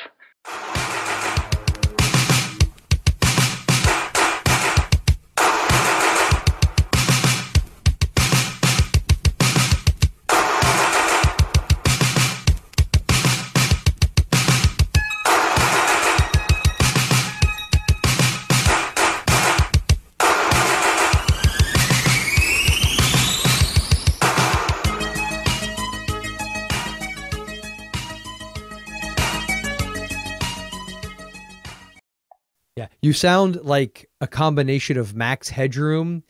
You 33.10 33.14
sound 33.14 33.56
like 33.64 34.08
a 34.22 34.28
combination 34.28 34.96
of 34.96 35.16
Max 35.16 35.50
Headroom 35.50 36.22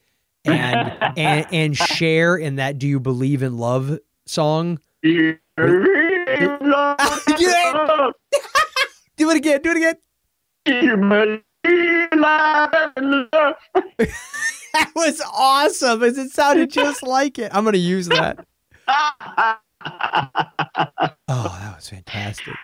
and 0.45 0.93
and 1.17 1.45
and 1.51 1.75
Cher 1.75 2.37
in 2.37 2.55
that 2.55 2.79
"Do 2.79 2.87
You 2.87 3.01
Believe 3.01 3.43
in 3.43 3.57
Love" 3.57 3.99
song. 4.25 4.79
do 5.03 5.37
it 5.57 5.75
again. 9.35 9.61
Do 9.61 9.71
it 9.71 9.77
again. 9.77 9.95
that 14.73 14.91
was 14.95 15.21
awesome. 15.33 16.01
As 16.01 16.17
it 16.17 16.31
sounded 16.31 16.71
just 16.71 17.03
like 17.03 17.37
it. 17.37 17.53
I'm 17.53 17.65
gonna 17.65 17.77
use 17.77 18.07
that. 18.07 18.45
Oh, 18.87 19.57
that 21.27 21.75
was 21.75 21.89
fantastic. 21.89 22.55